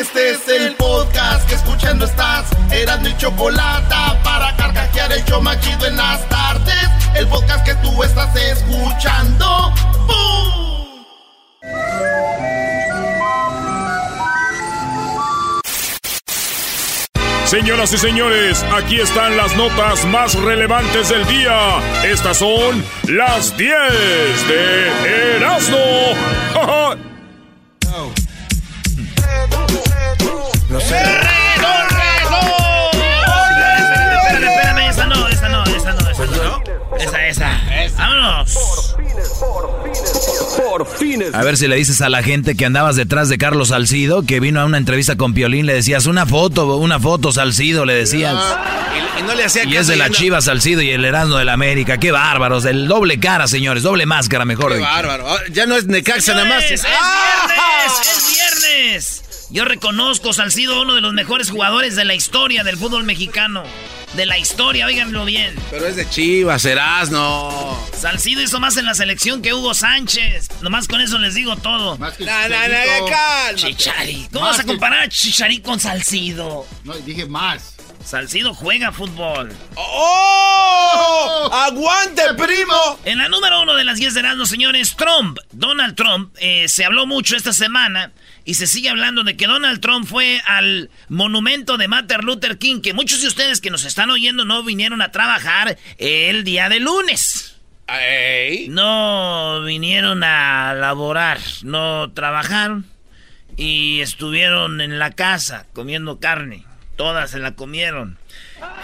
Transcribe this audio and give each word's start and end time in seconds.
Este 0.00 0.30
es 0.30 0.46
el 0.46 0.76
podcast 0.76 1.48
que 1.48 1.56
escuchando 1.56 2.04
estás. 2.04 2.46
Eran 2.70 3.02
mi 3.02 3.16
chocolate 3.16 3.96
para 4.22 4.54
carcajear 4.54 5.12
el 5.12 5.24
yo 5.24 5.40
machido 5.40 5.86
en 5.86 5.96
las 5.96 6.28
tardes. 6.28 6.88
El 7.16 7.26
podcast 7.26 7.64
que 7.66 7.74
tú 7.76 8.04
estás 8.04 8.32
escuchando. 8.36 9.72
¡Bum! 10.06 11.04
Señoras 17.44 17.92
y 17.92 17.98
señores, 17.98 18.64
aquí 18.72 19.00
están 19.00 19.36
las 19.36 19.56
notas 19.56 20.04
más 20.04 20.34
relevantes 20.34 21.08
del 21.08 21.26
día. 21.26 21.80
Estas 22.04 22.36
son 22.36 22.84
las 23.08 23.56
10 23.56 23.72
de 24.46 25.36
Erasmo. 25.38 26.47
No 30.78 30.84
sé. 30.84 30.96
Espérame, 34.28 34.44
espérame, 34.48 34.88
esa 34.90 35.06
no, 35.06 35.28
esa 35.28 35.48
no, 35.48 35.64
esa 35.64 35.92
no, 35.92 36.08
esa 36.10 36.24
no. 36.26 36.62
Esa, 37.00 37.26
esa. 37.26 37.60
Vámonos. 37.96 38.94
Por 40.56 40.86
fines. 40.86 41.34
A 41.34 41.42
ver 41.42 41.56
si 41.56 41.66
le 41.66 41.74
dices 41.76 42.00
a 42.00 42.08
la 42.08 42.22
gente 42.22 42.54
que 42.56 42.64
andabas 42.64 42.94
detrás 42.94 43.28
de 43.28 43.38
Carlos 43.38 43.68
Salcido, 43.68 44.22
que 44.24 44.38
vino 44.38 44.60
a 44.60 44.64
una 44.66 44.78
entrevista 44.78 45.16
con 45.16 45.34
Piolín, 45.34 45.66
le 45.66 45.74
decías 45.74 46.06
una 46.06 46.26
foto, 46.26 46.76
una 46.76 47.00
foto 47.00 47.32
Salcido, 47.32 47.84
le 47.84 47.94
decías. 47.94 48.34
Y, 48.36 49.20
y 49.20 49.22
no 49.24 49.34
le 49.34 49.44
hacía 49.46 49.64
Y 49.64 49.76
es 49.76 49.88
de 49.88 49.96
la 49.96 50.06
ando- 50.08 50.14
Chiva 50.16 50.40
Salcido 50.40 50.80
y 50.82 50.90
el 50.90 51.04
Erasmo 51.04 51.36
de 51.38 51.44
la 51.44 51.54
América. 51.54 51.98
Qué 51.98 52.12
bárbaros, 52.12 52.64
el 52.66 52.86
doble 52.86 53.18
cara, 53.18 53.48
señores, 53.48 53.82
doble 53.82 54.06
máscara, 54.06 54.44
mejor 54.44 54.70
Qué 54.72 54.78
dicho. 54.78 54.88
bárbaro. 54.88 55.28
Ah, 55.28 55.38
Ya 55.50 55.66
no 55.66 55.74
es 55.76 55.86
Necaxa 55.86 56.34
nada 56.34 56.44
más. 56.46 56.62
Señores, 56.62 56.84
es 56.84 56.90
¡Ah! 57.00 57.46
viernes, 57.48 58.00
es 58.08 58.36
viernes. 58.36 59.22
Yo 59.50 59.64
reconozco 59.64 60.32
Salcido 60.34 60.82
uno 60.82 60.94
de 60.94 61.00
los 61.00 61.14
mejores 61.14 61.50
jugadores 61.50 61.96
de 61.96 62.04
la 62.04 62.14
historia 62.14 62.64
del 62.64 62.76
fútbol 62.76 63.04
mexicano. 63.04 63.62
De 64.14 64.26
la 64.26 64.38
historia, 64.38 64.86
óiganlo 64.86 65.24
bien. 65.24 65.54
Pero 65.70 65.86
es 65.86 65.96
de 65.96 66.08
Chivas, 66.08 66.62
serás, 66.62 67.10
no. 67.10 67.78
Salcido 67.96 68.42
hizo 68.42 68.58
más 68.60 68.76
en 68.76 68.84
la 68.86 68.94
selección 68.94 69.40
que 69.42 69.54
Hugo 69.54 69.72
Sánchez. 69.74 70.48
Nomás 70.60 70.86
con 70.88 71.00
eso 71.00 71.18
les 71.18 71.34
digo 71.34 71.56
todo. 71.56 71.96
Más 71.98 72.14
que 72.16 72.24
na, 72.24 72.44
Chicharito. 72.46 73.06
calma. 73.06 73.54
Chichari. 73.58 74.28
¿Cómo 74.32 74.44
Más 74.46 74.50
vas 74.56 74.58
a 74.60 74.62
que- 74.62 74.68
comparar 74.68 75.02
a 75.04 75.08
Chichari 75.08 75.60
con 75.60 75.78
Salcido? 75.80 76.66
No, 76.84 76.94
dije 76.94 77.26
más. 77.26 77.74
Salcido 78.04 78.54
juega 78.54 78.92
fútbol. 78.92 79.52
¡Oh! 79.74 81.50
¡Aguante, 81.52 82.22
primo! 82.36 82.98
En 83.04 83.18
la 83.18 83.28
número 83.28 83.60
uno 83.62 83.74
de 83.74 83.84
las 83.84 83.98
10 83.98 84.14
de 84.14 84.20
Erasmo, 84.20 84.46
señores, 84.46 84.96
Trump, 84.96 85.38
Donald 85.52 85.94
Trump, 85.96 86.34
eh, 86.40 86.66
se 86.68 86.84
habló 86.84 87.06
mucho 87.06 87.36
esta 87.36 87.52
semana 87.52 88.12
y 88.48 88.54
se 88.54 88.66
sigue 88.66 88.88
hablando 88.88 89.24
de 89.24 89.36
que 89.36 89.46
Donald 89.46 89.78
Trump 89.78 90.08
fue 90.08 90.40
al 90.46 90.88
monumento 91.10 91.76
de 91.76 91.86
Martin 91.86 92.22
Luther 92.22 92.56
King, 92.56 92.80
que 92.80 92.94
muchos 92.94 93.20
de 93.20 93.28
ustedes 93.28 93.60
que 93.60 93.68
nos 93.68 93.84
están 93.84 94.08
oyendo 94.08 94.46
no 94.46 94.62
vinieron 94.62 95.02
a 95.02 95.12
trabajar 95.12 95.76
el 95.98 96.44
día 96.44 96.70
de 96.70 96.80
lunes. 96.80 97.58
No 98.70 99.60
vinieron 99.64 100.24
a 100.24 100.72
laborar, 100.72 101.38
no 101.62 102.10
trabajaron 102.12 102.86
y 103.58 104.00
estuvieron 104.00 104.80
en 104.80 104.98
la 104.98 105.10
casa 105.10 105.66
comiendo 105.74 106.18
carne. 106.18 106.64
Todas 106.96 107.32
se 107.32 107.40
la 107.40 107.54
comieron. 107.54 108.16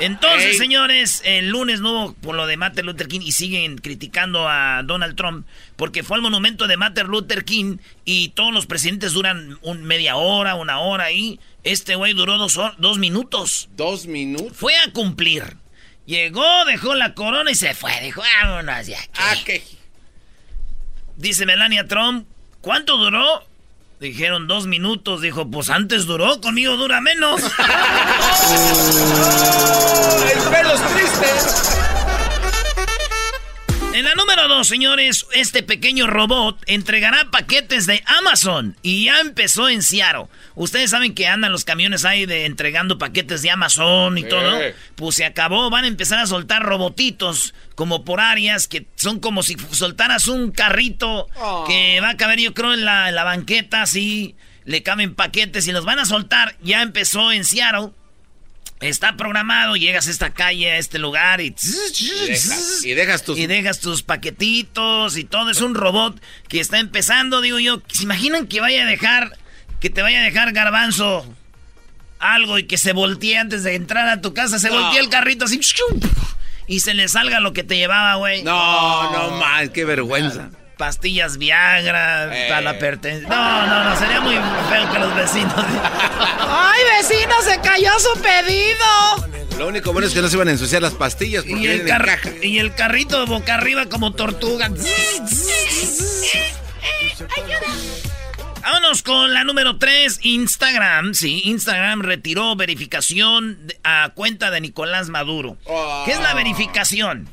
Entonces, 0.00 0.52
Ey. 0.52 0.58
señores, 0.58 1.22
el 1.24 1.48
lunes 1.48 1.80
no 1.80 1.92
hubo 1.92 2.12
por 2.14 2.34
lo 2.34 2.46
de 2.46 2.56
Martin 2.56 2.86
Luther 2.86 3.08
King 3.08 3.20
y 3.22 3.32
siguen 3.32 3.78
criticando 3.78 4.48
a 4.48 4.82
Donald 4.84 5.16
Trump 5.16 5.46
porque 5.76 6.02
fue 6.02 6.16
al 6.16 6.22
monumento 6.22 6.66
de 6.66 6.76
Martin 6.76 7.06
Luther 7.06 7.44
King 7.44 7.78
y 8.04 8.28
todos 8.30 8.52
los 8.52 8.66
presidentes 8.66 9.12
duran 9.12 9.58
un 9.62 9.82
media 9.84 10.16
hora, 10.16 10.54
una 10.54 10.80
hora 10.80 11.12
y 11.12 11.40
este 11.62 11.94
güey 11.94 12.12
duró 12.12 12.38
dos, 12.38 12.58
dos 12.78 12.98
minutos. 12.98 13.68
Dos 13.76 14.06
minutos. 14.06 14.56
Fue 14.56 14.76
a 14.76 14.92
cumplir. 14.92 15.56
Llegó, 16.06 16.64
dejó 16.66 16.94
la 16.94 17.14
corona 17.14 17.50
y 17.50 17.54
se 17.54 17.74
fue. 17.74 17.98
Dijo, 18.02 18.22
vámonos 18.42 18.86
de 18.86 18.96
aquí. 18.96 19.10
Ah. 19.14 19.34
Dice 21.16 21.46
Melania 21.46 21.86
Trump, 21.86 22.26
¿cuánto 22.60 22.96
duró? 22.96 23.46
Dijeron 24.04 24.46
dos 24.46 24.66
minutos. 24.66 25.22
Dijo, 25.22 25.50
pues 25.50 25.70
antes 25.70 26.04
duró, 26.04 26.38
conmigo 26.42 26.76
dura 26.76 27.00
menos. 27.00 27.40
El. 30.30 31.93
En 33.94 34.04
la 34.04 34.14
número 34.16 34.48
dos, 34.48 34.66
señores, 34.66 35.24
este 35.32 35.62
pequeño 35.62 36.08
robot 36.08 36.58
entregará 36.66 37.30
paquetes 37.30 37.86
de 37.86 38.02
Amazon 38.06 38.76
y 38.82 39.04
ya 39.04 39.20
empezó 39.20 39.68
en 39.68 39.82
Seattle. 39.82 40.26
Ustedes 40.56 40.90
saben 40.90 41.14
que 41.14 41.28
andan 41.28 41.52
los 41.52 41.64
camiones 41.64 42.04
ahí 42.04 42.26
de 42.26 42.44
entregando 42.44 42.98
paquetes 42.98 43.42
de 43.42 43.50
Amazon 43.50 44.18
y 44.18 44.24
todo. 44.24 44.58
Pues 44.96 45.14
se 45.14 45.24
acabó, 45.24 45.70
van 45.70 45.84
a 45.84 45.88
empezar 45.88 46.18
a 46.18 46.26
soltar 46.26 46.64
robotitos 46.64 47.54
como 47.76 48.04
por 48.04 48.20
áreas 48.20 48.66
que 48.66 48.86
son 48.96 49.20
como 49.20 49.44
si 49.44 49.56
soltaras 49.70 50.26
un 50.26 50.50
carrito 50.50 51.28
que 51.68 52.00
va 52.00 52.10
a 52.10 52.16
caber 52.16 52.40
yo 52.40 52.52
creo 52.52 52.74
en 52.74 52.84
la, 52.84 53.08
en 53.10 53.14
la 53.14 53.22
banqueta 53.22 53.82
así. 53.82 54.34
Le 54.64 54.82
caben 54.82 55.14
paquetes 55.14 55.68
y 55.68 55.72
los 55.72 55.84
van 55.84 56.00
a 56.00 56.04
soltar. 56.06 56.56
Ya 56.62 56.82
empezó 56.82 57.30
en 57.30 57.44
Seattle. 57.44 57.90
Está 58.80 59.16
programado, 59.16 59.76
llegas 59.76 60.08
a 60.08 60.10
esta 60.10 60.30
calle, 60.30 60.72
a 60.72 60.78
este 60.78 60.98
lugar 60.98 61.40
y... 61.40 61.54
Y 61.56 62.26
dejas, 62.28 62.84
y 62.84 62.92
dejas 62.94 63.22
tus. 63.22 63.38
Y 63.38 63.46
dejas 63.46 63.80
tus 63.80 64.02
paquetitos 64.02 65.16
y 65.16 65.24
todo. 65.24 65.50
Es 65.50 65.60
un 65.60 65.74
robot 65.74 66.20
que 66.48 66.60
está 66.60 66.78
empezando, 66.80 67.40
digo 67.40 67.58
yo. 67.58 67.80
¿Se 67.88 68.02
imaginan 68.02 68.46
que 68.46 68.60
vaya 68.60 68.82
a 68.82 68.86
dejar, 68.86 69.38
que 69.80 69.88
te 69.90 70.02
vaya 70.02 70.20
a 70.20 70.22
dejar 70.24 70.52
garbanzo 70.52 71.24
algo 72.18 72.58
y 72.58 72.64
que 72.64 72.76
se 72.76 72.92
voltee 72.92 73.38
antes 73.38 73.62
de 73.62 73.74
entrar 73.74 74.08
a 74.08 74.20
tu 74.20 74.34
casa? 74.34 74.58
Se 74.58 74.68
No. 74.68 74.80
voltea 74.82 75.00
el 75.00 75.08
carrito 75.08 75.46
así 75.46 75.60
y 76.66 76.80
se 76.80 76.94
le 76.94 77.08
salga 77.08 77.40
lo 77.40 77.52
que 77.52 77.62
te 77.62 77.76
llevaba, 77.76 78.16
güey. 78.16 78.42
No, 78.42 79.12
no 79.12 79.38
más, 79.38 79.70
qué 79.70 79.84
vergüenza. 79.84 80.50
Pastillas 80.76 81.38
Viagra, 81.38 82.28
Eh. 82.36 82.48
para 82.48 82.60
la 82.60 82.78
pertenencia. 82.78 83.28
No, 83.28 83.66
no, 83.66 83.84
no, 83.84 83.96
sería 83.96 84.20
muy 84.20 84.34
feo 84.34 84.92
que 84.92 84.98
los 84.98 85.14
vecinos. 85.14 85.54
¡Ay, 86.48 86.82
vecino, 87.00 87.34
se 87.42 87.60
cayó 87.60 87.90
su 87.98 88.20
pedido! 88.20 89.28
Lo 89.58 89.68
único 89.68 89.92
bueno 89.92 90.08
es 90.08 90.14
que 90.14 90.20
no 90.20 90.28
se 90.28 90.34
iban 90.36 90.48
a 90.48 90.50
ensuciar 90.50 90.82
las 90.82 90.94
pastillas 90.94 91.44
porque 91.44 91.60
y, 91.60 91.66
el 91.66 91.80
en 91.82 91.86
caja. 91.86 92.18
y 92.42 92.58
el 92.58 92.74
carrito 92.74 93.24
boca 93.26 93.54
arriba 93.54 93.86
como 93.86 94.12
tortuga. 94.12 94.68
Vámonos 98.62 99.02
con 99.02 99.32
la 99.34 99.44
número 99.44 99.76
3, 99.78 100.20
Instagram. 100.22 101.14
Sí, 101.14 101.42
Instagram 101.44 102.00
retiró 102.02 102.56
verificación 102.56 103.66
de- 103.66 103.78
a 103.84 104.10
cuenta 104.14 104.50
de 104.50 104.60
Nicolás 104.62 105.08
Maduro. 105.10 105.56
¿Qué 106.06 106.12
es 106.12 106.20
la 106.20 106.34
verificación? 106.34 107.28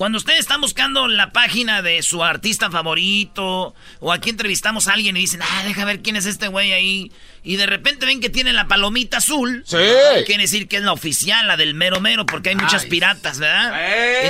Cuando 0.00 0.16
ustedes 0.16 0.40
están 0.40 0.62
buscando 0.62 1.08
la 1.08 1.30
página 1.30 1.82
de 1.82 2.02
su 2.02 2.24
artista 2.24 2.70
favorito, 2.70 3.74
o 3.98 4.12
aquí 4.14 4.30
entrevistamos 4.30 4.88
a 4.88 4.94
alguien 4.94 5.14
y 5.18 5.20
dicen, 5.20 5.42
ah, 5.42 5.62
deja 5.62 5.84
ver 5.84 6.00
quién 6.00 6.16
es 6.16 6.24
este 6.24 6.48
güey 6.48 6.72
ahí, 6.72 7.12
y 7.42 7.56
de 7.56 7.66
repente 7.66 8.06
ven 8.06 8.18
que 8.22 8.30
tiene 8.30 8.54
la 8.54 8.66
palomita 8.66 9.18
azul, 9.18 9.62
Sí. 9.66 9.76
quiere 10.24 10.44
decir 10.44 10.68
que 10.68 10.78
es 10.78 10.84
la 10.84 10.94
oficial, 10.94 11.46
la 11.46 11.58
del 11.58 11.74
mero 11.74 12.00
mero, 12.00 12.24
porque 12.24 12.48
hay 12.48 12.54
muchas 12.56 12.86
piratas, 12.86 13.40
¿verdad? 13.40 13.74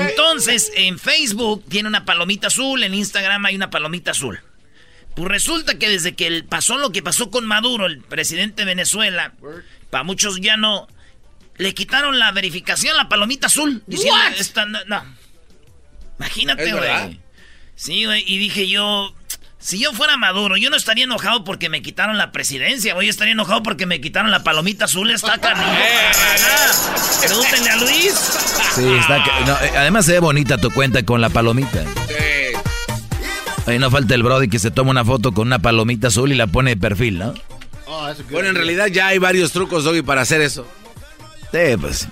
Entonces, 0.09 0.73
en 0.75 0.99
Facebook 0.99 1.65
tiene 1.69 1.89
una 1.89 2.05
palomita 2.05 2.49
azul, 2.49 2.83
en 2.83 2.93
Instagram 2.93 3.47
hay 3.47 3.55
una 3.55 3.71
palomita 3.71 4.11
azul. 4.11 4.41
Pues 5.15 5.29
resulta 5.29 5.79
que 5.79 5.89
desde 5.89 6.17
que 6.17 6.43
pasó 6.43 6.79
lo 6.79 6.91
que 6.91 7.01
pasó 7.01 7.31
con 7.31 7.47
Maduro, 7.47 7.87
el 7.87 8.01
presidente 8.01 8.63
de 8.63 8.67
Venezuela, 8.67 9.35
para 9.89 10.03
muchos 10.03 10.41
ya 10.41 10.57
no, 10.57 10.89
le 11.59 11.75
quitaron 11.75 12.19
la 12.19 12.33
verificación, 12.33 12.97
la 12.97 13.09
palomita 13.09 13.47
azul. 13.47 13.85
Diciendo, 13.87 14.19
esta 14.37 14.67
no, 14.67 14.81
no. 14.87 15.20
Imagínate, 16.21 16.73
güey. 16.73 17.21
Sí, 17.77 18.05
güey, 18.05 18.23
y 18.27 18.37
dije 18.39 18.69
yo, 18.69 19.15
si 19.59 19.79
yo 19.79 19.93
fuera 19.93 20.17
Maduro, 20.19 20.57
yo 20.59 20.69
no 20.71 20.77
estaría 20.77 21.05
enojado 21.05 21.45
porque 21.45 21.69
me 21.71 21.81
quitaron 21.81 22.19
la 22.19 22.31
presidencia, 22.31 22.93
güey, 22.95 23.07
yo 23.07 23.11
estaría 23.11 23.33
enojado 23.33 23.63
porque 23.63 23.87
me 23.87 24.01
quitaron 24.03 24.31
la 24.31 24.43
palomita 24.43 24.85
azul, 24.85 25.11
está 25.11 25.39
canijo. 25.41 25.71
Pregúntenle 27.27 27.71
a 27.71 27.77
Luis. 27.77 28.15
Sí, 28.75 28.85
está. 29.01 29.19
no, 29.47 29.53
eh, 29.63 29.73
además 29.79 30.05
se 30.07 30.13
ve 30.13 30.19
bonita 30.21 30.59
tu 30.59 30.71
cuenta 30.71 31.03
con 31.05 31.21
la 31.21 31.31
palomita. 31.31 31.83
Sí. 32.09 32.57
Ahí 33.67 33.79
no 33.79 33.91
falta 33.91 34.15
el 34.15 34.23
Brody 34.23 34.49
que 34.49 34.59
se 34.59 34.71
toma 34.71 34.91
una 34.91 35.05
foto 35.05 35.33
con 35.33 35.47
una 35.47 35.59
palomita 35.61 36.09
azul 36.09 36.33
y 36.33 36.35
la 36.35 36.47
pone 36.47 36.71
de 36.71 36.77
perfil, 36.77 37.19
¿no? 37.19 37.35
Oh, 37.87 38.09
eso 38.09 38.27
que- 38.27 38.33
Bueno, 38.33 38.49
en 38.51 38.55
realidad 38.57 38.87
ya 38.89 39.09
hay 39.09 39.19
varios 39.19 39.53
trucos, 39.53 39.85
Doggy, 39.85 40.03
para 40.03 40.23
hacer 40.23 40.41
eso. 40.41 40.67
Sí, 41.53 41.77
pues. 41.81 42.09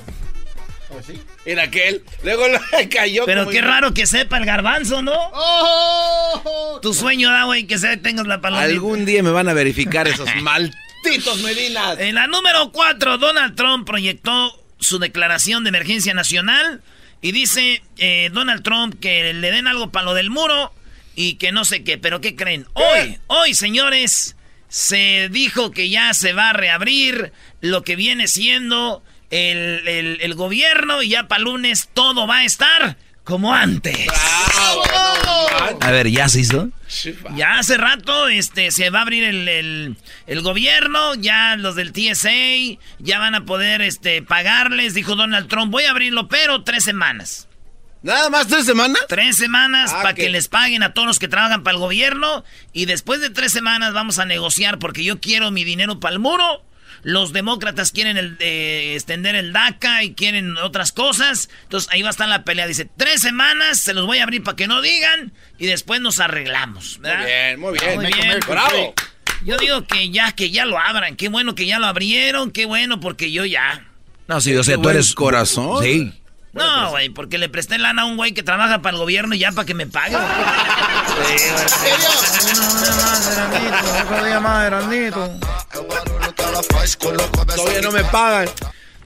Oh, 0.91 1.01
sí. 1.07 1.21
Era 1.51 1.63
aquel. 1.65 2.03
Luego 2.25 2.47
lo 2.47 2.59
cayó. 2.91 3.25
Pero 3.25 3.45
como- 3.45 3.53
qué 3.53 3.61
raro 3.63 3.95
que 3.95 4.07
sepa 4.07 4.37
el 4.37 4.45
garbanzo, 4.45 5.01
¿no? 5.03 5.15
Oh, 5.15 6.79
Tu 6.83 6.93
sueño 6.95 7.31
da, 7.31 7.45
güey, 7.45 7.67
que 7.67 7.79
se 7.79 7.97
tengas 7.97 8.27
la 8.27 8.41
palomita. 8.41 8.65
Algún 8.69 9.05
día 9.05 9.23
me 9.23 9.31
van 9.31 9.49
a 9.49 9.55
verificar 9.55 10.07
esos 10.07 10.29
malditos 10.43 11.39
Medinas. 11.43 11.99
En 11.99 12.15
la 12.17 12.27
número 12.27 12.71
4, 12.73 13.19
Donald 13.19 13.57
Trump 13.57 13.87
proyectó 13.87 14.63
su 14.79 14.99
declaración 14.99 15.65
de 15.65 15.71
emergencia 15.71 16.13
nacional 16.15 16.83
y 17.23 17.33
dice 17.33 17.83
eh, 17.97 18.31
Donald 18.33 18.63
Trump 18.63 19.01
que 19.01 19.33
le 19.33 19.51
den 19.51 19.67
algo 19.67 19.91
para 19.91 20.05
lo 20.05 20.15
del 20.15 20.31
muro 20.31 20.73
y 21.17 21.35
que 21.35 21.51
no 21.51 21.65
sé 21.65 21.83
qué. 21.83 21.97
Pero 21.99 22.21
¿qué 22.21 22.37
creen? 22.37 22.67
Hoy, 22.75 23.19
hoy, 23.27 23.55
señores, 23.55 24.37
se 24.69 25.29
dijo 25.31 25.71
que 25.71 25.89
ya 25.89 26.13
se 26.15 26.35
va 26.35 26.51
a 26.51 26.53
reabrir 26.53 27.33
lo 27.63 27.83
que 27.85 27.97
viene 27.97 28.29
siendo 28.29 29.03
el, 29.31 30.19
el 30.21 30.35
gobierno 30.35 31.03
y 31.03 31.11
ya 31.11 31.29
para 31.29 31.43
lunes 31.43 31.89
todo 31.93 32.27
va 32.27 32.39
a 32.39 32.45
estar 32.45 32.97
como 33.29 33.53
antes. 33.53 34.09
A 35.83 35.91
ver, 35.91 36.09
¿ya 36.09 36.31
se 36.31 36.41
hizo? 36.41 36.71
Ya 37.37 37.59
hace 37.59 37.77
rato 37.77 38.27
este, 38.29 38.71
se 38.71 38.89
va 38.89 39.01
a 39.01 39.03
abrir 39.03 39.23
el, 39.23 39.97
gobierno, 40.41 41.15
ya 41.15 41.57
los 41.57 41.77
del 41.77 41.93
TSA 41.93 42.79
ya 42.99 43.19
van 43.19 43.35
a 43.35 43.45
poder 43.45 43.83
este, 43.83 44.23
pagarles, 44.23 44.95
dijo 44.95 45.15
Donald 45.15 45.47
Trump, 45.49 45.71
voy 45.71 45.85
a 45.85 45.91
abrirlo, 45.91 46.29
pero 46.29 46.65
tres 46.65 46.85
semanas. 46.85 47.49
¿Nada 48.01 48.31
más 48.31 48.47
tres 48.47 48.65
semanas? 48.65 49.03
Tres 49.09 49.37
semanas 49.37 49.91
ah, 49.93 50.03
para 50.03 50.15
que 50.15 50.31
les 50.31 50.49
paguen 50.49 50.83
a 50.83 50.95
todos 50.95 51.07
los 51.07 51.19
que 51.19 51.29
trabajan 51.29 51.63
para 51.63 51.75
el 51.75 51.81
gobierno 51.81 52.45
y 52.73 52.87
después 52.87 53.21
de 53.21 53.29
tres 53.29 53.53
semanas 53.53 53.93
vamos 53.93 54.19
a 54.19 54.25
negociar 54.25 54.79
porque 54.79 55.05
yo 55.05 55.21
quiero 55.21 55.51
mi 55.51 55.65
dinero 55.65 56.01
para 56.01 56.15
el 56.15 56.19
muro 56.19 56.65
los 57.03 57.33
demócratas 57.33 57.93
quieren 57.93 58.17
el, 58.17 58.37
eh, 58.41 58.95
extender 58.95 59.35
el 59.35 59.53
DACA 59.53 60.03
y 60.03 60.15
quieren 60.15 60.57
otras 60.59 60.93
cosas. 60.93 61.49
Entonces 61.65 61.91
ahí 61.93 62.03
va 62.03 62.09
a 62.09 62.11
estar 62.11 62.29
la 62.29 62.45
pelea. 62.45 62.67
Dice, 62.67 62.89
tres 62.97 63.21
semanas, 63.21 63.81
se 63.81 63.95
los 63.95 64.07
voy 64.07 64.19
a 64.19 64.25
abrir 64.25 64.43
para 64.43 64.57
que 64.57 64.67
no 64.67 64.81
digan 64.83 65.33
y 65.59 65.67
después 65.67 66.01
nos 66.01 66.21
arreglamos. 66.21 66.99
Muy 67.01 67.11
bien, 67.25 67.61
muy 67.61 67.79
bien. 67.79 67.95
Muy 67.97 68.13
bien 68.13 68.41
Bravo. 68.49 68.95
Yo 69.45 69.57
digo 69.57 69.87
que 69.87 70.11
ya, 70.11 70.33
que 70.33 70.51
ya 70.51 70.65
lo 70.65 70.79
abran. 70.79 71.17
Qué 71.17 71.29
bueno 71.29 71.55
que 71.55 71.67
ya 71.67 71.79
lo 71.79 71.87
abrieron, 71.87 72.51
qué 72.51 72.67
bueno 72.67 73.01
porque 73.01 73.31
yo 73.31 73.45
ya. 73.45 73.87
No, 74.27 74.41
sí, 74.41 74.55
o 74.57 74.65
sea, 74.65 74.77
tú 74.77 74.89
eres 74.89 75.15
corazón. 75.15 75.83
Sí. 75.83 76.13
No, 76.53 76.91
güey, 76.91 77.09
porque 77.11 77.39
le 77.39 77.49
presté 77.49 77.79
lana 77.79 78.03
a 78.03 78.05
un 78.07 78.17
güey 78.17 78.33
que 78.33 78.43
trabaja 78.43 78.83
para 78.83 78.97
el 78.97 79.01
gobierno 79.01 79.35
y 79.35 79.39
ya 79.39 79.53
para 79.53 79.65
que 79.65 79.75
me 79.75 79.87
pague. 79.87 80.17
Todavía 87.57 87.81
no 87.83 87.93
me 87.93 88.05
pagan. 88.05 88.49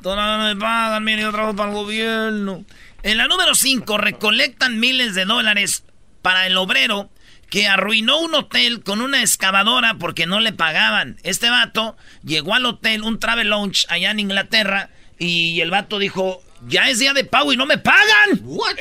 Todavía 0.03 0.37
no 0.37 0.55
me 0.55 0.61
pagan, 0.61 1.05
mire, 1.05 1.23
yo 1.23 1.33
trabajo 1.33 1.57
para 1.57 1.71
el 1.71 1.75
gobierno. 1.77 2.65
En 3.03 3.19
la 3.19 3.27
número 3.27 3.55
5, 3.55 3.99
recolectan 3.99 4.79
miles 4.79 5.15
de 5.15 5.25
dólares 5.25 5.85
para 6.23 6.47
el 6.47 6.57
obrero 6.57 7.11
que 7.51 7.69
arruinó 7.69 8.19
un 8.21 8.35
hotel 8.35 8.83
con 8.83 9.01
una 9.01 9.21
excavadora 9.21 9.97
porque 9.99 10.27
no 10.27 10.41
le 10.41 10.53
pagaban. 10.53 11.19
Este 11.23 11.51
vato 11.51 11.97
llegó 12.25 12.55
al 12.55 12.65
hotel, 12.65 13.03
un 13.03 13.19
travel 13.19 13.51
lounge 13.51 13.85
allá 13.89 14.11
en 14.11 14.21
Inglaterra, 14.21 14.91
y 15.19 15.61
el 15.61 15.71
vato 15.71 15.99
dijo, 15.99 16.43
ya 16.67 16.89
es 16.89 16.99
día 16.99 17.13
de 17.13 17.25
pago 17.25 17.53
y 17.53 17.57
no 17.57 17.67
me 17.67 17.79
pagan. 17.79 18.41
What? 18.43 18.77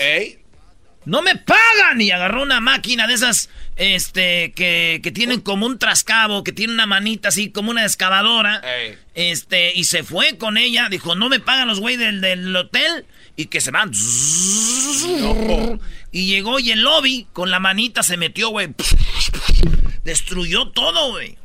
No 1.05 1.21
me 1.21 1.35
pagan. 1.35 1.99
Y 1.99 2.11
agarró 2.11 2.43
una 2.43 2.59
máquina 2.59 3.07
de 3.07 3.13
esas, 3.13 3.49
este, 3.75 4.51
que, 4.53 4.99
que 5.03 5.11
tienen 5.11 5.41
como 5.41 5.65
un 5.65 5.79
trascabo, 5.79 6.43
que 6.43 6.51
tiene 6.51 6.73
una 6.73 6.85
manita 6.85 7.29
así 7.29 7.51
como 7.51 7.71
una 7.71 7.83
excavadora. 7.83 8.61
Este, 9.13 9.73
y 9.73 9.85
se 9.85 10.03
fue 10.03 10.37
con 10.37 10.57
ella. 10.57 10.89
Dijo, 10.89 11.15
no 11.15 11.29
me 11.29 11.39
pagan 11.39 11.67
los 11.67 11.79
güey 11.79 11.97
del, 11.97 12.21
del 12.21 12.55
hotel. 12.55 13.05
Y 13.35 13.45
que 13.45 13.61
se 13.61 13.71
van. 13.71 13.91
Y 16.11 16.25
llegó 16.27 16.59
y 16.59 16.71
el 16.71 16.81
lobby 16.81 17.27
con 17.33 17.49
la 17.49 17.59
manita 17.59 18.03
se 18.03 18.17
metió, 18.17 18.49
güey. 18.49 18.69
Destruyó 20.03 20.67
todo, 20.69 21.11
güey. 21.11 21.37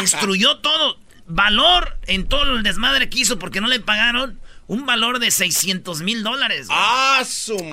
Destruyó 0.00 0.58
todo. 0.58 0.98
Valor 1.26 1.98
en 2.06 2.26
todo 2.26 2.56
el 2.56 2.62
desmadre 2.62 3.10
que 3.10 3.18
hizo 3.20 3.38
porque 3.38 3.60
no 3.60 3.68
le 3.68 3.80
pagaron 3.80 4.40
un 4.68 4.86
valor 4.86 5.18
de 5.18 5.32
600 5.32 6.02
mil 6.02 6.22
dólares. 6.22 6.68
¡Ah, 6.70 7.24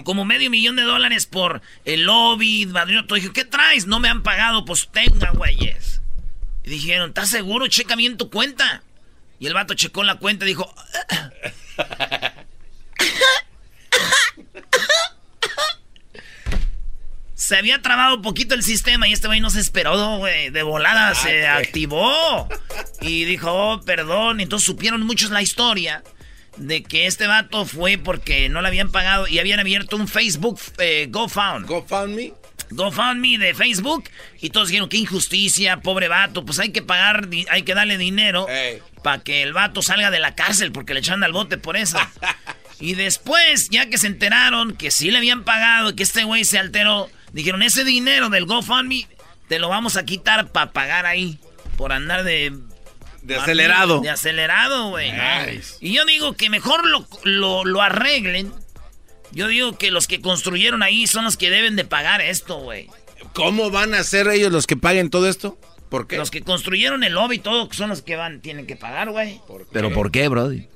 Como 0.03 0.25
medio 0.25 0.49
millón 0.49 0.77
de 0.77 0.81
dólares 0.83 1.25
por 1.27 1.61
el 1.83 2.03
lobby, 2.03 2.67
todo. 3.07 3.15
Dije, 3.15 3.31
¿qué 3.33 3.43
traes? 3.45 3.85
No 3.85 3.99
me 3.99 4.07
han 4.09 4.23
pagado, 4.23 4.65
pues 4.65 4.89
tenga, 4.91 5.31
güeyes. 5.31 6.01
Y 6.63 6.69
dijeron, 6.69 7.09
¿estás 7.09 7.29
seguro? 7.29 7.67
Checa 7.67 7.95
bien 7.95 8.17
tu 8.17 8.31
cuenta. 8.31 8.81
Y 9.39 9.47
el 9.47 9.53
vato 9.53 9.73
checó 9.75 10.03
la 10.03 10.15
cuenta 10.15 10.45
y 10.45 10.47
dijo... 10.47 10.73
se 17.35 17.57
había 17.57 17.81
trabado 17.81 18.15
un 18.15 18.21
poquito 18.21 18.55
el 18.55 18.63
sistema 18.63 19.07
y 19.09 19.13
este 19.13 19.27
güey 19.27 19.41
no 19.41 19.49
se 19.49 19.59
esperó, 19.59 20.17
güey. 20.17 20.49
De 20.49 20.63
volada 20.63 21.09
ah, 21.09 21.15
se 21.15 21.45
activó. 21.45 22.47
Y 23.01 23.25
dijo, 23.25 23.51
oh, 23.51 23.81
perdón. 23.81 24.39
Entonces 24.39 24.65
supieron 24.65 25.05
muchos 25.05 25.29
la 25.29 25.41
historia 25.41 26.01
de 26.57 26.83
que 26.83 27.07
este 27.07 27.27
vato 27.27 27.65
fue 27.65 27.97
porque 27.97 28.49
no 28.49 28.61
le 28.61 28.67
habían 28.67 28.91
pagado 28.91 29.27
y 29.27 29.39
habían 29.39 29.59
abierto 29.59 29.95
un 29.95 30.07
Facebook 30.07 30.59
eh, 30.77 31.07
GoFound. 31.09 31.67
¿GoFundMe? 31.67 32.33
GoFundMe 32.71 33.37
de 33.37 33.53
Facebook 33.53 34.05
y 34.41 34.49
todos 34.49 34.69
dijeron 34.69 34.89
qué 34.89 34.97
injusticia, 34.97 35.81
pobre 35.81 36.07
vato, 36.07 36.45
pues 36.45 36.59
hay 36.59 36.69
que 36.69 36.81
pagar, 36.81 37.27
hay 37.49 37.63
que 37.63 37.75
darle 37.75 37.97
dinero 37.97 38.47
para 39.03 39.23
que 39.23 39.43
el 39.43 39.53
vato 39.53 39.81
salga 39.81 40.09
de 40.11 40.19
la 40.19 40.35
cárcel 40.35 40.71
porque 40.71 40.93
le 40.93 41.01
echan 41.01 41.23
al 41.23 41.31
bote 41.31 41.57
por 41.57 41.77
eso. 41.77 41.99
y 42.79 42.95
después, 42.95 43.69
ya 43.69 43.87
que 43.89 43.97
se 43.97 44.07
enteraron 44.07 44.75
que 44.75 44.91
sí 44.91 45.11
le 45.11 45.17
habían 45.17 45.43
pagado 45.43 45.91
y 45.91 45.95
que 45.95 46.03
este 46.03 46.23
güey 46.23 46.43
se 46.43 46.57
alteró, 46.57 47.09
dijeron 47.33 47.61
ese 47.61 47.83
dinero 47.83 48.29
del 48.29 48.45
GoFundMe 48.45 49.07
te 49.47 49.59
lo 49.59 49.69
vamos 49.69 49.95
a 49.95 50.05
quitar 50.05 50.51
para 50.51 50.71
pagar 50.71 51.05
ahí 51.05 51.37
por 51.77 51.93
andar 51.93 52.23
de 52.23 52.53
de 53.25 53.35
acelerado. 53.35 54.01
De 54.01 54.09
acelerado, 54.09 54.89
güey. 54.89 55.11
Y 55.79 55.93
yo 55.93 56.05
digo 56.05 56.33
que 56.33 56.49
mejor 56.49 56.85
lo, 56.85 57.63
lo, 57.63 57.81
arreglen. 57.81 58.53
Yo 59.31 59.47
digo 59.47 59.77
que 59.77 59.91
los 59.91 60.07
que 60.07 60.21
construyeron 60.21 60.83
ahí 60.83 61.07
son 61.07 61.25
los 61.25 61.35
que 61.35 61.49
deben 61.49 61.75
de 61.75 61.85
pagar 61.85 62.21
esto, 62.21 62.57
güey. 62.59 62.87
¿Cómo 63.33 63.71
van 63.71 63.95
a 63.95 64.03
ser 64.03 64.27
ellos 64.27 64.51
los 64.51 64.67
que 64.67 64.77
paguen 64.77 65.09
todo 65.09 65.27
esto? 65.27 65.57
¿Por 65.89 66.07
qué? 66.07 66.17
Los 66.17 66.31
que 66.31 66.41
construyeron 66.41 67.03
el 67.03 67.13
lobby 67.13 67.37
y 67.37 67.39
todo 67.39 67.67
son 67.71 67.89
los 67.89 68.01
que 68.01 68.15
van, 68.15 68.41
tienen 68.41 68.67
que 68.67 68.75
pagar, 68.75 69.09
güey. 69.09 69.41
¿Pero 69.71 69.91
por 69.91 70.11
qué, 70.11 70.27
brody? 70.27 70.67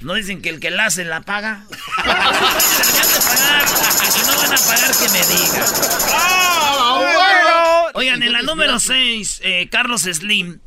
¿No 0.00 0.14
dicen 0.14 0.40
que 0.42 0.48
el 0.48 0.60
que 0.60 0.70
la 0.70 0.86
hace 0.86 1.04
la 1.04 1.20
paga? 1.22 1.64
pagar, 2.04 3.68
si 4.10 4.26
no 4.26 4.36
van 4.36 4.52
a 4.52 4.56
pagar 4.56 4.90
que 4.96 5.08
me 5.10 5.18
digan. 5.26 5.64
Ah, 6.12 7.90
Oigan, 7.94 8.22
en 8.22 8.32
la 8.32 8.42
número 8.42 8.80
6, 8.80 9.40
eh, 9.44 9.68
Carlos 9.70 10.02
Slim 10.02 10.60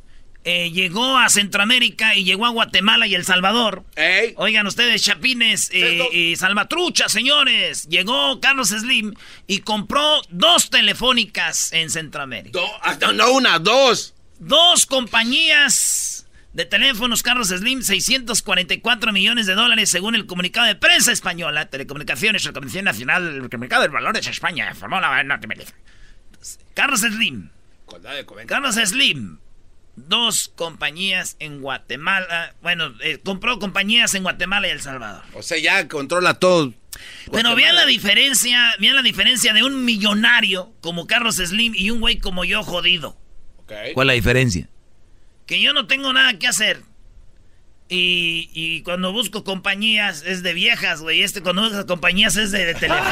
eh, 0.48 0.70
llegó 0.70 1.18
a 1.18 1.28
Centroamérica 1.30 2.16
y 2.16 2.24
llegó 2.24 2.46
a 2.46 2.50
Guatemala 2.50 3.08
y 3.08 3.16
El 3.16 3.26
Salvador. 3.26 3.84
Oigan 4.36 4.68
ustedes, 4.68 5.02
chapines 5.02 5.72
eh, 5.74 6.08
y 6.12 6.36
salvatruchas, 6.36 7.12
señores. 7.12 7.88
Llegó 7.90 8.40
Carlos 8.40 8.70
Slim 8.70 9.16
y 9.48 9.62
compró 9.62 10.22
dos 10.30 10.70
telefónicas 10.70 11.74
en 11.74 11.90
Centroamérica. 11.90 12.60
no, 13.16 13.32
una, 13.32 13.58
dos. 13.58 14.14
Dos 14.38 14.86
compañías 14.86 16.28
de 16.54 16.66
teléfonos 16.66 17.24
Carlos 17.24 17.48
Slim, 17.48 17.82
644 17.82 19.12
millones 19.12 19.48
de 19.48 19.56
dólares 19.56 19.90
según 19.90 20.14
el 20.14 20.28
comunicado 20.28 20.68
de 20.68 20.76
prensa 20.76 21.12
española, 21.12 21.72
Telecomunicaciones, 21.72 22.46
la 22.46 22.54
Comisión 22.54 22.86
Nacional 22.86 23.50
del 23.50 23.60
Mercado 23.60 23.82
de 23.82 23.88
Valores 23.88 24.28
España, 24.28 24.72
Carlos 26.76 27.00
Slim. 27.00 27.50
Carlos 28.46 28.76
Slim 28.76 29.40
dos 29.96 30.52
compañías 30.56 31.36
en 31.40 31.62
Guatemala. 31.62 32.56
Bueno, 32.62 32.94
eh, 33.02 33.20
compró 33.24 33.60
compañías 33.60 34.14
en 34.16 34.24
Guatemala 34.24 34.68
y 34.68 34.72
El 34.72 34.82
Salvador. 34.82 35.24
O 35.34 35.42
sea, 35.42 35.58
ya 35.58 35.88
controla 35.88 36.36
todo. 36.36 36.74
Pero 37.32 37.56
vean 37.56 37.76
la 37.76 37.86
diferencia, 37.86 38.74
vean 38.80 38.96
la 38.96 39.02
diferencia 39.02 39.54
de 39.54 39.64
un 39.64 39.84
millonario 39.84 40.74
como 40.82 41.08
Carlos 41.08 41.36
Slim 41.36 41.74
y 41.76 41.90
un 41.90 42.00
güey 42.00 42.20
como 42.20 42.46
yo 42.46 42.64
jodido. 42.64 43.18
¿Cuál 43.66 44.08
es 44.08 44.08
la 44.08 44.14
diferencia? 44.14 44.70
Que 45.46 45.62
yo 45.62 45.74
no 45.74 45.88
tengo 45.88 46.14
nada 46.14 46.38
que 46.40 46.48
hacer. 46.48 46.82
Y, 47.88 48.50
y, 48.54 48.82
cuando 48.82 49.12
busco 49.12 49.44
compañías 49.44 50.24
es 50.26 50.42
de 50.42 50.54
viejas, 50.54 51.02
güey. 51.02 51.22
Este 51.22 51.44
cuando 51.44 51.70
busco 51.70 51.86
compañías 51.86 52.36
es 52.36 52.52
de, 52.52 52.74
teléfono. 52.74 53.06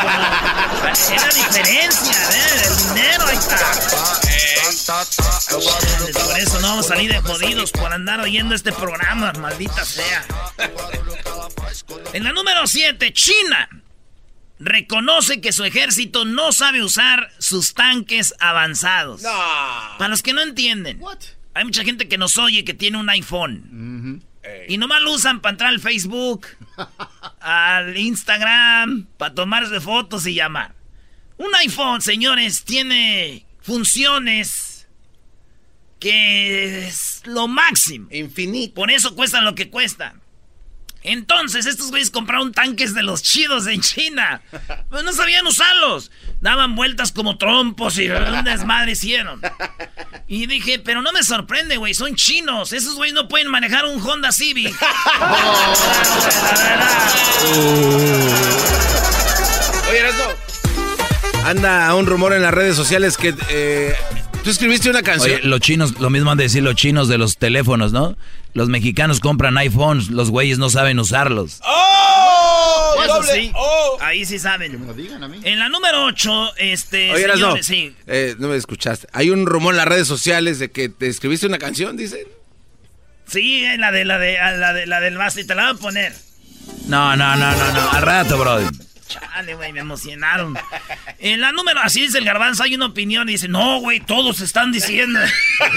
es 0.92 1.22
la 1.22 1.28
diferencia, 1.28 2.12
¿eh? 2.32 2.64
El 2.66 2.96
dinero, 2.96 3.28
ahí 3.28 3.38
está. 3.38 3.58
Por 6.26 6.40
eso 6.40 6.60
no 6.60 6.70
vamos 6.70 6.86
a 6.86 6.90
salir 6.90 7.12
de 7.12 7.20
jodidos 7.20 7.72
por 7.72 7.94
andar 7.94 8.20
oyendo 8.20 8.56
este 8.56 8.72
programa, 8.72 9.32
maldita 9.34 9.86
sea. 9.86 10.26
En 12.14 12.24
la 12.24 12.32
número 12.32 12.66
7, 12.66 13.14
China 13.14 13.70
reconoce 14.60 15.40
que 15.40 15.52
su 15.52 15.64
ejército 15.66 16.26
no 16.26 16.52
sabe 16.52 16.84
usar 16.84 17.32
sus 17.38 17.76
tanques 17.76 18.34
avanzados. 18.40 19.22
Para 19.22 20.08
los 20.08 20.24
que 20.24 20.34
no 20.34 20.42
entienden, 20.42 21.00
hay 21.54 21.66
mucha 21.66 21.84
gente 21.84 22.08
que 22.08 22.18
nos 22.18 22.38
oye 22.38 22.64
que 22.64 22.74
tiene 22.74 22.98
un 22.98 23.10
iPhone. 23.10 24.24
Y 24.68 24.78
nomás 24.78 25.02
lo 25.02 25.14
usan 25.14 25.42
para 25.42 25.52
entrar 25.52 25.70
al 25.70 25.80
Facebook, 25.80 26.48
al 27.40 27.98
Instagram, 27.98 29.08
para 29.18 29.34
tomarse 29.34 29.80
fotos 29.80 30.26
y 30.26 30.36
llamar. 30.36 30.76
Un 31.38 31.54
iPhone, 31.56 32.02
señores, 32.02 32.64
tiene 32.64 33.46
funciones 33.62 34.88
que 36.00 36.88
es 36.88 37.22
lo 37.26 37.48
máximo. 37.48 38.08
Infinito. 38.12 38.74
Por 38.74 38.92
eso 38.92 39.16
cuesta 39.16 39.42
lo 39.42 39.56
que 39.56 39.70
cuesta. 39.70 40.16
Entonces, 41.04 41.66
estos 41.66 41.90
güeyes 41.90 42.10
compraron 42.10 42.54
tanques 42.54 42.94
de 42.94 43.04
los 43.04 43.22
chidos 43.22 43.68
en 43.68 43.82
China. 43.82 44.42
Pues 44.90 45.04
no 45.04 45.12
sabían 45.14 45.46
usarlos. 45.46 46.12
Daban 46.40 46.76
vueltas 46.76 47.12
como 47.12 47.38
trompos 47.38 47.98
y 47.98 48.10
un 48.10 48.44
desmadre 48.44 48.94
hicieron. 48.94 49.42
Y 50.28 50.46
dije, 50.48 50.80
pero 50.80 51.02
no 51.02 51.12
me 51.12 51.24
sorprende, 51.24 51.78
güey, 51.78 51.94
son 51.94 52.16
chinos. 52.16 52.74
Esos 52.74 52.96
güeyes 52.96 53.14
no 53.14 53.28
pueden 53.28 53.50
manejar 53.50 53.86
un 53.86 54.02
Honda 54.02 54.32
Civic. 54.32 54.74
Oye, 59.90 60.00
Erasmo. 60.00 60.24
Anda 61.46 61.94
un 61.96 62.06
rumor 62.06 62.34
en 62.34 62.42
las 62.42 62.54
redes 62.54 62.76
sociales 62.76 63.18
que 63.18 63.36
eh, 63.50 63.96
tú 64.44 64.50
escribiste 64.50 64.90
una 64.90 65.02
canción. 65.02 65.38
Oye, 65.40 65.48
los 65.48 65.60
chinos, 65.60 66.00
lo 66.00 66.10
mismo 66.10 66.32
han 66.32 66.38
de 66.38 66.44
decir 66.46 66.64
los 66.64 66.76
chinos 66.76 67.08
de 67.08 67.18
los 67.18 67.38
teléfonos, 67.38 67.92
¿no? 67.92 68.16
Los 68.54 68.70
mexicanos 68.70 69.20
compran 69.20 69.58
iPhones, 69.58 70.10
los 70.10 70.30
güeyes 70.30 70.60
no 70.60 70.70
saben 70.70 71.00
usarlos. 71.00 71.60
¡Oh! 71.64 72.96
Eso 73.04 73.14
Doble. 73.16 73.32
sí, 73.34 73.52
¡Oh! 73.56 73.98
ahí 74.02 74.26
sí 74.26 74.38
saben. 74.40 74.72
Que 74.72 74.78
me 74.78 74.86
lo 74.86 74.94
digan 74.94 75.24
a 75.24 75.28
mí. 75.28 75.40
En 75.44 75.60
la 75.60 75.70
número 75.70 76.06
8, 76.06 76.52
este, 76.58 77.12
Oye, 77.12 77.32
señores, 77.32 77.66
sí. 77.66 77.96
eh, 78.08 78.36
no 78.38 78.48
me 78.50 78.56
escuchaste. 78.56 79.08
Hay 79.14 79.30
un 79.32 79.46
rumor 79.46 79.74
en 79.74 79.78
las 79.78 79.88
redes 79.88 80.08
sociales 80.08 80.60
de 80.60 80.70
que 80.72 80.90
te 80.90 81.08
escribiste 81.08 81.48
una 81.48 81.58
canción, 81.58 81.98
dicen. 81.98 82.20
Sí, 83.28 83.66
la 83.78 83.92
de 83.92 84.06
la 84.06 84.20
de 84.20 84.34
la 84.34 84.74
de 84.74 84.86
la 84.86 85.00
del 85.00 85.18
vaso 85.18 85.40
y 85.40 85.46
te 85.48 85.56
la 85.56 85.64
voy 85.72 85.72
a 85.80 85.82
poner. 85.82 86.14
No, 86.88 87.16
no, 87.16 87.36
no, 87.36 87.52
no, 87.56 87.72
no. 87.74 87.92
Al 87.92 88.02
rato, 88.02 88.38
brody. 88.38 88.66
Chale, 89.08 89.56
güey, 89.56 89.74
me 89.74 89.82
emocionaron. 89.82 90.58
En 91.20 91.42
la 91.42 91.52
número, 91.52 91.80
así 91.82 92.02
dice 92.02 92.18
el 92.18 92.26
garbanzo, 92.26 92.64
hay 92.64 92.76
una 92.76 92.88
opinión 92.88 93.30
y 93.30 93.34
dice, 93.34 93.48
no, 93.48 93.80
güey, 93.80 94.00
todos 94.00 94.40
están 94.40 94.72
diciendo. 94.72 95.20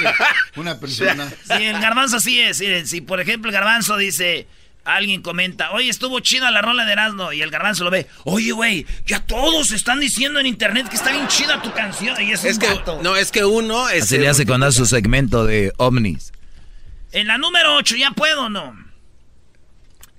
Una 0.56 0.78
persona. 0.78 1.28
Sí, 1.28 1.64
el 1.64 1.80
garbanzo 1.80 2.20
sí 2.20 2.40
es. 2.40 2.60
miren, 2.60 2.86
si 2.86 3.00
por 3.00 3.20
ejemplo 3.20 3.50
el 3.50 3.54
garbanzo 3.54 3.96
dice, 3.96 4.46
alguien 4.84 5.20
comenta, 5.22 5.72
oye, 5.72 5.88
estuvo 5.88 6.20
chida 6.20 6.50
la 6.50 6.62
rola 6.62 6.84
de 6.84 6.92
Erasmo, 6.92 7.32
y 7.32 7.42
el 7.42 7.50
garbanzo 7.50 7.84
lo 7.84 7.90
ve, 7.90 8.06
oye, 8.24 8.52
güey, 8.52 8.86
ya 9.04 9.20
todos 9.20 9.72
están 9.72 10.00
diciendo 10.00 10.40
en 10.40 10.46
internet 10.46 10.88
que 10.88 10.96
está 10.96 11.12
bien 11.12 11.26
chida 11.28 11.60
tu 11.60 11.72
canción, 11.72 12.20
y 12.22 12.32
es, 12.32 12.44
Es 12.44 12.54
un 12.56 12.60
que, 12.60 13.02
no, 13.02 13.16
es 13.16 13.32
que 13.32 13.44
uno 13.44 13.88
es. 13.88 14.04
Así 14.04 14.18
le 14.18 14.28
hace 14.28 14.46
cuando 14.46 14.66
hace 14.66 14.78
su 14.78 14.86
segmento 14.86 15.44
de 15.44 15.72
ovnis. 15.76 16.32
En 17.12 17.26
la 17.26 17.38
número 17.38 17.74
8, 17.76 17.96
¿ya 17.96 18.10
puedo 18.12 18.44
o 18.44 18.48
no? 18.48 18.76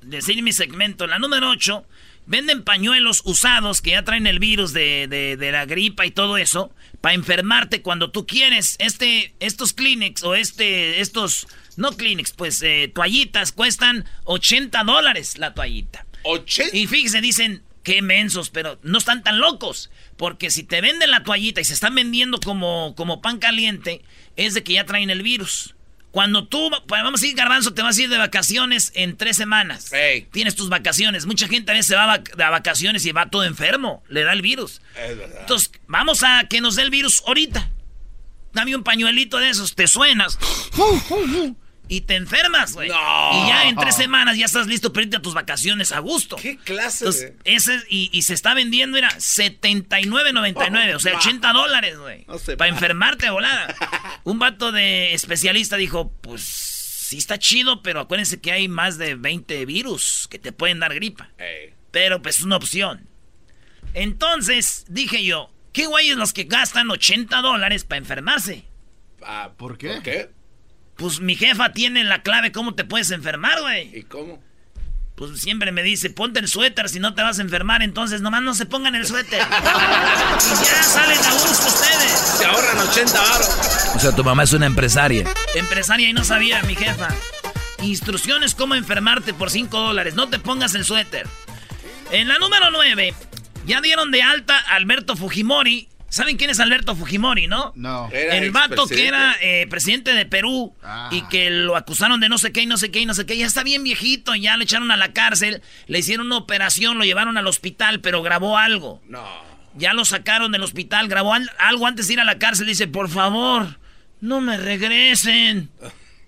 Decir 0.01 0.41
mi 0.41 0.53
segmento. 0.53 1.03
En 1.03 1.11
la 1.11 1.19
número 1.19 1.49
8, 1.49 1.85
venden 2.27 2.63
pañuelos 2.63 3.21
usados 3.25 3.81
que 3.81 3.91
ya 3.91 4.03
traen 4.03 4.27
el 4.27 4.37
virus 4.39 4.73
de, 4.73 5.07
de- 5.07 5.37
de 5.37 5.51
la 5.51 5.65
gripa 5.65 6.05
y 6.05 6.11
todo 6.11 6.37
eso, 6.37 6.71
para 7.01 7.15
enfermarte 7.15 7.81
cuando 7.81 8.11
tú 8.11 8.27
quieres. 8.27 8.75
Este, 8.79 9.33
estos 9.39 9.73
Kleenex 9.73 10.23
o 10.23 10.35
este, 10.35 10.99
estos, 11.01 11.47
no 11.77 11.91
Kleenex, 11.97 12.31
pues 12.33 12.61
eh, 12.61 12.91
toallitas 12.93 13.51
cuestan 13.51 14.05
80 14.25 14.83
dólares 14.83 15.37
la 15.37 15.53
toallita. 15.53 16.05
80. 16.23 16.75
Y 16.75 16.87
fíjense, 16.87 17.21
dicen, 17.21 17.63
qué 17.83 18.01
mensos, 18.01 18.49
pero 18.49 18.77
no 18.83 18.97
están 18.97 19.23
tan 19.23 19.39
locos. 19.39 19.89
Porque 20.17 20.49
si 20.49 20.63
te 20.63 20.81
venden 20.81 21.11
la 21.11 21.23
toallita 21.23 21.61
y 21.61 21.63
se 21.65 21.73
están 21.73 21.95
vendiendo 21.95 22.39
como, 22.39 22.93
como 22.97 23.21
pan 23.21 23.37
caliente, 23.37 24.01
es 24.35 24.53
de 24.53 24.63
que 24.63 24.73
ya 24.73 24.85
traen 24.85 25.09
el 25.09 25.23
virus. 25.23 25.75
Cuando 26.11 26.47
tú, 26.47 26.71
pues, 26.87 27.03
vamos 27.03 27.21
a 27.21 27.27
ir, 27.27 27.35
Garbanzo, 27.35 27.73
te 27.73 27.81
vas 27.81 27.97
a 27.97 28.01
ir 28.01 28.09
de 28.09 28.17
vacaciones 28.17 28.91
en 28.95 29.17
tres 29.17 29.37
semanas. 29.37 29.91
Ey. 29.93 30.27
Tienes 30.31 30.55
tus 30.55 30.69
vacaciones. 30.69 31.25
Mucha 31.25 31.47
gente 31.47 31.71
a 31.71 31.75
veces 31.75 31.87
se 31.87 31.95
va 31.95 32.13
a 32.13 32.49
vacaciones 32.49 33.05
y 33.05 33.11
va 33.11 33.29
todo 33.29 33.43
enfermo. 33.43 34.03
Le 34.07 34.23
da 34.23 34.33
el 34.33 34.41
virus. 34.41 34.81
Es 34.95 35.17
verdad. 35.17 35.41
Entonces, 35.41 35.71
vamos 35.87 36.23
a 36.23 36.45
que 36.49 36.61
nos 36.61 36.75
dé 36.75 36.83
el 36.83 36.89
virus 36.89 37.21
ahorita. 37.27 37.69
Dame 38.53 38.75
un 38.75 38.83
pañuelito 38.83 39.37
de 39.37 39.49
esos, 39.49 39.75
te 39.75 39.87
suenas. 39.87 40.39
Y 41.89 42.01
te 42.01 42.15
enfermas, 42.15 42.73
güey. 42.73 42.89
No. 42.89 42.95
Y 42.95 43.47
ya 43.47 43.69
en 43.69 43.75
tres 43.75 43.95
semanas 43.95 44.37
ya 44.37 44.45
estás 44.45 44.67
listo 44.67 44.91
para 44.91 45.03
irte 45.05 45.17
a 45.17 45.21
tus 45.21 45.33
vacaciones 45.33 45.91
a 45.91 45.99
gusto. 45.99 46.35
¿Qué 46.35 46.57
clase 46.57 47.05
Entonces, 47.05 47.33
de.? 47.43 47.55
ese, 47.55 47.79
y, 47.89 48.09
y 48.11 48.23
se 48.23 48.33
está 48.33 48.53
vendiendo, 48.53 48.97
era 48.97 49.09
79.99, 49.11 50.95
o 50.95 50.99
sea, 50.99 51.17
80 51.17 51.53
dólares, 51.53 51.97
güey. 51.97 52.25
No 52.27 52.37
para 52.37 52.55
va. 52.57 52.67
enfermarte 52.67 53.29
volada. 53.29 53.73
Un 54.23 54.39
vato 54.39 54.71
de 54.71 55.13
especialista 55.13 55.77
dijo, 55.77 56.11
pues 56.21 56.41
sí 56.43 57.17
está 57.17 57.39
chido, 57.39 57.81
pero 57.81 58.01
acuérdense 58.01 58.41
que 58.41 58.51
hay 58.51 58.67
más 58.67 58.97
de 58.97 59.15
20 59.15 59.65
virus 59.65 60.27
que 60.29 60.39
te 60.39 60.51
pueden 60.51 60.79
dar 60.79 60.93
gripa. 60.93 61.29
Ey. 61.37 61.73
Pero 61.91 62.21
pues 62.21 62.37
es 62.39 62.43
una 62.43 62.57
opción. 62.57 63.07
Entonces, 63.93 64.85
dije 64.89 65.23
yo, 65.23 65.49
¿qué 65.73 65.85
güeyes 65.87 66.17
los 66.17 66.33
que 66.33 66.43
gastan 66.43 66.89
80 66.91 67.41
dólares 67.41 67.83
para 67.85 67.99
enfermarse? 67.99 68.65
Ah, 69.23 69.51
¿Por 69.57 69.77
qué? 69.77 69.93
¿Por 69.93 70.03
qué? 70.03 70.29
Pues 70.97 71.19
mi 71.19 71.35
jefa 71.35 71.73
tiene 71.73 72.03
la 72.03 72.23
clave 72.23 72.51
cómo 72.51 72.73
te 72.73 72.83
puedes 72.83 73.11
enfermar, 73.11 73.61
güey. 73.61 73.97
¿Y 73.97 74.03
cómo? 74.03 74.41
Pues 75.15 75.39
siempre 75.39 75.71
me 75.71 75.81
dice, 75.81 76.11
ponte 76.11 76.39
el 76.39 76.47
suéter 76.47 76.89
si 76.89 76.99
no 76.99 77.15
te 77.15 77.23
vas 77.23 77.39
a 77.39 77.41
enfermar, 77.41 77.81
entonces 77.81 78.21
nomás 78.21 78.43
no 78.43 78.53
se 78.53 78.67
pongan 78.67 78.93
el 78.93 79.07
suéter. 79.07 79.41
y 79.41 80.65
ya 80.65 80.83
salen 80.83 81.17
a 81.17 81.31
gusto 81.31 81.67
ustedes. 81.67 82.11
Se 82.37 82.45
ahorran 82.45 82.87
80 82.87 83.19
baros. 83.19 83.49
O 83.95 83.99
sea, 83.99 84.15
tu 84.15 84.23
mamá 84.23 84.43
es 84.43 84.53
una 84.53 84.67
empresaria. 84.67 85.27
Empresaria 85.55 86.07
y 86.07 86.13
no 86.13 86.23
sabía, 86.23 86.61
mi 86.63 86.75
jefa. 86.75 87.09
Instrucciones 87.81 88.53
cómo 88.53 88.75
enfermarte 88.75 89.33
por 89.33 89.49
5 89.49 89.79
dólares. 89.79 90.13
No 90.13 90.29
te 90.29 90.37
pongas 90.37 90.75
el 90.75 90.85
suéter. 90.85 91.27
En 92.11 92.27
la 92.27 92.37
número 92.37 92.69
9, 92.71 93.13
ya 93.65 93.81
dieron 93.81 94.11
de 94.11 94.21
alta 94.21 94.55
a 94.55 94.75
Alberto 94.75 95.15
Fujimori. 95.15 95.89
¿Saben 96.17 96.35
quién 96.37 96.49
es 96.49 96.59
Alberto 96.59 96.95
Fujimori, 96.95 97.45
no? 97.45 97.73
No. 97.75 98.09
Era 98.11 98.37
el 98.37 98.49
vato 98.49 98.87
que 98.87 99.07
era 99.07 99.35
eh, 99.39 99.67
presidente 99.69 100.13
de 100.15 100.25
Perú 100.25 100.73
Ah. 100.83 101.09
y 101.11 101.21
que 101.27 101.51
lo 101.51 101.75
acusaron 101.75 102.19
de 102.19 102.27
no 102.27 102.39
sé 102.39 102.51
qué 102.51 102.61
y 102.61 102.65
no 102.65 102.77
sé 102.77 102.89
qué 102.89 103.01
y 103.01 103.05
no 103.05 103.13
sé 103.13 103.27
qué. 103.27 103.37
Ya 103.37 103.45
está 103.45 103.61
bien 103.63 103.83
viejito, 103.83 104.33
ya 104.33 104.57
le 104.57 104.63
echaron 104.63 104.89
a 104.89 104.97
la 104.97 105.13
cárcel, 105.13 105.61
le 105.85 105.99
hicieron 105.99 106.25
una 106.25 106.37
operación, 106.37 106.97
lo 106.97 107.03
llevaron 107.03 107.37
al 107.37 107.45
hospital, 107.45 107.99
pero 108.01 108.23
grabó 108.23 108.57
algo. 108.57 108.99
No. 109.07 109.23
Ya 109.75 109.93
lo 109.93 110.05
sacaron 110.05 110.51
del 110.51 110.63
hospital, 110.63 111.07
grabó 111.07 111.35
al- 111.35 111.51
algo 111.59 111.85
antes 111.85 112.07
de 112.07 112.13
ir 112.13 112.19
a 112.19 112.23
la 112.23 112.39
cárcel. 112.39 112.65
Dice, 112.65 112.87
por 112.87 113.09
favor, 113.09 113.77
no 114.19 114.41
me 114.41 114.57
regresen. 114.57 115.69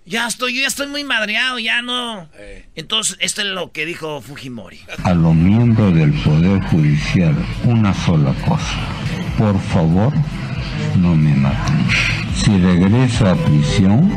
Ya 0.06 0.26
estoy, 0.26 0.54
yo 0.54 0.62
ya 0.62 0.68
estoy 0.68 0.86
muy 0.86 1.02
madreado, 1.04 1.58
ya 1.58 1.82
no. 1.82 2.28
Eh. 2.36 2.66
Entonces, 2.76 3.16
esto 3.20 3.42
es 3.42 3.48
lo 3.48 3.70
que 3.72 3.86
dijo 3.86 4.20
Fujimori. 4.20 4.80
a 5.04 5.14
los 5.14 5.34
miembros 5.34 5.94
del 5.94 6.12
Poder 6.22 6.60
Judicial 6.62 7.34
una 7.64 7.92
sola 7.92 8.32
cosa. 8.46 8.78
Por 9.40 9.58
favor, 9.58 10.12
no 10.98 11.16
me 11.16 11.34
maten. 11.34 11.86
Si 12.34 12.58
regreso 12.58 13.26
a 13.26 13.34
prisión, 13.34 14.12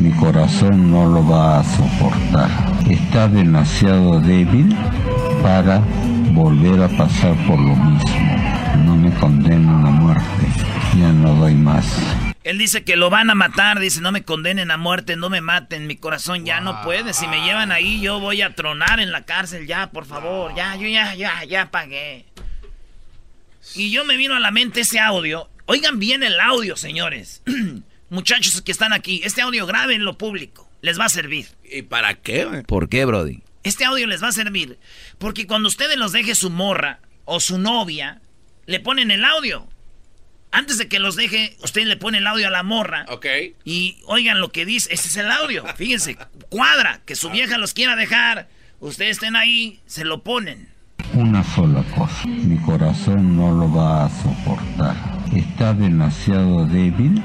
mi 0.00 0.12
corazón 0.12 0.92
no 0.92 1.06
lo 1.06 1.26
va 1.26 1.58
a 1.58 1.64
soportar. 1.64 2.48
Está 2.88 3.26
demasiado 3.26 4.20
débil 4.20 4.72
para 5.42 5.80
volver 6.32 6.84
a 6.84 6.88
pasar 6.88 7.34
por 7.48 7.58
lo 7.58 7.74
mismo. 7.74 8.84
No 8.84 8.94
me 8.94 9.12
condenen 9.14 9.68
a 9.68 9.90
muerte. 9.90 10.46
Ya 10.96 11.08
no 11.14 11.34
doy 11.34 11.54
más. 11.54 11.98
Él 12.44 12.56
dice 12.56 12.84
que 12.84 12.94
lo 12.94 13.10
van 13.10 13.28
a 13.28 13.34
matar, 13.34 13.80
dice, 13.80 14.00
no 14.00 14.12
me 14.12 14.22
condenen 14.22 14.70
a 14.70 14.76
muerte, 14.76 15.16
no 15.16 15.30
me 15.30 15.40
maten, 15.40 15.88
mi 15.88 15.96
corazón 15.96 16.44
ya 16.44 16.60
no 16.60 16.80
puede. 16.82 17.12
Si 17.12 17.26
me 17.26 17.42
llevan 17.42 17.72
ahí, 17.72 18.00
yo 18.00 18.20
voy 18.20 18.42
a 18.42 18.54
tronar 18.54 19.00
en 19.00 19.10
la 19.10 19.22
cárcel, 19.22 19.66
ya, 19.66 19.90
por 19.90 20.04
favor, 20.04 20.54
ya, 20.54 20.76
yo 20.76 20.86
ya, 20.86 21.16
ya, 21.16 21.42
ya 21.42 21.72
pagué. 21.72 22.26
Y 23.74 23.90
yo 23.90 24.04
me 24.04 24.16
vino 24.16 24.34
a 24.34 24.40
la 24.40 24.50
mente 24.50 24.80
ese 24.80 24.98
audio. 24.98 25.50
Oigan 25.66 25.98
bien 25.98 26.22
el 26.22 26.40
audio, 26.40 26.76
señores. 26.76 27.42
Muchachos 28.10 28.60
que 28.62 28.72
están 28.72 28.92
aquí, 28.92 29.20
este 29.24 29.40
audio 29.40 29.68
lo 29.98 30.18
público, 30.18 30.68
les 30.82 30.98
va 30.98 31.04
a 31.04 31.08
servir. 31.08 31.46
¿Y 31.62 31.82
para 31.82 32.14
qué? 32.14 32.64
¿Por 32.66 32.88
qué, 32.88 33.04
Brody? 33.04 33.42
Este 33.62 33.84
audio 33.84 34.06
les 34.06 34.22
va 34.22 34.28
a 34.28 34.32
servir 34.32 34.78
porque 35.18 35.46
cuando 35.46 35.68
ustedes 35.68 35.96
los 35.96 36.12
deje 36.12 36.34
su 36.34 36.50
morra 36.50 37.00
o 37.24 37.38
su 37.38 37.58
novia, 37.58 38.20
le 38.66 38.80
ponen 38.80 39.10
el 39.10 39.24
audio. 39.24 39.68
Antes 40.50 40.78
de 40.78 40.88
que 40.88 40.98
los 40.98 41.14
deje, 41.14 41.56
usted 41.62 41.84
le 41.84 41.96
pone 41.96 42.18
el 42.18 42.26
audio 42.26 42.48
a 42.48 42.50
la 42.50 42.64
morra. 42.64 43.04
Ok. 43.08 43.26
Y 43.64 43.98
oigan 44.06 44.40
lo 44.40 44.50
que 44.50 44.64
dice, 44.64 44.92
ese 44.92 45.06
es 45.06 45.16
el 45.16 45.30
audio. 45.30 45.64
Fíjense, 45.76 46.16
cuadra, 46.48 47.02
que 47.06 47.14
su 47.14 47.30
vieja 47.30 47.58
los 47.58 47.74
quiera 47.74 47.94
dejar, 47.94 48.48
ustedes 48.80 49.12
estén 49.12 49.36
ahí, 49.36 49.80
se 49.86 50.04
lo 50.04 50.24
ponen. 50.24 50.69
Una 51.14 51.42
sola 51.42 51.82
cosa. 51.96 52.26
Mi 52.26 52.56
corazón 52.58 53.36
no 53.36 53.50
lo 53.52 53.72
va 53.72 54.04
a 54.04 54.08
soportar. 54.08 54.94
Está 55.34 55.74
demasiado 55.74 56.64
débil 56.66 57.22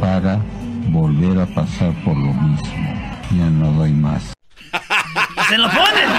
para 0.00 0.38
volver 0.88 1.38
a 1.40 1.46
pasar 1.46 1.92
por 2.04 2.16
lo 2.16 2.32
mismo. 2.34 2.68
Ya 3.30 3.46
no 3.46 3.72
doy 3.72 3.92
más. 3.92 4.32
Se 5.48 5.56
lo 5.58 5.68
ponen. 5.68 6.10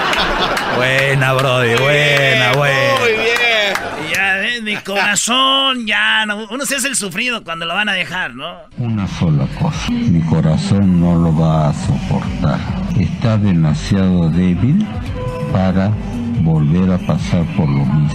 Buena, 0.75 1.33
Brody, 1.33 1.75
buena, 1.75 2.47
Muy 2.49 2.57
buena. 2.57 3.05
bien. 3.05 4.07
Y 4.09 4.15
ya 4.15 4.33
ves, 4.37 4.63
mi 4.63 4.75
corazón, 4.77 5.85
ya, 5.85 6.25
no, 6.25 6.47
uno 6.49 6.65
se 6.65 6.75
hace 6.77 6.87
el 6.87 6.95
sufrido 6.95 7.43
cuando 7.43 7.65
lo 7.65 7.73
van 7.75 7.89
a 7.89 7.93
dejar, 7.93 8.33
¿no? 8.33 8.55
Una 8.77 9.07
sola 9.07 9.45
cosa. 9.59 9.91
Mi 9.91 10.21
corazón 10.21 10.99
no 10.99 11.15
lo 11.15 11.35
va 11.35 11.69
a 11.69 11.73
soportar. 11.73 12.59
Está 12.97 13.37
demasiado 13.37 14.29
débil 14.29 14.85
para 15.51 15.91
volver 16.43 16.91
a 16.91 16.97
pasar 16.99 17.45
por 17.55 17.67
lo 17.69 17.85
mismo. 17.85 18.13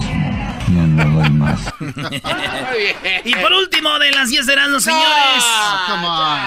Ya 0.68 0.87
no 0.87 1.20
doy 1.20 1.30
más. 1.30 1.61
Y 3.25 3.35
por 3.35 3.52
último, 3.52 3.99
de 3.99 4.11
las 4.12 4.28
10 4.28 4.47
de 4.47 4.52
Erasmo, 4.52 4.80
señores. 4.80 5.44
Come 5.87 6.06
on. 6.06 6.40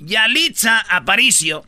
Yalitza 0.00 0.80
Aparicio. 0.80 1.64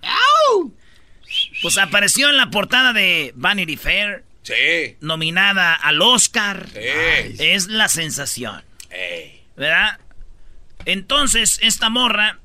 Pues 1.62 1.78
apareció 1.78 2.28
en 2.30 2.36
la 2.36 2.50
portada 2.50 2.92
de 2.92 3.32
Vanity 3.36 3.76
Fair. 3.76 4.25
Sí. 4.42 4.96
Nominada 5.00 5.75
al 5.75 6.00
Oscar. 6.02 6.66
Sí. 6.72 6.80
Es 7.38 7.68
la 7.68 7.88
sensación. 7.88 8.62
¿Verdad? 9.56 9.98
Entonces, 10.84 11.58
esta 11.62 11.88
morra. 11.90 12.38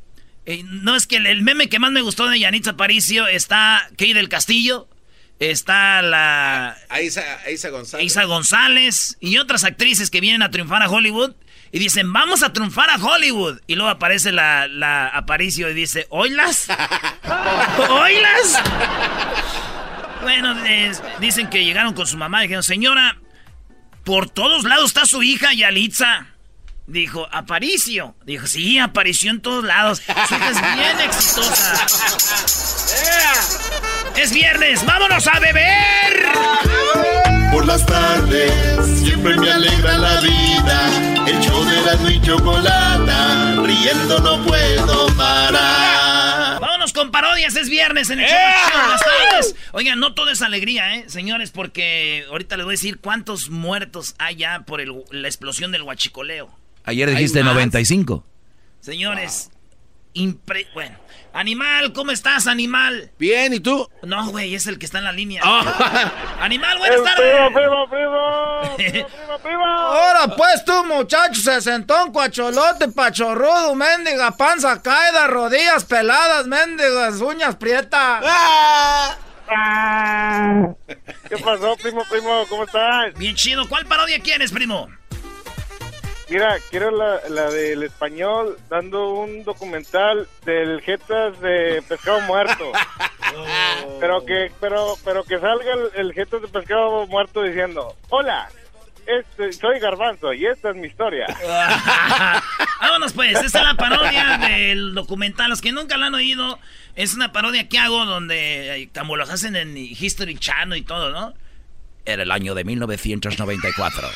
eh, 0.45 0.63
no 0.65 0.95
es 0.95 1.05
que 1.07 1.17
el, 1.17 1.27
el 1.27 1.41
meme 1.43 1.69
que 1.69 1.79
más 1.79 1.91
me 1.91 2.01
gustó 2.01 2.27
de 2.27 2.39
Yanitza 2.39 2.71
Aparicio 2.71 3.27
está 3.27 3.87
Key 3.97 4.13
del 4.13 4.29
Castillo. 4.29 4.87
Está 5.41 6.01
la. 6.03 6.77
Aisa, 6.89 7.23
Aisa 7.47 7.69
González. 7.69 8.05
Isa 8.05 8.23
González 8.25 9.17
y 9.19 9.39
otras 9.39 9.63
actrices 9.63 10.11
que 10.11 10.21
vienen 10.21 10.43
a 10.43 10.51
triunfar 10.51 10.83
a 10.83 10.87
Hollywood 10.89 11.33
y 11.71 11.79
dicen, 11.79 12.13
vamos 12.13 12.43
a 12.43 12.53
triunfar 12.53 12.91
a 12.91 12.97
Hollywood. 12.97 13.59
Y 13.65 13.73
luego 13.73 13.89
aparece 13.89 14.31
la, 14.31 14.67
la 14.67 15.07
Aparicio 15.07 15.67
y 15.69 15.73
dice, 15.73 16.05
¿oilas? 16.11 16.67
¿Oilas? 17.89 18.61
bueno, 20.21 20.63
es- 20.63 21.01
dicen 21.19 21.49
que 21.49 21.65
llegaron 21.65 21.95
con 21.95 22.05
su 22.05 22.17
mamá 22.17 22.41
y 22.41 22.43
dijeron, 22.43 22.61
señora, 22.63 23.17
por 24.03 24.29
todos 24.29 24.63
lados 24.63 24.85
está 24.91 25.07
su 25.07 25.23
hija 25.23 25.53
Yalitza. 25.55 26.27
Dijo, 26.85 27.27
Aparicio. 27.31 28.15
Dijo, 28.25 28.45
sí, 28.45 28.77
apareció 28.77 29.31
en 29.31 29.41
todos 29.41 29.63
lados. 29.63 30.03
Su 30.05 30.35
hija 30.35 30.49
es 30.51 30.61
bien 30.75 30.99
exitosa. 31.09 31.87
Es 34.21 34.31
viernes, 34.33 34.85
vámonos 34.85 35.25
a 35.27 35.39
beber. 35.39 36.25
Por 37.51 37.65
las 37.65 37.85
tardes 37.85 38.51
siempre 39.03 39.35
me 39.37 39.51
alegra 39.51 39.97
la 39.97 40.21
vida. 40.21 41.25
El 41.27 41.39
show 41.41 41.63
de 41.65 41.81
la 41.81 42.11
y 42.11 42.21
chocolata, 42.21 43.55
riendo 43.63 44.19
no 44.19 44.43
puedo 44.45 45.07
parar. 45.17 46.59
Vámonos 46.59 46.93
con 46.93 47.09
parodias, 47.11 47.55
es 47.55 47.67
viernes 47.69 48.09
en 48.11 48.19
el 48.19 48.27
show 48.27 48.37
de 48.37 48.87
las 48.89 49.01
tardes. 49.01 49.55
Oigan, 49.71 49.99
no 49.99 50.13
todo 50.13 50.29
es 50.29 50.41
alegría, 50.41 50.95
¿eh? 50.95 51.05
Señores, 51.07 51.49
porque 51.51 52.25
ahorita 52.29 52.57
les 52.57 52.65
voy 52.65 52.73
a 52.73 52.75
decir 52.77 52.99
cuántos 52.99 53.49
muertos 53.49 54.13
hay 54.19 54.35
ya 54.37 54.61
por 54.61 54.81
el- 54.81 55.03
la 55.11 55.27
explosión 55.27 55.71
del 55.71 55.81
huachicoleo. 55.81 56.49
Ayer 56.83 57.09
dijiste 57.09 57.43
más? 57.43 57.53
95. 57.55 58.23
Señores, 58.81 59.51
impre... 60.13 60.67
Bueno, 60.73 60.97
animal, 61.33 61.93
¿cómo 61.93 62.11
estás, 62.11 62.47
animal? 62.47 63.11
Bien, 63.17 63.53
¿y 63.53 63.59
tú? 63.59 63.89
No, 64.03 64.29
güey, 64.29 64.55
es 64.55 64.67
el 64.67 64.77
que 64.79 64.85
está 64.85 64.97
en 64.99 65.05
la 65.05 65.11
línea. 65.11 65.41
Ah. 65.43 66.11
Animal, 66.41 66.77
buenas 66.77 67.03
tardes. 67.03 67.33
primo, 67.33 67.53
primo, 67.53 67.89
primo, 67.89 69.39
primo. 69.41 69.65
Ahora 69.65 70.35
pues 70.35 70.65
tú, 70.65 70.83
muchacho, 70.85 71.39
sesentón, 71.39 72.11
cuacholote, 72.11 72.87
pachorrudo, 72.89 73.75
mendiga, 73.75 74.31
panza 74.31 74.81
caída, 74.81 75.27
rodillas 75.27 75.85
peladas, 75.85 76.47
mendigas, 76.47 77.21
uñas 77.21 77.55
prietas. 77.55 78.23
Ah. 78.25 79.17
¿Qué 81.27 81.37
pasó, 81.37 81.75
primo, 81.75 82.03
primo? 82.09 82.45
¿Cómo 82.47 82.63
estás? 82.63 83.13
Bien 83.15 83.35
chido, 83.35 83.67
¿cuál 83.67 83.85
parodia 83.85 84.19
quieres, 84.19 84.51
primo? 84.51 84.87
Mira, 86.31 86.55
quiero 86.69 86.91
la, 86.91 87.19
la 87.27 87.49
del 87.49 87.83
español 87.83 88.57
dando 88.69 89.15
un 89.15 89.43
documental 89.43 90.29
del 90.45 90.79
jetas 90.79 91.37
de 91.41 91.83
pescado 91.89 92.21
muerto. 92.21 92.71
Pero 93.99 94.25
que 94.25 94.51
pero 94.59 94.95
pero 95.05 95.23
que 95.23 95.39
salga 95.39 95.73
el, 95.73 95.89
el 95.95 96.13
jetas 96.13 96.41
de 96.41 96.49
pescado 96.49 97.07
muerto 97.07 97.43
diciendo, 97.43 97.95
hola, 98.09 98.49
este, 99.05 99.53
soy 99.53 99.79
Garbanzo 99.79 100.33
y 100.33 100.45
esta 100.45 100.71
es 100.71 100.75
mi 100.75 100.87
historia. 100.87 101.27
Vámonos 102.81 103.13
pues, 103.13 103.41
esta 103.41 103.59
es 103.59 103.65
la 103.65 103.75
parodia 103.75 104.37
del 104.37 104.93
documental. 104.93 105.49
Los 105.49 105.61
que 105.61 105.71
nunca 105.71 105.97
la 105.97 106.07
han 106.07 106.15
oído, 106.15 106.59
es 106.95 107.13
una 107.13 107.31
parodia 107.31 107.69
que 107.69 107.77
hago 107.77 108.05
donde, 108.05 108.83
eh, 108.83 108.89
como 108.93 109.15
los 109.15 109.29
hacen 109.29 109.55
en 109.55 109.77
History 109.77 110.37
Channel 110.37 110.77
y 110.77 110.83
todo, 110.83 111.11
¿no? 111.11 111.33
Era 112.05 112.23
el 112.23 112.31
año 112.31 112.55
de 112.55 112.63
1994. 112.63 114.07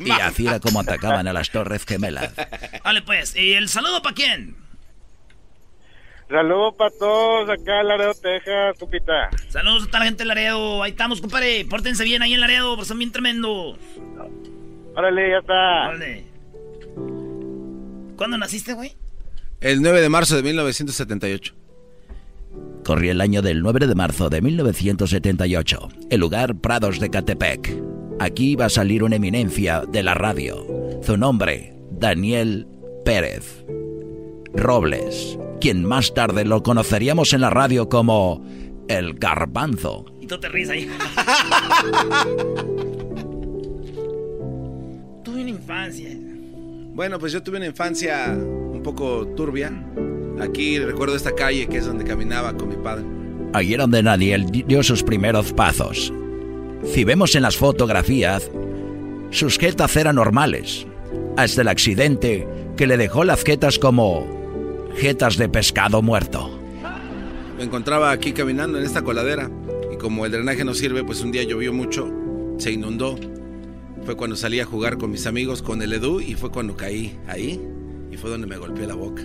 y 0.00 0.10
así 0.10 0.46
era 0.48 0.60
como 0.60 0.80
atacaban 0.80 1.28
a 1.28 1.32
las 1.32 1.50
Torres 1.50 1.84
Gemelas. 1.84 2.32
Vale 2.84 3.02
pues, 3.02 3.36
¿y 3.36 3.52
el 3.52 3.68
saludo 3.68 4.02
para 4.02 4.14
quién? 4.14 4.56
Saludos 6.28 6.74
para 6.76 6.90
todos 6.98 7.48
acá 7.48 7.80
en 7.80 7.88
Laredo, 7.88 8.12
Texas, 8.14 8.76
cupita. 8.78 9.30
Saludos 9.48 9.84
a 9.84 9.86
toda 9.86 10.00
la 10.00 10.04
gente 10.06 10.24
de 10.24 10.26
Laredo. 10.26 10.82
Ahí 10.82 10.90
estamos, 10.90 11.22
compadre. 11.22 11.64
Pórtense 11.64 12.04
bien 12.04 12.22
ahí 12.22 12.34
en 12.34 12.40
Laredo, 12.40 12.76
porque 12.76 12.88
son 12.88 12.98
bien 12.98 13.12
tremendos. 13.12 13.78
Órale, 14.94 15.30
ya 15.30 15.38
está. 15.38 15.88
Órale. 15.88 16.24
¿Cuándo 18.16 18.36
naciste, 18.36 18.74
güey? 18.74 18.94
El 19.60 19.80
9 19.80 20.00
de 20.02 20.08
marzo 20.08 20.36
de 20.36 20.42
1978. 20.42 21.54
Corría 22.84 23.12
el 23.12 23.20
año 23.20 23.42
del 23.42 23.60
9 23.60 23.86
de 23.86 23.94
marzo 23.94 24.30
de 24.30 24.40
1978. 24.40 25.88
El 26.10 26.20
lugar 26.20 26.56
Prados 26.56 26.98
de 27.00 27.10
Catepec. 27.10 27.82
Aquí 28.20 28.52
iba 28.52 28.64
a 28.66 28.70
salir 28.70 29.04
una 29.04 29.16
eminencia 29.16 29.82
de 29.86 30.02
la 30.02 30.14
radio. 30.14 30.66
Su 31.02 31.16
nombre, 31.16 31.74
Daniel 31.90 32.66
Pérez 33.04 33.64
Robles, 34.54 35.38
quien 35.60 35.84
más 35.84 36.14
tarde 36.14 36.44
lo 36.44 36.62
conoceríamos 36.62 37.32
en 37.32 37.42
la 37.42 37.50
radio 37.50 37.88
como 37.88 38.44
El 38.88 39.14
Garbanzo. 39.14 40.06
Y 40.20 40.26
tú 40.26 40.38
te 40.40 40.48
ríes 40.48 40.70
ahí. 40.70 40.88
Tuve 45.22 45.42
una 45.42 45.50
infancia. 45.50 46.08
Bueno, 46.94 47.18
pues 47.18 47.32
yo 47.32 47.42
tuve 47.42 47.58
una 47.58 47.66
infancia 47.66 48.34
un 48.36 48.82
poco 48.82 49.26
turbia. 49.36 49.70
Aquí 50.40 50.78
recuerdo 50.78 51.16
esta 51.16 51.34
calle 51.34 51.66
que 51.66 51.78
es 51.78 51.86
donde 51.86 52.04
caminaba 52.04 52.56
con 52.56 52.68
mi 52.68 52.76
padre. 52.76 53.04
Era 53.60 53.82
donde 53.84 54.02
Daniel 54.02 54.46
di- 54.50 54.62
dio 54.62 54.82
sus 54.82 55.02
primeros 55.02 55.52
pasos. 55.52 56.12
Si 56.84 57.04
vemos 57.04 57.34
en 57.34 57.42
las 57.42 57.56
fotografías, 57.56 58.50
sus 59.30 59.58
jetas 59.58 59.96
eran 59.96 60.16
normales, 60.16 60.86
hasta 61.36 61.62
el 61.62 61.68
accidente 61.68 62.46
que 62.76 62.86
le 62.86 62.96
dejó 62.96 63.24
las 63.24 63.42
jetas 63.42 63.78
como 63.78 64.26
jetas 64.96 65.36
de 65.36 65.48
pescado 65.48 66.02
muerto. 66.02 66.50
Me 67.56 67.64
encontraba 67.64 68.12
aquí 68.12 68.32
caminando 68.32 68.78
en 68.78 68.84
esta 68.84 69.02
coladera 69.02 69.50
y 69.92 69.96
como 69.96 70.24
el 70.24 70.32
drenaje 70.32 70.64
no 70.64 70.74
sirve, 70.74 71.02
pues 71.02 71.20
un 71.22 71.32
día 71.32 71.42
llovió 71.42 71.72
mucho, 71.72 72.08
se 72.58 72.70
inundó. 72.70 73.16
Fue 74.04 74.16
cuando 74.16 74.36
salí 74.36 74.60
a 74.60 74.64
jugar 74.64 74.96
con 74.98 75.10
mis 75.10 75.26
amigos 75.26 75.60
con 75.62 75.82
el 75.82 75.92
Edu 75.92 76.20
y 76.20 76.34
fue 76.34 76.50
cuando 76.50 76.76
caí 76.76 77.18
ahí 77.26 77.60
y 78.12 78.16
fue 78.16 78.30
donde 78.30 78.46
me 78.46 78.56
golpeé 78.56 78.86
la 78.86 78.94
boca. 78.94 79.22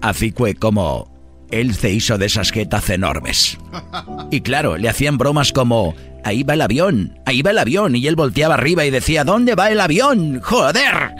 Así 0.00 0.32
fue 0.32 0.54
como 0.54 1.10
él 1.50 1.74
se 1.74 1.90
hizo 1.90 2.18
de 2.18 2.26
esas 2.26 2.52
jetas 2.52 2.88
enormes. 2.90 3.58
Y 4.30 4.40
claro, 4.40 4.76
le 4.76 4.88
hacían 4.88 5.18
bromas 5.18 5.52
como, 5.52 5.94
ahí 6.24 6.42
va 6.42 6.54
el 6.54 6.62
avión, 6.62 7.18
ahí 7.26 7.42
va 7.42 7.50
el 7.50 7.58
avión, 7.58 7.96
y 7.96 8.06
él 8.06 8.16
volteaba 8.16 8.54
arriba 8.54 8.84
y 8.84 8.90
decía, 8.90 9.24
¿dónde 9.24 9.54
va 9.54 9.70
el 9.70 9.80
avión? 9.80 10.40
¡Joder! 10.40 11.14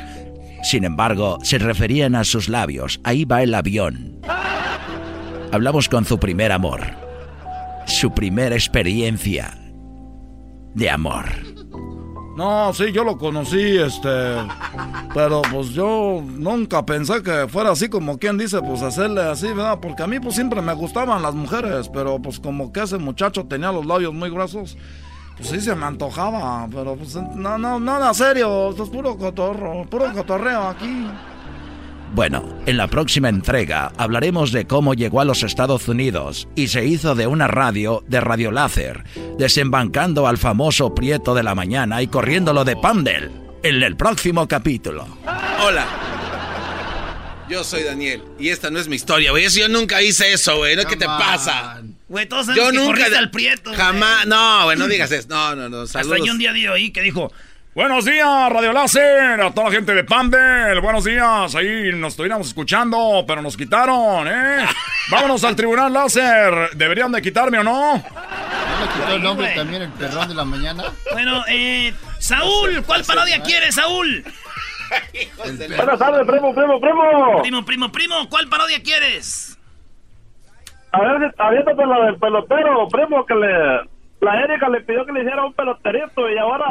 Sin 0.63 0.85
embargo, 0.85 1.39
se 1.43 1.59
referían 1.59 2.15
a 2.15 2.25
sus 2.25 2.49
labios, 2.49 3.01
ahí 3.05 3.25
va 3.25 3.43
el 3.43 3.55
avión. 3.55 4.21
Hablamos 5.53 5.89
con 5.89 6.05
su 6.05 6.19
primer 6.19 6.53
amor, 6.53 6.81
su 7.87 8.13
primera 8.13 8.55
experiencia 8.55 9.59
de 10.75 10.91
amor. 10.91 11.25
No, 12.41 12.73
sí, 12.73 12.91
yo 12.91 13.05
lo 13.05 13.19
conocí, 13.19 13.77
este. 13.77 14.09
Pero 15.13 15.43
pues 15.43 15.69
yo 15.75 16.25
nunca 16.27 16.87
pensé 16.87 17.23
que 17.23 17.47
fuera 17.49 17.73
así 17.73 17.91
como 17.91 18.17
quien 18.17 18.39
dice, 18.39 18.63
pues 18.63 18.81
hacerle 18.81 19.21
así, 19.21 19.49
¿verdad? 19.49 19.79
Porque 19.79 20.05
a 20.05 20.07
mí 20.07 20.19
pues 20.21 20.37
siempre 20.37 20.63
me 20.63 20.73
gustaban 20.73 21.21
las 21.21 21.35
mujeres, 21.35 21.91
pero 21.91 22.19
pues 22.19 22.41
como 22.41 22.73
que 22.73 22.81
ese 22.81 22.97
muchacho 22.97 23.45
tenía 23.45 23.71
los 23.71 23.85
labios 23.85 24.15
muy 24.15 24.31
gruesos, 24.31 24.79
pues 25.37 25.51
sí 25.51 25.61
se 25.61 25.75
me 25.75 25.85
antojaba, 25.85 26.67
pero 26.73 26.97
pues 26.97 27.15
no, 27.15 27.59
no, 27.59 27.79
nada 27.79 28.15
serio, 28.15 28.71
esto 28.71 28.85
es 28.85 28.89
puro 28.89 29.19
cotorro, 29.19 29.85
puro 29.85 30.11
cotorreo 30.11 30.69
aquí. 30.69 31.09
Bueno, 32.13 32.45
en 32.67 32.77
la 32.77 32.89
próxima 32.89 33.29
entrega 33.29 33.93
hablaremos 33.97 34.51
de 34.51 34.67
cómo 34.67 34.95
llegó 34.95 35.21
a 35.21 35.25
los 35.25 35.43
Estados 35.45 35.87
Unidos 35.89 36.49
y 36.57 36.69
se 36.69 36.85
hizo 36.85 37.15
de 37.15 37.27
una 37.29 37.47
radio 37.47 38.03
de 38.09 38.21
radio 38.21 38.51
láser, 38.51 39.05
desembancando 39.39 40.27
al 40.27 40.37
famoso 40.37 40.93
Prieto 40.95 41.35
de 41.35 41.45
la 41.45 41.55
Mañana 41.55 42.03
y 42.03 42.09
corriéndolo 42.09 42.65
de 42.65 42.77
Pandel 42.77 43.31
en 43.63 43.83
el 43.83 43.97
próximo 43.97 44.49
capítulo. 44.49 45.07
Hola. 45.65 45.87
Yo 47.49 47.65
soy 47.65 47.83
Daniel 47.85 48.23
y 48.39 48.49
esta 48.49 48.71
no 48.71 48.79
es 48.81 48.89
mi 48.89 48.97
historia, 48.97 49.31
güey. 49.31 49.49
Yo 49.49 49.69
nunca 49.69 50.03
hice 50.03 50.33
eso, 50.33 50.57
güey. 50.59 50.77
¿No? 50.77 50.85
¿Qué 50.85 50.97
te 50.97 51.05
pasa? 51.07 51.81
Güey, 52.09 52.27
todos 52.29 52.47
sabemos 52.47 52.65
Yo 52.67 52.71
que 52.73 52.77
nunca. 52.77 52.93
corriste 52.99 53.17
al 53.19 53.31
prieto. 53.31 53.73
Jamás. 53.75 54.27
No, 54.27 54.65
güey, 54.65 54.77
no 54.79 54.87
digas 54.89 55.11
eso. 55.13 55.27
No, 55.29 55.57
no, 55.57 55.69
no. 55.69 55.81
Hasta 55.83 56.01
Saludos. 56.03 56.27
yo 56.27 56.33
un 56.33 56.39
día 56.39 56.53
dio 56.53 56.73
ahí 56.75 56.91
que 56.93 57.03
dijo, 57.03 57.33
Buenos 57.73 58.05
días, 58.05 58.53
Radio 58.53 58.73
Láser, 58.73 59.41
a 59.41 59.53
toda 59.53 59.69
la 59.69 59.77
gente 59.77 59.95
de 59.95 60.03
Pandel. 60.03 60.81
Buenos 60.81 61.05
días, 61.05 61.55
ahí 61.55 61.93
nos 61.95 62.15
estuviéramos 62.15 62.49
escuchando, 62.49 63.25
pero 63.29 63.43
nos 63.43 63.57
quitaron, 63.57 64.27
¿eh? 64.27 64.67
Vámonos 65.13 65.45
al 65.45 65.55
Tribunal 65.55 65.93
Láser. 65.93 66.71
¿Deberían 66.75 67.13
de 67.13 67.23
quitarme 67.23 67.61
o 67.61 67.63
no? 67.63 67.95
¿No 67.95 68.01
le 68.01 68.93
quitó 68.93 69.15
el 69.15 69.23
nombre 69.23 69.53
también 69.55 69.83
el 69.83 69.91
perrón 69.93 70.29
de 70.29 70.35
la 70.35 70.45
mañana? 70.45 70.83
bueno, 71.13 71.45
eh, 71.49 71.95
Saúl, 72.19 72.83
¿cuál 72.85 73.05
parodia 73.05 73.41
quieres, 73.41 73.77
Saúl? 73.77 74.25
Buenas 75.77 75.99
tardes, 76.01 76.27
primo, 76.27 76.53
primo, 76.53 76.81
primo. 76.81 77.43
Primo, 77.43 77.65
primo, 77.65 77.93
primo, 77.93 78.29
¿cuál 78.29 78.49
parodia 78.49 78.83
quieres? 78.83 79.57
A 80.91 81.01
ver, 81.03 81.33
aviéntate 81.39 81.87
la 81.87 82.07
del 82.07 82.17
pelotero, 82.17 82.89
primo, 82.89 83.25
que 83.25 83.35
le... 83.35 83.91
La 84.21 84.41
Erika 84.43 84.69
le 84.69 84.81
pidió 84.81 85.07
que 85.07 85.13
le 85.13 85.21
hiciera 85.21 85.45
un 85.45 85.53
peloterito 85.53 86.29
y 86.29 86.37
ahora... 86.37 86.67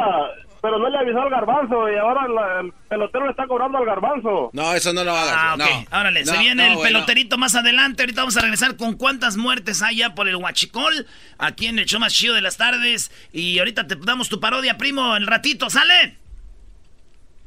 Pero 0.62 0.78
no 0.78 0.88
le 0.90 0.98
avisó 0.98 1.22
al 1.22 1.30
garbanzo 1.30 1.90
y 1.90 1.96
ahora 1.96 2.60
el 2.60 2.72
pelotero 2.88 3.24
le 3.24 3.30
está 3.30 3.46
cobrando 3.46 3.78
al 3.78 3.86
garbanzo. 3.86 4.50
No, 4.52 4.74
eso 4.74 4.92
no 4.92 5.04
lo 5.04 5.12
hagas. 5.12 5.34
Ah, 5.34 5.54
ok. 5.54 5.60
no. 5.90 5.98
Órale, 5.98 6.24
se 6.26 6.36
viene 6.38 6.68
no, 6.68 6.74
el 6.74 6.86
peloterito 6.86 7.38
más 7.38 7.54
adelante. 7.54 8.02
Ahorita 8.02 8.20
vamos 8.20 8.36
a 8.36 8.42
regresar 8.42 8.76
con 8.76 8.94
cuántas 8.94 9.36
muertes 9.36 9.82
hay 9.82 9.96
ya 9.96 10.14
por 10.14 10.28
el 10.28 10.36
huachicol. 10.36 11.06
Aquí 11.38 11.66
en 11.66 11.78
el 11.78 11.86
show 11.86 11.98
más 11.98 12.12
chido 12.12 12.34
de 12.34 12.42
las 12.42 12.58
tardes. 12.58 13.10
Y 13.32 13.58
ahorita 13.58 13.86
te 13.86 13.96
damos 13.96 14.28
tu 14.28 14.38
parodia, 14.38 14.76
primo, 14.76 15.16
el 15.16 15.26
ratito. 15.26 15.70
¿Sale? 15.70 16.18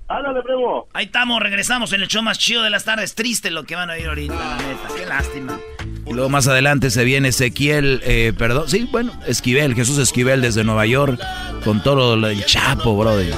Ándale, 0.07 0.41
primo. 0.41 0.87
Ahí 0.93 1.05
estamos, 1.05 1.41
regresamos 1.41 1.93
en 1.93 2.01
el 2.01 2.07
show 2.07 2.23
más 2.23 2.39
chido 2.39 2.63
de 2.63 2.71
las 2.71 2.83
tardes. 2.83 3.13
Triste 3.13 3.51
lo 3.51 3.63
que 3.63 3.75
van 3.75 3.89
a 3.91 3.93
oír 3.93 4.07
ahorita, 4.07 4.33
la 4.33 4.57
neta. 4.57 4.87
Qué 4.95 5.05
lástima. 5.05 5.59
Y 6.05 6.13
luego 6.13 6.29
más 6.29 6.47
adelante 6.47 6.89
se 6.91 7.03
viene 7.03 7.29
Ezequiel, 7.29 8.01
eh, 8.03 8.33
perdón, 8.37 8.69
sí, 8.69 8.87
bueno, 8.91 9.11
Esquivel, 9.25 9.73
Jesús 9.73 9.97
Esquivel 9.99 10.41
desde 10.41 10.63
Nueva 10.63 10.85
York, 10.85 11.19
con 11.63 11.81
todo 11.81 12.15
lo 12.17 12.27
del 12.27 12.45
Chapo, 12.45 12.95
brother. 12.97 13.33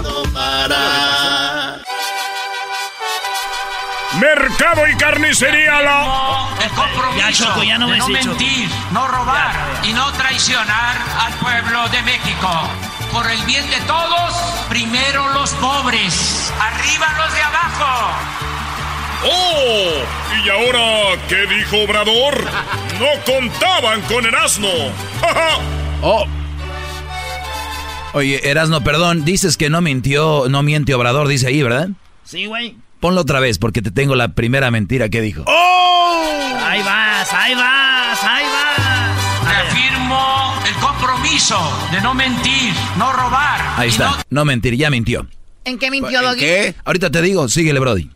Mercado 4.20 4.88
y 4.88 4.96
carnicería 4.96 5.82
la... 5.82 6.48
El 6.64 6.70
compromiso 6.72 7.18
Ya, 7.18 7.32
Choco, 7.34 7.64
ya 7.64 7.78
no 7.78 7.90
de 7.90 7.98
no 7.98 8.08
mentir, 8.08 8.70
no 8.92 9.08
robar 9.08 9.52
Ya, 9.54 9.82
ya. 9.84 9.90
y 9.90 9.94
no 9.94 10.12
traicionar 10.14 10.96
al 11.20 11.34
pueblo 11.34 11.88
de 11.90 12.02
México. 12.04 12.50
Por 13.12 13.30
el 13.30 13.42
bien 13.44 13.70
de 13.70 13.80
todos, 13.82 14.34
primero 14.70 15.34
los 15.34 15.52
pobres, 15.56 16.52
arriba 16.60 17.08
los 17.18 17.34
de 17.34 17.42
abajo. 17.42 18.12
¡Oh! 19.26 20.46
¿Y 20.46 20.50
ahora 20.50 21.20
qué 21.28 21.48
dijo 21.48 21.84
Obrador? 21.84 22.44
No 23.00 23.08
contaban 23.26 24.02
con 24.02 24.26
el 24.26 24.36
asno. 24.36 24.70
Oh. 26.02 26.26
Oye, 28.14 28.50
Erasno, 28.50 28.84
perdón, 28.84 29.26
dices 29.26 29.58
que 29.58 29.70
no 29.70 29.82
mintió, 29.82 30.48
no 30.50 30.64
miente 30.64 30.94
Obrador, 30.94 31.28
dice 31.28 31.48
ahí, 31.48 31.64
¿verdad? 31.64 31.90
Sí, 32.24 32.46
güey. 32.46 32.78
Ponlo 33.00 33.22
otra 33.22 33.40
vez 33.40 33.60
porque 33.60 33.82
te 33.82 33.92
tengo 33.92 34.16
la 34.16 34.30
primera 34.30 34.72
mentira 34.72 35.10
que 35.10 35.22
dijo. 35.22 35.44
Ahí 35.48 36.82
vas, 36.84 37.34
ahí 37.34 37.56
vas, 37.56 38.24
ahí 38.24 38.46
vas. 38.46 39.48
Reafirmo 39.48 40.54
el 40.68 40.74
compromiso 40.76 41.58
de 41.92 42.02
no 42.02 42.14
mentir, 42.14 42.74
no 42.98 43.12
robar. 43.12 43.62
Ahí 43.78 43.88
y 43.88 43.92
está, 43.92 44.10
no 44.10 44.16
no 44.30 44.46
mentir, 44.46 44.76
ya 44.76 44.90
mintió. 44.90 45.28
¿En 45.66 45.78
qué 45.78 45.92
mintió, 45.92 46.22
Doggy? 46.22 46.40
¿Qué? 46.40 46.76
Ahorita 46.86 47.10
te 47.10 47.22
digo, 47.22 47.50
síguele, 47.50 47.80
Brody. 47.80 48.10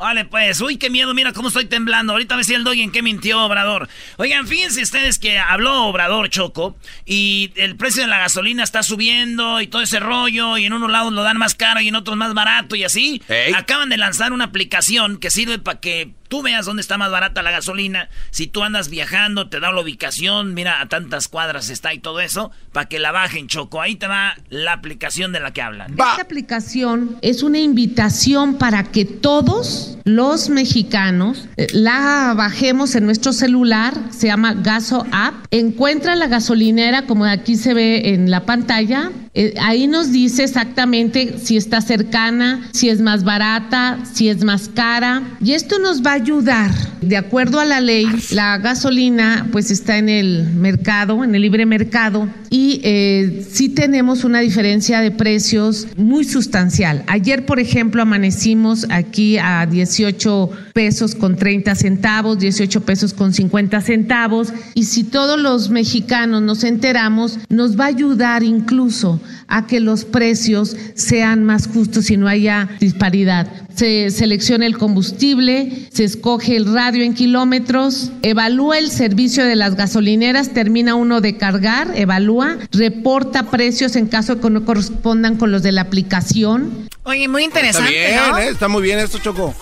Vale, 0.00 0.24
pues, 0.24 0.58
uy, 0.62 0.78
qué 0.78 0.88
miedo, 0.88 1.12
mira 1.12 1.34
cómo 1.34 1.48
estoy 1.48 1.66
temblando. 1.66 2.14
Ahorita 2.14 2.34
me 2.34 2.40
decía 2.40 2.56
el 2.56 2.64
doggy 2.64 2.80
en 2.80 2.90
qué 2.90 3.02
mintió 3.02 3.44
Obrador. 3.44 3.86
Oigan, 4.16 4.46
fíjense 4.46 4.80
ustedes 4.82 5.18
que 5.18 5.38
habló 5.38 5.84
Obrador 5.84 6.30
Choco 6.30 6.74
y 7.04 7.52
el 7.56 7.76
precio 7.76 8.00
de 8.02 8.08
la 8.08 8.18
gasolina 8.18 8.62
está 8.64 8.82
subiendo 8.82 9.60
y 9.60 9.66
todo 9.66 9.82
ese 9.82 10.00
rollo 10.00 10.56
y 10.56 10.64
en 10.64 10.72
unos 10.72 10.90
lados 10.90 11.12
lo 11.12 11.22
dan 11.22 11.36
más 11.36 11.54
caro 11.54 11.82
y 11.82 11.88
en 11.88 11.96
otros 11.96 12.16
más 12.16 12.32
barato 12.32 12.76
y 12.76 12.84
así. 12.84 13.20
Acaban 13.54 13.90
de 13.90 13.98
lanzar 13.98 14.32
una 14.32 14.44
aplicación 14.44 15.18
que 15.18 15.30
sirve 15.30 15.58
para 15.58 15.80
que 15.80 16.14
tú 16.30 16.42
veas 16.42 16.64
dónde 16.64 16.80
está 16.80 16.96
más 16.96 17.10
barata 17.10 17.42
la 17.42 17.50
gasolina. 17.50 18.08
Si 18.30 18.46
tú 18.46 18.62
andas 18.62 18.88
viajando, 18.88 19.48
te 19.48 19.60
da 19.60 19.72
la 19.72 19.80
ubicación, 19.80 20.54
mira 20.54 20.80
a 20.80 20.88
tantas 20.88 21.28
cuadras 21.28 21.68
está 21.70 21.92
y 21.92 21.98
todo 21.98 22.20
eso, 22.20 22.52
para 22.72 22.88
que 22.88 23.00
la 23.00 23.10
bajen, 23.10 23.48
Choco. 23.48 23.82
Ahí 23.82 23.96
te 23.96 24.06
va 24.06 24.36
la 24.48 24.72
aplicación 24.72 25.32
de 25.32 25.40
la 25.40 25.52
que 25.52 25.60
hablan. 25.60 25.90
Esta 25.90 26.22
aplicación 26.22 27.18
es 27.20 27.42
una 27.42 27.58
invitación 27.58 28.54
para 28.54 28.84
que 28.84 29.04
todos 29.04 29.98
los 30.04 30.48
mexicanos 30.48 31.48
eh, 31.56 31.66
la 31.72 32.34
bajemos 32.36 32.94
en 32.94 33.06
nuestro 33.06 33.32
celular, 33.32 33.92
se 34.10 34.28
llama 34.28 34.54
Gaso 34.54 35.04
App. 35.10 35.34
Encuentra 35.50 36.14
la 36.14 36.28
gasolinera 36.28 37.06
como 37.06 37.24
aquí 37.24 37.56
se 37.56 37.74
ve 37.74 38.14
en 38.14 38.30
la 38.30 38.46
pantalla. 38.46 39.10
Eh, 39.34 39.54
ahí 39.60 39.86
nos 39.86 40.10
dice 40.12 40.44
exactamente 40.44 41.38
si 41.38 41.56
está 41.56 41.80
cercana, 41.80 42.68
si 42.72 42.88
es 42.88 43.00
más 43.00 43.24
barata, 43.24 43.98
si 44.12 44.28
es 44.28 44.44
más 44.44 44.68
cara. 44.68 45.22
Y 45.40 45.52
esto 45.52 45.78
nos 45.78 46.04
va 46.04 46.14
a 46.14 46.19
ayudar. 46.20 46.70
De 47.00 47.16
acuerdo 47.16 47.60
a 47.60 47.64
la 47.64 47.80
ley, 47.80 48.06
la 48.30 48.58
gasolina 48.58 49.48
pues 49.52 49.70
está 49.70 49.96
en 49.96 50.08
el 50.08 50.50
mercado, 50.52 51.24
en 51.24 51.34
el 51.34 51.42
libre 51.42 51.64
mercado. 51.64 52.28
Y 52.50 52.80
eh, 52.84 53.46
sí 53.50 53.68
tenemos 53.68 54.24
una 54.24 54.40
diferencia 54.40 55.00
de 55.00 55.10
precios 55.10 55.86
muy 55.96 56.24
sustancial. 56.24 57.04
Ayer, 57.06 57.46
por 57.46 57.58
ejemplo, 57.58 58.02
amanecimos 58.02 58.86
aquí 58.90 59.38
a 59.38 59.66
18 59.66 60.50
pesos 60.74 61.14
con 61.14 61.36
30 61.36 61.74
centavos, 61.74 62.38
18 62.38 62.82
pesos 62.82 63.14
con 63.14 63.32
50 63.32 63.80
centavos. 63.80 64.52
Y 64.74 64.84
si 64.84 65.04
todos 65.04 65.40
los 65.40 65.70
mexicanos 65.70 66.42
nos 66.42 66.64
enteramos, 66.64 67.38
nos 67.48 67.78
va 67.78 67.84
a 67.84 67.88
ayudar 67.88 68.42
incluso 68.42 69.20
a 69.48 69.66
que 69.66 69.80
los 69.80 70.04
precios 70.04 70.76
sean 70.94 71.44
más 71.44 71.66
justos 71.66 72.10
y 72.10 72.16
no 72.16 72.28
haya 72.28 72.68
disparidad. 72.78 73.48
Se 73.80 74.10
selecciona 74.10 74.66
el 74.66 74.76
combustible, 74.76 75.88
se 75.90 76.04
escoge 76.04 76.54
el 76.54 76.70
radio 76.70 77.02
en 77.02 77.14
kilómetros, 77.14 78.10
evalúa 78.20 78.76
el 78.76 78.90
servicio 78.90 79.42
de 79.46 79.56
las 79.56 79.74
gasolineras, 79.74 80.52
termina 80.52 80.94
uno 80.96 81.22
de 81.22 81.38
cargar, 81.38 81.90
evalúa, 81.94 82.58
reporta 82.72 83.44
precios 83.44 83.96
en 83.96 84.06
caso 84.06 84.34
de 84.34 84.42
que 84.42 84.50
no 84.50 84.66
correspondan 84.66 85.38
con 85.38 85.50
los 85.50 85.62
de 85.62 85.72
la 85.72 85.80
aplicación. 85.80 86.90
Oye, 87.04 87.26
muy 87.26 87.44
Está 87.44 87.58
interesante, 87.58 87.90
bien, 87.90 88.16
¿no? 88.16 88.38
¿eh? 88.38 88.48
Está 88.48 88.68
muy 88.68 88.82
bien 88.82 88.98
esto, 88.98 89.18
Choco. 89.18 89.54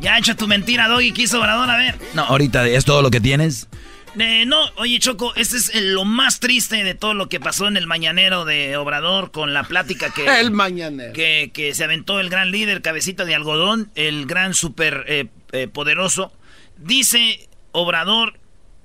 Ya 0.00 0.18
hecho 0.18 0.34
tu 0.34 0.48
mentira, 0.48 0.88
Doggy, 0.88 1.12
que 1.12 1.22
hizo 1.22 1.38
Obrador, 1.38 1.70
a 1.70 1.76
ver. 1.76 1.94
No, 2.14 2.24
ahorita 2.24 2.66
es 2.66 2.84
todo 2.84 3.00
lo 3.02 3.12
que 3.12 3.20
tienes. 3.20 3.68
Eh, 4.18 4.44
no, 4.46 4.58
oye 4.76 4.98
Choco, 4.98 5.34
este 5.36 5.56
es 5.56 5.74
el- 5.74 5.92
lo 5.94 6.04
más 6.04 6.40
triste 6.40 6.82
de 6.82 6.94
todo 6.94 7.14
lo 7.14 7.28
que 7.28 7.40
pasó 7.40 7.68
en 7.68 7.76
el 7.76 7.86
mañanero 7.86 8.44
de 8.44 8.76
Obrador 8.76 9.30
con 9.30 9.52
la 9.54 9.64
plática 9.64 10.10
que, 10.12 10.24
El 10.40 10.50
mañanero. 10.50 11.12
que, 11.12 11.50
que 11.52 11.74
se 11.74 11.84
aventó 11.84 12.18
el 12.20 12.30
gran 12.30 12.50
líder, 12.50 12.82
cabecita 12.82 13.24
de 13.24 13.34
algodón, 13.34 13.90
el 13.94 14.26
gran 14.26 14.54
super 14.54 15.04
eh, 15.08 15.26
eh, 15.52 15.68
poderoso. 15.68 16.32
Dice 16.78 17.48
Obrador, 17.72 18.38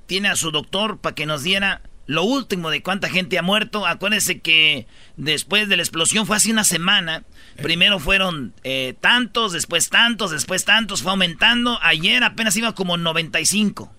tiene 0.08 0.30
a 0.30 0.36
su 0.36 0.52
doctor 0.52 1.00
para 1.00 1.16
que 1.16 1.26
nos 1.26 1.44
diera 1.44 1.82
lo 2.06 2.24
último 2.24 2.70
de 2.70 2.84
cuánta 2.84 3.10
gente 3.10 3.38
ha 3.40 3.44
muerto. 3.44 3.88
Acuérdense 3.88 4.40
que 4.42 4.88
después 5.16 5.70
de 5.70 5.78
la 5.78 5.84
explosión 5.84 6.28
fue 6.28 6.36
hace 6.36 6.52
una 6.52 6.64
semana. 6.66 7.24
Primero 7.62 8.00
fueron 8.00 8.54
tantos, 9.00 9.54
después 9.54 9.90
tantos, 9.90 10.32
después 10.32 10.66
tantos, 10.66 11.02
fue 11.02 11.12
aumentando. 11.12 11.80
Ayer 11.82 12.24
apenas 12.24 12.58
iba 12.58 12.76
como 12.76 12.98
95. 12.98 13.94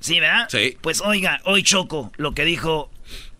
¿Sí, 0.00 0.20
verdad? 0.20 0.48
Sí. 0.48 0.76
Pues 0.80 1.00
oiga, 1.00 1.40
hoy 1.44 1.62
choco 1.62 2.12
lo 2.16 2.32
que 2.32 2.44
dijo 2.44 2.90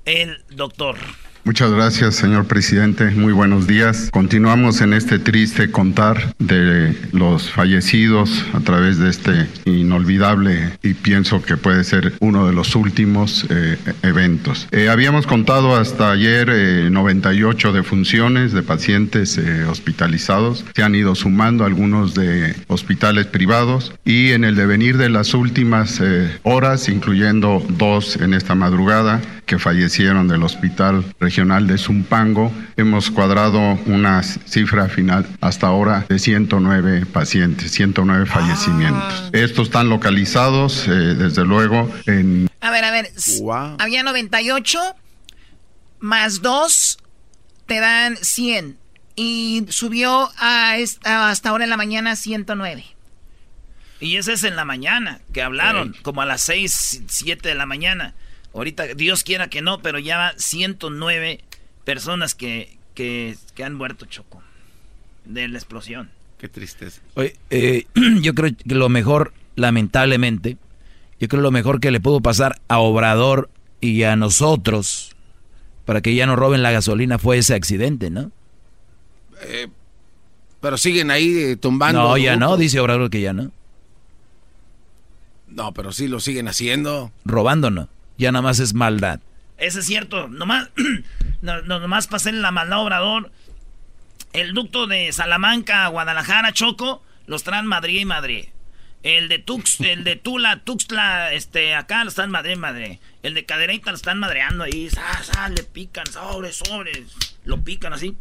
el 0.05 0.45
doctor. 0.51 0.97
Muchas 1.45 1.71
gracias, 1.71 2.17
señor 2.17 2.47
presidente. 2.47 3.11
Muy 3.11 3.33
buenos 3.33 3.67
días. 3.67 4.11
Continuamos 4.13 4.81
en 4.81 4.93
este 4.93 5.19
triste 5.19 5.71
contar 5.71 6.35
de 6.39 6.95
los 7.13 7.51
fallecidos 7.51 8.45
a 8.53 8.61
través 8.61 8.99
de 8.99 9.09
este 9.09 9.47
inolvidable 9.65 10.73
y 10.83 10.95
pienso 10.95 11.43
que 11.43 11.57
puede 11.57 11.85
ser 11.85 12.15
uno 12.21 12.47
de 12.47 12.53
los 12.53 12.75
últimos 12.77 13.47
eh, 13.49 13.79
eventos. 14.03 14.69
Eh, 14.73 14.89
habíamos 14.89 15.27
contado 15.27 15.77
hasta 15.77 16.11
ayer 16.11 16.51
eh, 16.51 16.89
98 16.91 17.73
defunciones 17.73 18.53
de 18.53 18.63
pacientes 18.63 19.39
eh, 19.39 19.65
hospitalizados. 19.65 20.65
Se 20.75 20.83
han 20.83 20.95
ido 20.95 21.15
sumando 21.15 21.65
algunos 21.65 22.15
de 22.15 22.55
hospitales 22.67 23.27
privados 23.27 23.95
y 24.05 24.33
en 24.33 24.45
el 24.45 24.55
devenir 24.55 24.99
de 24.99 25.09
las 25.09 25.35
últimas 25.35 26.01
horas, 26.43 26.89
incluyendo 26.89 27.65
dos 27.69 28.17
en 28.17 28.35
esta 28.35 28.55
madrugada, 28.55 29.21
que 29.47 29.59
fallecieron 29.59 30.29
del 30.29 30.43
Hospital 30.43 31.05
Regional 31.29 31.67
de 31.67 31.77
Zumpango. 31.77 32.51
Hemos 32.79 33.11
cuadrado 33.11 33.59
una 33.85 34.23
cifra 34.23 34.89
final 34.89 35.27
hasta 35.43 35.67
ahora 35.67 36.07
de 36.09 36.19
109 36.19 37.05
pacientes, 37.05 37.71
109 37.73 38.25
fallecimientos. 38.25 39.29
Estos 39.35 39.67
están 39.69 39.91
localizados, 39.91 40.89
eh, 40.89 40.91
desde 40.91 41.45
luego, 41.45 41.93
en... 42.07 42.49
A 42.63 42.71
ver, 42.71 42.83
a 42.85 42.91
ver. 42.91 43.11
s- 43.15 43.43
Había 43.79 44.03
98 44.05 44.81
más 46.01 46.41
2 46.41 46.97
te 47.67 47.79
dan 47.79 48.17
100. 48.17 48.79
Y 49.15 49.67
subió 49.69 50.31
a 50.39 50.79
est- 50.79 51.07
a 51.07 51.29
hasta 51.29 51.51
ahora 51.51 51.65
en 51.65 51.71
la 51.71 51.77
mañana 51.77 52.17
109. 52.17 52.87
Y 54.01 54.17
ese 54.17 54.33
es 54.33 54.45
en 54.45 54.57
la 54.57 54.65
mañana, 54.65 55.21
que 55.35 55.43
hablaron, 55.43 55.95
como 56.01 56.23
a 56.23 56.25
las 56.25 56.41
6, 56.45 57.03
7 57.07 57.51
de 57.51 57.55
la 57.55 57.67
mañana. 57.67 58.15
Ahorita, 58.55 58.87
Dios 58.95 59.25
quiera 59.25 59.49
que 59.49 59.63
no, 59.63 59.81
pero 59.81 59.99
ya 59.99 60.19
va 60.19 60.33
109 60.37 61.41
personas 61.85 62.35
que, 62.35 62.77
que, 62.95 63.37
que 63.55 63.65
han 63.65 63.75
muerto, 63.75 64.07
Choco, 64.07 64.43
de 65.25 65.49
la 65.49 65.59
explosión. 65.59 66.11
Qué 66.39 66.49
tristeza. 66.49 67.01
Oye, 67.15 67.35
eh, 67.51 67.87
yo 68.21 68.35
creo 68.35 68.53
que 68.57 68.75
lo 68.75 68.89
mejor, 68.89 69.33
lamentablemente, 69.57 70.57
yo 71.21 71.29
creo 71.29 71.43
lo 71.43 71.51
mejor 71.51 71.81
que 71.81 71.91
le 71.91 72.01
pudo 72.01 72.21
pasar 72.21 72.61
a 72.69 72.79
Obrador 72.79 73.51
y 73.81 74.03
a 74.05 74.17
nosotros 74.17 75.15
para 75.85 76.01
que 76.01 76.15
ya 76.15 76.27
no 76.27 76.37
roben 76.37 76.63
la 76.63 76.71
gasolina 76.71 77.19
fue 77.19 77.39
ese 77.39 77.55
accidente, 77.55 78.11
¿no? 78.11 78.31
Eh, 79.43 79.69
pero 80.61 80.77
siguen 80.77 81.11
ahí 81.11 81.35
eh, 81.39 81.57
tumbando. 81.57 82.03
No, 82.03 82.17
ya 82.19 82.37
no, 82.37 82.57
dice 82.57 82.79
Obrador 82.81 83.11
que 83.11 83.21
ya 83.21 83.33
no. 83.33 83.51
No, 85.49 85.73
pero 85.73 85.93
sí 85.93 86.09
lo 86.09 86.21
siguen 86.21 86.47
haciendo. 86.47 87.11
Robando 87.25 87.71
no, 87.71 87.89
ya 88.19 88.33
nada 88.33 88.43
más 88.43 88.59
es 88.59 88.75
maldad. 88.75 89.21
Eso 89.57 89.81
es 89.81 89.87
cierto, 89.87 90.29
nomás, 90.29 90.69
no, 91.43 91.63
nomás 91.63 92.07
pasé 92.07 92.33
la 92.33 92.51
maldad 92.51 92.81
Obrador. 92.81 93.33
El 94.33 94.53
ducto 94.53 94.87
de 94.87 95.11
Salamanca 95.13 95.85
a 95.85 95.89
Guadalajara, 95.89 96.53
Choco, 96.53 97.03
los 97.27 97.45
traen 97.45 97.67
Madrid 97.67 98.01
y 98.01 98.05
Madrid. 98.05 98.45
El 99.03 99.29
de 99.29 99.39
Tux, 99.39 99.81
el 99.81 100.05
de 100.05 100.17
Tula, 100.17 100.61
Tuxtla, 100.65 101.33
este, 101.33 101.75
acá 101.75 102.05
lo 102.05 102.11
están 102.11 102.31
madre, 102.31 102.57
madre. 102.57 103.01
El 103.23 103.35
de 103.35 103.47
Cadereyta 103.47 103.91
lo 103.91 103.97
están 103.97 104.19
madreando 104.19 104.65
ahí. 104.65 104.91
le 105.55 105.63
pican, 105.65 106.07
sobre, 106.07 106.53
sobre. 106.53 107.05
Lo 107.45 107.63
pican 107.63 107.93
así. 107.93 108.17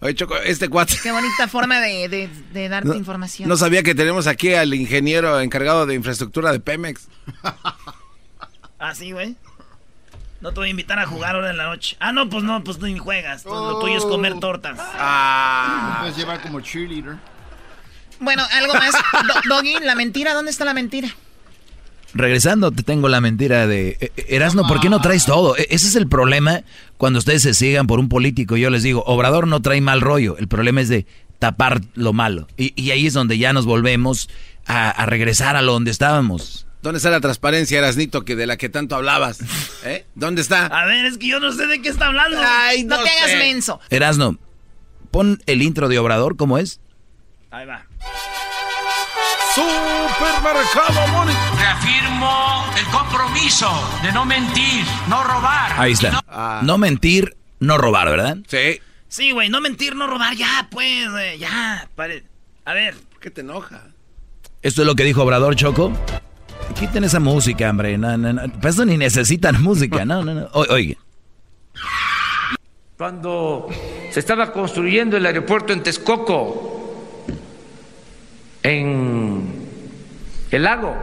Oye, 0.00 0.14
Choco, 0.14 0.36
este 0.38 0.68
cuate. 0.68 0.96
Qué 1.02 1.12
bonita 1.12 1.46
forma 1.46 1.80
de, 1.80 2.28
darte 2.68 2.96
información. 2.96 3.48
No 3.48 3.56
sabía 3.56 3.82
que 3.82 3.94
tenemos 3.94 4.26
aquí 4.26 4.52
al 4.54 4.74
ingeniero 4.74 5.40
encargado 5.40 5.86
de 5.86 5.94
infraestructura 5.94 6.52
de 6.52 6.60
Pemex. 6.60 7.08
ah, 8.82 8.94
sí, 8.94 9.12
güey. 9.12 9.36
No 10.40 10.50
te 10.50 10.60
voy 10.60 10.68
a 10.68 10.70
invitar 10.70 10.98
a 10.98 11.06
jugar 11.06 11.36
ahora 11.36 11.50
en 11.50 11.56
la 11.56 11.64
noche. 11.64 11.96
Ah, 12.00 12.12
no, 12.12 12.28
pues 12.28 12.42
no, 12.42 12.62
pues 12.64 12.78
ni 12.80 12.98
juegas. 12.98 13.44
Lo 13.44 13.78
tuyo 13.78 13.96
es 13.96 14.04
comer 14.04 14.40
tortas. 14.40 14.78
Ah. 14.80 15.98
puedes 16.00 16.16
llevar 16.16 16.42
como 16.42 16.60
cheerleader. 16.60 17.16
Bueno, 18.18 18.42
algo 18.52 18.74
más. 18.74 18.94
Doggy, 19.48 19.78
la 19.80 19.94
mentira, 19.94 20.34
¿dónde 20.34 20.50
está 20.50 20.64
la 20.64 20.74
mentira? 20.74 21.08
Regresando, 22.14 22.72
te 22.72 22.82
tengo 22.82 23.08
la 23.08 23.20
mentira 23.20 23.66
de 23.66 23.96
eh, 24.00 24.12
eh, 24.16 24.26
Erasno, 24.28 24.66
¿por 24.66 24.80
qué 24.80 24.90
no 24.90 25.00
traes 25.00 25.24
todo? 25.24 25.56
E, 25.56 25.66
ese 25.70 25.88
es 25.88 25.96
el 25.96 26.08
problema 26.08 26.62
cuando 26.98 27.18
ustedes 27.18 27.42
se 27.42 27.54
sigan 27.54 27.86
por 27.86 27.98
un 27.98 28.08
político. 28.08 28.56
Yo 28.56 28.68
les 28.68 28.82
digo, 28.82 29.02
Obrador 29.06 29.46
no 29.46 29.62
trae 29.62 29.80
mal 29.80 30.00
rollo. 30.00 30.36
El 30.36 30.46
problema 30.46 30.80
es 30.82 30.88
de 30.88 31.06
tapar 31.38 31.80
lo 31.94 32.12
malo. 32.12 32.48
Y, 32.56 32.90
ahí 32.90 33.06
es 33.06 33.14
donde 33.14 33.38
ya 33.38 33.52
nos 33.52 33.64
volvemos 33.64 34.28
a, 34.66 35.06
regresar 35.06 35.56
a 35.56 35.62
lo 35.62 35.72
donde 35.72 35.90
estábamos. 35.90 36.66
¿Dónde 36.82 36.96
está 36.96 37.10
la 37.10 37.20
transparencia, 37.20 37.78
Erasnito, 37.78 38.24
que 38.24 38.34
de 38.34 38.46
la 38.46 38.56
que 38.56 38.68
tanto 38.68 38.96
hablabas? 38.96 39.38
¿Eh? 39.84 40.04
¿Dónde 40.16 40.42
está? 40.42 40.66
A 40.66 40.84
ver, 40.84 41.06
es 41.06 41.16
que 41.16 41.28
yo 41.28 41.38
no 41.38 41.52
sé 41.52 41.68
de 41.68 41.80
qué 41.80 41.88
está 41.88 42.06
hablando. 42.06 42.36
no, 42.36 43.02
te 43.02 43.10
hagas 43.10 43.38
menso. 43.38 43.80
Erasno, 43.88 44.36
pon 45.12 45.40
el 45.46 45.62
intro 45.62 45.88
de 45.88 46.00
Obrador, 46.00 46.36
¿cómo 46.36 46.58
es? 46.58 46.80
Ahí 47.52 47.66
va. 47.66 47.86
Supermercado 49.54 51.06
Mónica. 51.08 51.50
Reafirmo 51.56 52.64
el 52.76 52.86
compromiso 52.86 53.70
de 54.02 54.10
no 54.10 54.24
mentir, 54.24 54.84
no 55.08 55.22
robar. 55.22 55.74
Ahí 55.78 55.92
está. 55.92 56.20
No... 56.62 56.78
mentir, 56.78 57.36
no 57.60 57.78
robar, 57.78 58.08
¿verdad? 58.08 58.38
Sí. 58.48 58.80
Sí, 59.08 59.30
güey, 59.30 59.50
no 59.50 59.60
mentir, 59.60 59.94
no 59.94 60.06
robar. 60.08 60.34
Ya, 60.34 60.66
pues, 60.70 61.06
ya. 61.38 61.86
A 62.64 62.72
ver. 62.74 62.94
¿Por 63.10 63.20
qué 63.20 63.30
te 63.30 63.42
enoja? 63.42 63.82
Esto 64.62 64.82
es 64.82 64.86
lo 64.86 64.94
que 64.94 65.04
dijo 65.04 65.22
Obrador 65.22 65.54
Choco. 65.54 65.92
Quiten 66.78 67.04
esa 67.04 67.20
música, 67.20 67.70
hombre. 67.70 67.96
No, 67.98 68.16
no, 68.16 68.32
no. 68.32 68.42
Pues 68.60 68.74
eso 68.74 68.84
ni 68.84 68.96
necesitan 68.96 69.62
música. 69.62 70.04
No, 70.04 70.24
no, 70.24 70.34
no. 70.34 70.48
oiga. 70.52 70.96
Cuando 72.96 73.68
se 74.10 74.20
estaba 74.20 74.52
construyendo 74.52 75.16
el 75.16 75.26
aeropuerto 75.26 75.72
en 75.72 75.82
Texcoco, 75.82 76.72
en 78.62 79.66
el 80.50 80.62
lago. 80.62 80.94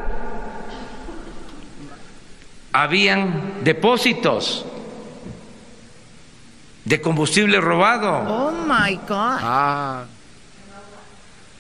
Habían 2.72 3.63
depósitos 3.63 4.65
de 6.86 7.02
combustible 7.02 7.60
robado. 7.60 8.12
Oh 8.28 8.52
my 8.52 8.95
God. 8.95 9.10
Ah. 9.41 10.06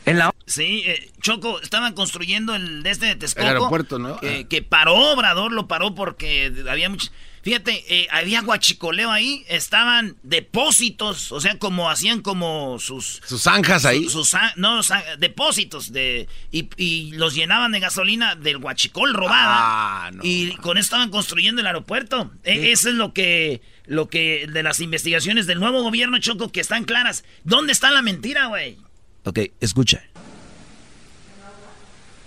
En 0.09 0.17
la... 0.17 0.33
Sí, 0.45 0.83
eh, 0.85 1.11
Choco, 1.21 1.61
estaban 1.61 1.93
construyendo 1.93 2.55
el 2.55 2.83
de 2.83 2.91
este 2.91 3.05
de 3.07 3.15
Texcoco. 3.15 3.47
El 3.47 3.55
aeropuerto, 3.55 3.99
¿no? 3.99 4.19
que 4.19 4.61
paró, 4.67 5.11
Obrador 5.11 5.51
lo 5.51 5.67
paró 5.67 5.95
porque 5.95 6.51
había 6.67 6.89
muchos 6.89 7.11
Fíjate, 7.41 7.83
eh, 7.87 8.07
había 8.11 8.41
guachicoleo 8.41 9.11
ahí, 9.11 9.45
estaban 9.47 10.17
depósitos, 10.23 11.31
o 11.31 11.39
sea, 11.39 11.57
como 11.57 11.89
hacían 11.89 12.21
como 12.21 12.79
sus... 12.79 13.21
Sus 13.25 13.43
zanjas 13.43 13.85
ahí. 13.85 14.09
Sus, 14.09 14.35
no, 14.57 14.81
depósitos 15.17 15.93
de... 15.93 16.27
Y, 16.51 17.11
los 17.13 17.35
llenaban 17.35 17.71
de 17.71 17.79
gasolina 17.79 18.35
del 18.35 18.57
guachicol 18.57 19.13
robada. 19.13 20.07
Ah, 20.07 20.11
y 20.21 20.51
con 20.57 20.77
eso 20.77 20.85
estaban 20.85 21.11
construyendo 21.11 21.61
el 21.61 21.67
aeropuerto. 21.67 22.31
E, 22.43 22.71
eso 22.71 22.89
es 22.89 22.95
lo 22.95 23.13
que... 23.13 23.61
Lo 23.85 24.09
que... 24.09 24.47
De 24.51 24.61
las 24.61 24.81
investigaciones 24.81 25.47
del 25.47 25.59
nuevo 25.59 25.81
gobierno, 25.81 26.19
Choco, 26.19 26.51
que 26.51 26.59
están 26.59 26.83
claras. 26.83 27.23
¿Dónde 27.45 27.71
está 27.71 27.89
la 27.89 28.01
mentira, 28.01 28.47
güey? 28.47 28.77
Ok, 29.25 29.39
escucha. 29.59 30.01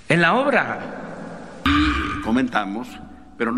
En 0.09 0.21
la 0.21 0.35
obra. 0.35 0.81
Comentamos 2.25 2.89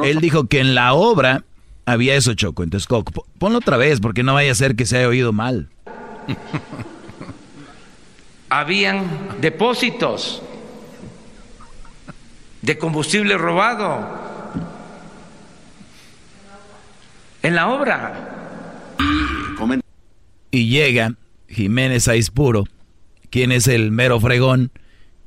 él 0.04 0.20
dijo 0.20 0.46
que 0.46 0.60
en 0.60 0.74
la 0.74 0.94
obra 0.94 1.44
había 1.86 2.14
eso, 2.14 2.34
Choco. 2.34 2.62
Entonces, 2.62 2.88
ponlo 3.38 3.58
otra 3.58 3.76
vez, 3.76 4.00
porque 4.00 4.22
no 4.22 4.34
vaya 4.34 4.52
a 4.52 4.54
ser 4.54 4.76
que 4.76 4.86
se 4.86 4.98
haya 4.98 5.08
oído 5.08 5.32
mal. 5.32 5.68
Habían 8.48 9.40
depósitos 9.40 10.42
de 12.62 12.78
combustible 12.78 13.36
robado 13.36 14.22
en 17.42 17.54
la 17.54 17.68
obra. 17.68 18.30
Y 20.50 20.68
llega 20.68 21.14
Jiménez 21.48 22.06
Aispuro, 22.06 22.64
quien 23.34 23.50
es 23.50 23.66
el 23.66 23.90
mero 23.90 24.20
fregón, 24.20 24.70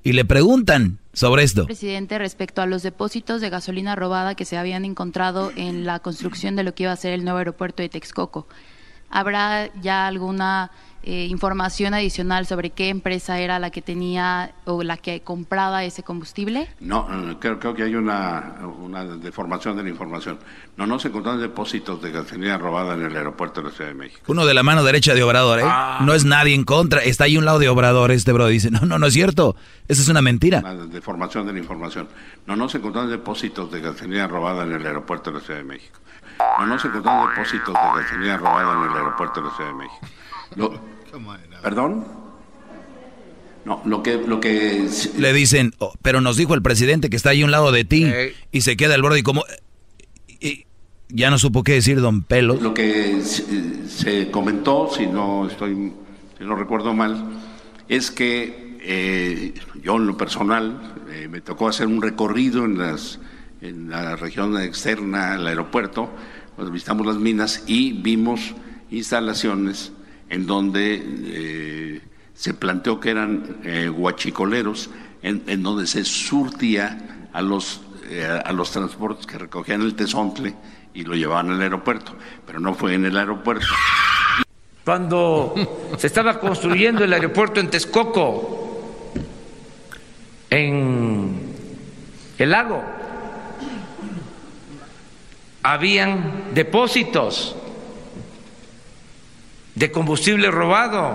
y 0.02 0.14
le 0.14 0.24
preguntan, 0.24 1.00
sobre 1.12 1.44
esto. 1.44 1.66
Presidente, 1.66 2.18
respecto 2.18 2.62
a 2.62 2.66
los 2.66 2.82
depósitos 2.82 3.42
de 3.42 3.50
gasolina 3.50 3.98
robada 3.98 4.34
que 4.34 4.46
se 4.46 4.56
habían 4.56 4.86
encontrado 4.86 5.52
en 5.58 5.86
la 5.86 6.00
construcción 6.00 6.56
de 6.56 6.64
lo 6.64 6.74
que 6.74 6.84
iba 6.84 6.94
a 6.94 6.96
ser 6.96 7.12
el 7.12 7.26
nuevo 7.26 7.40
aeropuerto 7.40 7.84
de 7.84 7.90
Texcoco, 7.90 8.48
¿habrá 9.10 9.70
ya 9.82 10.08
alguna 10.08 10.72
eh, 11.10 11.24
información 11.28 11.94
adicional 11.94 12.46
sobre 12.46 12.72
qué 12.72 12.90
empresa 12.90 13.40
era 13.40 13.60
la 13.60 13.70
que 13.70 13.82
tenía 13.82 14.52
o 14.66 14.84
la 14.84 14.98
que 14.98 15.22
compraba 15.22 15.86
ese 15.86 16.04
combustible? 16.04 16.68
No, 16.82 17.08
creo, 17.40 17.60
creo 17.60 17.74
que 17.74 17.84
hay 17.84 17.96
una, 17.96 18.58
una, 18.82 19.06
deformación 19.06 19.78
de 19.78 19.84
la 19.84 19.90
información. 19.90 20.38
No, 20.76 20.86
no 20.86 21.00
se 21.00 21.08
encontraron 21.08 21.40
depósitos 21.40 22.02
de 22.02 22.12
gasolina 22.12 22.58
robada 22.58 22.96
en 22.96 23.04
el 23.04 23.16
aeropuerto 23.16 23.62
de 23.62 23.70
la 23.70 23.74
Ciudad 23.74 23.92
de 23.92 23.96
México. 23.96 24.20
Uno 24.28 24.46
de 24.46 24.54
la 24.54 24.64
mano 24.64 24.84
derecha 24.84 25.14
de 25.14 25.24
Obrador, 25.24 25.62
¿eh? 25.62 25.64
Ah. 25.66 26.00
No 26.02 26.14
es 26.14 26.26
nadie 26.26 26.54
en 26.54 26.66
contra. 26.66 27.00
Está 27.00 27.24
ahí 27.24 27.38
un 27.38 27.46
lado 27.46 27.60
de 27.60 27.70
Obrador, 27.70 28.12
este 28.12 28.34
bro 28.34 28.48
dice, 28.48 28.70
no, 28.70 28.82
no, 28.82 29.00
no 29.00 29.08
es 29.08 29.14
cierto. 29.14 29.56
Esa 29.88 30.02
es 30.02 30.10
una 30.10 30.22
mentira. 30.22 30.60
Una 30.60 30.74
deformación 30.88 31.48
de 31.48 31.54
la 31.54 31.60
información. 31.60 32.10
No, 32.48 32.58
no 32.58 32.68
se 32.68 32.80
encontraron 32.80 33.10
depósitos 33.10 33.72
de 33.72 33.80
gasolina 33.80 34.28
robada 34.28 34.66
en 34.66 34.74
el 34.74 34.86
aeropuerto 34.86 35.32
de 35.32 35.38
la 35.38 35.44
Ciudad 35.46 35.60
de 35.62 35.68
México. 35.68 36.02
No, 36.60 36.66
no 36.66 36.78
se 36.78 36.90
encontraron 36.90 37.30
depósitos 37.30 37.74
de 37.74 38.02
gasolina 38.02 38.36
robada 38.36 38.74
en 38.74 38.92
el 38.92 38.98
aeropuerto 38.98 39.40
de 39.40 39.48
la 39.48 39.56
Ciudad 39.56 39.70
de 39.70 39.76
México. 39.78 40.08
Lo, 40.58 40.97
¿Perdón? 41.62 42.06
No, 43.66 43.82
lo 43.86 44.02
que, 44.02 44.16
lo 44.16 44.40
que... 44.40 44.88
Le 45.18 45.34
dicen, 45.34 45.74
oh, 45.80 45.94
pero 46.02 46.22
nos 46.22 46.38
dijo 46.38 46.54
el 46.54 46.62
presidente 46.62 47.10
que 47.10 47.18
está 47.18 47.32
ahí 47.32 47.42
a 47.42 47.46
un 47.46 47.52
lado 47.52 47.72
de 47.72 47.84
ti 47.84 48.06
y 48.52 48.62
se 48.62 48.78
queda 48.78 48.96
al 48.96 49.02
borde 49.02 49.20
y 49.20 49.24
como... 49.24 49.44
Y 50.40 50.66
ya 51.10 51.30
no 51.30 51.38
supo 51.38 51.64
qué 51.64 51.74
decir 51.74 52.00
don 52.00 52.24
Pelo. 52.24 52.56
Lo 52.56 52.74
que 52.74 53.22
se, 53.22 54.32
comentó, 54.32 54.90
si 54.96 55.08
no 55.08 55.48
estoy, 55.48 55.92
si 56.38 56.44
no 56.46 56.56
recuerdo 56.56 56.94
mal, 56.94 57.26
es 57.90 58.10
que 58.10 58.78
eh, 58.82 59.54
yo 59.84 59.98
en 59.98 60.08
lo 60.08 60.16
personal 60.16 60.96
eh, 61.12 61.28
me 61.28 61.42
tocó 61.42 61.68
hacer 61.68 61.88
un 61.88 62.02
recorrido 62.02 62.64
en, 62.64 62.78
las, 62.78 63.20
en 63.62 63.90
la 63.90 64.16
región 64.16 64.58
externa 64.62 65.34
al 65.34 65.46
aeropuerto, 65.46 66.10
cuando 66.56 66.72
visitamos 66.72 67.06
las 67.06 67.18
minas 67.18 67.64
y 67.68 67.92
vimos 67.92 68.56
instalaciones 68.90 69.92
en 70.30 70.46
donde 70.46 71.02
eh, 71.04 72.02
se 72.34 72.54
planteó 72.54 73.00
que 73.00 73.10
eran 73.10 73.58
eh, 73.64 73.90
guachicoleros, 73.90 74.90
en, 75.22 75.64
donde 75.64 75.88
se 75.88 76.06
surtía 76.06 77.30
a 77.34 77.42
los, 77.42 77.82
eh, 78.10 78.26
a 78.26 78.54
los 78.54 78.72
transportes 78.72 79.26
que 79.26 79.38
recogían 79.38 79.82
el 79.82 79.96
tesontle 79.96 80.56
y 80.94 81.04
lo 81.04 81.16
llevaban 81.16 81.50
al 81.52 81.62
aeropuerto, 81.62 82.14
pero 82.46 82.60
no 82.60 82.74
fue 82.76 82.94
en 82.94 83.06
el 83.06 83.18
aeropuerto. 83.18 83.68
Cuando 84.86 85.54
se 85.98 86.08
estaba 86.08 86.40
construyendo 86.40 87.04
el 87.04 87.12
aeropuerto 87.12 87.60
en 87.60 87.70
Texcoco, 87.70 89.04
en 90.50 91.54
el 92.38 92.50
lago, 92.50 92.84
habían 95.64 96.54
depósitos 96.54 97.56
de 99.78 99.92
combustible 99.92 100.50
robado 100.50 101.14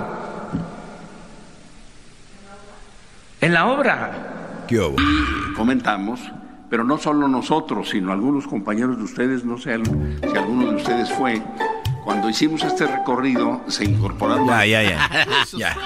en 3.40 3.52
la 3.52 3.66
obra. 3.66 4.64
¿Qué 4.68 4.78
Comentamos, 5.56 6.20
pero 6.70 6.84
no 6.84 6.96
solo 6.96 7.26
nosotros, 7.26 7.90
sino 7.90 8.12
algunos 8.12 8.46
compañeros 8.46 8.98
de 8.98 9.02
ustedes, 9.02 9.44
no 9.44 9.58
sé 9.58 9.80
si 9.84 10.36
alguno 10.36 10.70
de 10.70 10.76
ustedes 10.76 11.10
fue, 11.12 11.42
Cuando 12.04 12.28
hicimos 12.28 12.62
este 12.64 12.86
recorrido, 12.86 13.62
se 13.68 13.84
incorporaron. 13.84 14.48
Ya, 14.48 14.66
ya, 14.66 14.82
ya. 14.82 15.26
ya. 15.56 15.76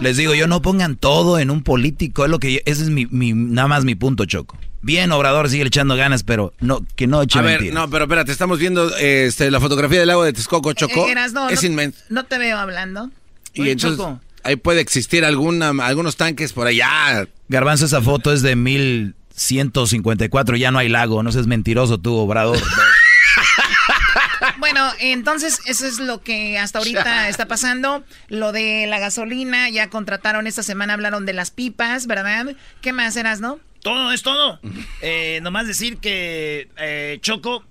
Les 0.00 0.16
digo, 0.16 0.34
yo 0.34 0.46
no 0.46 0.62
pongan 0.62 0.96
todo 0.96 1.38
en 1.38 1.50
un 1.50 1.62
político. 1.62 2.24
Es 2.24 2.30
lo 2.30 2.38
que 2.38 2.62
ese 2.64 2.84
es 2.84 2.90
mi, 2.90 3.06
nada 3.10 3.68
más 3.68 3.84
mi 3.84 3.94
punto, 3.94 4.24
Choco. 4.24 4.56
Bien, 4.80 5.12
Obrador 5.12 5.50
sigue 5.50 5.64
echando 5.64 5.96
ganas, 5.96 6.22
pero 6.22 6.54
no, 6.60 6.86
que 6.96 7.06
no 7.06 7.20
eche 7.20 7.38
A 7.38 7.42
ver, 7.42 7.72
no, 7.72 7.90
pero 7.90 8.04
espérate, 8.04 8.32
estamos 8.32 8.58
viendo 8.58 8.96
este, 8.96 9.50
la 9.50 9.60
fotografía 9.60 9.98
del 9.98 10.08
lago 10.08 10.24
de 10.24 10.32
Texcoco, 10.32 10.72
Choco. 10.72 11.06
Eh, 11.06 11.14
es 11.50 11.64
inmenso. 11.64 11.98
No 12.08 12.24
te 12.24 12.38
veo 12.38 12.56
hablando. 12.56 13.10
Y 13.54 13.70
entonces, 13.70 14.06
ahí 14.44 14.56
puede 14.56 14.80
existir 14.80 15.24
alguna, 15.24 15.70
algunos 15.84 16.16
tanques 16.16 16.52
por 16.52 16.66
allá. 16.66 17.26
Garbanzo, 17.48 17.86
esa 17.86 18.00
foto 18.00 18.32
es 18.32 18.42
de 18.42 18.56
1154, 18.56 20.56
ya 20.56 20.70
no 20.70 20.78
hay 20.78 20.88
lago, 20.88 21.22
no 21.22 21.32
seas 21.32 21.48
mentiroso 21.48 21.98
tú, 21.98 22.14
Obrador. 22.14 22.58
Bueno, 24.78 24.94
entonces 25.00 25.58
eso 25.66 25.88
es 25.88 25.98
lo 25.98 26.20
que 26.20 26.56
hasta 26.56 26.78
ahorita 26.78 27.28
está 27.28 27.48
pasando. 27.48 28.04
Lo 28.28 28.52
de 28.52 28.86
la 28.86 29.00
gasolina, 29.00 29.68
ya 29.70 29.90
contrataron 29.90 30.46
esta 30.46 30.62
semana, 30.62 30.94
hablaron 30.94 31.26
de 31.26 31.32
las 31.32 31.50
pipas, 31.50 32.06
¿verdad? 32.06 32.54
¿Qué 32.80 32.92
más 32.92 33.16
eras, 33.16 33.40
no? 33.40 33.58
Todo, 33.82 34.12
es 34.12 34.22
todo. 34.22 34.60
Eh, 35.02 35.40
nomás 35.42 35.66
decir 35.66 35.98
que 35.98 36.68
eh, 36.76 37.18
Choco, 37.22 37.64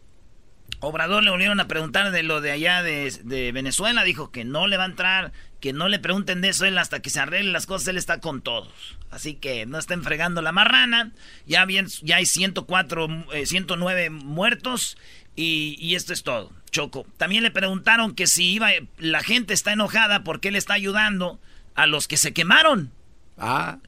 Obrador 0.82 1.24
le 1.24 1.32
volvieron 1.32 1.62
a 1.62 1.70
preguntar 1.70 2.12
de 2.12 2.24
lo 2.24 2.41
de 2.41 2.52
allá 2.52 2.84
de, 2.84 3.52
Venezuela. 3.54 4.04
Dijo 4.04 4.30
que 4.30 4.43
no 4.43 4.67
le 4.67 4.76
va 4.76 4.84
a 4.84 4.88
entrar, 4.88 5.32
que 5.62 5.72
no 5.72 5.88
le 5.88 6.00
pregunten 6.00 6.41
de 6.41 6.50
eso. 6.50 6.65
Él 6.65 6.78
hasta 6.78 7.00
que 7.00 7.10
se 7.10 7.22
arreglen 7.22 7.54
las 7.54 7.67
cosas, 7.67 7.88
él 7.88 7.98
está 7.98 8.20
con 8.20 8.41
todos. 8.41 8.98
Así 9.12 9.36
que 9.36 9.65
no 9.65 9.80
estén 9.80 10.04
fregando 10.04 10.41
la 10.41 10.52
marrana. 10.52 11.13
Ya, 11.46 11.63
bien, 11.63 11.88
ya 12.02 12.17
hay 12.17 12.26
104, 12.26 13.08
109 13.46 14.04
eh, 14.04 14.10
muertos 14.10 14.98
y, 15.38 15.96
esto 15.96 16.13
es 16.13 16.24
todo. 16.24 16.52
Choco. 16.69 17.06
También 17.17 17.43
le 17.43 17.51
preguntaron 17.51 18.15
que 18.15 18.27
si 18.27 18.51
iba, 18.53 18.69
la 18.97 19.23
gente 19.23 19.53
está 19.53 19.73
enojada 19.73 20.23
porque 20.23 20.49
él 20.49 20.56
está 20.56 20.73
ayudando 20.73 21.39
a 21.75 21.88
los 21.88 22.08
que 22.08 22.17
se 22.17 22.34
quemaron. 22.34 22.91
Ah. 23.38 23.80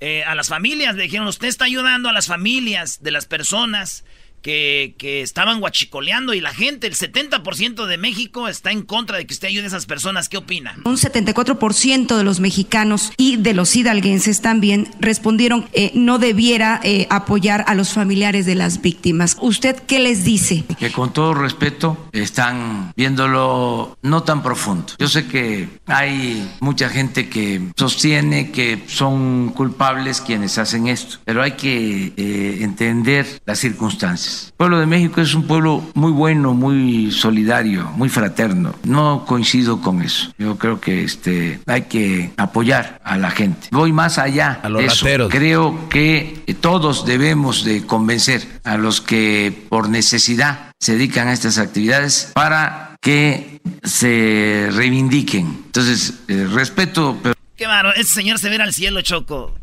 Eh, 0.00 0.22
a 0.24 0.34
las 0.34 0.48
familias, 0.48 0.94
le 0.94 1.04
dijeron, 1.04 1.26
usted 1.26 1.48
está 1.48 1.64
ayudando 1.64 2.08
a 2.08 2.12
las 2.12 2.26
familias 2.26 3.02
de 3.02 3.10
las 3.10 3.26
personas 3.26 4.04
que, 4.42 4.94
que, 4.98 5.22
estaban 5.22 5.60
guachicoleando 5.60 6.34
y 6.34 6.40
la 6.40 6.52
gente, 6.52 6.86
el 6.86 6.94
70% 6.94 7.86
de 7.86 7.98
México 7.98 8.48
está 8.48 8.70
en 8.70 8.82
contra 8.82 9.18
de 9.18 9.26
que 9.26 9.34
usted 9.34 9.48
ayude 9.48 9.64
a 9.64 9.68
esas 9.68 9.86
personas. 9.86 10.28
¿Qué 10.28 10.36
opina? 10.36 10.76
Un 10.84 10.96
74% 10.96 12.16
de 12.16 12.24
los 12.24 12.40
mexicanos 12.40 13.12
y 13.16 13.36
de 13.36 13.54
los 13.54 13.74
hidalguenses 13.74 14.40
también 14.40 14.90
respondieron 15.00 15.68
eh, 15.72 15.92
no 15.94 16.18
debiera 16.18 16.80
eh, 16.82 17.06
apoyar 17.10 17.64
a 17.66 17.74
los 17.74 17.92
familiares 17.92 18.46
de 18.46 18.54
las 18.54 18.80
víctimas. 18.80 19.36
¿Usted 19.40 19.76
qué 19.86 19.98
les 19.98 20.24
dice? 20.24 20.64
Que 20.78 20.92
con 20.92 21.12
todo 21.12 21.34
respeto 21.34 22.08
están 22.12 22.92
viéndolo 22.96 23.96
no 24.02 24.22
tan 24.22 24.42
profundo. 24.42 24.92
Yo 24.98 25.08
sé 25.08 25.26
que 25.26 25.68
hay 25.86 26.48
mucha 26.60 26.88
gente 26.88 27.28
que 27.28 27.60
sostiene 27.76 28.50
que 28.50 28.84
son 28.86 29.50
culpables 29.50 30.20
quienes 30.20 30.58
hacen 30.58 30.88
esto, 30.88 31.18
pero 31.24 31.42
hay 31.42 31.52
que 31.52 32.12
eh, 32.16 32.58
entender 32.60 33.40
las 33.46 33.58
circunstancias. 33.58 34.37
El 34.46 34.52
pueblo 34.56 34.78
de 34.78 34.86
México 34.86 35.20
es 35.20 35.34
un 35.34 35.46
pueblo 35.46 35.84
muy 35.94 36.12
bueno, 36.12 36.54
muy 36.54 37.12
solidario, 37.12 37.90
muy 37.96 38.08
fraterno. 38.08 38.74
No 38.84 39.24
coincido 39.26 39.80
con 39.80 40.02
eso. 40.02 40.32
Yo 40.38 40.56
creo 40.56 40.80
que 40.80 41.04
este, 41.04 41.60
hay 41.66 41.82
que 41.82 42.32
apoyar 42.36 43.00
a 43.04 43.16
la 43.18 43.30
gente. 43.30 43.68
Voy 43.70 43.92
más 43.92 44.18
allá. 44.18 44.60
A 44.62 44.68
los 44.68 45.04
Creo 45.30 45.88
que 45.88 46.42
todos 46.60 47.06
debemos 47.06 47.64
de 47.64 47.84
convencer 47.86 48.46
a 48.64 48.76
los 48.76 49.00
que 49.00 49.66
por 49.68 49.88
necesidad 49.88 50.72
se 50.78 50.92
dedican 50.92 51.28
a 51.28 51.32
estas 51.32 51.58
actividades 51.58 52.30
para 52.34 52.96
que 53.00 53.60
se 53.82 54.68
reivindiquen. 54.72 55.46
Entonces, 55.66 56.14
eh, 56.28 56.46
respeto. 56.52 57.18
Pero... 57.22 57.34
Qué 57.56 57.66
malo, 57.66 57.92
ese 57.94 58.14
señor 58.14 58.38
se 58.38 58.48
ve 58.48 58.56
al 58.56 58.72
cielo, 58.72 59.00
Choco 59.02 59.54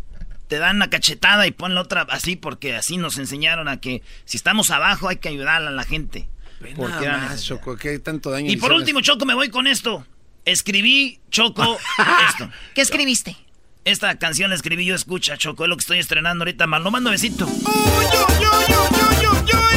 te 0.48 0.58
dan 0.60 0.78
una 0.78 0.90
cachetada 0.90 1.48
y 1.48 1.52
ponle 1.52 1.80
otra 1.80 2.04
así 2.10 2.36
porque 2.36 2.76
así 2.76 2.98
nos 2.98 3.18
enseñaron 3.18 3.68
a 3.68 3.80
que 3.80 4.02
si 4.26 4.38
estamos 4.38 4.72
abajo 4.72 5.10
hay 5.10 5.18
que 5.18 5.30
ayudar 5.30 5.64
a 5.64 5.72
la 5.72 5.84
gente. 5.84 6.28
Porque 6.76 7.08
más, 7.08 7.44
Choco, 7.44 7.76
¿qué 7.76 8.00
tanto 8.00 8.32
daño 8.32 8.52
Y 8.52 8.58
por 8.58 8.72
último, 8.72 9.02
Choco, 9.02 9.26
me 9.26 9.34
voy 9.34 9.50
con 9.50 9.68
esto. 9.68 10.06
Escribí, 10.46 11.20
Choco, 11.30 11.78
esto. 12.30 12.50
¿Qué 12.74 12.82
escribiste? 12.82 13.36
Esta 13.84 14.18
canción 14.18 14.50
la 14.50 14.56
escribí 14.56 14.86
yo, 14.86 14.96
escucha, 14.96 15.38
Choco, 15.38 15.66
es 15.66 15.70
lo 15.70 15.76
que 15.76 15.82
estoy 15.82 16.00
estrenando 16.00 16.44
ahorita. 16.44 16.66
Mal, 16.66 16.84
mando 16.90 17.12
besito. 17.12 17.48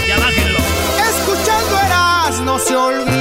ya 0.07 0.19
bájenlo. 0.19 0.59
Escuchando 1.11 1.79
eras, 1.79 2.41
no 2.41 2.59
se 2.59 2.77
olvida 2.77 3.18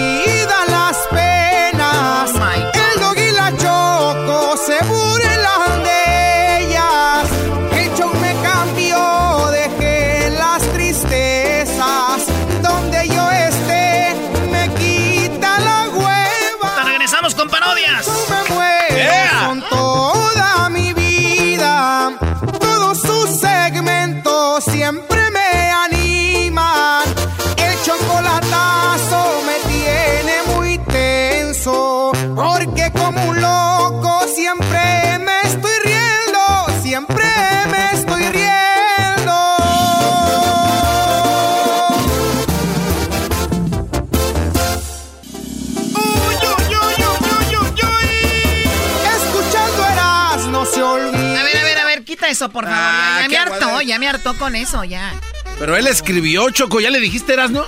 eso, 52.37 52.49
por 52.49 52.65
favor. 52.65 52.77
ya, 52.79 53.25
ah, 53.25 53.27
me 53.27 53.37
hartó, 53.37 53.81
ya 53.81 53.99
me 53.99 54.07
hartó 54.07 54.37
con 54.37 54.55
eso, 54.55 54.83
ya. 54.83 55.13
Pero 55.57 55.75
él 55.75 55.87
escribió, 55.87 56.49
Choco, 56.51 56.79
¿ya 56.79 56.91
le 56.91 56.99
dijiste, 56.99 57.33
eras, 57.33 57.49
no? 57.49 57.65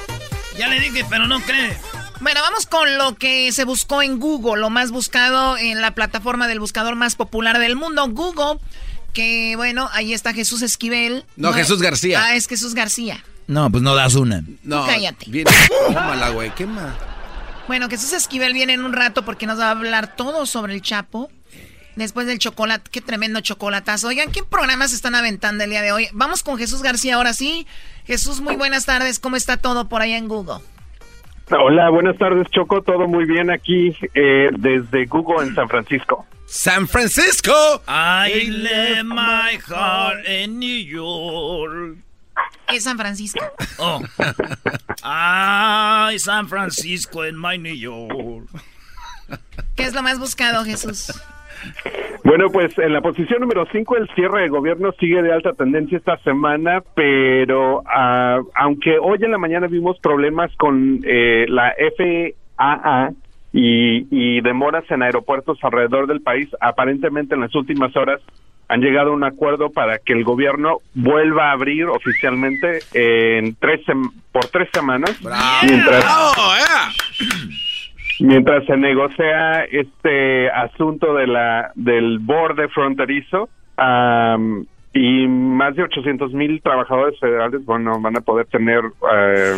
Ya 0.58 0.68
le 0.68 0.80
dije, 0.80 1.04
pero 1.10 1.26
no 1.26 1.40
cree. 1.42 1.76
Bueno, 2.20 2.42
vamos 2.42 2.68
con 2.68 2.98
lo 2.98 3.16
que 3.16 3.52
se 3.52 3.64
buscó 3.64 4.04
en 4.04 4.20
Google, 4.20 4.62
lo 4.62 4.70
más 4.70 4.92
buscado 4.92 5.58
en 5.58 5.82
la 5.82 5.96
plataforma 5.96 6.48
del 6.48 6.60
buscador 6.60 6.96
más 6.96 7.16
popular 7.16 7.58
del 7.58 7.76
mundo, 7.76 8.08
Google. 8.10 8.60
Que 9.14 9.56
bueno, 9.56 9.90
ahí 9.94 10.14
está 10.14 10.34
Jesús 10.34 10.62
Esquivel. 10.62 11.26
No, 11.36 11.52
Jesús 11.52 11.82
García. 11.82 12.24
Ah, 12.24 12.36
es 12.36 12.48
Jesús 12.48 12.76
García. 12.76 13.24
No, 13.48 13.72
pues 13.72 13.82
no 13.82 13.96
das 13.96 14.14
una. 14.14 14.44
No, 14.62 14.86
cállate. 14.86 15.26
Viene, 15.30 15.50
quémala, 15.88 16.30
güey, 16.30 16.54
quema. 16.54 16.96
Bueno, 17.68 17.90
Jesús 17.90 18.14
Esquivel 18.14 18.54
viene 18.54 18.74
en 18.74 18.84
un 18.84 18.94
rato 18.94 19.26
porque 19.26 19.48
nos 19.48 19.60
va 19.60 19.68
a 19.68 19.72
hablar 19.72 20.16
todo 20.16 20.46
sobre 20.46 20.76
el 20.76 20.84
Chapo. 20.84 21.32
Después 22.00 22.28
del 22.28 22.40
chocolate, 22.40 22.90
qué 22.90 23.02
tremendo 23.02 23.42
chocolatazo. 23.42 24.08
Oigan, 24.08 24.32
¿qué 24.32 24.42
programas 24.42 24.94
están 24.94 25.16
aventando 25.16 25.66
el 25.66 25.70
día 25.70 25.82
de 25.82 25.92
hoy? 25.92 26.08
Vamos 26.14 26.44
con 26.44 26.58
Jesús 26.58 26.82
García 26.82 27.16
ahora 27.16 27.34
sí. 27.34 27.68
Jesús, 28.06 28.40
muy 28.40 28.56
buenas 28.56 28.86
tardes. 28.86 29.20
¿Cómo 29.20 29.36
está 29.36 29.58
todo 29.58 29.90
por 29.90 30.02
allá 30.02 30.16
en 30.16 30.30
Google? 30.30 30.64
Hola, 31.52 31.90
buenas 31.90 32.18
tardes, 32.18 32.48
Choco. 32.52 32.82
Todo 32.84 33.10
muy 33.10 33.26
bien 33.26 33.52
aquí 33.52 33.94
eh, 34.14 34.50
desde 34.58 35.08
Google 35.08 35.46
en 35.46 35.56
San 35.56 35.68
Francisco. 35.68 36.26
¡San 36.46 36.88
Francisco! 36.88 37.52
I 37.86 38.50
left 38.50 39.04
my 39.04 39.60
heart 39.68 40.26
in 40.26 40.58
New 40.58 40.86
York. 40.86 41.98
Es 42.70 42.86
San 42.86 42.98
Francisco. 42.98 43.46
Oh. 43.78 44.02
Ay, 45.04 46.18
San 46.20 46.48
Francisco 46.48 47.26
en 47.26 47.38
my 47.38 47.58
New 47.58 47.76
York. 47.76 48.48
¿Qué 49.76 49.84
es 49.84 49.94
lo 49.94 50.02
más 50.02 50.18
buscado, 50.18 50.64
Jesús? 50.64 51.12
Bueno, 52.24 52.50
pues 52.52 52.78
en 52.78 52.94
la 52.94 53.02
posición 53.02 53.42
número 53.42 53.66
5 53.72 53.98
el 53.98 54.10
cierre 54.10 54.44
de 54.44 54.50
gobierno 54.50 54.92
sigue 55.00 55.22
de 55.22 55.32
alta 55.32 55.54
tendencia 55.54 55.98
esta 55.98 56.18
semana, 56.18 56.84
pero 56.94 57.84
ah, 57.88 58.40
aunque 58.56 58.98
hoy 59.00 59.20
en 59.22 59.32
la 59.32 59.38
mañana 59.38 59.68
vimos 59.68 59.98
problemas 60.00 60.56
con 60.58 61.00
eh, 61.04 61.46
la 61.48 61.74
FAA 61.98 63.12
y, 63.52 64.08
y 64.12 64.42
demoras 64.42 64.84
en 64.92 65.02
aeropuertos 65.02 65.58
alrededor 65.64 66.08
del 66.08 66.22
país, 66.22 66.50
aparentemente 66.60 67.36
en 67.36 67.42
las 67.42 67.56
últimas 67.56 67.96
horas 67.96 68.22
han 68.70 68.82
llegado 68.82 69.10
a 69.12 69.16
un 69.16 69.24
acuerdo 69.24 69.72
para 69.72 69.98
que 69.98 70.14
el 70.14 70.24
gobierno 70.24 70.78
vuelva 70.94 71.50
a 71.50 71.54
abrir 71.54 71.86
oficialmente 71.86 72.80
en 72.94 73.56
tres 73.56 73.82
por 74.32 74.46
tres 74.46 74.70
semanas. 74.72 75.20
Mientras, 75.64 76.06
mientras 78.20 78.66
se 78.66 78.78
negocia 78.78 79.64
este 79.66 80.50
asunto 80.50 81.14
de 81.16 81.28
la 81.28 81.72
del 81.76 82.20
borde 82.20 82.68
fronterizo 82.70 83.50
y 84.94 85.28
más 85.28 85.76
de 85.76 85.84
800 85.84 86.34
mil 86.34 86.62
trabajadores 86.62 87.20
federales 87.20 87.64
bueno 87.66 88.00
van 88.02 88.18
a 88.18 88.22
poder 88.22 88.48
tener 88.48 88.82
eh, 89.14 89.56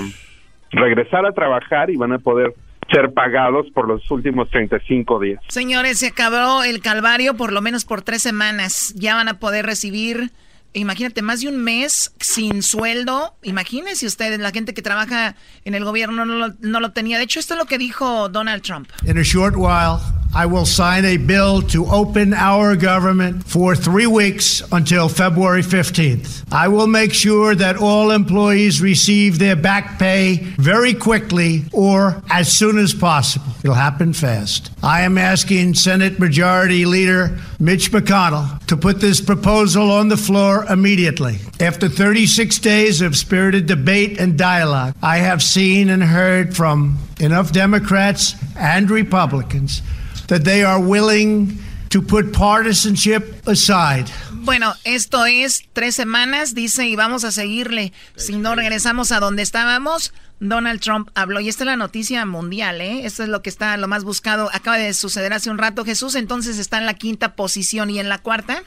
regresar 0.72 1.26
a 1.26 1.32
trabajar 1.32 1.89
y 1.89 1.97
van 1.97 2.14
a 2.14 2.20
poder 2.20 2.53
ser 2.91 3.14
pagados 3.14 3.68
por 3.72 3.88
los 3.88 4.09
últimos 4.12 4.49
35 4.49 5.20
días. 5.20 5.41
Señores, 5.47 5.99
se 5.99 6.07
acabó 6.07 6.64
el 6.64 6.82
calvario 6.82 7.36
por 7.36 7.53
lo 7.53 7.62
menos 7.62 7.86
por 7.86 8.01
tres 8.01 8.22
semanas. 8.22 8.93
Ya 8.97 9.16
van 9.16 9.30
a 9.30 9.39
poder 9.39 9.66
recibir 9.66 10.32
Imagínate, 10.74 11.22
más 11.22 11.41
de 11.41 11.49
un 11.49 11.57
mes 11.57 12.13
sin 12.19 12.63
sueldo. 12.63 13.36
Imagínense 13.43 14.05
ustedes, 14.05 14.39
la 14.39 14.51
gente 14.51 14.74
que 14.74 14.82
trabaja 14.82 15.36
en 15.65 15.76
el 15.76 15.84
gobierno 15.84 16.26
no 16.26 16.80
lo, 16.80 16.91
tenía. 16.91 17.17
De 17.17 17.26
hecho, 17.26 17.39
esto 17.39 17.55
es 17.55 17.59
lo 17.59 17.65
que 17.65 17.78
dijo 17.78 18.30
Donald 18.30 18.63
Trump. 18.63 18.89
In 19.05 19.17
a 19.17 19.24
short 19.24 19.55
while, 19.55 19.99
I 20.34 20.45
will 20.45 20.65
sign 20.65 21.03
a 21.03 21.17
bill 21.17 21.61
to 21.63 21.86
open 21.88 22.34
our 22.34 22.78
government 22.78 23.43
for 23.45 23.76
three 23.76 24.07
weeks 24.07 24.63
until 24.72 25.09
February 25.09 25.61
15th. 25.61 26.45
I 26.53 26.69
will 26.69 26.88
make 26.88 27.13
sure 27.13 27.53
that 27.53 27.76
all 27.76 28.11
employees 28.11 28.82
receive 28.82 29.39
their 29.39 29.57
back 29.57 29.99
pay 29.99 30.38
very 30.57 30.93
quickly 30.93 31.65
or 31.74 32.24
as 32.30 32.49
soon 32.49 32.78
as 32.78 32.93
possible. 32.93 33.47
It'll 33.61 33.76
happen 33.76 34.13
fast. 34.13 34.70
I 34.84 35.01
am 35.01 35.19
asking 35.19 35.75
Senate 35.75 36.17
Majority 36.17 36.86
Leader 36.86 37.38
Mitch 37.59 37.91
McConnell 37.91 38.65
to 38.65 38.75
put 38.75 38.99
this 38.99 39.21
proposal 39.21 39.91
on 39.91 40.07
the 40.07 40.17
floor 40.17 40.65
immediately. 40.65 41.38
After 41.59 41.88
36 41.88 42.57
days 42.57 43.01
of 43.01 43.15
spirited 43.15 43.67
debate 43.67 44.19
and 44.19 44.36
dialogue, 44.36 44.95
I 45.03 45.17
have 45.17 45.43
seen 45.43 45.89
and 45.89 46.01
heard 46.01 46.55
from 46.55 46.97
enough 47.19 47.51
Democrats 47.51 48.34
and 48.57 48.89
Republicans 48.89 49.84
that 50.29 50.45
they 50.45 50.63
are 50.63 50.82
willing 50.82 51.59
to 51.89 52.01
put 52.01 52.34
partisanship 52.34 53.47
aside. 53.47 54.09
Bueno, 54.43 54.73
esto 54.85 55.27
es 55.27 55.65
tres 55.71 55.93
semanas, 55.95 56.55
dice, 56.55 56.87
y 56.87 56.95
vamos 56.95 57.23
a 57.23 57.31
seguirle. 57.31 57.93
Si 58.15 58.35
no 58.37 58.55
regresamos 58.55 59.11
a 59.11 59.19
donde 59.19 59.43
estábamos, 59.43 60.13
Donald 60.39 60.81
Trump 60.81 61.09
habló. 61.13 61.39
Y 61.41 61.47
esta 61.47 61.63
es 61.63 61.67
la 61.67 61.75
noticia 61.75 62.25
mundial, 62.25 62.81
¿eh? 62.81 63.05
Esto 63.05 63.21
es 63.21 63.29
lo 63.29 63.43
que 63.43 63.51
está 63.51 63.77
lo 63.77 63.87
más 63.87 64.03
buscado. 64.03 64.49
Acaba 64.51 64.77
de 64.77 64.95
suceder 64.95 65.31
hace 65.33 65.51
un 65.51 65.59
rato. 65.59 65.85
Jesús 65.85 66.15
entonces 66.15 66.57
está 66.57 66.79
en 66.79 66.87
la 66.87 66.95
quinta 66.95 67.35
posición 67.35 67.91
y 67.91 67.99
en 67.99 68.09
la 68.09 68.17
cuarta. 68.17 68.63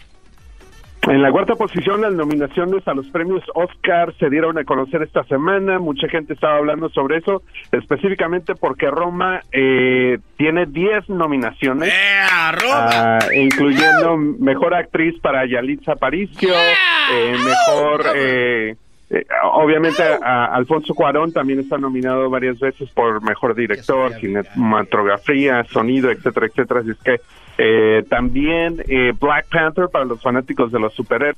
En 1.07 1.21
la 1.21 1.31
cuarta 1.31 1.55
posición, 1.55 2.01
las 2.01 2.15
nominaciones 2.15 2.87
a 2.89 2.95
los 2.95 3.07
premios 3.09 3.43
Oscar 3.55 4.15
se 4.19 4.31
dieron 4.31 4.57
a 4.59 4.65
conocer 4.65 5.03
esta 5.03 5.23
semana. 5.25 5.79
Mucha 5.79 6.09
gente 6.09 6.33
estaba 6.33 6.57
hablando 6.57 6.89
sobre 6.89 7.19
eso, 7.19 7.43
específicamente 7.73 8.55
porque 8.55 8.91
Roma 8.91 9.41
eh, 9.53 10.19
tiene 10.39 10.65
10 10.65 11.11
nominaciones, 11.11 11.93
ah, 12.33 13.19
incluyendo 13.35 14.17
mejor 14.17 14.75
actriz 14.75 15.19
para 15.21 15.47
Yalitza 15.47 15.93
Aparicio, 15.93 16.55
eh, 16.55 17.37
mejor. 17.45 18.07
Eh, 18.17 18.77
eh, 19.15 19.25
obviamente 19.45 20.03
a, 20.03 20.47
Alfonso 20.47 20.93
Cuarón 20.93 21.33
también 21.33 21.61
está 21.61 21.79
nominado 21.79 22.29
varias 22.29 22.59
veces 22.59 22.91
por 22.91 23.23
mejor 23.23 23.55
director, 23.55 24.13
cinematografía, 24.15 25.63
sonido, 25.65 26.11
etcétera, 26.11 26.47
etcétera. 26.47 26.81
Así 26.81 26.91
es 26.91 26.99
que 26.99 27.21
eh, 27.57 28.05
también 28.09 28.83
eh, 28.89 29.13
Black 29.21 29.47
Panther 29.51 29.89
para 29.89 30.05
los 30.05 30.21
fanáticos 30.21 30.73
de 30.73 30.81
los 30.81 30.93
superhéroes 30.95 31.37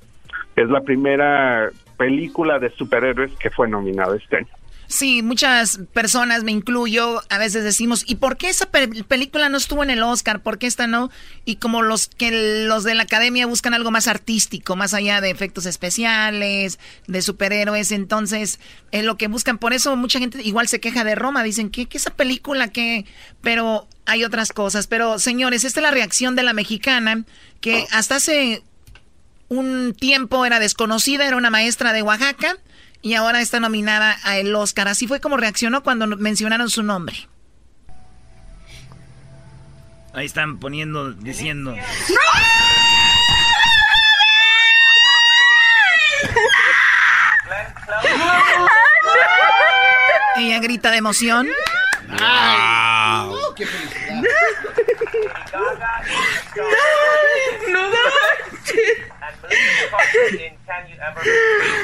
es 0.57 0.71
la 0.71 0.81
primera 0.81 1.69
película 1.99 2.59
de 2.59 2.71
superhéroes 2.71 3.33
que 3.37 3.51
fue 3.51 3.69
nominada 3.69 4.17
este 4.17 4.39
año. 4.39 4.49
Sí, 4.89 5.23
muchas 5.23 5.81
personas, 5.93 6.45
me 6.45 6.53
incluyo, 6.53 7.23
a 7.29 7.39
veces 7.39 7.65
decimos, 7.65 8.05
¿y 8.07 8.17
por 8.17 8.37
qué 8.37 8.49
esa 8.49 8.67
película 8.67 9.49
no 9.49 9.57
estuvo 9.57 9.83
en 9.83 9.91
el 9.91 10.03
Oscar? 10.03 10.41
¿Por 10.43 10.59
qué 10.59 10.67
esta 10.67 10.87
no? 10.87 11.11
Y 11.45 11.57
como 11.57 11.83
los 11.83 12.07
que 12.07 12.67
los 12.67 12.85
de 12.85 12.95
la 12.95 13.03
academia 13.03 13.47
buscan 13.47 13.75
algo 13.75 13.91
más 13.91 14.07
artístico, 14.07 14.77
más 14.77 14.95
allá 14.95 15.21
de 15.21 15.31
efectos 15.31 15.67
especiales, 15.67 16.79
de 17.09 17.23
superhéroes, 17.23 17.91
entonces 17.91 18.61
es 18.93 19.05
lo 19.05 19.17
que 19.17 19.27
buscan. 19.27 19.59
Por 19.59 19.73
eso 19.73 19.97
mucha 19.97 20.21
gente 20.21 20.41
igual 20.43 20.69
se 20.69 20.81
queja 20.81 21.03
de 21.03 21.17
Roma, 21.17 21.43
dicen, 21.43 21.71
¿qué, 21.71 21.87
qué 21.87 21.99
esa 21.99 22.11
película 22.11 22.69
que...? 22.69 23.05
Pero 23.41 23.89
hay 24.07 24.25
otras 24.25 24.53
cosas. 24.53 24.87
Pero 24.87 25.19
señores, 25.19 25.65
esta 25.65 25.81
es 25.81 25.83
la 25.83 25.91
reacción 25.91 26.37
de 26.37 26.45
la 26.45 26.53
mexicana, 26.53 27.25
que 27.61 27.87
hasta 27.91 28.17
hace 28.17 28.63
un 29.49 29.95
tiempo 29.95 30.47
era 30.47 30.61
desconocida, 30.61 31.27
era 31.27 31.37
una 31.37 31.51
maestra 31.51 31.93
de 31.93 32.03
Oaxaca 32.03 32.57
y 33.03 33.15
ahora 33.15 33.41
está 33.41 33.61
nominada 33.61 34.19
a 34.25 34.39
el 34.39 34.55
Oscar. 34.55 34.89
Así 34.89 35.07
fue 35.07 35.21
como 35.21 35.37
reaccionó 35.37 35.83
cuando 35.83 36.07
mencionaron 36.07 36.71
su 36.71 36.83
nombre. 36.83 37.29
Ahí 40.13 40.27
están 40.27 40.59
poniendo, 40.59 41.13
diciendo. 41.13 41.75
Ella 50.37 50.59
grita 50.61 50.91
de 50.91 50.99
emoción. 50.99 51.49
¡Qué 53.57 53.67
felicidad! 53.67 54.23
¡No 57.69 57.91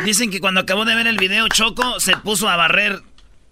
Dicen 0.04 0.30
que 0.30 0.40
cuando 0.40 0.60
acabó 0.60 0.84
de 0.84 0.94
ver 0.94 1.06
el 1.06 1.16
video, 1.16 1.48
Choco 1.48 2.00
se 2.00 2.16
puso 2.16 2.48
a 2.48 2.56
barrer 2.56 3.02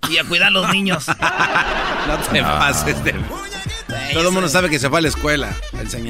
y 0.08 0.18
a 0.18 0.24
cuidar 0.24 0.48
a 0.48 0.50
los 0.50 0.70
niños. 0.70 1.06
no 2.06 2.18
te 2.32 2.42
pases 2.42 3.04
de... 3.04 3.14
Todo 4.12 4.28
el 4.28 4.34
mundo 4.34 4.48
sabe 4.48 4.70
que 4.70 4.78
se 4.78 4.88
fue 4.88 4.98
a 4.98 5.02
la 5.02 5.08
escuela 5.08 5.54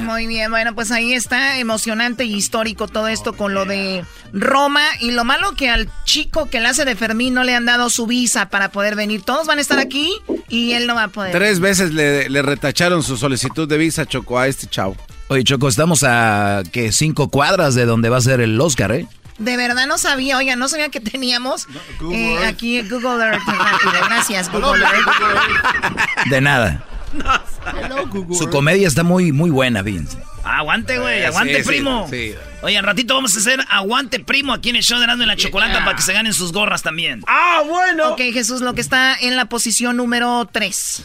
Muy 0.03 0.27
bien, 0.27 0.51
bueno, 0.51 0.75
pues 0.75 0.91
ahí 0.91 1.13
está 1.13 1.59
emocionante 1.59 2.25
y 2.25 2.35
histórico 2.35 2.89
todo 2.89 3.09
esto 3.09 3.35
con 3.35 3.55
lo 3.55 3.65
de 3.65 4.05
Roma. 4.33 4.83
Y 5.01 5.11
lo 5.11 5.25
malo 5.25 5.53
que 5.53 5.69
al 5.69 5.89
chico 6.05 6.49
que 6.49 6.61
le 6.61 6.69
hace 6.69 6.85
de 6.85 6.97
Fermín 6.97 7.35
no 7.35 7.45
le 7.45 7.55
han 7.55 7.67
dado 7.67 7.91
su 7.91 8.07
visa 8.07 8.49
para 8.49 8.71
poder 8.71 8.97
venir. 8.97 9.23
Todos 9.23 9.47
van 9.47 9.59
a 9.59 9.61
estar 9.61 9.79
aquí 9.79 10.13
y 10.49 10.73
él 10.73 10.87
no 10.87 10.95
va 10.95 11.05
a 11.05 11.09
poder. 11.09 11.33
Tres 11.33 11.61
veces 11.61 11.93
le, 11.93 12.29
le 12.29 12.43
retacharon 12.43 13.03
su 13.03 13.17
solicitud 13.17 13.69
de 13.69 13.77
visa, 13.77 14.07
Choco, 14.07 14.39
a 14.39 14.47
este 14.47 14.67
chavo. 14.67 14.97
Oye, 15.31 15.45
Choco, 15.45 15.68
estamos 15.68 16.03
a 16.03 16.64
que 16.72 16.91
cinco 16.91 17.28
cuadras 17.28 17.76
de 17.76 17.85
donde 17.85 18.09
va 18.09 18.16
a 18.16 18.20
ser 18.20 18.41
el 18.41 18.61
Oscar, 18.61 18.91
¿eh? 18.91 19.07
De 19.39 19.57
verdad 19.57 19.87
no 19.87 19.97
sabía, 19.97 20.37
oiga, 20.37 20.57
no 20.57 20.66
sabía 20.66 20.89
que 20.89 20.99
teníamos 20.99 21.68
eh, 22.12 22.39
aquí 22.49 22.83
Google 22.83 23.24
Earth. 23.24 23.41
Gracias, 24.09 24.51
Google 24.51 24.83
Earth. 24.83 26.28
De 26.31 26.41
nada. 26.41 26.85
Su 28.37 28.51
comedia 28.51 28.89
está 28.89 29.05
muy, 29.05 29.31
muy 29.31 29.51
buena, 29.51 29.83
Vince. 29.83 30.18
Aguante, 30.43 30.99
güey, 30.99 31.24
aguante, 31.24 31.62
primo. 31.62 32.11
Oye, 32.62 32.76
al 32.76 32.85
ratito 32.85 33.14
vamos 33.14 33.37
a 33.37 33.39
hacer 33.39 33.64
aguante, 33.70 34.18
primo, 34.18 34.53
aquí 34.53 34.70
en 34.70 34.76
el 34.76 34.83
show 34.83 34.99
de 34.99 35.07
Nando 35.07 35.22
en 35.22 35.28
la 35.28 35.37
Chocolata 35.37 35.85
para 35.85 35.95
que 35.95 36.03
se 36.03 36.12
ganen 36.12 36.35
sus 36.35 36.53
gorras 36.53 36.83
también. 36.83 37.22
Ah, 37.28 37.62
bueno. 37.64 38.14
Ok, 38.14 38.20
Jesús, 38.33 38.62
lo 38.62 38.74
que 38.74 38.81
está 38.81 39.14
en 39.14 39.37
la 39.37 39.45
posición 39.45 39.97
número 39.97 40.49
3. 40.51 41.05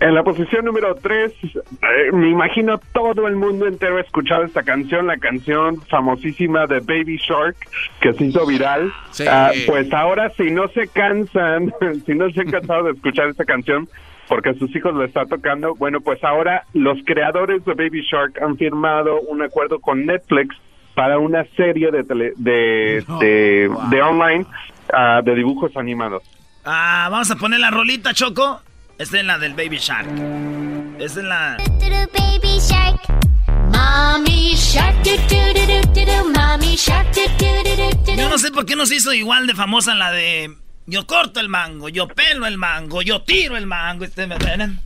En 0.00 0.14
la 0.14 0.22
posición 0.22 0.64
número 0.64 0.94
3, 0.94 1.32
eh, 1.42 2.12
me 2.12 2.30
imagino 2.30 2.78
todo 2.92 3.26
el 3.26 3.34
mundo 3.34 3.66
entero 3.66 3.96
ha 3.96 4.00
escuchado 4.00 4.44
esta 4.44 4.62
canción, 4.62 5.08
la 5.08 5.18
canción 5.18 5.82
famosísima 5.82 6.66
de 6.66 6.78
Baby 6.78 7.16
Shark, 7.16 7.56
que 8.00 8.12
se 8.12 8.26
hizo 8.26 8.46
viral. 8.46 8.92
Ah, 9.28 9.50
pues 9.66 9.92
ahora, 9.92 10.30
si 10.30 10.52
no 10.52 10.68
se 10.68 10.86
cansan, 10.86 11.74
si 12.06 12.14
no 12.14 12.30
se 12.30 12.42
han 12.42 12.50
cansado 12.50 12.84
de 12.84 12.92
escuchar 12.92 13.28
esta 13.28 13.44
canción, 13.44 13.88
porque 14.28 14.50
a 14.50 14.54
sus 14.54 14.74
hijos 14.76 14.94
lo 14.94 15.04
está 15.04 15.26
tocando, 15.26 15.74
bueno, 15.74 16.00
pues 16.00 16.22
ahora 16.22 16.64
los 16.74 16.98
creadores 17.04 17.64
de 17.64 17.74
Baby 17.74 18.02
Shark 18.02 18.40
han 18.40 18.56
firmado 18.56 19.20
un 19.22 19.42
acuerdo 19.42 19.80
con 19.80 20.06
Netflix 20.06 20.54
para 20.94 21.18
una 21.18 21.44
serie 21.56 21.90
de, 21.90 22.04
de, 22.36 23.04
de, 23.90 24.02
online 24.02 24.46
ah, 24.92 25.22
de 25.24 25.34
dibujos 25.34 25.76
animados. 25.76 26.22
Ah, 26.64 27.08
vamos 27.10 27.30
a 27.32 27.36
poner 27.36 27.58
la 27.58 27.70
rolita, 27.70 28.14
Choco. 28.14 28.60
Esta 28.98 29.20
es 29.20 29.24
la 29.24 29.38
del 29.38 29.54
Baby 29.54 29.78
Shark. 29.78 30.08
Esta 30.98 31.20
es 31.20 31.24
la. 31.24 31.56
Baby 32.12 32.58
Shark. 32.58 33.00
Mommy 33.70 34.56
Shark. 34.56 34.96
Mommy 36.36 36.74
Shark. 36.74 37.14
Yo 38.16 38.28
no 38.28 38.38
sé 38.38 38.50
por 38.50 38.66
qué 38.66 38.74
nos 38.74 38.90
hizo 38.90 39.12
igual 39.12 39.46
de 39.46 39.54
famosa 39.54 39.94
la 39.94 40.10
de. 40.10 40.52
Yo 40.86 41.06
corto 41.06 41.38
el 41.38 41.48
mango, 41.48 41.88
yo 41.88 42.08
pelo 42.08 42.46
el 42.46 42.58
mango, 42.58 43.00
yo 43.02 43.22
tiro 43.22 43.56
el 43.56 43.66
mango. 43.66 44.04
¿Este 44.04 44.26
me 44.26 44.36
ven? 44.36 44.80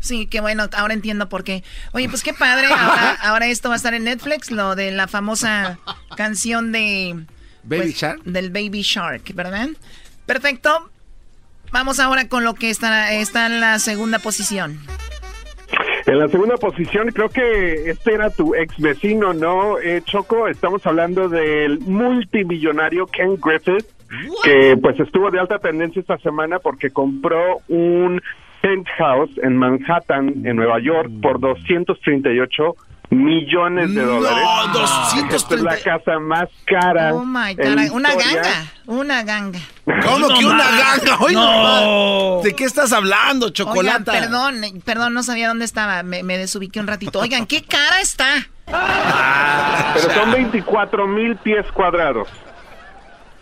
Sí, 0.00 0.26
qué 0.26 0.40
bueno, 0.40 0.68
ahora 0.72 0.94
entiendo 0.94 1.28
por 1.28 1.44
qué. 1.44 1.62
Oye, 1.92 2.08
pues 2.08 2.24
qué 2.24 2.34
padre, 2.34 2.66
ahora, 3.22 3.46
esto 3.46 3.68
va 3.68 3.74
a 3.74 3.76
estar 3.76 3.94
en 3.94 4.04
Netflix, 4.04 4.50
lo 4.50 4.74
de 4.74 4.90
la 4.90 5.06
famosa 5.06 5.78
canción 6.16 6.72
de... 6.72 7.24
Baby 7.62 7.82
pues, 7.82 7.96
Shark. 7.96 8.22
Del 8.24 8.50
Baby 8.50 8.82
Shark, 8.82 9.34
¿verdad? 9.34 9.68
Perfecto, 10.26 10.90
Vamos 11.74 11.98
ahora 11.98 12.28
con 12.28 12.44
lo 12.44 12.54
que 12.54 12.70
está, 12.70 13.12
está 13.12 13.46
en 13.46 13.60
la 13.60 13.80
segunda 13.80 14.20
posición. 14.20 14.78
En 16.06 16.20
la 16.20 16.28
segunda 16.28 16.56
posición, 16.56 17.08
creo 17.08 17.28
que 17.30 17.90
este 17.90 18.14
era 18.14 18.30
tu 18.30 18.54
ex 18.54 18.78
vecino, 18.78 19.34
¿no, 19.34 19.80
eh, 19.80 20.00
Choco? 20.04 20.46
Estamos 20.46 20.86
hablando 20.86 21.28
del 21.28 21.80
multimillonario 21.80 23.08
Ken 23.08 23.40
Griffith, 23.42 23.86
que 24.44 24.76
pues 24.80 25.00
estuvo 25.00 25.32
de 25.32 25.40
alta 25.40 25.58
tendencia 25.58 25.98
esta 25.98 26.16
semana 26.18 26.60
porque 26.60 26.90
compró 26.90 27.58
un 27.66 28.22
penthouse 28.62 29.36
en 29.42 29.56
Manhattan, 29.56 30.46
en 30.46 30.54
Nueva 30.54 30.78
York, 30.78 31.10
por 31.20 31.40
238 31.40 32.76
millones 33.10 33.94
de 33.94 34.02
dólares. 34.02 34.38
No, 34.44 34.72
230. 34.72 35.36
Esta 35.36 35.54
es 35.54 35.60
la 35.62 35.76
casa 35.78 36.18
más 36.18 36.48
cara. 36.66 37.14
Oh 37.14 37.24
my 37.24 37.54
God. 37.54 37.66
Una 37.66 37.84
historia. 37.84 38.42
ganga. 38.42 38.72
Una 38.86 39.22
ganga. 39.22 39.60
¿Cómo 40.02 40.18
No 40.28 40.28
que 40.38 40.44
una 40.46 40.64
más. 40.64 40.78
ganga? 41.04 41.18
Hoy 41.20 41.34
No. 41.34 42.40
¿De 42.42 42.54
qué 42.54 42.64
estás 42.64 42.92
hablando, 42.92 43.50
chocolate? 43.50 44.10
perdón, 44.10 44.60
perdón, 44.84 45.14
no 45.14 45.22
sabía 45.22 45.48
dónde 45.48 45.64
estaba. 45.64 46.02
Me, 46.02 46.22
me 46.22 46.38
desubiqué 46.38 46.80
un 46.80 46.86
ratito. 46.86 47.20
Oigan, 47.20 47.46
qué 47.46 47.62
cara 47.62 48.00
está. 48.00 48.48
Pero 48.66 50.14
son 50.14 50.32
24 50.32 51.06
mil 51.06 51.36
pies 51.36 51.64
cuadrados. 51.72 52.28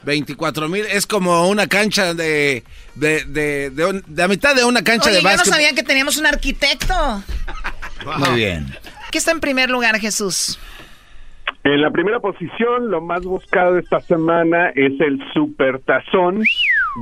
24 0.04 0.68
mil 0.68 0.84
es 0.86 1.06
como 1.06 1.46
una 1.48 1.68
cancha 1.68 2.12
de 2.12 2.64
de, 2.96 3.24
de, 3.24 3.70
de, 3.70 3.84
un- 3.86 4.02
de 4.04 4.22
la 4.22 4.26
mitad 4.28 4.52
de 4.54 4.64
una 4.64 4.82
cancha 4.82 5.06
Oye, 5.10 5.18
de 5.18 5.22
yo 5.22 5.28
no 5.28 5.34
básquet. 5.36 5.52
sabía 5.52 5.72
que 5.74 5.84
teníamos 5.84 6.16
un 6.16 6.26
arquitecto. 6.26 7.22
Muy 8.18 8.30
bien. 8.34 8.76
¿Qué 9.12 9.18
está 9.18 9.30
en 9.30 9.40
primer 9.40 9.68
lugar, 9.68 10.00
Jesús? 10.00 10.58
En 11.64 11.82
la 11.82 11.90
primera 11.90 12.18
posición, 12.18 12.90
lo 12.90 13.02
más 13.02 13.22
buscado 13.24 13.78
esta 13.78 14.00
semana 14.00 14.70
es 14.70 14.98
el 15.00 15.22
Supertazón, 15.34 16.42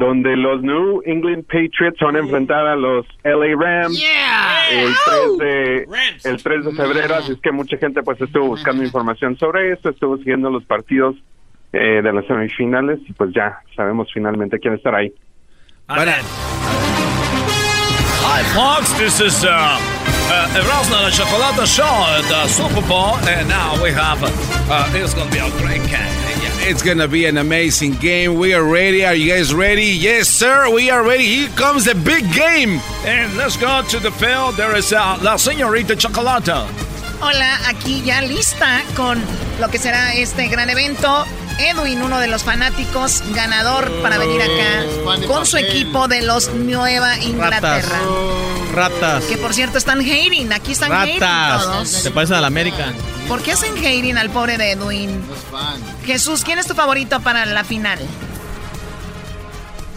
donde 0.01 0.37
los 0.37 0.61
New 0.61 1.03
England 1.07 1.45
Patriots 1.45 2.01
van 2.01 2.17
a 2.17 2.19
enfrentar 2.19 2.67
a 2.67 2.75
los 2.75 3.07
LA 3.23 3.55
Rams 3.57 4.05
el, 4.73 4.93
3 5.07 5.39
de, 5.39 5.87
el 6.25 6.43
3 6.43 6.65
de 6.65 6.73
febrero, 6.73 7.15
así 7.15 7.33
es 7.33 7.41
que 7.41 7.53
mucha 7.53 7.79
gente 7.79 8.03
pues 8.03 8.21
estuvo 8.21 8.49
buscando 8.49 8.83
información 8.83 9.39
sobre 9.39 9.73
esto, 9.73 9.91
estuvo 9.91 10.17
siguiendo 10.19 10.51
los 10.51 10.65
partidos 10.65 11.15
eh, 11.73 12.03
de 12.03 12.13
las 12.13 12.27
semifinales 12.27 12.99
y 13.09 13.13
pues 13.13 13.33
ya 13.33 13.61
sabemos 13.77 14.09
finalmente 14.13 14.59
quién 14.59 14.75
estará 14.75 14.99
ahí. 14.99 15.15
Hi, 18.23 18.43
folks. 18.55 18.93
This 18.99 19.21
is 19.21 19.45
uh, 19.45 19.79
uh, 20.31 20.47
Erasmo 20.55 21.05
and 21.05 21.15
Chocolate 21.15 21.69
Show 21.69 21.83
at 21.85 22.23
the 22.29 22.47
Super 22.49 22.87
Bowl, 22.89 23.17
and 23.29 23.49
now 23.49 23.83
we 23.83 23.91
have. 23.91 24.19
Uh, 24.23 24.97
is 24.97 25.15
gonna 25.15 25.31
be 25.31 25.39
a 25.39 25.51
great 25.59 25.83
game. 25.83 25.91
Yeah. 25.91 26.71
It's 26.71 26.83
gonna 26.83 27.09
be 27.09 27.27
an 27.27 27.39
amazing 27.39 27.95
game. 27.95 28.35
We 28.35 28.55
are 28.55 28.65
ready. 28.65 29.05
Are 29.05 29.15
you 29.15 29.33
guys 29.33 29.53
ready? 29.53 29.87
Yes, 29.87 30.29
sir. 30.29 30.73
We 30.73 30.91
are 30.91 31.03
ready. 31.03 31.25
Here 31.25 31.49
comes 31.51 31.85
the 31.85 31.95
big 31.95 32.33
game. 32.33 32.81
And 33.05 33.37
let's 33.37 33.57
go 33.57 33.83
to 33.83 33.99
the 33.99 34.13
field. 34.13 34.55
There 34.57 34.77
is 34.77 34.93
uh, 34.93 35.19
La 35.23 35.35
Señorita 35.35 35.97
Chocolata. 35.97 36.90
Hola, 37.23 37.59
aquí 37.69 38.03
ya 38.03 38.23
lista 38.23 38.83
con 38.97 39.23
lo 39.61 39.69
que 39.69 39.79
será 39.79 40.15
este 40.15 40.49
gran 40.49 40.71
evento. 40.71 41.27
Edwin, 41.59 42.01
uno 42.01 42.19
de 42.19 42.29
los 42.29 42.43
fanáticos, 42.45 43.23
ganador 43.35 43.91
para 44.01 44.17
venir 44.17 44.41
acá 44.41 45.27
con 45.27 45.45
su 45.45 45.59
equipo 45.59 46.09
de 46.09 46.23
los 46.23 46.55
Nueva 46.55 47.19
Inglaterra. 47.19 47.99
Ratas. 48.75 49.25
Que 49.25 49.37
por 49.37 49.53
cierto 49.53 49.77
están 49.77 50.01
hating, 50.01 50.51
aquí 50.53 50.73
están 50.73 50.91
hating 50.93 51.21
Ratas. 51.21 51.63
todos. 51.65 51.89
Se 51.89 52.11
parecen 52.11 52.37
al 52.37 52.45
American. 52.47 52.95
¿Por 53.29 53.43
qué 53.43 53.53
hacen 53.53 53.77
hating 53.77 54.17
al 54.17 54.31
pobre 54.31 54.57
de 54.57 54.73
Edwin? 54.73 55.23
Jesús, 56.07 56.43
¿quién 56.43 56.59
es 56.59 56.67
tu 56.67 56.75
favorito 56.75 57.21
para 57.21 57.45
la 57.45 57.65
final? 57.65 57.99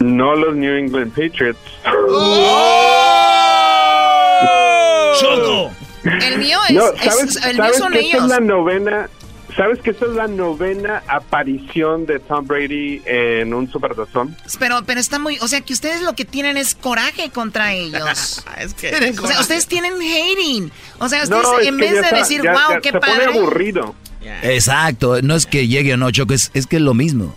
No 0.00 0.34
los 0.34 0.54
New 0.54 0.76
England 0.76 1.12
Patriots. 1.14 1.58
¡Choco! 5.18 5.83
El 6.04 6.38
mío 6.38 6.58
es, 6.68 6.74
No, 6.74 6.92
es- 6.92 7.00
¿sabes, 7.02 7.36
el 7.44 7.54
mío 7.54 7.64
sabes 7.64 7.78
son 7.78 7.92
que 7.92 8.00
esta 8.00 8.16
ellos. 8.18 8.24
es 8.24 8.30
la 8.30 8.40
novena? 8.40 9.08
¿Sabes 9.56 9.78
que 9.80 9.90
esta 9.90 10.06
es 10.06 10.10
la 10.12 10.26
novena 10.26 11.04
aparición 11.06 12.06
de 12.06 12.18
Tom 12.18 12.44
Brady 12.44 13.02
en 13.04 13.54
un 13.54 13.70
Supertazón? 13.70 14.36
Pero, 14.58 14.82
pero 14.84 14.98
está 14.98 15.20
muy, 15.20 15.38
o 15.38 15.46
sea 15.46 15.60
que 15.60 15.72
ustedes 15.72 16.02
lo 16.02 16.14
que 16.14 16.24
tienen 16.24 16.56
es 16.56 16.74
coraje 16.74 17.30
contra 17.30 17.72
ellos. 17.72 18.44
es 18.58 18.74
que 18.74 19.14
O 19.22 19.26
sea, 19.28 19.40
ustedes 19.40 19.66
tienen 19.68 19.94
hating. 19.94 20.72
O 20.98 21.08
sea, 21.08 21.22
ustedes 21.22 21.42
No, 21.44 21.58
es 21.60 21.68
en 21.68 21.76
vez 21.76 21.92
de 21.92 22.00
está- 22.00 22.16
decir, 22.16 22.42
ya- 22.42 22.52
wow, 22.52 22.60
ya 22.70 22.80
qué 22.80 22.90
se 22.90 22.98
padre. 22.98 23.26
pone 23.26 23.38
aburrido. 23.38 23.94
Exacto, 24.42 25.20
no 25.22 25.34
es 25.36 25.46
que 25.46 25.68
llegue 25.68 25.94
o 25.94 25.96
no, 25.96 26.10
Choco, 26.10 26.34
es, 26.34 26.50
es 26.54 26.66
que 26.66 26.76
es 26.76 26.82
lo 26.82 26.94
mismo. 26.94 27.34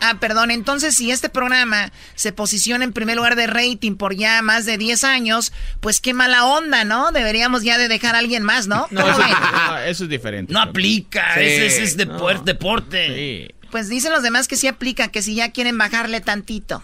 Ah, 0.00 0.18
perdón, 0.20 0.50
entonces 0.50 0.94
si 0.96 1.10
este 1.10 1.28
programa 1.28 1.92
se 2.14 2.32
posiciona 2.32 2.84
en 2.84 2.92
primer 2.92 3.16
lugar 3.16 3.34
de 3.36 3.46
rating 3.46 3.96
por 3.96 4.14
ya 4.14 4.40
más 4.42 4.64
de 4.64 4.78
10 4.78 5.02
años, 5.04 5.52
pues 5.80 6.00
qué 6.00 6.14
mala 6.14 6.44
onda, 6.44 6.84
¿no? 6.84 7.10
Deberíamos 7.12 7.62
ya 7.64 7.78
de 7.78 7.88
dejar 7.88 8.14
a 8.14 8.18
alguien 8.18 8.42
más, 8.42 8.66
¿no? 8.68 8.86
No, 8.92 9.00
¿Cómo 9.02 9.12
eso, 9.12 9.22
no, 9.68 9.78
eso 9.78 10.04
es 10.04 10.10
diferente. 10.10 10.52
No 10.52 10.60
aplica, 10.60 11.34
Sí. 11.34 11.40
ese, 11.40 11.66
ese 11.66 11.82
es 11.82 11.96
de 11.96 12.06
No. 12.06 12.18
puer- 12.18 12.42
deporte. 12.44 13.06
Sí. 13.48 13.54
Pues 13.70 13.88
dicen 13.88 14.12
los 14.12 14.22
demás 14.22 14.48
que 14.48 14.56
sí 14.56 14.66
aplica, 14.66 15.08
que 15.08 15.20
si 15.20 15.34
ya 15.34 15.50
quieren 15.52 15.76
bajarle 15.76 16.20
tantito. 16.20 16.82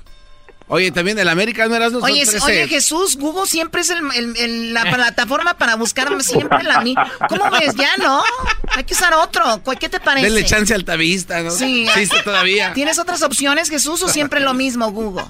Oye, 0.66 0.90
también 0.90 1.18
el 1.18 1.28
American 1.28 1.68
no 1.68 1.76
eras 1.76 1.92
Oye, 1.92 2.24
13. 2.24 2.42
oye 2.44 2.68
Jesús, 2.68 3.16
Google 3.18 3.46
siempre 3.46 3.82
es 3.82 3.90
el- 3.90 4.00
el- 4.14 4.36
el- 4.38 4.72
la 4.74 4.84
plataforma 4.84 5.58
para 5.58 5.76
buscar 5.76 6.08
siempre 6.22 6.62
la 6.62 6.80
misma. 6.80 7.06
¿Cómo 7.28 7.50
ves? 7.50 7.74
Ya, 7.76 7.90
¿no? 7.98 8.22
Hay 8.74 8.84
que 8.84 8.94
usar 8.94 9.12
otro. 9.14 9.62
¿Cu- 9.62 9.74
¿Qué 9.78 9.90
te 9.90 10.00
parece? 10.00 10.24
Denle 10.26 10.44
chance 10.46 10.72
al 10.72 10.80
Altavista, 10.80 11.42
¿no? 11.42 11.50
Sí. 11.50 11.82
Existe 11.86 12.22
todavía. 12.22 12.72
¿Tienes 12.72 12.98
otras 12.98 13.22
opciones, 13.22 13.68
Jesús, 13.68 14.02
o 14.02 14.08
siempre 14.08 14.40
lo 14.40 14.54
mismo, 14.54 14.90
Google? 14.90 15.24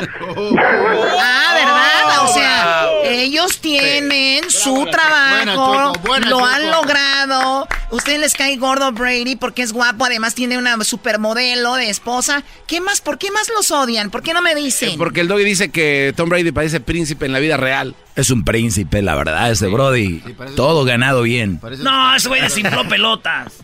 Ah, 0.00 1.54
¿verdad? 1.54 2.24
O 2.24 2.32
sea, 2.32 2.88
ellos 3.04 3.60
tienen 3.60 4.50
su 4.50 4.86
trabajo, 4.90 5.36
Buena, 5.36 5.54
Choco, 5.54 5.92
buena, 6.06 6.28
lo 6.30 6.44
han 6.44 6.70
logrado. 6.70 7.68
Ustedes 7.90 8.20
les 8.20 8.34
cae 8.34 8.56
gordo 8.56 8.92
Brady 8.92 9.36
porque 9.36 9.62
es 9.62 9.72
guapo, 9.72 10.04
además 10.04 10.34
tiene 10.34 10.58
una 10.58 10.82
supermodelo 10.84 11.74
de 11.74 11.90
esposa. 11.90 12.44
¿Qué 12.66 12.80
más? 12.80 13.00
¿Por 13.00 13.18
qué 13.18 13.30
más 13.30 13.48
los 13.54 13.70
odian? 13.70 14.10
¿Por 14.10 14.22
qué 14.22 14.32
no 14.32 14.42
me 14.42 14.54
dicen? 14.54 14.96
Porque 14.96 15.20
el 15.20 15.28
doggy 15.28 15.44
dice 15.44 15.70
que 15.70 16.12
Tom 16.16 16.28
Brady 16.28 16.52
parece 16.52 16.80
príncipe 16.80 17.26
en 17.26 17.32
la 17.32 17.38
vida 17.38 17.56
real. 17.56 17.94
Es 18.16 18.30
un 18.30 18.44
príncipe, 18.44 19.02
la 19.02 19.14
verdad, 19.14 19.50
ese 19.50 19.68
Brody. 19.68 20.22
Todo 20.56 20.84
ganado 20.84 21.22
bien. 21.22 21.60
No, 21.78 22.14
ese 22.14 22.28
güey 22.28 22.42
desinfló 22.42 22.86
pelotas. 22.88 23.54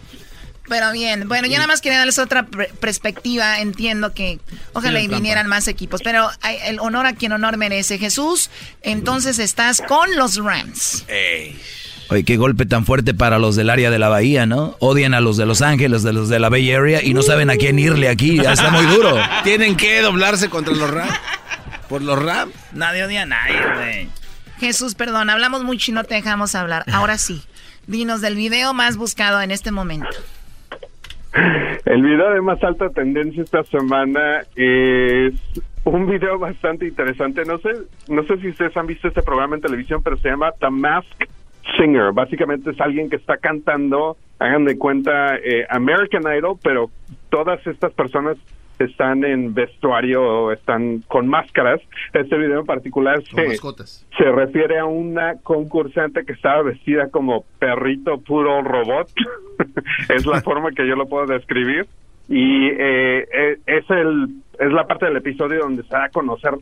Pero 0.68 0.90
bien, 0.92 1.28
bueno, 1.28 1.46
yo 1.46 1.54
nada 1.54 1.66
más 1.68 1.80
quería 1.80 1.98
darles 1.98 2.18
otra 2.18 2.44
pre- 2.46 2.70
perspectiva. 2.80 3.60
Entiendo 3.60 4.12
que 4.14 4.40
ojalá 4.72 4.98
Sí, 4.98 5.04
y 5.04 5.08
trampa. 5.08 5.20
vinieran 5.22 5.46
más 5.46 5.68
equipos, 5.68 6.00
pero 6.02 6.28
hay- 6.42 6.58
el 6.64 6.80
honor 6.80 7.06
a 7.06 7.12
quien 7.14 7.32
honor 7.32 7.56
merece. 7.56 7.98
Jesús, 7.98 8.50
entonces 8.82 9.38
estás 9.38 9.80
con 9.80 10.16
los 10.16 10.36
Rams. 10.36 11.04
Oye, 12.08 12.24
qué 12.24 12.36
golpe 12.36 12.66
tan 12.66 12.84
fuerte 12.86 13.14
para 13.14 13.38
los 13.38 13.56
del 13.56 13.68
área 13.68 13.90
de 13.90 13.98
la 13.98 14.08
bahía, 14.08 14.46
¿no? 14.46 14.76
Odian 14.78 15.12
a 15.14 15.20
los 15.20 15.36
de 15.36 15.44
Los 15.46 15.60
Ángeles, 15.60 16.02
de 16.04 16.12
los 16.12 16.28
de 16.28 16.38
la 16.38 16.48
Bay 16.48 16.70
Area 16.70 17.02
y 17.02 17.14
no 17.14 17.22
saben 17.22 17.50
a 17.50 17.56
quién 17.56 17.78
irle 17.80 18.08
aquí. 18.08 18.36
Ya 18.40 18.52
está 18.52 18.70
muy 18.70 18.86
duro. 18.86 19.16
Tienen 19.44 19.76
que 19.76 20.00
doblarse 20.02 20.48
contra 20.48 20.72
los 20.74 20.88
Rams. 20.90 21.12
Por 21.88 22.02
los 22.02 22.20
Rams. 22.20 22.52
Nadie 22.72 23.04
odia 23.04 23.22
a 23.22 23.26
nadie, 23.26 23.56
güey. 23.74 24.08
Jesús, 24.60 24.94
perdón, 24.94 25.30
hablamos 25.30 25.64
mucho 25.64 25.90
y 25.90 25.94
no 25.94 26.04
te 26.04 26.14
dejamos 26.14 26.54
hablar. 26.54 26.84
Ahora 26.92 27.18
sí, 27.18 27.42
dinos 27.88 28.20
del 28.20 28.36
video 28.36 28.72
más 28.72 28.96
buscado 28.96 29.40
en 29.42 29.50
este 29.50 29.70
momento. 29.72 30.08
El 31.84 32.02
video 32.02 32.30
de 32.30 32.40
más 32.40 32.62
alta 32.64 32.90
tendencia 32.90 33.42
esta 33.42 33.62
semana 33.64 34.40
es 34.54 35.34
un 35.84 36.06
video 36.06 36.38
bastante 36.38 36.86
interesante. 36.86 37.44
No 37.44 37.58
sé, 37.58 37.70
no 38.08 38.22
sé 38.24 38.38
si 38.38 38.48
ustedes 38.48 38.76
han 38.76 38.86
visto 38.86 39.08
este 39.08 39.22
programa 39.22 39.56
en 39.56 39.62
televisión, 39.62 40.02
pero 40.02 40.16
se 40.16 40.28
llama 40.28 40.52
The 40.58 40.70
Mask 40.70 41.24
Singer. 41.76 42.12
Básicamente 42.12 42.70
es 42.70 42.80
alguien 42.80 43.08
que 43.08 43.16
está 43.16 43.36
cantando, 43.36 44.16
hagan 44.38 44.64
de 44.64 44.78
cuenta, 44.78 45.36
eh, 45.36 45.66
American 45.68 46.22
Idol, 46.36 46.58
pero 46.62 46.90
todas 47.28 47.64
estas 47.66 47.92
personas 47.92 48.36
están 48.84 49.24
en 49.24 49.54
vestuario 49.54 50.22
o 50.22 50.52
están 50.52 51.02
con 51.08 51.28
máscaras. 51.28 51.80
Este 52.12 52.36
video 52.36 52.60
en 52.60 52.66
particular 52.66 53.22
se, 53.24 53.56
se 53.56 54.24
refiere 54.32 54.78
a 54.78 54.84
una 54.84 55.36
concursante 55.42 56.24
que 56.24 56.32
estaba 56.32 56.62
vestida 56.62 57.08
como 57.10 57.44
perrito 57.58 58.18
puro 58.20 58.62
robot. 58.62 59.10
es 60.08 60.26
la 60.26 60.40
forma 60.42 60.70
que 60.72 60.86
yo 60.86 60.96
lo 60.96 61.06
puedo 61.06 61.26
describir. 61.26 61.86
Y 62.28 62.68
eh, 62.68 63.28
eh, 63.32 63.58
es, 63.66 63.88
el, 63.90 64.42
es 64.58 64.72
la 64.72 64.86
parte 64.86 65.06
del 65.06 65.16
episodio 65.16 65.60
donde 65.60 65.82
se 65.84 65.90
da 65.90 66.04
a 66.04 66.08
conocer 66.08 66.54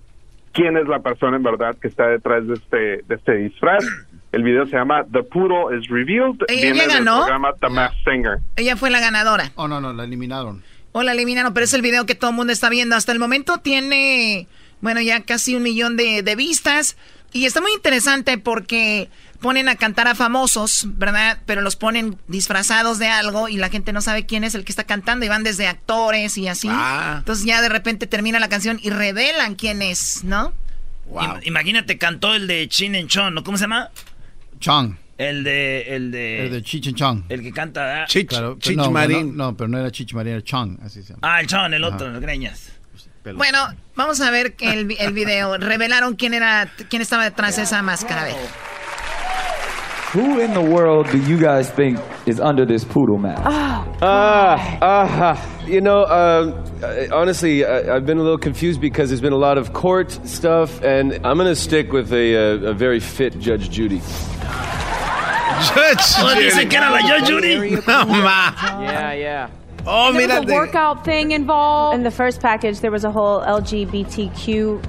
quién 0.53 0.77
es 0.77 0.87
la 0.87 1.01
persona 1.01 1.37
en 1.37 1.43
verdad 1.43 1.77
que 1.81 1.89
está 1.89 2.07
detrás 2.07 2.47
de 2.47 2.55
este, 2.55 2.77
de 3.07 3.15
este 3.15 3.35
disfraz. 3.37 3.85
El 4.33 4.43
video 4.43 4.67
se 4.67 4.77
llama 4.77 5.05
The 5.13 5.23
Poodle 5.23 5.79
is 5.79 5.89
Revealed. 5.89 6.43
¿Ella 6.49 6.73
Viene 6.73 6.81
del 6.81 6.89
ganó? 6.89 7.19
programa 7.19 7.53
The 7.61 7.69
Masked 7.69 8.05
Singer. 8.05 8.39
Ella 8.57 8.77
fue 8.77 8.91
la 8.91 9.01
ganadora. 9.01 9.51
Oh, 9.55 9.69
no, 9.69 9.81
no, 9.81 9.93
la 9.93 10.05
eliminaron. 10.05 10.63
O 10.97 11.03
la 11.03 11.11
eliminaron, 11.11 11.53
pero 11.53 11.65
es 11.65 11.75
el 11.75 11.83
video 11.83 12.07
que 12.07 12.15
todo 12.15 12.31
el 12.31 12.37
mundo 12.37 12.53
está 12.53 12.69
viendo. 12.69 12.95
Hasta 12.95 13.11
el 13.11 13.19
momento 13.19 13.59
tiene, 13.59 14.47
bueno, 14.81 15.01
ya 15.01 15.23
casi 15.25 15.57
un 15.57 15.65
millón 15.65 15.97
de, 15.97 16.23
de 16.23 16.37
vistas. 16.37 16.97
Y 17.33 17.47
está 17.47 17.61
muy 17.61 17.73
interesante 17.73 18.39
porque 18.39 19.11
ponen 19.41 19.69
a 19.69 19.75
cantar 19.75 20.07
a 20.07 20.15
famosos, 20.15 20.85
¿verdad? 20.97 21.41
Pero 21.47 21.63
los 21.63 21.75
ponen 21.75 22.17
disfrazados 22.29 23.01
de 23.01 23.09
algo 23.09 23.49
y 23.49 23.57
la 23.57 23.71
gente 23.71 23.93
no 23.93 24.01
sabe 24.03 24.25
quién 24.25 24.45
es 24.45 24.55
el 24.55 24.65
que 24.65 24.71
está 24.71 24.85
cantando 24.85 25.27
y 25.27 25.29
van 25.29 25.43
desde 25.43 25.67
actores 25.67 26.39
y 26.39 26.47
así. 26.47 26.69
Ah. 26.71 27.17
Entonces 27.19 27.45
ya 27.45 27.61
de 27.61 27.69
repente 27.71 28.07
termina 28.07 28.39
la 28.39 28.49
canción 28.49 28.79
y 28.81 28.91
revelan 28.91 29.57
quién 29.57 29.83
es, 29.83 30.23
¿no? 30.23 30.55
Im- 31.11 31.41
Imagínate, 31.45 31.99
cantó 31.99 32.35
el 32.37 32.47
de 32.47 32.69
Chin 32.69 32.95
en 32.95 33.09
Chon, 33.09 33.35
¿no? 33.35 33.43
¿Cómo 33.43 33.59
se 33.59 33.65
llama? 33.65 33.91
Chang. 34.61 34.97
El 35.17 35.45
de. 35.45 35.83
El 35.95 36.11
de. 36.11 36.47
El 36.47 36.53
de 36.53 36.63
Chich 36.63 36.89
and 36.89 36.97
Chang. 36.97 37.25
El 37.29 37.43
que 37.43 37.53
canta. 37.53 38.03
ah. 38.03 38.07
Claro, 38.27 38.59
pero 38.63 38.77
no, 38.77 38.91
No, 38.91 39.23
no, 39.33 39.57
pero 39.57 39.69
no 39.69 39.79
era 39.79 39.91
Chich 39.91 40.13
Marín, 40.15 40.33
era 40.35 40.43
Chang, 40.43 40.79
así 40.83 41.03
se 41.03 41.11
llama. 41.15 41.21
Ah, 41.23 41.41
el 41.41 41.47
Chon, 41.47 41.73
el 41.73 41.85
Ajá. 41.85 41.95
otro, 41.95 42.09
el 42.09 42.21
Greñas. 42.21 42.73
Bueno, 43.35 43.59
vamos 43.97 44.21
a 44.21 44.31
ver 44.31 44.55
que 44.55 44.73
el, 44.73 44.97
el 44.99 45.13
video. 45.13 45.57
Revelaron 45.59 46.15
quién 46.15 46.35
era, 46.35 46.71
quién 46.91 47.01
estaba 47.01 47.25
detrás 47.25 47.57
de 47.57 47.63
esa 47.63 47.83
máscara. 47.83 48.23
A 48.23 48.25
ver. 48.25 48.35
Who 50.15 50.39
in 50.39 50.55
the 50.55 50.61
world 50.61 51.11
do 51.11 51.19
you 51.19 51.37
guys 51.37 51.69
think 51.69 51.99
is 52.25 52.39
under 52.39 52.65
this 52.65 52.85
poodle 52.85 53.19
mask? 53.19 53.43
Ah, 54.01 55.35
uh, 55.35 55.67
you 55.67 55.81
know, 55.81 56.03
uh, 56.03 56.53
honestly, 57.13 57.65
I, 57.65 57.95
have 57.95 58.07
been 58.07 58.19
a 58.19 58.23
little 58.23 58.39
confused 58.39 58.81
because 58.81 59.09
there's 59.11 59.21
been 59.21 59.33
a 59.33 59.37
lot 59.37 59.59
of 59.59 59.73
court 59.73 60.13
stuff, 60.25 60.81
and 60.85 61.15
I'm 61.27 61.37
going 61.37 61.49
to 61.49 61.57
stick 61.57 61.93
with 61.93 62.13
a, 62.13 62.35
a, 62.35 62.71
a, 62.71 62.75
very 62.75 63.01
fit 63.01 63.41
Judge 63.41 63.71
Judy. 63.71 64.01
Oh, 66.19 66.35
dice 66.35 66.69
que 66.69 66.77
era 66.77 66.91
la 66.91 67.01
Judge 67.01 67.31
Judy. 67.31 67.71
No, 67.87 68.05
ma. 68.07 68.53
Yeah, 68.81 69.13
yeah. 69.13 69.49
Oh, 69.87 70.13
there 70.13 70.29
was 70.29 70.51
a 70.51 70.53
workout 70.53 71.05
thing 71.05 71.33
involved. 71.33 71.97
In 71.97 72.05
the 72.05 72.11
first 72.11 72.41
package, 72.41 72.81
there 72.81 72.91
was 72.91 73.05
a 73.05 73.11
whole 73.11 73.41
LGBTQ 73.41 74.83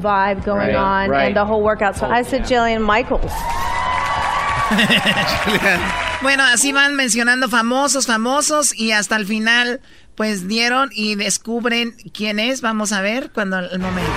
vibe 0.00 0.44
going 0.44 0.68
right, 0.68 0.74
on 0.74 1.10
right. 1.10 1.26
and 1.26 1.36
the 1.36 1.44
whole 1.44 1.62
workout. 1.62 1.96
So 1.96 2.06
oh, 2.06 2.10
I 2.10 2.22
said 2.22 2.48
yeah. 2.50 2.58
Jillian 2.58 2.82
Michaels. 2.82 3.32
bueno, 6.22 6.42
así 6.42 6.72
van 6.72 6.94
mencionando 6.94 7.48
famosos, 7.48 8.06
famosos 8.06 8.74
y 8.74 8.92
hasta 8.92 9.16
el 9.16 9.26
final 9.26 9.80
pues 10.14 10.48
dieron 10.48 10.90
y 10.92 11.16
descubren 11.16 11.94
quién 12.12 12.38
es. 12.38 12.60
Vamos 12.60 12.92
a 12.92 13.00
ver 13.00 13.30
cuando 13.32 13.58
el 13.58 13.78
momento. 13.78 14.10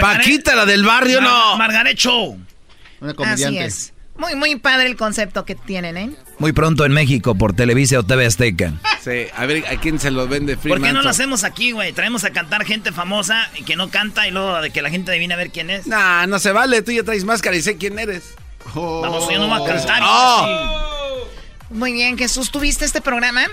Paquita, 0.00 0.54
la 0.54 0.66
del 0.66 0.84
barrio, 0.84 1.20
no. 1.20 1.56
Margaret 1.56 1.96
Show. 1.96 2.38
Una 3.00 3.14
comediante. 3.14 3.58
Así 3.58 3.58
es. 3.58 3.92
Muy, 4.16 4.34
muy 4.34 4.56
padre 4.56 4.86
el 4.86 4.96
concepto 4.96 5.44
que 5.44 5.54
tienen, 5.54 5.96
¿eh? 5.96 6.10
Muy 6.38 6.52
pronto 6.52 6.84
en 6.84 6.92
México 6.92 7.34
por 7.34 7.54
Televisa 7.54 7.98
o 7.98 8.02
TV 8.02 8.26
Azteca. 8.26 8.74
Sí, 9.02 9.26
a 9.34 9.46
ver 9.46 9.64
a 9.66 9.80
quién 9.80 9.98
se 9.98 10.10
lo 10.10 10.28
vende 10.28 10.56
¿Por 10.56 10.80
qué 10.80 10.92
no 10.92 11.02
lo 11.02 11.08
hacemos 11.08 11.44
aquí, 11.44 11.72
güey? 11.72 11.92
Traemos 11.92 12.22
a 12.24 12.30
cantar 12.30 12.64
gente 12.64 12.92
famosa 12.92 13.50
y 13.56 13.64
que 13.64 13.74
no 13.74 13.90
canta 13.90 14.28
y 14.28 14.30
luego 14.30 14.60
de 14.60 14.70
que 14.70 14.82
la 14.82 14.90
gente 14.90 15.10
adivina 15.10 15.34
a 15.34 15.38
ver 15.38 15.50
quién 15.50 15.70
es. 15.70 15.86
Nah, 15.86 16.26
no 16.26 16.38
se 16.38 16.52
vale, 16.52 16.82
tú 16.82 16.92
ya 16.92 17.02
traes 17.02 17.24
máscara 17.24 17.56
y 17.56 17.62
sé 17.62 17.78
quién 17.78 17.98
eres. 17.98 18.34
Vamos, 18.74 19.28
yo 19.30 19.38
no 19.38 19.48
voy 19.48 19.62
a 19.62 19.74
cantar. 19.74 20.02
Oh. 20.04 21.26
Muy 21.70 21.92
bien, 21.92 22.18
Jesús, 22.18 22.50
¿tuviste 22.50 22.84
este 22.84 23.00
programa? 23.00 23.46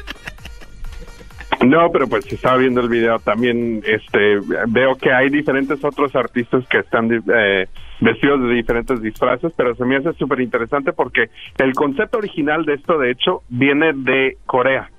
No, 1.66 1.92
pero 1.92 2.08
pues 2.08 2.26
estaba 2.32 2.58
viendo 2.58 2.80
el 2.80 2.88
video 2.88 3.20
también, 3.20 3.84
este, 3.86 4.40
veo 4.68 4.96
que 4.96 5.12
hay 5.12 5.30
diferentes 5.30 5.84
otros 5.84 6.16
artistas 6.16 6.66
que 6.70 6.80
están 6.80 7.10
eh, 7.12 7.68
vestidos 8.00 8.42
de 8.42 8.56
diferentes 8.56 9.02
disfraces, 9.02 9.52
pero 9.58 9.76
se 9.76 9.84
me 9.84 9.98
hace 9.98 10.14
súper 10.14 10.40
interesante 10.40 10.94
porque 10.94 11.30
el 11.58 11.74
concepto 11.74 12.20
original 12.20 12.64
de 12.64 12.76
esto, 12.76 12.98
de 12.98 13.12
hecho, 13.12 13.44
viene 13.50 13.92
de 13.94 14.38
Corea. 14.46 14.90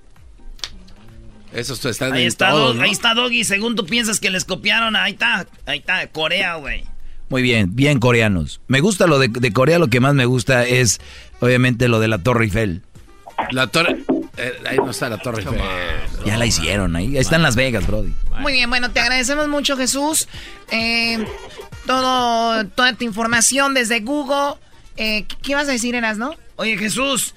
Eso 1.52 1.72
está 1.88 2.12
ahí 2.12 2.26
está, 2.26 2.52
ahí 2.52 2.90
está 2.90 3.14
Doggy, 3.14 3.42
según 3.44 3.74
tú 3.74 3.84
piensas 3.86 4.20
que 4.20 4.30
les 4.30 4.44
copiaron, 4.44 4.94
ahí 4.96 5.12
está, 5.12 5.46
ahí 5.66 5.78
está, 5.78 6.06
Corea, 6.08 6.56
güey. 6.56 6.84
Muy 7.30 7.42
bien, 7.42 7.74
bien 7.74 8.00
coreanos. 8.00 8.60
Me 8.68 8.80
gusta 8.80 9.06
lo 9.06 9.18
de, 9.18 9.28
de 9.28 9.52
Corea, 9.52 9.78
lo 9.78 9.88
que 9.88 10.00
más 10.00 10.14
me 10.14 10.26
gusta 10.26 10.66
es 10.66 11.00
obviamente 11.40 11.88
lo 11.88 12.00
de 12.00 12.08
la 12.08 12.18
Torre 12.18 12.44
Eiffel. 12.44 12.82
La 13.50 13.68
Torre... 13.68 14.04
Eh, 14.36 14.62
ahí 14.66 14.76
no 14.76 14.90
está 14.90 15.08
la 15.08 15.18
Torre 15.18 15.42
Eiffel. 15.42 15.60
Ya 16.24 16.36
la 16.36 16.46
hicieron, 16.46 16.94
ahí 16.96 17.16
está 17.16 17.36
en 17.36 17.42
Las 17.42 17.56
Vegas, 17.56 17.86
Brody. 17.86 18.14
Muy 18.38 18.52
bien, 18.52 18.70
bueno, 18.70 18.90
te 18.90 19.00
agradecemos 19.00 19.48
mucho, 19.48 19.76
Jesús. 19.76 20.28
Eh, 20.70 21.24
todo, 21.86 22.64
toda 22.68 22.94
tu 22.94 23.04
información 23.04 23.74
desde 23.74 24.00
Google. 24.00 24.58
Eh, 24.96 25.26
¿Qué 25.42 25.54
vas 25.54 25.68
a 25.68 25.72
decir, 25.72 25.94
Eras, 25.94 26.18
no? 26.18 26.34
Oye, 26.56 26.76
Jesús, 26.78 27.34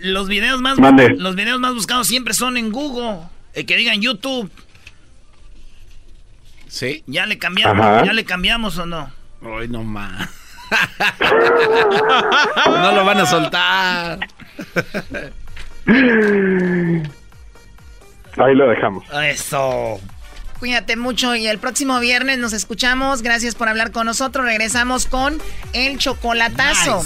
los 0.00 0.28
videos 0.28 0.60
más 0.60 0.76
los 1.16 1.36
videos 1.36 1.60
más 1.60 1.74
buscados 1.74 2.06
siempre 2.06 2.34
son 2.34 2.56
en 2.56 2.70
Google. 2.70 3.20
que 3.54 3.76
digan 3.76 4.00
YouTube. 4.00 4.50
¿Sí? 6.68 7.02
¿Ya 7.06 7.26
le 7.26 7.38
cambiamos, 7.38 8.06
¿ya 8.06 8.12
le 8.12 8.24
cambiamos 8.24 8.76
o 8.78 8.86
no? 8.86 9.10
Ay, 9.42 9.68
no 9.68 9.82
más. 9.84 10.28
no 12.66 12.92
lo 12.92 13.04
van 13.04 13.20
a 13.20 13.26
soltar. 13.26 14.18
Ahí 18.38 18.54
lo 18.54 18.68
dejamos. 18.68 19.04
Eso. 19.24 20.00
Cuídate 20.58 20.96
mucho 20.96 21.34
y 21.36 21.46
el 21.46 21.58
próximo 21.58 22.00
viernes 22.00 22.38
nos 22.38 22.52
escuchamos. 22.52 23.22
Gracias 23.22 23.54
por 23.54 23.68
hablar 23.68 23.92
con 23.92 24.06
nosotros. 24.06 24.44
Regresamos 24.44 25.06
con 25.06 25.40
el 25.74 25.98
chocolatazo. 25.98 27.04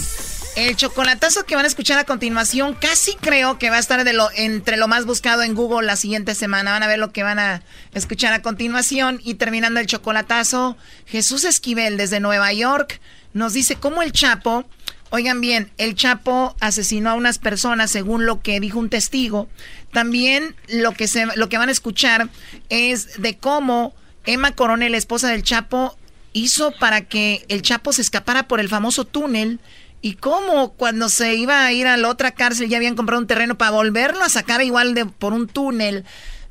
El 0.56 0.76
chocolatazo 0.76 1.44
que 1.46 1.54
van 1.54 1.64
a 1.64 1.68
escuchar 1.68 1.98
a 1.98 2.04
continuación 2.04 2.74
casi 2.74 3.14
creo 3.16 3.58
que 3.58 3.70
va 3.70 3.76
a 3.76 3.80
estar 3.80 4.02
de 4.02 4.12
lo, 4.12 4.28
entre 4.34 4.76
lo 4.76 4.88
más 4.88 5.06
buscado 5.06 5.42
en 5.42 5.54
Google 5.54 5.86
la 5.86 5.96
siguiente 5.96 6.34
semana. 6.34 6.72
Van 6.72 6.82
a 6.82 6.88
ver 6.88 6.98
lo 6.98 7.12
que 7.12 7.22
van 7.22 7.38
a 7.38 7.62
escuchar 7.92 8.32
a 8.32 8.42
continuación. 8.42 9.20
Y 9.22 9.34
terminando 9.34 9.80
el 9.80 9.86
chocolatazo, 9.86 10.76
Jesús 11.06 11.44
Esquivel 11.44 11.96
desde 11.96 12.20
Nueva 12.20 12.52
York 12.52 13.00
nos 13.32 13.52
dice 13.52 13.76
cómo 13.76 14.02
el 14.02 14.12
Chapo 14.12 14.64
Oigan 15.12 15.40
bien, 15.40 15.70
el 15.76 15.96
Chapo 15.96 16.54
asesinó 16.60 17.10
a 17.10 17.14
unas 17.14 17.38
personas 17.38 17.90
según 17.90 18.26
lo 18.26 18.40
que 18.42 18.60
dijo 18.60 18.78
un 18.78 18.88
testigo. 18.88 19.48
También 19.92 20.54
lo 20.68 20.92
que, 20.92 21.08
se, 21.08 21.26
lo 21.34 21.48
que 21.48 21.58
van 21.58 21.68
a 21.68 21.72
escuchar 21.72 22.28
es 22.68 23.20
de 23.20 23.36
cómo 23.36 23.92
Emma 24.24 24.52
Coronel, 24.52 24.94
esposa 24.94 25.28
del 25.28 25.42
Chapo, 25.42 25.98
hizo 26.32 26.72
para 26.78 27.02
que 27.02 27.44
el 27.48 27.62
Chapo 27.62 27.92
se 27.92 28.02
escapara 28.02 28.46
por 28.46 28.60
el 28.60 28.68
famoso 28.68 29.04
túnel 29.04 29.58
y 30.00 30.14
cómo 30.14 30.72
cuando 30.74 31.08
se 31.08 31.34
iba 31.34 31.64
a 31.64 31.72
ir 31.72 31.88
a 31.88 31.96
la 31.96 32.08
otra 32.08 32.30
cárcel 32.30 32.68
ya 32.68 32.76
habían 32.76 32.94
comprado 32.94 33.20
un 33.20 33.26
terreno 33.26 33.58
para 33.58 33.72
volverlo 33.72 34.22
a 34.22 34.28
sacar 34.28 34.62
igual 34.62 34.94
de 34.94 35.06
por 35.06 35.32
un 35.32 35.48
túnel. 35.48 36.04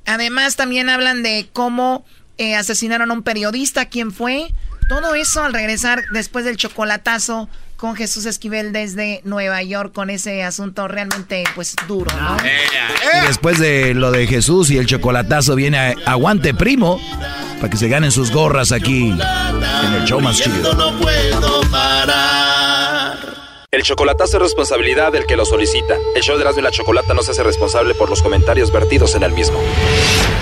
Además 0.05 0.57
también 0.57 0.89
hablan 0.89 1.23
de 1.23 1.49
cómo 1.53 2.05
eh, 2.37 2.55
asesinaron 2.55 3.09
a 3.09 3.13
un 3.13 3.23
periodista, 3.23 3.85
quién 3.85 4.11
fue. 4.11 4.53
Todo 4.89 5.15
eso 5.15 5.43
al 5.43 5.53
regresar 5.53 6.03
después 6.11 6.43
del 6.43 6.57
chocolatazo 6.57 7.47
con 7.79 7.95
Jesús 7.95 8.25
Esquivel 8.25 8.73
desde 8.73 9.21
Nueva 9.23 9.63
York 9.63 9.93
con 9.93 10.09
ese 10.09 10.43
asunto 10.43 10.87
realmente 10.89 11.45
pues 11.55 11.75
duro, 11.87 12.11
¿no? 12.19 12.35
Y 12.43 13.27
después 13.27 13.57
de 13.57 13.93
lo 13.93 14.11
de 14.11 14.27
Jesús 14.27 14.69
y 14.69 14.77
el 14.77 14.85
chocolatazo 14.85 15.55
viene 15.55 15.95
Aguante 16.05 16.53
Primo 16.53 16.99
para 17.57 17.69
que 17.69 17.77
se 17.77 17.87
ganen 17.87 18.11
sus 18.11 18.31
gorras 18.31 18.73
aquí 18.73 19.11
en 19.11 19.93
el 19.93 20.03
show 20.03 20.19
más 20.19 20.41
chido. 20.41 20.77
El 23.71 23.83
chocolatazo 23.83 24.37
es 24.37 24.43
responsabilidad 24.43 25.13
del 25.13 25.25
que 25.25 25.37
lo 25.37 25.45
solicita. 25.45 25.95
El 26.15 26.21
show 26.21 26.35
de 26.35 26.41
Erasmo 26.41 26.59
y 26.59 26.63
la 26.63 26.71
Chocolata 26.71 27.13
no 27.13 27.21
se 27.21 27.31
hace 27.31 27.43
responsable 27.43 27.93
por 27.93 28.09
los 28.09 28.21
comentarios 28.21 28.73
vertidos 28.73 29.15
en 29.15 29.23
el 29.23 29.31
mismo. 29.31 29.57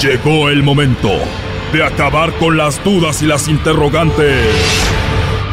Llegó 0.02 0.50
el 0.50 0.64
momento 0.64 1.12
de 1.72 1.84
acabar 1.84 2.34
con 2.38 2.58
las 2.58 2.84
dudas 2.84 3.22
y 3.22 3.26
las 3.26 3.48
interrogantes 3.48 4.48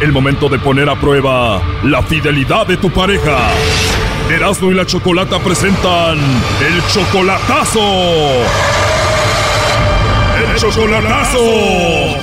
el 0.05 0.13
momento 0.13 0.51
de 0.51 0.59
poner 0.59 0.91
a 0.91 1.01
prueba 1.01 1.63
la 1.83 2.03
fidelidad 2.03 2.67
de 2.67 2.77
tu 2.77 2.91
pareja. 2.91 3.39
Erasmo 4.31 4.71
y 4.71 4.75
la 4.75 4.85
Chocolata 4.85 5.39
presentan 5.39 6.19
el 6.19 6.87
chocolatazo. 6.89 7.81
¡El 10.37 10.57
chocolatazo! 10.57 11.39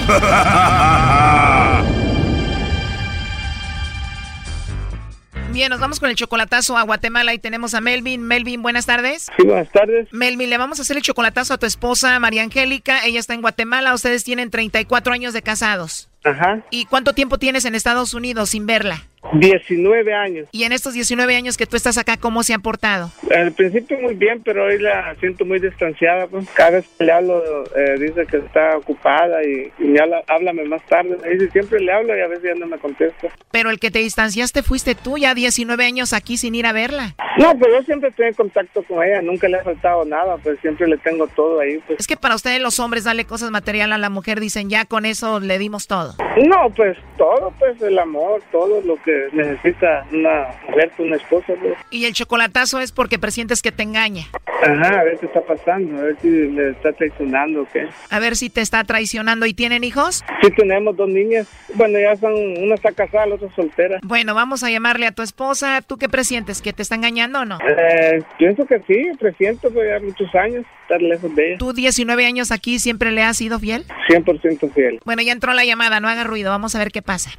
Bien, 5.51 5.71
nos 5.71 5.79
vamos 5.79 5.99
con 5.99 6.09
el 6.09 6.15
chocolatazo 6.15 6.77
a 6.77 6.83
Guatemala 6.83 7.33
y 7.33 7.39
tenemos 7.39 7.73
a 7.73 7.81
Melvin. 7.81 8.21
Melvin, 8.21 8.61
buenas 8.61 8.85
tardes. 8.85 9.25
Sí, 9.35 9.43
buenas 9.43 9.71
tardes. 9.71 10.07
Melvin, 10.11 10.51
le 10.51 10.59
vamos 10.59 10.77
a 10.77 10.83
hacer 10.83 10.97
el 10.97 11.03
chocolatazo 11.03 11.55
a 11.55 11.57
tu 11.57 11.65
esposa 11.65 12.19
María 12.19 12.43
Angélica. 12.43 13.03
Ella 13.05 13.19
está 13.19 13.33
en 13.33 13.41
Guatemala. 13.41 13.95
Ustedes 13.95 14.23
tienen 14.23 14.51
34 14.51 15.13
años 15.13 15.33
de 15.33 15.41
casados. 15.41 16.10
Ajá. 16.23 16.61
¿Y 16.69 16.85
cuánto 16.85 17.13
tiempo 17.13 17.37
tienes 17.37 17.65
en 17.65 17.75
Estados 17.75 18.13
Unidos 18.13 18.49
sin 18.49 18.65
verla? 18.65 19.03
19 19.33 20.13
años. 20.13 20.49
¿Y 20.51 20.63
en 20.63 20.71
estos 20.71 20.93
19 20.93 21.35
años 21.35 21.55
que 21.55 21.65
tú 21.65 21.77
estás 21.77 21.97
acá, 21.97 22.17
cómo 22.17 22.43
se 22.43 22.53
han 22.53 22.61
portado? 22.61 23.11
Al 23.33 23.51
principio 23.53 23.97
muy 23.99 24.15
bien, 24.15 24.41
pero 24.43 24.65
hoy 24.65 24.79
la 24.79 25.15
siento 25.19 25.45
muy 25.45 25.59
distanciada. 25.59 26.27
Pues. 26.27 26.49
Cada 26.53 26.71
vez 26.71 26.85
que 26.97 27.05
le 27.05 27.11
hablo, 27.11 27.63
eh, 27.75 27.97
dice 27.99 28.25
que 28.25 28.37
está 28.37 28.77
ocupada 28.77 29.43
y, 29.43 29.71
me 29.79 29.99
habla, 29.99 30.23
háblame 30.27 30.65
más 30.65 30.85
tarde. 30.87 31.17
Dice, 31.31 31.51
siempre 31.51 31.79
le 31.79 31.93
hablo 31.93 32.17
y 32.17 32.21
a 32.21 32.27
veces 32.27 32.45
ya 32.45 32.59
no 32.59 32.67
me 32.67 32.77
contesta. 32.77 33.29
Pero 33.51 33.69
el 33.69 33.79
que 33.79 33.91
te 33.91 33.99
distanciaste 33.99 34.63
fuiste 34.63 34.95
tú, 34.95 35.17
ya 35.17 35.33
19 35.33 35.85
años 35.85 36.13
aquí 36.13 36.37
sin 36.37 36.55
ir 36.55 36.65
a 36.65 36.73
verla. 36.73 37.15
No, 37.37 37.57
pero 37.57 37.79
yo 37.79 37.83
siempre 37.83 38.09
estoy 38.09 38.27
en 38.27 38.33
contacto 38.33 38.83
con 38.83 39.03
ella, 39.03 39.21
nunca 39.21 39.47
le 39.47 39.57
ha 39.57 39.63
faltado 39.63 40.03
nada, 40.03 40.37
pues 40.37 40.59
siempre 40.59 40.87
le 40.87 40.97
tengo 40.97 41.27
todo 41.27 41.59
ahí. 41.59 41.77
Pues. 41.87 41.99
Es 41.99 42.07
que 42.07 42.17
para 42.17 42.35
ustedes 42.35 42.59
los 42.59 42.79
hombres 42.79 43.03
darle 43.03 43.25
cosas 43.25 43.51
materiales 43.51 43.95
a 43.95 43.97
la 43.99 44.09
mujer, 44.09 44.39
dicen, 44.39 44.69
ya 44.69 44.85
con 44.85 45.05
eso 45.05 45.39
le 45.39 45.57
dimos 45.57 45.87
todo. 45.87 46.10
Todo? 46.13 46.45
No, 46.45 46.69
pues 46.75 46.97
todo, 47.17 47.53
pues 47.59 47.81
el 47.81 47.97
amor, 47.99 48.41
todo 48.51 48.81
lo 48.81 48.95
que 49.03 49.27
necesita 49.33 50.05
una 50.11 50.47
mujer, 50.67 50.91
una 50.97 51.15
esposa. 51.15 51.53
Pues. 51.59 51.77
Y 51.89 52.05
el 52.05 52.13
chocolatazo 52.13 52.79
es 52.79 52.91
porque 52.91 53.19
presientes 53.19 53.61
que 53.61 53.71
te 53.71 53.83
engaña. 53.83 54.25
Ajá, 54.63 54.99
a 54.99 55.03
ver 55.03 55.17
qué 55.19 55.25
está 55.25 55.41
pasando, 55.41 55.99
a 55.99 56.03
ver 56.03 56.17
si 56.21 56.29
le 56.29 56.69
está 56.69 56.93
traicionando 56.93 57.61
o 57.63 57.67
qué. 57.71 57.87
A 58.09 58.19
ver 58.19 58.35
si 58.35 58.49
te 58.49 58.61
está 58.61 58.83
traicionando. 58.83 59.45
¿Y 59.45 59.53
tienen 59.53 59.83
hijos? 59.83 60.23
Sí, 60.41 60.51
tenemos 60.51 60.95
dos 60.95 61.09
niñas. 61.09 61.47
Bueno, 61.73 61.99
ya 61.99 62.15
son, 62.15 62.33
una 62.33 62.75
está 62.75 62.91
casada, 62.91 63.25
la 63.25 63.35
otra 63.35 63.49
soltera. 63.55 63.99
Bueno, 64.03 64.35
vamos 64.35 64.63
a 64.63 64.69
llamarle 64.69 65.07
a 65.07 65.11
tu 65.11 65.21
esposa. 65.21 65.81
¿Tú 65.81 65.97
qué 65.97 66.09
presientes? 66.09 66.61
¿Que 66.61 66.73
te 66.73 66.81
está 66.81 66.95
engañando 66.95 67.41
o 67.41 67.45
no? 67.45 67.57
Eh, 67.67 68.21
pienso 68.37 68.65
que 68.65 68.79
sí, 68.87 69.09
presiento, 69.19 69.71
pues 69.71 69.87
ya 69.89 70.05
muchos 70.05 70.33
años 70.35 70.65
estar 70.81 71.01
lejos 71.01 71.33
de 71.35 71.47
ella. 71.47 71.57
¿Tú 71.57 71.73
19 71.73 72.25
años 72.25 72.51
aquí 72.51 72.79
siempre 72.79 73.11
le 73.11 73.23
has 73.23 73.37
sido 73.37 73.59
fiel? 73.59 73.85
100% 74.09 74.73
fiel. 74.73 74.99
Bueno, 75.05 75.21
ya 75.21 75.31
entró 75.31 75.53
la 75.53 75.63
llamada, 75.63 75.99
no 76.01 76.09
haga 76.09 76.23
ruido, 76.23 76.51
vamos 76.51 76.75
a 76.75 76.79
ver 76.79 76.91
qué 76.91 77.01
pasa. 77.01 77.31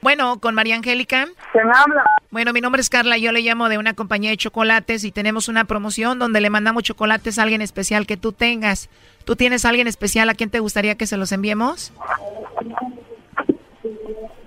Bueno, 0.00 0.38
con 0.40 0.54
María 0.54 0.76
Angélica. 0.76 1.26
¿Quién 1.52 1.66
habla? 1.66 2.04
Bueno, 2.30 2.52
mi 2.52 2.60
nombre 2.60 2.80
es 2.80 2.90
Carla, 2.90 3.16
yo 3.18 3.30
le 3.30 3.40
llamo 3.42 3.68
de 3.68 3.78
una 3.78 3.94
compañía 3.94 4.30
de 4.30 4.36
chocolates 4.36 5.04
y 5.04 5.12
tenemos 5.12 5.48
una 5.48 5.64
promoción 5.64 6.18
donde 6.18 6.40
le 6.40 6.50
mandamos 6.50 6.82
chocolates 6.82 7.38
a 7.38 7.42
alguien 7.42 7.62
especial 7.62 8.06
que 8.06 8.16
tú 8.16 8.32
tengas. 8.32 8.88
¿Tú 9.24 9.36
tienes 9.36 9.64
a 9.64 9.68
alguien 9.68 9.86
especial 9.86 10.28
a 10.28 10.34
quien 10.34 10.50
te 10.50 10.60
gustaría 10.60 10.96
que 10.96 11.06
se 11.06 11.16
los 11.16 11.32
enviemos? 11.32 11.92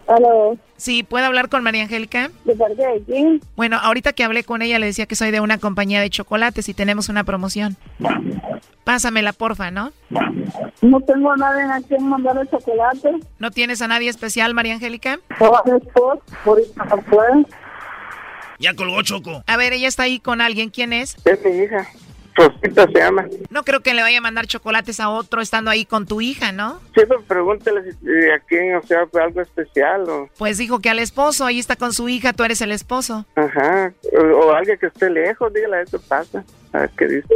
¿Aló? 0.08 0.58
Sí, 0.78 1.04
¿puedo 1.04 1.26
hablar 1.26 1.50
con 1.50 1.64
María 1.64 1.84
Angélica? 1.84 2.32
¿De 2.46 2.56
parte 2.56 2.76
de 2.88 3.04
quién? 3.06 3.42
Bueno, 3.56 3.78
ahorita 3.78 4.14
que 4.14 4.24
hablé 4.24 4.44
con 4.44 4.62
ella 4.62 4.80
le 4.80 4.86
decía 4.86 5.06
que 5.06 5.16
soy 5.16 5.32
de 5.32 5.42
una 5.42 5.58
compañía 5.58 6.00
de 6.02 6.10
chocolates 6.10 6.70
y 6.70 6.74
tenemos 6.74 7.10
una 7.10 7.24
promoción. 7.24 7.76
Pásamela, 8.84 9.34
porfa, 9.34 9.70
¿no? 9.70 9.92
No 10.82 11.02
tengo 11.02 11.32
a 11.32 11.36
nadie 11.36 11.64
a 11.64 11.82
quien 11.86 12.08
mandar 12.08 12.38
el 12.38 12.50
chocolate. 12.50 13.18
¿No 13.40 13.52
tienes 13.52 13.82
a 13.82 13.88
nadie 13.88 14.10
especial, 14.10 14.54
María 14.54 14.76
Angélica? 14.76 15.20
Ya 18.60 18.74
colgó 18.74 19.02
Choco. 19.02 19.44
A 19.46 19.58
ver, 19.58 19.74
ella 19.74 19.88
está 19.88 20.04
ahí 20.04 20.20
con 20.20 20.42
alguien. 20.42 20.70
¿Quién 20.70 20.94
es? 20.94 21.18
Es 21.26 21.44
mi 21.44 21.52
hija. 21.52 21.88
Rosita 22.38 22.86
se 22.86 23.00
llama. 23.00 23.26
No 23.50 23.64
creo 23.64 23.82
que 23.82 23.94
le 23.94 24.04
vaya 24.04 24.20
a 24.20 24.22
mandar 24.22 24.46
chocolates 24.48 25.00
a 25.00 25.10
otro 25.10 25.42
estando 25.42 25.72
ahí 25.72 25.86
con 25.86 26.06
tu 26.06 26.22
hija, 26.22 26.52
¿no? 26.52 26.80
Sí, 26.96 27.02
pero 27.08 27.22
pregúntale 27.24 27.82
a 28.34 28.40
quién, 28.48 28.76
o 28.76 28.84
sea, 28.84 29.08
fue 29.08 29.24
algo 29.24 29.42
especial 29.42 30.08
o... 30.10 30.30
Pues 30.38 30.58
dijo 30.58 30.80
que 30.80 30.90
al 30.90 31.00
esposo, 31.00 31.46
ahí 31.46 31.60
está 31.60 31.76
con 31.76 31.94
su 31.94 32.08
hija, 32.08 32.34
tú 32.34 32.44
eres 32.44 32.62
el 32.62 32.72
esposo. 32.72 33.26
Ajá, 33.36 33.92
o, 34.18 34.22
o 34.22 34.52
alguien 34.54 34.78
que 34.78 34.86
esté 34.88 35.10
lejos, 35.10 35.52
dígale, 35.52 35.82
eso 35.82 36.00
pasa. 36.00 36.44
A 36.74 36.80
ver 36.80 36.92
qué 36.98 37.08
dice. 37.08 37.28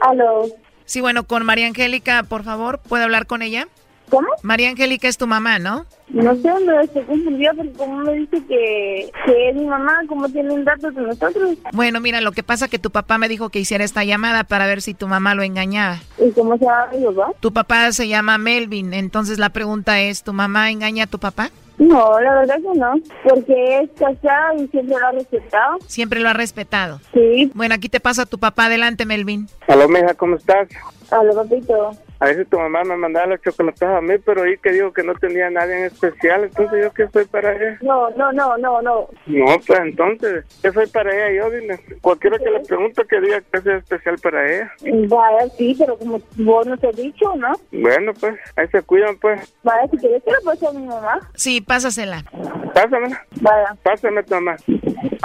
¿Aló? 0.00 0.46
Sí, 0.84 1.00
bueno, 1.00 1.24
con 1.24 1.46
María 1.46 1.66
Angélica, 1.66 2.24
por 2.24 2.42
favor, 2.42 2.80
¿puedo 2.80 3.04
hablar 3.04 3.26
con 3.26 3.40
ella? 3.40 3.68
¿Cómo? 4.12 4.28
María 4.42 4.68
Angélica 4.68 5.08
es 5.08 5.16
tu 5.16 5.26
mamá, 5.26 5.58
¿no? 5.58 5.86
No 6.10 6.34
sé 6.34 6.50
dónde 6.50 6.86
se 6.92 7.02
confundió, 7.04 7.50
porque 7.56 7.72
como 7.72 7.96
me 8.00 8.12
dice 8.12 8.44
que, 8.46 9.10
que 9.24 9.48
es 9.48 9.56
mi 9.56 9.64
mamá, 9.64 10.00
¿cómo 10.06 10.28
tienen 10.28 10.66
datos 10.66 10.94
de 10.94 11.00
nosotros? 11.00 11.56
Bueno, 11.72 11.98
mira, 11.98 12.20
lo 12.20 12.32
que 12.32 12.42
pasa 12.42 12.68
que 12.68 12.78
tu 12.78 12.90
papá 12.90 13.16
me 13.16 13.26
dijo 13.26 13.48
que 13.48 13.58
hiciera 13.58 13.84
esta 13.84 14.04
llamada 14.04 14.44
para 14.44 14.66
ver 14.66 14.82
si 14.82 14.92
tu 14.92 15.08
mamá 15.08 15.34
lo 15.34 15.42
engañaba. 15.42 15.96
¿Y 16.18 16.30
cómo 16.32 16.58
se 16.58 16.66
llama 16.66 16.88
mi 16.92 17.06
papá? 17.06 17.32
Tu 17.40 17.54
papá 17.54 17.90
se 17.92 18.06
llama 18.06 18.36
Melvin, 18.36 18.92
entonces 18.92 19.38
la 19.38 19.48
pregunta 19.48 19.98
es, 19.98 20.22
¿tu 20.22 20.34
mamá 20.34 20.70
engaña 20.70 21.04
a 21.04 21.06
tu 21.06 21.18
papá? 21.18 21.48
No, 21.78 22.20
la 22.20 22.34
verdad 22.34 22.56
que 22.56 22.78
no, 22.78 22.92
porque 23.24 23.78
es 23.78 23.90
casada 23.98 24.54
y 24.56 24.68
siempre 24.68 24.98
lo 25.00 25.06
ha 25.06 25.12
respetado. 25.12 25.78
Siempre 25.86 26.20
lo 26.20 26.28
ha 26.28 26.34
respetado. 26.34 27.00
Sí. 27.14 27.50
Bueno, 27.54 27.74
aquí 27.74 27.88
te 27.88 27.98
pasa 27.98 28.26
tu 28.26 28.38
papá, 28.38 28.66
adelante, 28.66 29.06
Melvin. 29.06 29.48
Aló, 29.68 29.88
mija, 29.88 30.12
¿cómo 30.12 30.36
estás? 30.36 30.68
Aló, 31.10 31.34
papito. 31.34 31.96
A 32.22 32.26
veces 32.26 32.48
tu 32.48 32.56
mamá 32.56 32.84
me 32.84 32.96
mandaba 32.96 33.26
los 33.26 33.42
chocolates 33.42 33.82
a 33.82 34.00
mí, 34.00 34.14
pero 34.24 34.44
ahí 34.44 34.56
que 34.58 34.70
digo 34.70 34.92
que 34.92 35.02
no 35.02 35.12
tenía 35.16 35.50
nadie 35.50 35.76
en 35.76 35.84
especial, 35.86 36.44
entonces 36.44 36.84
yo 36.84 36.92
qué 36.92 37.08
soy 37.08 37.24
para 37.24 37.52
ella. 37.52 37.78
No, 37.82 38.10
no, 38.10 38.30
no, 38.30 38.56
no, 38.58 38.80
no. 38.80 39.08
No, 39.26 39.46
pues 39.66 39.80
entonces, 39.80 40.44
¿qué 40.62 40.70
soy 40.70 40.86
para 40.86 41.12
ella? 41.12 41.42
Yo 41.42 41.50
dile, 41.50 41.80
cualquiera 42.00 42.38
que 42.38 42.48
le 42.48 42.60
pregunte 42.60 43.02
que 43.10 43.20
diga 43.20 43.40
que 43.40 43.60
sea 43.62 43.76
especial 43.76 44.18
para 44.22 44.48
ella. 44.48 44.72
Vaya, 45.08 45.48
sí, 45.58 45.74
pero 45.76 45.98
como 45.98 46.20
vos 46.36 46.64
no 46.64 46.78
te 46.78 46.90
has 46.90 46.96
dicho, 46.96 47.34
¿no? 47.34 47.54
Bueno, 47.72 48.12
pues, 48.14 48.38
ahí 48.54 48.68
se 48.68 48.82
cuidan, 48.82 49.16
pues. 49.16 49.52
Vaya, 49.64 49.88
si 49.90 49.96
quieres, 49.96 50.22
te 50.22 50.30
lo 50.30 50.42
paso 50.44 50.68
a 50.68 50.72
mi 50.74 50.86
mamá. 50.86 51.28
Sí, 51.34 51.60
pásasela. 51.60 52.22
Pásamela. 52.72 53.26
Vaya. 53.40 53.74
Pásame 53.82 54.22
tu 54.22 54.34
mamá. 54.34 54.56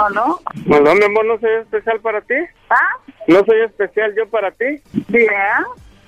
¿O 0.00 0.10
no? 0.10 0.40
No, 0.66 0.80
no, 0.80 0.94
mi 0.96 1.04
amor, 1.04 1.26
no 1.26 1.38
soy 1.38 1.60
especial 1.60 2.00
para 2.00 2.20
ti. 2.22 2.34
¿Ah? 2.70 2.98
No 3.28 3.44
soy 3.44 3.60
especial 3.60 4.12
yo 4.16 4.28
para 4.28 4.50
ti. 4.50 4.82
Bien. 5.06 5.28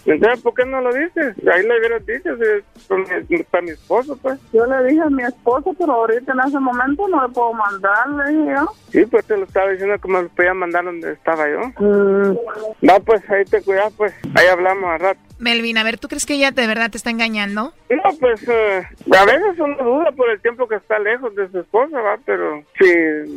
Entonces, 0.07 0.42
¿por 0.42 0.55
qué 0.55 0.64
no 0.64 0.80
lo 0.80 0.92
dices? 0.92 1.36
Ahí 1.53 1.62
le 1.62 1.78
hubieras 1.78 2.07
dicho, 2.07 2.30
si, 2.36 3.42
para, 3.44 3.62
mi, 3.62 3.70
esposo, 3.70 4.16
pues. 4.16 4.38
Yo 4.53 4.64
le 4.66 4.84
dije 4.88 5.03
a 5.03 5.11
mi 5.11 5.22
esposo, 5.22 5.74
pero 5.78 5.92
ahorita 5.92 6.32
en 6.32 6.40
ese 6.48 6.59
momento 6.59 7.07
no 7.09 7.26
le 7.26 7.32
puedo 7.32 7.53
mandar, 7.53 8.09
le 8.09 8.32
dije 8.32 8.55
yo. 8.57 8.72
Sí, 8.90 9.07
pues 9.07 9.24
te 9.26 9.36
lo 9.36 9.44
estaba 9.44 9.70
diciendo 9.70 9.98
que 9.98 10.09
me 10.09 10.22
lo 10.22 10.28
podía 10.28 10.55
mandar 10.55 10.84
donde 10.84 11.12
estaba 11.12 11.48
yo. 11.48 11.61
Mm. 11.78 12.36
No, 12.82 13.01
pues 13.05 13.28
ahí 13.30 13.44
te 13.44 13.62
cuidas, 13.62 13.92
pues. 13.96 14.14
Ahí 14.34 14.46
hablamos 14.46 14.90
a 14.90 14.98
rato. 14.98 15.30
Melvin, 15.41 15.78
a 15.78 15.82
ver, 15.82 15.99
¿tú 15.99 16.09
crees 16.09 16.26
que 16.26 16.34
ella 16.34 16.51
de 16.51 16.66
verdad 16.66 16.91
te 16.91 16.97
está 16.97 17.11
engañando? 17.11 17.72
No, 17.88 18.03
pues 18.20 18.47
eh, 18.49 18.86
a 19.16 19.24
veces 19.24 19.59
uno 19.59 19.76
duda 19.76 20.12
por 20.12 20.30
el 20.30 20.41
tiempo 20.41 20.68
que 20.68 20.76
está 20.76 20.99
lejos 20.99 21.34
de 21.34 21.49
su 21.51 21.61
esposa, 21.61 22.01
va, 22.01 22.18
pero 22.24 22.62
si 22.78 22.86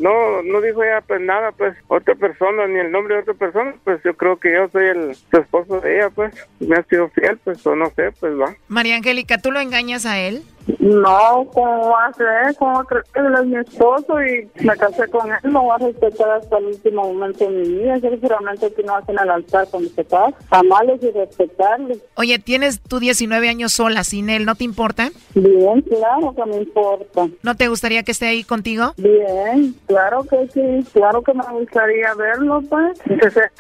no 0.02 0.44
no 0.44 0.62
dijo 0.62 0.84
ella 0.84 1.02
pues 1.02 1.22
nada, 1.22 1.52
pues 1.52 1.76
otra 1.88 2.16
persona 2.16 2.68
ni 2.68 2.80
el 2.80 2.92
nombre 2.92 3.16
de 3.16 3.22
otra 3.22 3.34
persona, 3.34 3.74
pues 3.84 4.02
yo 4.04 4.16
creo 4.16 4.38
que 4.38 4.54
yo 4.54 4.68
soy 4.70 4.86
el 4.88 5.16
su 5.16 5.38
esposo 5.38 5.80
de 5.82 5.98
ella, 5.98 6.10
pues 6.10 6.34
me 6.60 6.76
ha 6.76 6.84
sido 6.84 7.10
fiel, 7.10 7.40
pues 7.44 7.66
o 7.66 7.76
no 7.76 7.90
sé, 7.92 8.12
pues 8.20 8.34
va. 8.40 8.56
María 8.68 8.96
Angélica, 8.96 9.38
¿tú 9.38 9.52
lo 9.52 9.60
engañas 9.60 10.06
a 10.06 10.20
él? 10.20 10.44
No, 10.80 11.48
¿cómo 11.54 11.90
va 11.90 12.06
a 12.06 12.14
ser? 12.14 12.56
¿Cómo 12.58 12.84
crees 12.86 13.06
que 13.14 13.20
él 13.20 13.34
es 13.34 13.46
mi 13.46 13.58
esposo 13.58 14.22
y 14.22 14.50
me 14.66 14.76
casé 14.78 15.08
con 15.10 15.30
él? 15.32 15.38
No 15.44 15.64
voy 15.64 15.76
a 15.76 15.86
respetar 15.86 16.30
hasta 16.32 16.58
el 16.58 16.66
último 16.66 17.14
momento 17.14 17.46
de 17.46 17.52
mi 17.52 17.68
vida. 17.68 18.00
Seguramente 18.00 18.74
que 18.74 18.84
no 18.84 18.96
hacen 18.96 19.20
al 19.20 19.30
altar 19.30 19.68
cuando 19.70 19.90
se 19.90 20.06
casa. 20.06 20.34
Amarles 20.52 21.04
y 21.04 21.12
respetarles. 21.12 22.00
Oye, 22.16 22.40
tienes 22.40 22.80
tú 22.82 23.00
19 23.00 23.50
años 23.50 23.74
sola 23.74 24.04
sin 24.04 24.30
él, 24.30 24.46
¿no 24.46 24.56
te 24.56 24.64
importa? 24.64 25.12
Bien, 25.36 25.82
claro 25.82 26.34
que 26.36 26.46
me 26.46 26.58
importa. 26.58 27.28
¿No 27.42 27.56
te 27.56 27.68
gustaría 27.68 28.04
que 28.04 28.12
esté 28.12 28.28
ahí 28.28 28.44
contigo? 28.44 28.94
Bien, 28.98 29.76
claro 29.88 30.24
que 30.24 30.48
sí. 30.54 30.88
Claro 30.94 31.22
que 31.22 31.34
me 31.34 31.44
gustaría 31.52 32.14
verlo, 32.16 32.62
pues. 32.70 33.00
Que 33.02 33.30
sea, 33.32 33.52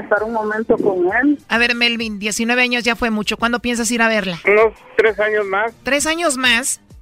estar 0.00 0.22
un 0.22 0.32
momento 0.32 0.76
con 0.76 1.06
él. 1.22 1.38
A 1.48 1.58
ver, 1.58 1.74
Melvin, 1.74 2.18
19 2.18 2.62
años 2.62 2.84
ya 2.84 2.96
fue 2.96 3.10
mucho. 3.10 3.36
¿Cuándo 3.36 3.60
piensas 3.60 3.90
ir 3.90 4.02
a 4.02 4.08
verla? 4.08 4.38
Unos 4.46 4.74
tres 4.96 5.18
años 5.18 5.46
más. 5.46 5.72
¿Tres 5.82 6.06
años 6.06 6.36
más? 6.36 6.51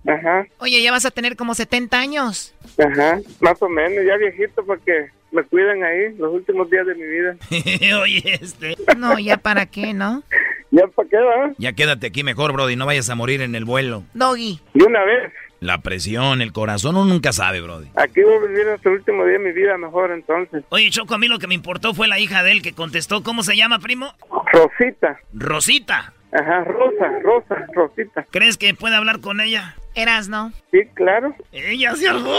Ajá. 0.07 0.47
Oye, 0.59 0.83
ya 0.83 0.93
vas 0.93 1.05
a 1.05 1.11
tener 1.11 1.37
como 1.37 1.55
70 1.55 1.99
años. 1.99 2.55
Ajá, 2.79 3.21
más 3.41 3.61
o 3.63 3.69
menos, 3.69 4.05
ya 4.07 4.17
viejito 4.17 4.65
porque 4.65 5.11
me 5.31 5.43
cuidan 5.45 5.83
ahí 5.85 6.15
los 6.19 6.33
últimos 6.33 6.71
días 6.71 6.87
de 6.87 6.95
mi 6.95 7.05
vida. 7.05 7.37
Oye, 8.01 8.39
este. 8.41 8.77
No, 8.97 9.19
ya 9.19 9.37
para 9.37 9.67
qué, 9.67 9.93
¿no? 9.93 10.23
¿Ya 10.71 10.87
para 10.87 11.09
qué, 11.09 11.17
va? 11.17 11.53
Ya 11.59 11.73
quédate 11.73 12.07
aquí 12.07 12.23
mejor, 12.23 12.53
Brody, 12.53 12.77
no 12.77 12.87
vayas 12.87 13.11
a 13.11 13.15
morir 13.15 13.41
en 13.43 13.55
el 13.55 13.65
vuelo. 13.65 14.05
Doggy. 14.15 14.61
De 14.75 14.85
una 14.85 15.05
vez. 15.05 15.33
La 15.59 15.79
presión, 15.83 16.41
el 16.41 16.53
corazón, 16.53 16.97
uno 16.97 17.05
nunca 17.05 17.33
sabe, 17.33 17.61
Brody. 17.61 17.91
Aquí 17.95 18.23
voy 18.23 18.37
a 18.37 18.47
vivir 18.47 18.69
hasta 18.69 18.89
el 18.89 18.95
último 18.97 19.25
día 19.27 19.35
de 19.35 19.41
mi 19.41 19.53
vida 19.53 19.77
mejor 19.77 20.11
entonces. 20.11 20.65
Oye, 20.71 20.89
Choco, 20.91 21.15
a 21.15 21.19
mí 21.19 21.29
lo 21.29 21.39
que 21.39 21.49
me 21.49 21.55
importó 21.55 21.93
fue 21.93 22.09
la 22.09 22.19
hija 22.19 22.43
de 22.43 22.53
él 22.53 22.63
que 22.63 22.73
contestó. 22.73 23.23
¿Cómo 23.23 23.43
se 23.43 23.57
llama, 23.57 23.79
primo? 23.79 24.15
Rosita. 24.53 25.21
Rosita. 25.35 26.15
Ajá, 26.33 26.65
Rosa, 26.65 27.09
Rosa, 27.23 27.67
Rosita. 27.73 28.27
¿Crees 28.31 28.57
que 28.57 28.75
puede 28.75 28.95
hablar 28.95 29.21
con 29.21 29.41
ella? 29.41 29.75
Eras, 29.95 30.29
¿no? 30.29 30.53
Sí, 30.71 30.81
claro. 30.95 31.35
Ella 31.51 31.95
se 31.97 32.09
armó. 32.09 32.39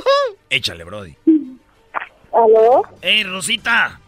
Échale, 0.50 0.84
Brody. 0.84 1.16
¿Aló? 2.32 2.82
¡Ey, 3.00 3.24
Rosita! 3.24 3.98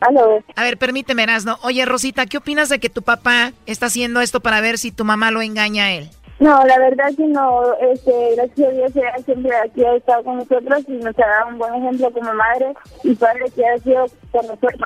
¿Aló? 0.00 0.42
A 0.56 0.62
ver, 0.64 0.76
permíteme, 0.76 1.22
Erasno. 1.22 1.58
Oye, 1.62 1.84
Rosita, 1.84 2.26
¿qué 2.26 2.38
opinas 2.38 2.68
de 2.68 2.78
que 2.78 2.90
tu 2.90 3.02
papá 3.02 3.52
está 3.66 3.86
haciendo 3.86 4.20
esto 4.20 4.40
para 4.40 4.60
ver 4.60 4.78
si 4.78 4.92
tu 4.92 5.04
mamá 5.04 5.30
lo 5.30 5.40
engaña 5.40 5.84
a 5.84 5.92
él? 5.92 6.10
No, 6.40 6.64
la 6.64 6.78
verdad 6.78 7.10
que 7.18 7.26
no, 7.26 7.74
este, 7.92 8.34
gracias 8.34 8.68
a 8.68 8.72
Dios 8.72 8.96
ella 8.96 9.12
siempre 9.26 9.54
aquí 9.56 9.84
ha 9.84 9.94
estado 9.94 10.24
con 10.24 10.38
nosotros 10.38 10.84
y 10.88 10.92
nos 10.92 11.18
ha 11.18 11.26
dado 11.26 11.48
un 11.48 11.58
buen 11.58 11.74
ejemplo 11.74 12.10
como 12.12 12.32
madre 12.32 12.72
y 13.04 13.14
padre 13.14 13.44
que 13.54 13.66
ha 13.66 13.78
sido 13.78 14.06
con 14.32 14.46
nosotros. 14.46 14.80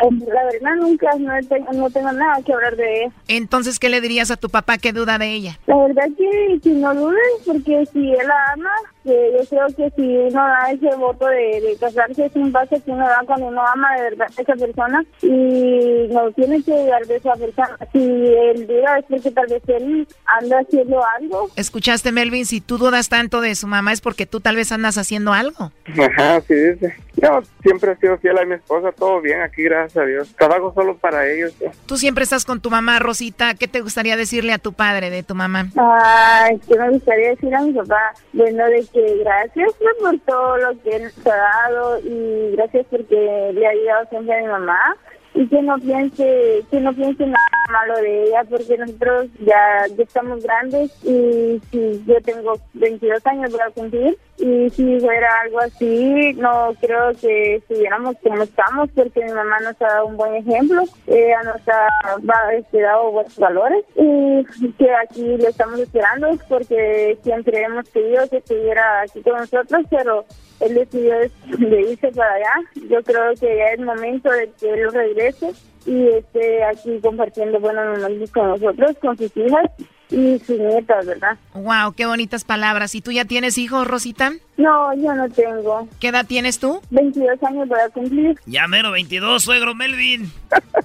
La 0.00 0.44
verdad 0.44 0.76
nunca, 0.76 1.08
no, 1.18 1.32
tengo, 1.48 1.72
no 1.72 1.90
tengo 1.90 2.12
nada 2.12 2.40
que 2.42 2.52
hablar 2.52 2.76
de 2.76 3.02
ella. 3.04 3.12
Entonces, 3.26 3.78
¿qué 3.78 3.88
le 3.88 4.00
dirías 4.00 4.30
a 4.30 4.36
tu 4.36 4.48
papá 4.48 4.78
que 4.78 4.92
duda 4.92 5.18
de 5.18 5.32
ella? 5.32 5.58
La 5.66 5.76
verdad 5.76 6.08
que, 6.16 6.60
que 6.62 6.70
no 6.70 6.94
dudes, 6.94 7.18
porque 7.44 7.84
si 7.92 8.12
él 8.12 8.26
la 8.26 8.52
ama, 8.52 8.70
porque 9.08 9.32
yo 9.32 9.48
creo 9.48 9.66
que 9.68 9.96
si 9.96 10.16
uno 10.16 10.42
da 10.42 10.70
ese 10.70 10.96
voto 10.96 11.26
de, 11.26 11.60
de 11.60 11.76
casarse 11.80 12.26
es 12.26 12.36
un 12.36 12.52
paso 12.52 12.76
que 12.84 12.90
uno 12.90 13.06
da 13.06 13.22
cuando 13.26 13.46
uno 13.46 13.62
ama 13.66 13.96
de 13.96 14.02
verdad 14.02 14.28
a 14.36 14.42
esa 14.42 14.54
persona 14.54 15.04
y 15.22 16.08
no 16.10 16.30
tiene 16.32 16.62
que 16.62 16.72
dudar 16.72 17.06
de 17.06 17.16
esa 17.16 17.34
persona. 17.34 17.78
Si 17.92 17.98
él 17.98 18.66
duda 18.66 18.98
es 18.98 19.04
porque 19.08 19.30
tal 19.30 19.46
vez 19.46 19.62
él 19.68 20.06
anda 20.26 20.60
haciendo 20.60 21.00
algo. 21.18 21.48
¿Escuchaste, 21.56 22.12
Melvin? 22.12 22.46
Si 22.46 22.60
tú 22.60 22.78
dudas 22.78 23.08
tanto 23.08 23.40
de 23.40 23.54
su 23.54 23.66
mamá 23.66 23.92
es 23.92 24.00
porque 24.00 24.26
tú 24.26 24.40
tal 24.40 24.56
vez 24.56 24.72
andas 24.72 24.98
haciendo 24.98 25.32
algo. 25.32 25.72
Ajá, 25.86 26.40
sí 26.42 26.54
dice. 26.54 26.94
Yo 27.20 27.40
siempre 27.62 27.92
he 27.92 27.96
sido 27.96 28.16
fiel 28.18 28.38
a 28.38 28.44
mi 28.44 28.54
esposa, 28.54 28.92
todo 28.92 29.20
bien 29.20 29.40
aquí, 29.40 29.64
gracias 29.64 29.96
a 29.96 30.06
Dios. 30.06 30.28
Trabajo 30.36 30.72
solo 30.72 30.96
para 30.98 31.28
ellos. 31.28 31.52
Tú 31.86 31.96
siempre 31.96 32.22
estás 32.22 32.44
con 32.44 32.60
tu 32.60 32.70
mamá, 32.70 33.00
Rosita. 33.00 33.54
¿Qué 33.54 33.66
te 33.66 33.80
gustaría 33.80 34.16
decirle 34.16 34.52
a 34.52 34.58
tu 34.58 34.72
padre 34.72 35.10
de 35.10 35.24
tu 35.24 35.34
mamá? 35.34 35.66
Ay, 35.76 36.60
¿qué 36.68 36.78
me 36.78 36.90
gustaría 36.90 37.30
decir 37.30 37.52
a 37.54 37.62
mi 37.62 37.72
papá? 37.72 38.12
Bueno, 38.32 38.64
de 38.66 38.86
que 38.92 38.97
gracias 39.18 39.72
pues, 39.78 39.94
por 40.00 40.18
todo 40.20 40.56
lo 40.58 40.82
que 40.82 40.96
él 40.96 41.10
ha 41.24 41.36
dado 41.36 41.98
y 42.00 42.52
gracias 42.52 42.86
porque 42.90 43.50
le 43.54 43.66
ha 43.66 43.70
ayudado 43.70 44.06
siempre 44.10 44.36
a 44.36 44.42
mi 44.42 44.48
mamá 44.48 44.96
y 45.38 45.46
que 45.46 45.62
no 45.62 45.78
piense 45.78 46.64
que 46.68 46.80
no 46.80 46.92
piense 46.92 47.24
nada 47.24 47.38
malo 47.70 47.94
de 47.98 48.24
ella 48.24 48.42
porque 48.50 48.76
nosotros 48.76 49.28
ya, 49.38 49.86
ya 49.96 50.02
estamos 50.02 50.42
grandes 50.42 50.90
y 51.04 51.60
si 51.70 52.02
yo 52.06 52.20
tengo 52.22 52.54
22 52.74 53.24
años 53.24 53.52
voy 53.52 53.60
a 53.60 53.70
cumplir. 53.70 54.18
Y 54.40 54.70
si 54.70 55.00
fuera 55.00 55.28
algo 55.44 55.60
así 55.60 56.32
no 56.34 56.72
creo 56.80 57.12
que 57.20 57.56
estuviéramos 57.56 58.16
como 58.22 58.42
estamos 58.42 58.88
porque 58.94 59.24
mi 59.24 59.32
mamá 59.32 59.58
nos 59.60 59.80
ha 59.82 59.86
dado 59.86 60.06
un 60.06 60.16
buen 60.16 60.34
ejemplo 60.34 60.84
ella 61.08 61.42
nos 61.42 61.60
ha 61.66 62.52
este, 62.52 62.80
dado 62.80 63.10
buenos 63.10 63.36
valores 63.36 63.84
y 63.96 64.44
que 64.78 64.94
aquí 64.94 65.36
lo 65.38 65.48
estamos 65.48 65.80
esperando 65.80 66.28
porque 66.48 67.18
siempre 67.24 67.62
hemos 67.62 67.88
querido 67.90 68.28
que 68.28 68.36
estuviera 68.36 69.00
aquí 69.00 69.22
con 69.22 69.38
nosotros 69.38 69.84
pero 69.90 70.24
él 70.60 70.74
decidió 70.74 71.14
de 71.18 71.80
irse 71.92 72.08
para 72.12 72.34
allá 72.34 72.50
yo 72.74 73.02
creo 73.02 73.34
que 73.38 73.56
ya 73.56 73.72
es 73.74 73.80
momento 73.80 74.30
de 74.30 74.50
que 74.58 74.72
él 74.72 74.92
regrese 74.92 75.52
y 75.86 76.08
esté 76.08 76.62
aquí 76.64 77.00
compartiendo 77.00 77.58
buenos 77.60 77.98
momentos 77.98 78.30
con 78.30 78.48
nosotros, 78.48 78.96
con 79.00 79.16
sus 79.16 79.34
hijas 79.36 79.70
y 80.10 80.38
sus 80.40 80.58
nietas, 80.58 81.06
¿verdad? 81.06 81.38
Wow, 81.54 81.92
qué 81.96 82.06
bonitas 82.06 82.44
palabras. 82.44 82.94
¿Y 82.94 83.00
tú 83.00 83.10
ya 83.10 83.24
tienes 83.24 83.58
hijos, 83.58 83.86
Rosita? 83.86 84.32
No, 84.56 84.94
yo 84.94 85.14
no 85.14 85.28
tengo. 85.30 85.88
¿Qué 86.00 86.08
edad 86.08 86.26
tienes 86.26 86.58
tú? 86.58 86.80
22 86.90 87.42
años 87.42 87.68
voy 87.68 87.80
a 87.80 87.88
cumplir. 87.88 88.38
Ya 88.46 88.66
mero 88.68 88.90
22, 88.90 89.42
suegro 89.42 89.74
Melvin. 89.74 90.30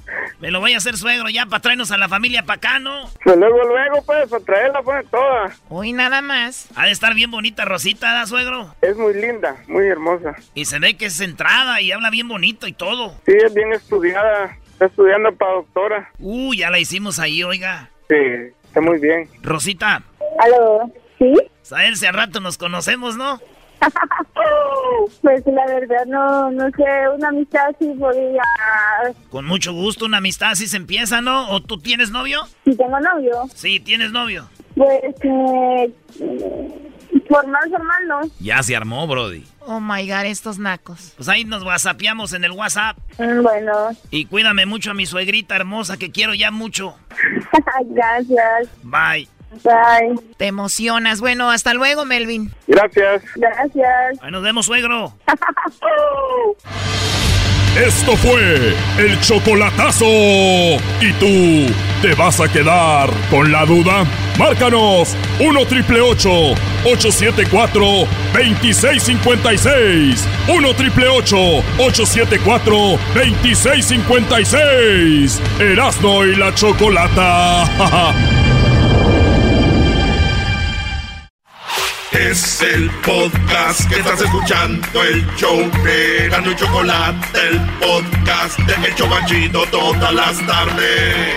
Me 0.44 0.52
lo 0.52 0.60
voy 0.60 0.74
a 0.74 0.78
hacer 0.78 0.98
suegro 0.98 1.30
ya 1.30 1.46
para 1.46 1.62
traernos 1.62 1.92
a 1.92 1.98
la 1.98 2.10
familia 2.10 2.44
para 2.44 2.58
acá, 2.58 2.78
¿no? 2.78 3.10
Pues 3.24 3.38
luego, 3.38 3.64
luego, 3.64 4.04
pues, 4.06 4.30
para 4.30 4.44
traerla, 4.44 4.82
pues, 4.82 5.10
toda. 5.10 5.56
Hoy 5.70 5.94
nada 5.94 6.22
más. 6.22 6.68
Ha 6.76 6.86
de 6.86 6.92
estar 6.92 7.14
bien 7.14 7.32
bonita 7.32 7.64
Rosita, 7.64 8.12
¿da, 8.12 8.28
suegro? 8.28 8.76
Es 8.82 8.98
muy 8.98 9.14
linda, 9.14 9.56
muy 9.70 9.88
hermosa. 9.88 10.36
Y 10.54 10.66
se 10.66 10.80
ve 10.80 10.98
que 10.98 11.06
es 11.06 11.16
centrada 11.16 11.80
y 11.80 11.94
habla 11.94 12.10
bien 12.10 12.28
bonito 12.28 12.68
y 12.68 12.74
todo. 12.74 13.16
Sí, 13.26 13.32
es 13.42 13.54
bien 13.54 13.72
estudiada. 13.72 14.58
Está 14.74 14.88
estudiando 14.88 15.34
para 15.34 15.54
doctora. 15.54 16.12
Uh, 16.20 16.54
ya 16.54 16.70
la 16.70 16.80
hicimos 16.80 17.20
ahí, 17.20 17.42
oiga. 17.42 17.90
Sí, 18.10 18.16
está 18.66 18.82
muy 18.82 19.00
bien. 19.00 19.30
Rosita. 19.44 20.04
¿Aló? 20.40 20.92
¿Sí? 21.20 21.36
Saberse 21.62 22.10
al 22.10 22.16
rato 22.16 22.42
nos 22.42 22.58
conocemos, 22.58 23.16
¿no? 23.16 23.40
pues 25.22 25.44
la 25.46 25.66
verdad 25.66 26.06
no, 26.08 26.52
no 26.52 26.66
sé, 26.72 27.10
una 27.16 27.30
amistad 27.30 27.68
sí 27.80 27.88
podría... 28.00 28.42
Con 29.30 29.46
mucho 29.46 29.74
gusto, 29.74 30.06
una 30.06 30.18
amistad 30.18 30.52
así 30.52 30.68
se 30.68 30.78
empieza, 30.78 31.22
¿no? 31.22 31.50
¿O 31.50 31.62
tú 31.62 31.80
tienes 31.80 32.12
novio? 32.12 32.44
Sí, 32.66 32.76
tengo 32.76 33.00
novio. 33.00 33.44
Sí, 33.54 33.80
tienes 33.80 34.12
novio. 34.12 34.50
Pues, 34.76 35.02
eh, 35.24 35.92
formal, 37.30 37.70
formal, 37.70 38.08
¿no? 38.08 38.22
Ya 38.40 38.62
se 38.64 38.76
armó, 38.76 39.08
Brody. 39.08 39.46
Oh 39.66 39.80
my 39.80 40.08
god, 40.08 40.26
estos 40.26 40.60
nacos. 40.60 41.14
Pues 41.16 41.30
ahí 41.30 41.46
nos 41.46 41.64
whatsappeamos 41.64 42.34
en 42.34 42.44
el 42.44 42.52
WhatsApp. 42.52 42.98
Mm, 43.18 43.42
Bueno, 43.44 43.90
Y 44.12 44.26
cuídame 44.26 44.66
mucho 44.66 44.92
a 44.92 44.94
mi 44.94 45.06
suegrita 45.06 45.56
hermosa 45.56 45.98
que 45.98 46.12
quiero 46.12 46.34
ya 46.34 46.52
mucho. 46.52 46.96
gracias. 47.86 48.70
Bye. 48.84 49.30
Bye. 49.64 50.16
Te 50.38 50.48
emocionas. 50.48 51.20
Bueno, 51.20 51.52
hasta 51.52 51.74
luego, 51.74 52.06
Melvin. 52.06 52.52
Gracias. 52.68 53.24
Gracias. 53.36 54.18
Ahí 54.22 54.32
nos 54.32 54.44
vemos, 54.44 54.66
suegro. 54.66 55.14
Esto 57.76 58.16
fue 58.18 58.76
el 59.00 59.20
chocolatazo. 59.22 60.06
¿Y 60.06 61.12
tú 61.20 61.74
te 62.04 62.14
vas 62.14 62.40
a 62.40 62.48
quedar 62.48 63.10
con 63.32 63.52
la 63.52 63.66
duda? 63.66 64.06
Márcanos 64.38 65.16
1 65.40 65.66
triple 65.66 66.00
874 66.02 67.84
2656. 68.34 70.28
1 70.50 70.74
triple 70.76 71.08
874 71.08 72.76
2656. 73.16 75.42
Erasno 75.60 76.26
y 76.26 76.36
la 76.36 76.54
chocolata. 76.54 78.34
Es 82.14 82.62
el 82.62 82.92
podcast 83.02 83.90
que 83.90 83.96
estás 84.00 84.22
escuchando, 84.22 85.04
el 85.04 85.26
show 85.36 85.58
de 85.84 86.30
Gano 86.30 86.52
y 86.52 86.56
Chocolate, 86.56 87.48
el 87.50 87.60
podcast 87.80 88.60
de 88.60 88.88
El 88.88 88.96
Chobachito 88.96 89.66
todas 89.72 90.14
las 90.14 90.46
tardes. 90.46 91.36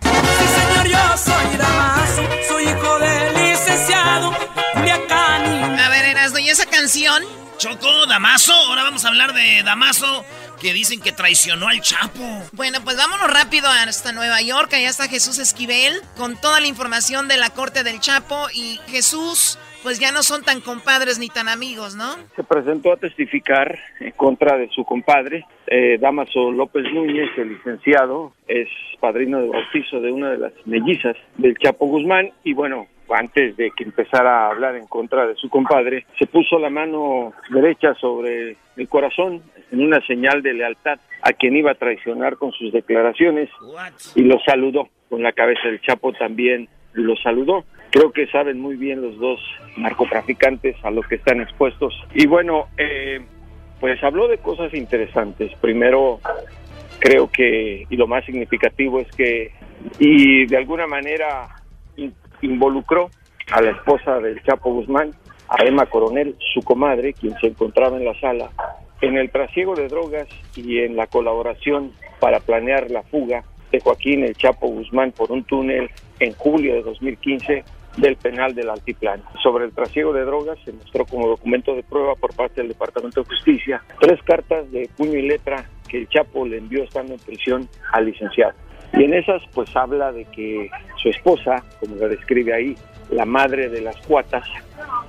Sí, 0.00 0.46
señor, 0.56 0.88
yo 0.88 1.16
soy 1.18 1.56
Damaso, 1.58 2.22
soy 2.48 2.64
hijo 2.64 2.98
del 2.98 3.34
licenciado 3.34 4.32
Culiacán. 4.74 5.78
A 5.78 5.88
ver, 5.90 6.06
Erasno, 6.06 6.38
¿y 6.38 6.48
esa 6.48 6.64
canción? 6.64 7.22
Choco, 7.64 8.04
Damaso. 8.06 8.52
Ahora 8.68 8.82
vamos 8.82 9.06
a 9.06 9.08
hablar 9.08 9.32
de 9.32 9.62
Damaso, 9.64 10.22
que 10.60 10.74
dicen 10.74 11.00
que 11.00 11.12
traicionó 11.12 11.68
al 11.68 11.80
Chapo. 11.80 12.20
Bueno, 12.52 12.80
pues 12.84 12.98
vámonos 12.98 13.32
rápido 13.32 13.68
hasta 13.68 14.12
Nueva 14.12 14.42
York. 14.42 14.70
Allá 14.74 14.90
está 14.90 15.08
Jesús 15.08 15.38
Esquivel 15.38 15.94
con 16.18 16.38
toda 16.38 16.60
la 16.60 16.66
información 16.66 17.26
de 17.26 17.38
la 17.38 17.48
corte 17.48 17.82
del 17.82 18.00
Chapo. 18.00 18.48
Y 18.52 18.78
Jesús, 18.88 19.58
pues 19.82 19.98
ya 19.98 20.12
no 20.12 20.22
son 20.22 20.42
tan 20.44 20.60
compadres 20.60 21.18
ni 21.18 21.28
tan 21.28 21.48
amigos, 21.48 21.96
¿no? 21.96 22.14
se 22.36 22.44
presentó 22.44 22.92
a 22.92 22.98
testificar 22.98 23.78
en 23.98 24.10
contra 24.10 24.58
de 24.58 24.68
su 24.68 24.84
compadre, 24.84 25.46
eh, 25.66 25.96
Damaso 25.98 26.52
López 26.52 26.84
Núñez, 26.92 27.30
el 27.38 27.48
licenciado, 27.48 28.34
es 28.46 28.68
padrino 29.00 29.40
de 29.40 29.48
bautizo 29.48 30.02
de 30.02 30.12
una 30.12 30.32
de 30.32 30.36
las 30.38 30.52
mellizas 30.66 31.16
del 31.38 31.56
Chapo 31.56 31.86
Guzmán 31.86 32.30
y 32.44 32.52
bueno, 32.52 32.88
antes 33.14 33.56
de 33.56 33.70
que 33.70 33.84
empezara 33.84 34.44
a 34.44 34.50
hablar 34.50 34.76
en 34.76 34.86
contra 34.86 35.26
de 35.26 35.34
su 35.36 35.48
compadre, 35.48 36.06
se 36.18 36.26
puso 36.26 36.58
la 36.58 36.70
mano 36.70 37.32
derecha 37.50 37.94
sobre 37.94 38.56
el 38.76 38.88
corazón 38.88 39.42
en 39.70 39.82
una 39.82 40.00
señal 40.06 40.42
de 40.42 40.54
lealtad 40.54 40.98
a 41.22 41.32
quien 41.32 41.56
iba 41.56 41.72
a 41.72 41.76
traicionar 41.76 42.36
con 42.36 42.52
sus 42.52 42.72
declaraciones 42.72 43.48
y 44.14 44.22
lo 44.22 44.38
saludó 44.40 44.88
con 45.08 45.22
la 45.22 45.32
cabeza 45.32 45.68
del 45.68 45.80
Chapo 45.80 46.12
también 46.12 46.68
lo 46.92 47.16
saludó. 47.16 47.64
Creo 47.90 48.10
que 48.12 48.26
saben 48.26 48.58
muy 48.60 48.76
bien 48.76 49.00
los 49.00 49.18
dos 49.18 49.40
narcotraficantes 49.76 50.76
a 50.84 50.90
lo 50.90 51.02
que 51.02 51.16
están 51.16 51.40
expuestos. 51.40 51.94
Y 52.14 52.26
bueno, 52.26 52.66
eh, 52.76 53.20
pues 53.80 54.02
habló 54.02 54.26
de 54.26 54.38
cosas 54.38 54.74
interesantes. 54.74 55.52
Primero, 55.60 56.18
creo 56.98 57.30
que, 57.30 57.86
y 57.88 57.96
lo 57.96 58.06
más 58.06 58.24
significativo 58.24 58.98
es 59.00 59.08
que, 59.12 59.52
y 59.98 60.46
de 60.46 60.56
alguna 60.56 60.86
manera 60.86 61.46
involucró 62.44 63.10
a 63.52 63.60
la 63.60 63.70
esposa 63.70 64.18
del 64.20 64.42
Chapo 64.42 64.72
Guzmán, 64.72 65.10
a 65.48 65.64
Emma 65.64 65.86
Coronel, 65.86 66.36
su 66.54 66.62
comadre, 66.62 67.12
quien 67.12 67.34
se 67.40 67.48
encontraba 67.48 67.96
en 67.96 68.04
la 68.04 68.18
sala, 68.20 68.50
en 69.00 69.16
el 69.16 69.30
trasiego 69.30 69.74
de 69.74 69.88
drogas 69.88 70.28
y 70.56 70.78
en 70.78 70.96
la 70.96 71.06
colaboración 71.06 71.92
para 72.20 72.40
planear 72.40 72.90
la 72.90 73.02
fuga 73.02 73.44
de 73.70 73.80
Joaquín 73.80 74.24
el 74.24 74.36
Chapo 74.36 74.68
Guzmán 74.68 75.12
por 75.12 75.32
un 75.32 75.44
túnel 75.44 75.90
en 76.20 76.32
julio 76.34 76.74
de 76.74 76.82
2015 76.82 77.64
del 77.96 78.16
penal 78.16 78.54
del 78.54 78.70
Altiplano. 78.70 79.24
Sobre 79.42 79.66
el 79.66 79.72
trasiego 79.72 80.12
de 80.12 80.24
drogas 80.24 80.58
se 80.64 80.72
mostró 80.72 81.04
como 81.04 81.28
documento 81.28 81.74
de 81.74 81.82
prueba 81.82 82.14
por 82.14 82.34
parte 82.34 82.60
del 82.60 82.68
Departamento 82.68 83.22
de 83.22 83.28
Justicia 83.28 83.82
tres 84.00 84.20
cartas 84.22 84.70
de 84.72 84.88
puño 84.96 85.18
y 85.18 85.22
letra 85.22 85.64
que 85.88 85.98
el 85.98 86.08
Chapo 86.08 86.46
le 86.46 86.58
envió 86.58 86.82
estando 86.84 87.14
en 87.14 87.20
prisión 87.20 87.68
al 87.92 88.06
licenciado. 88.06 88.54
Y 88.96 89.04
en 89.04 89.14
esas 89.14 89.42
pues 89.52 89.74
habla 89.76 90.12
de 90.12 90.24
que 90.26 90.70
su 91.02 91.08
esposa, 91.08 91.64
como 91.80 91.96
la 91.96 92.08
describe 92.08 92.54
ahí, 92.54 92.76
la 93.10 93.24
madre 93.24 93.68
de 93.68 93.80
las 93.80 93.96
cuatas, 94.06 94.44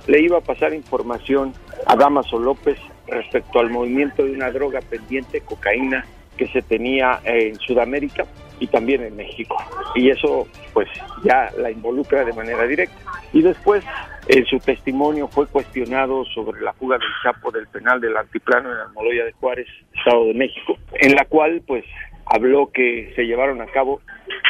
le 0.06 0.20
iba 0.20 0.38
a 0.38 0.40
pasar 0.40 0.74
información 0.74 1.52
a 1.86 1.96
Damaso 1.96 2.38
López 2.38 2.78
respecto 3.06 3.60
al 3.60 3.70
movimiento 3.70 4.24
de 4.24 4.32
una 4.32 4.50
droga 4.50 4.80
pendiente, 4.80 5.40
cocaína, 5.40 6.04
que 6.36 6.48
se 6.48 6.62
tenía 6.62 7.20
en 7.24 7.56
Sudamérica 7.56 8.26
y 8.58 8.66
también 8.66 9.02
en 9.02 9.16
México. 9.16 9.56
Y 9.94 10.10
eso 10.10 10.46
pues 10.72 10.88
ya 11.24 11.50
la 11.56 11.70
involucra 11.70 12.24
de 12.24 12.32
manera 12.32 12.66
directa. 12.66 12.96
Y 13.32 13.42
después 13.42 13.84
en 14.28 14.44
su 14.46 14.58
testimonio 14.58 15.28
fue 15.28 15.46
cuestionado 15.46 16.24
sobre 16.26 16.60
la 16.60 16.72
fuga 16.72 16.98
del 16.98 17.08
Chapo 17.22 17.50
del 17.50 17.66
penal 17.68 18.00
del 18.00 18.16
Altiplano 18.16 18.72
en 18.72 18.78
Almoloya 18.78 19.24
de 19.24 19.32
Juárez, 19.32 19.68
Estado 19.94 20.26
de 20.26 20.34
México, 20.34 20.76
en 20.94 21.14
la 21.14 21.24
cual 21.24 21.62
pues 21.66 21.84
habló 22.26 22.70
que 22.72 23.12
se 23.14 23.22
llevaron 23.24 23.60
a 23.60 23.66
cabo 23.66 24.00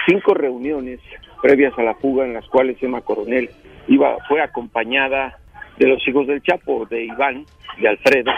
cinco 0.07 0.35
reuniones 0.35 1.01
previas 1.43 1.79
a 1.79 1.83
la 1.83 1.95
fuga 1.95 2.25
en 2.25 2.35
las 2.35 2.47
cuales 2.49 2.83
Emma 2.83 3.01
Coronel 3.03 3.51
iba 3.89 4.17
fue 4.29 4.41
acompañada 4.41 5.39
de 5.79 5.87
los 5.89 6.07
hijos 6.09 6.27
del 6.27 6.43
Chapo, 6.43 6.87
de 6.87 7.05
Iván, 7.05 7.45
de 7.81 7.89
Alfredo, 7.89 8.33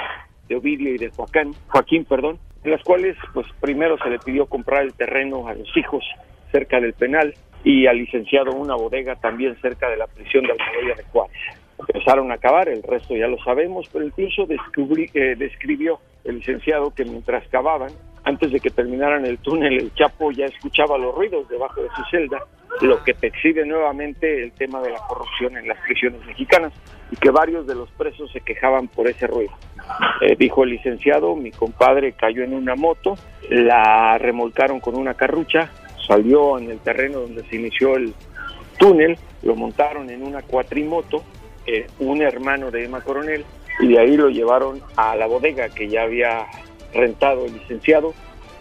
de 0.48 0.56
Ovidio 0.56 0.94
y 0.94 0.98
de 0.98 1.10
Joaquín, 1.10 1.54
Joaquín, 1.68 2.04
perdón, 2.04 2.38
en 2.64 2.72
las 2.72 2.82
cuales 2.82 3.16
pues 3.32 3.46
primero 3.60 3.96
se 3.98 4.10
le 4.10 4.18
pidió 4.18 4.46
comprar 4.46 4.82
el 4.82 4.92
terreno 4.94 5.46
a 5.46 5.54
los 5.54 5.74
hijos 5.76 6.04
cerca 6.50 6.80
del 6.80 6.94
penal 6.94 7.34
y 7.62 7.86
al 7.86 7.98
licenciado 7.98 8.52
una 8.52 8.74
bodega 8.74 9.16
también 9.16 9.56
cerca 9.60 9.88
de 9.88 9.96
la 9.96 10.06
prisión 10.06 10.44
de 10.44 10.52
Almoloya 10.52 10.94
de 10.96 11.04
Juárez. 11.04 11.36
Empezaron 11.78 12.30
a 12.32 12.34
acabar, 12.34 12.68
el 12.68 12.82
resto 12.82 13.14
ya 13.16 13.28
lo 13.28 13.38
sabemos, 13.44 13.88
pero 13.92 14.04
incluso 14.04 14.46
descubrí- 14.46 15.10
eh, 15.14 15.36
describió 15.36 16.00
el 16.24 16.38
licenciado 16.38 16.92
que 16.92 17.04
mientras 17.04 17.46
cavaban, 17.48 17.90
antes 18.24 18.52
de 18.52 18.60
que 18.60 18.70
terminaran 18.70 19.24
el 19.26 19.38
túnel, 19.38 19.74
el 19.74 19.94
Chapo 19.94 20.30
ya 20.30 20.46
escuchaba 20.46 20.98
los 20.98 21.14
ruidos 21.14 21.48
debajo 21.48 21.82
de 21.82 21.88
su 21.96 22.02
celda, 22.10 22.38
lo 22.80 23.02
que 23.02 23.14
te 23.14 23.28
exhibe 23.28 23.64
nuevamente 23.64 24.42
el 24.42 24.52
tema 24.52 24.80
de 24.80 24.90
la 24.90 24.98
corrupción 25.08 25.56
en 25.56 25.68
las 25.68 25.78
prisiones 25.80 26.24
mexicanas 26.26 26.72
y 27.10 27.16
que 27.16 27.30
varios 27.30 27.66
de 27.66 27.74
los 27.74 27.90
presos 27.92 28.30
se 28.32 28.40
quejaban 28.40 28.88
por 28.88 29.08
ese 29.08 29.26
ruido. 29.26 29.52
Eh, 30.20 30.36
dijo 30.38 30.64
el 30.64 30.70
licenciado, 30.70 31.34
mi 31.34 31.50
compadre 31.50 32.12
cayó 32.12 32.44
en 32.44 32.54
una 32.54 32.74
moto, 32.74 33.16
la 33.48 34.18
remolcaron 34.18 34.80
con 34.80 34.96
una 34.96 35.14
carrucha, 35.14 35.70
salió 36.06 36.58
en 36.58 36.70
el 36.70 36.78
terreno 36.80 37.20
donde 37.20 37.44
se 37.44 37.56
inició 37.56 37.96
el 37.96 38.14
túnel, 38.78 39.18
lo 39.42 39.54
montaron 39.54 40.10
en 40.10 40.22
una 40.22 40.42
cuatrimoto, 40.42 41.22
eh, 41.66 41.86
un 41.98 42.22
hermano 42.22 42.70
de 42.70 42.84
Emma 42.84 43.00
Coronel, 43.00 43.44
y 43.80 43.88
de 43.88 43.98
ahí 43.98 44.16
lo 44.16 44.28
llevaron 44.28 44.80
a 44.96 45.14
la 45.16 45.26
bodega 45.26 45.68
que 45.68 45.88
ya 45.88 46.02
había 46.02 46.46
rentado 46.92 47.46
el 47.46 47.52
licenciado 47.54 48.14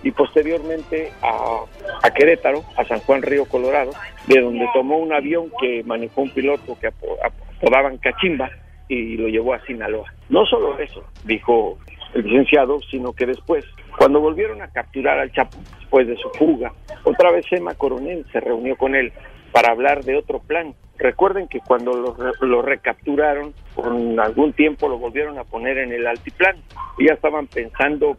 y 0.04 0.12
posteriormente 0.12 1.12
a, 1.22 2.10
Querétaro, 2.12 2.64
a 2.78 2.86
San 2.86 3.00
Juan 3.02 3.22
Río 3.22 3.46
Colorado, 3.46 3.92
de 4.28 4.40
donde 4.42 4.66
tomó 4.74 4.98
un 4.98 5.12
avión 5.14 5.52
que 5.60 5.84
manejó 5.84 6.22
un 6.22 6.30
piloto 6.30 6.78
que 6.80 6.88
apo- 6.88 7.18
apodaban 7.24 7.98
Cachimba 7.98 8.50
y 8.88 9.18
lo 9.18 9.28
llevó 9.28 9.54
a 9.54 9.66
Sinaloa. 9.66 10.14
No 10.30 10.46
solo 10.46 10.78
eso, 10.80 11.04
dijo 11.26 11.78
el 12.14 12.24
licenciado, 12.24 12.80
sino 12.90 13.12
que 13.14 13.26
después, 13.26 13.66
cuando 13.98 14.20
volvieron 14.22 14.62
a 14.62 14.68
capturar 14.70 15.20
al 15.20 15.32
Chapo, 15.32 15.58
después 15.80 16.08
de 16.08 16.16
su 16.18 16.30
fuga, 16.30 16.72
otra 17.04 17.32
vez 17.32 17.46
Emma 17.52 17.74
Coronel 17.76 18.26
se 18.32 18.40
reunió 18.40 18.76
con 18.78 18.96
él 18.96 19.12
para 19.52 19.72
hablar 19.72 20.04
de 20.06 20.16
otro 20.16 20.40
plan. 20.40 20.74
Recuerden 21.00 21.48
que 21.48 21.60
cuando 21.60 21.94
lo, 21.94 22.16
lo 22.42 22.62
recapturaron, 22.62 23.54
con 23.76 24.20
algún 24.20 24.54
tiempo 24.54 24.90
lo 24.90 24.98
volvieron 24.98 25.38
a 25.38 25.44
poner 25.44 25.78
en 25.78 25.92
el 25.92 26.08
altiplán 26.08 26.56
y 26.98 27.08
ya 27.08 27.14
estaban 27.14 27.48
pensando 27.48 28.18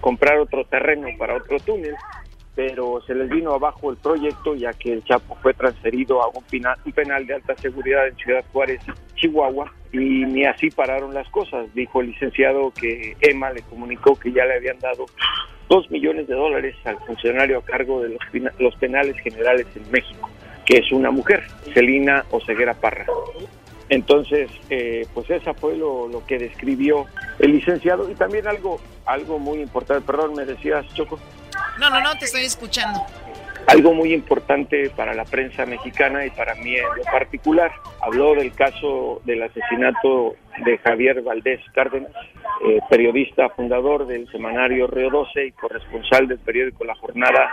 comprar 0.00 0.38
otro 0.38 0.64
terreno 0.64 1.08
para 1.18 1.36
otro 1.36 1.58
túnel, 1.58 1.94
pero 2.54 3.00
se 3.06 3.14
les 3.14 3.28
vino 3.28 3.52
abajo 3.52 3.90
el 3.90 3.96
proyecto 3.96 4.54
ya 4.54 4.72
que 4.74 4.92
el 4.92 5.04
Chapo 5.04 5.36
fue 5.42 5.54
transferido 5.54 6.22
a 6.22 6.28
un, 6.28 6.44
pina- 6.44 6.76
un 6.84 6.92
penal 6.92 7.26
de 7.26 7.34
alta 7.34 7.56
seguridad 7.56 8.06
en 8.06 8.16
Ciudad 8.16 8.44
Juárez, 8.52 8.80
Chihuahua, 9.16 9.72
y 9.92 9.98
ni 9.98 10.44
así 10.44 10.70
pararon 10.70 11.12
las 11.12 11.28
cosas. 11.30 11.72
Dijo 11.74 12.00
el 12.00 12.08
licenciado 12.08 12.70
que 12.72 13.16
Emma 13.20 13.50
le 13.52 13.62
comunicó 13.62 14.14
que 14.14 14.30
ya 14.30 14.44
le 14.44 14.54
habían 14.54 14.78
dado 14.78 15.06
dos 15.68 15.90
millones 15.90 16.26
de 16.28 16.34
dólares 16.34 16.76
al 16.84 16.98
funcionario 17.06 17.58
a 17.58 17.64
cargo 17.64 18.02
de 18.02 18.10
los, 18.10 18.52
los 18.58 18.74
penales 18.76 19.16
generales 19.20 19.66
en 19.76 19.90
México, 19.90 20.28
que 20.70 20.78
es 20.78 20.92
una 20.92 21.10
mujer, 21.10 21.42
Celina 21.74 22.24
Oseguera 22.30 22.74
Parra. 22.74 23.04
Entonces, 23.88 24.48
eh, 24.70 25.04
pues 25.12 25.28
esa 25.28 25.52
fue 25.52 25.76
lo, 25.76 26.06
lo 26.06 26.24
que 26.24 26.38
describió 26.38 27.06
el 27.40 27.50
licenciado 27.50 28.08
y 28.08 28.14
también 28.14 28.46
algo, 28.46 28.80
algo 29.04 29.40
muy 29.40 29.58
importante, 29.58 30.06
perdón, 30.06 30.34
me 30.36 30.44
decías, 30.44 30.86
Choco. 30.94 31.18
No, 31.80 31.90
no, 31.90 32.00
no, 32.00 32.16
te 32.16 32.26
estoy 32.26 32.42
escuchando. 32.42 33.00
Algo 33.66 33.94
muy 33.94 34.14
importante 34.14 34.90
para 34.90 35.12
la 35.12 35.24
prensa 35.24 35.66
mexicana 35.66 36.24
y 36.24 36.30
para 36.30 36.54
mí 36.54 36.76
en 36.76 36.84
lo 36.96 37.02
particular. 37.02 37.72
Habló 38.00 38.36
del 38.36 38.52
caso 38.52 39.20
del 39.24 39.42
asesinato 39.42 40.36
de 40.64 40.78
Javier 40.78 41.20
Valdés 41.22 41.60
Cárdenas, 41.74 42.12
eh, 42.64 42.78
periodista 42.88 43.48
fundador 43.50 44.06
del 44.06 44.30
semanario 44.30 44.86
Río 44.86 45.10
12 45.10 45.46
y 45.46 45.52
corresponsal 45.52 46.28
del 46.28 46.38
periódico 46.38 46.84
La 46.84 46.94
Jornada 46.94 47.50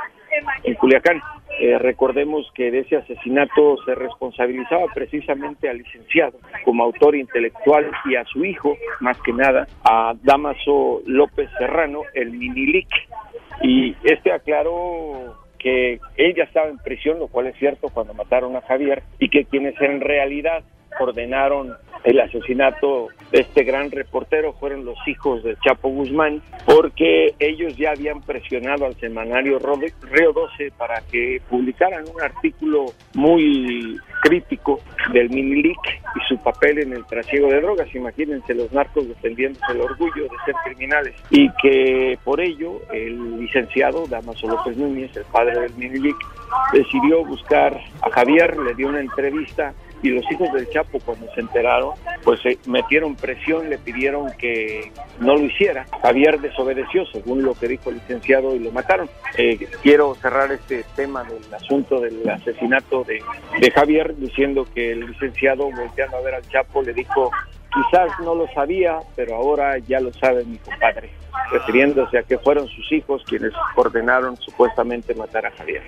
en 0.64 0.74
Culiacán. 0.76 1.22
Eh, 1.60 1.80
recordemos 1.80 2.52
que 2.54 2.70
de 2.70 2.80
ese 2.80 2.98
asesinato 2.98 3.78
se 3.84 3.96
responsabilizaba 3.96 4.86
precisamente 4.94 5.68
al 5.68 5.80
licenciado 5.80 6.38
como 6.64 6.84
autor 6.84 7.16
intelectual 7.16 7.90
y 8.06 8.16
a 8.16 8.24
su 8.26 8.46
hijo, 8.46 8.78
más 9.00 9.20
que 9.22 9.34
nada, 9.34 9.68
a 9.84 10.14
Damaso 10.22 11.02
López 11.06 11.50
Serrano, 11.58 12.02
el 12.14 12.32
Minilic. 12.32 12.90
Y 13.64 13.96
este 14.04 14.32
aclaró 14.32 15.36
que 15.58 16.00
él 16.16 16.36
ya 16.36 16.44
estaba 16.44 16.68
en 16.68 16.78
prisión, 16.78 17.18
lo 17.18 17.28
cual 17.28 17.48
es 17.48 17.58
cierto 17.58 17.90
cuando 17.90 18.14
mataron 18.14 18.56
a 18.56 18.62
Javier, 18.62 19.02
y 19.18 19.30
que 19.30 19.46
quienes 19.46 19.80
en 19.82 20.02
realidad 20.02 20.64
ordenaron 21.00 21.76
el 22.04 22.20
asesinato 22.20 23.10
de 23.32 23.42
este 23.42 23.64
gran 23.64 23.92
reportero 23.92 24.54
fueron 24.54 24.86
los 24.86 24.98
hijos 25.08 25.44
de 25.44 25.58
Chapo 25.58 25.90
Guzmán, 25.90 26.42
porque 26.66 27.34
ellos 27.40 27.76
ya 27.76 27.92
habían 27.92 28.22
presionado 28.22 28.86
al 28.86 28.96
semanario 28.96 29.60
Río 29.60 30.32
12 30.32 30.72
para 30.78 31.02
que 31.12 31.42
publicaran 31.50 32.06
un 32.14 32.22
artículo 32.22 32.86
muy 33.14 33.98
crítico 34.22 34.80
del 35.12 35.30
Minilic 35.30 35.80
y 36.16 36.28
su 36.28 36.38
papel 36.42 36.80
en 36.80 36.94
el 36.94 37.06
trasiego 37.06 37.50
de 37.50 37.62
drogas. 37.62 37.94
Imagínense 37.94 38.54
los 38.54 38.72
narcos 38.72 39.08
defendiéndose 39.08 39.72
el 39.72 39.82
orgullo 39.82 40.24
de 40.24 40.38
ser 40.46 40.56
criminales 40.66 41.14
y 41.30 41.50
que 41.62 42.18
por 42.24 42.40
ello 42.40 42.82
el 42.94 43.40
licenciado 43.40 44.08
Damaso 44.08 44.48
López 44.48 44.78
Núñez, 44.78 45.16
el 45.18 45.26
padre 45.26 45.60
del 45.60 45.74
Minilic, 45.76 46.16
decidió 46.72 47.26
buscar 47.26 47.78
a 48.02 48.10
Javier, 48.12 48.58
le 48.58 48.74
dio 48.76 48.88
una 48.88 49.02
entrevista 49.02 49.74
y 50.02 50.10
los 50.10 50.24
hijos 50.32 50.52
del 50.54 50.70
Chapo 50.70 51.00
cuando 51.00 51.32
se 51.34 51.42
enteraron 51.42 51.94
pues 52.24 52.42
se 52.42 52.58
metieron 52.68 53.16
presión, 53.16 53.70
le 53.70 53.78
pidieron 53.78 54.32
que 54.38 54.92
no 55.20 55.36
lo 55.36 55.44
hiciera. 55.44 55.86
Javier 56.02 56.40
desobedeció 56.40 57.06
según 57.08 57.44
lo 57.44 57.54
que 57.54 57.68
dijo 57.68 57.90
el 57.90 57.96
licenciado 57.96 58.56
y 58.56 58.60
lo 58.60 58.72
mataron. 58.72 59.10
Eh, 59.38 59.68
quiero 59.82 60.16
cerrar 60.16 60.52
este 60.52 60.84
tema 60.96 61.24
del 61.24 61.54
asunto 61.54 62.00
del 62.00 62.28
asesinato 62.30 63.04
de, 63.04 63.22
de 63.60 63.72
Javier 63.72 64.16
diciendo 64.18 64.68
que 64.74 64.92
el 64.92 65.08
licenciado 65.08 65.70
volteando 65.72 66.18
a 66.18 66.22
ver 66.22 66.36
al 66.36 66.48
Chapo 66.50 66.82
le 66.82 66.94
dijo 66.94 67.32
quizás 67.74 68.10
no 68.24 68.36
lo 68.36 68.48
sabía, 68.54 69.00
pero 69.16 69.36
ahora 69.36 69.78
ya 69.80 70.00
lo 70.00 70.12
sabe 70.14 70.44
mi 70.46 70.58
compadre, 70.58 71.10
refiriéndose 71.52 72.18
a 72.18 72.24
que 72.24 72.38
fueron 72.38 72.68
sus 72.68 72.92
hijos 72.92 73.24
quienes 73.26 73.54
ordenaron 73.76 74.38
supuestamente 74.38 75.14
matar 75.16 75.46
a 75.46 75.52
Javier. 75.52 75.84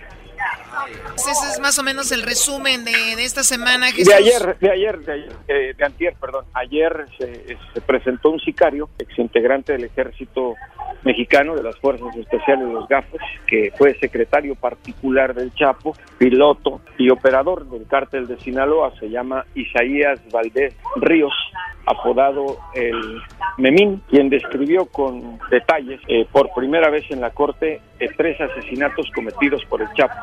Ese 1.16 1.32
es 1.32 1.60
más 1.60 1.78
o 1.80 1.84
menos 1.84 2.12
el 2.12 2.24
resumen 2.24 2.86
de, 2.86 2.92
de 2.92 3.24
esta 3.24 3.44
semana. 3.44 3.88
Jesús. 3.92 4.08
De 4.08 4.14
ayer, 4.16 4.58
de 4.60 4.72
ayer, 4.72 5.00
de 5.00 5.14
ayer, 5.14 5.32
eh, 5.48 5.74
de 5.78 5.86
antier, 5.86 6.14
perdón. 6.20 6.46
Ayer 6.54 7.06
se, 7.18 7.58
se 7.74 7.82
presentó 7.82 8.30
un 8.32 8.40
sicario, 8.40 8.90
exintegrante 8.98 9.74
del 9.74 9.86
ejército 9.86 10.56
mexicano, 11.04 11.56
de 11.56 11.64
las 11.64 11.78
Fuerzas 11.78 12.16
Especiales 12.16 12.68
de 12.68 12.74
los 12.74 12.88
Gafos, 12.88 13.22
que 13.48 13.72
fue 13.78 13.98
secretario 14.00 14.56
particular 14.56 15.34
del 15.34 15.54
Chapo, 15.54 15.96
piloto 16.18 16.82
y 16.98 17.10
operador 17.10 17.70
del 17.70 17.88
cártel 17.88 18.28
de 18.28 18.38
Sinaloa, 18.40 18.94
se 19.00 19.10
llama 19.10 19.46
Isaías 19.56 20.20
Valdés 20.32 20.76
Ríos, 20.98 21.34
apodado 21.86 22.58
el 22.74 23.22
Memín, 23.58 24.02
quien 24.10 24.30
describió 24.30 24.86
con 24.86 25.40
detalles 25.50 26.00
eh, 26.08 26.28
por 26.32 26.54
primera 26.54 26.90
vez 26.90 27.10
en 27.10 27.22
la 27.22 27.32
corte 27.32 27.82
eh, 28.00 28.10
tres 28.16 28.40
asesinatos 28.40 29.10
cometidos 29.16 29.64
por 29.66 29.82
el 29.82 29.92
Chapo 29.94 30.16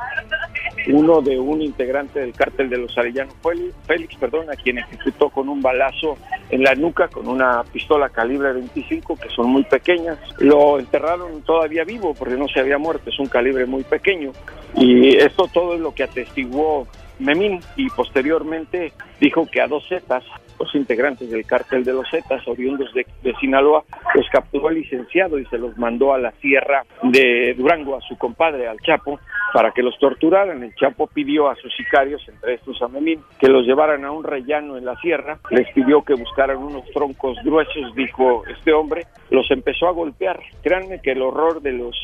uno 0.88 1.20
de 1.20 1.38
un 1.38 1.62
integrante 1.62 2.20
del 2.20 2.32
cártel 2.32 2.70
de 2.70 2.78
los 2.78 2.96
Arellano 2.96 3.32
Félix, 3.42 3.74
Félix, 3.86 4.16
perdón, 4.16 4.50
a 4.50 4.56
quien 4.56 4.78
ejecutó 4.78 5.30
con 5.30 5.48
un 5.48 5.60
balazo 5.60 6.16
en 6.50 6.62
la 6.62 6.74
nuca 6.74 7.08
con 7.08 7.28
una 7.28 7.64
pistola 7.64 8.08
calibre 8.08 8.52
25 8.52 9.16
que 9.16 9.28
son 9.30 9.50
muy 9.50 9.64
pequeñas. 9.64 10.18
Lo 10.38 10.78
enterraron 10.78 11.42
todavía 11.42 11.84
vivo 11.84 12.14
porque 12.14 12.36
no 12.36 12.46
se 12.48 12.60
había 12.60 12.78
muerto, 12.78 13.10
es 13.10 13.18
un 13.18 13.26
calibre 13.26 13.66
muy 13.66 13.82
pequeño. 13.82 14.32
Y 14.76 15.16
esto 15.16 15.48
todo 15.52 15.74
es 15.74 15.80
lo 15.80 15.94
que 15.94 16.04
atestiguó 16.04 16.86
Memín 17.18 17.60
y 17.76 17.88
posteriormente 17.90 18.92
dijo 19.20 19.46
que 19.50 19.60
a 19.60 19.66
dos 19.66 19.86
Zetas, 19.88 20.24
los 20.58 20.74
integrantes 20.74 21.30
del 21.30 21.44
cártel 21.44 21.84
de 21.84 21.92
los 21.92 22.08
Zetas, 22.10 22.46
oriundos 22.48 22.92
de, 22.94 23.06
de 23.22 23.34
Sinaloa, 23.36 23.84
los 24.14 24.28
capturó 24.30 24.70
el 24.70 24.76
licenciado 24.76 25.38
y 25.38 25.44
se 25.46 25.58
los 25.58 25.76
mandó 25.76 26.14
a 26.14 26.18
la 26.18 26.32
sierra 26.32 26.84
de 27.02 27.54
Durango 27.56 27.96
a 27.96 28.00
su 28.00 28.16
compadre, 28.16 28.68
al 28.68 28.78
Chapo, 28.80 29.18
para 29.52 29.70
que 29.72 29.82
los 29.82 29.98
torturaran. 29.98 30.62
El 30.62 30.74
Chapo 30.74 31.06
pidió 31.06 31.48
a 31.48 31.56
sus 31.56 31.74
sicarios, 31.74 32.26
entre 32.28 32.54
estos 32.54 32.80
a 32.82 32.88
Memín, 32.88 33.20
que 33.38 33.48
los 33.48 33.66
llevaran 33.66 34.04
a 34.04 34.12
un 34.12 34.24
rellano 34.24 34.76
en 34.76 34.84
la 34.84 34.96
sierra, 34.96 35.38
les 35.50 35.70
pidió 35.72 36.02
que 36.02 36.14
buscaran 36.14 36.58
unos 36.58 36.84
troncos 36.92 37.38
gruesos, 37.44 37.94
dijo 37.94 38.44
este 38.46 38.72
hombre, 38.72 39.06
los 39.30 39.50
empezó 39.50 39.88
a 39.88 39.92
golpear. 39.92 40.40
Créanme 40.62 41.00
que 41.00 41.12
el 41.12 41.22
horror 41.22 41.60
de 41.60 41.72
los 41.72 41.96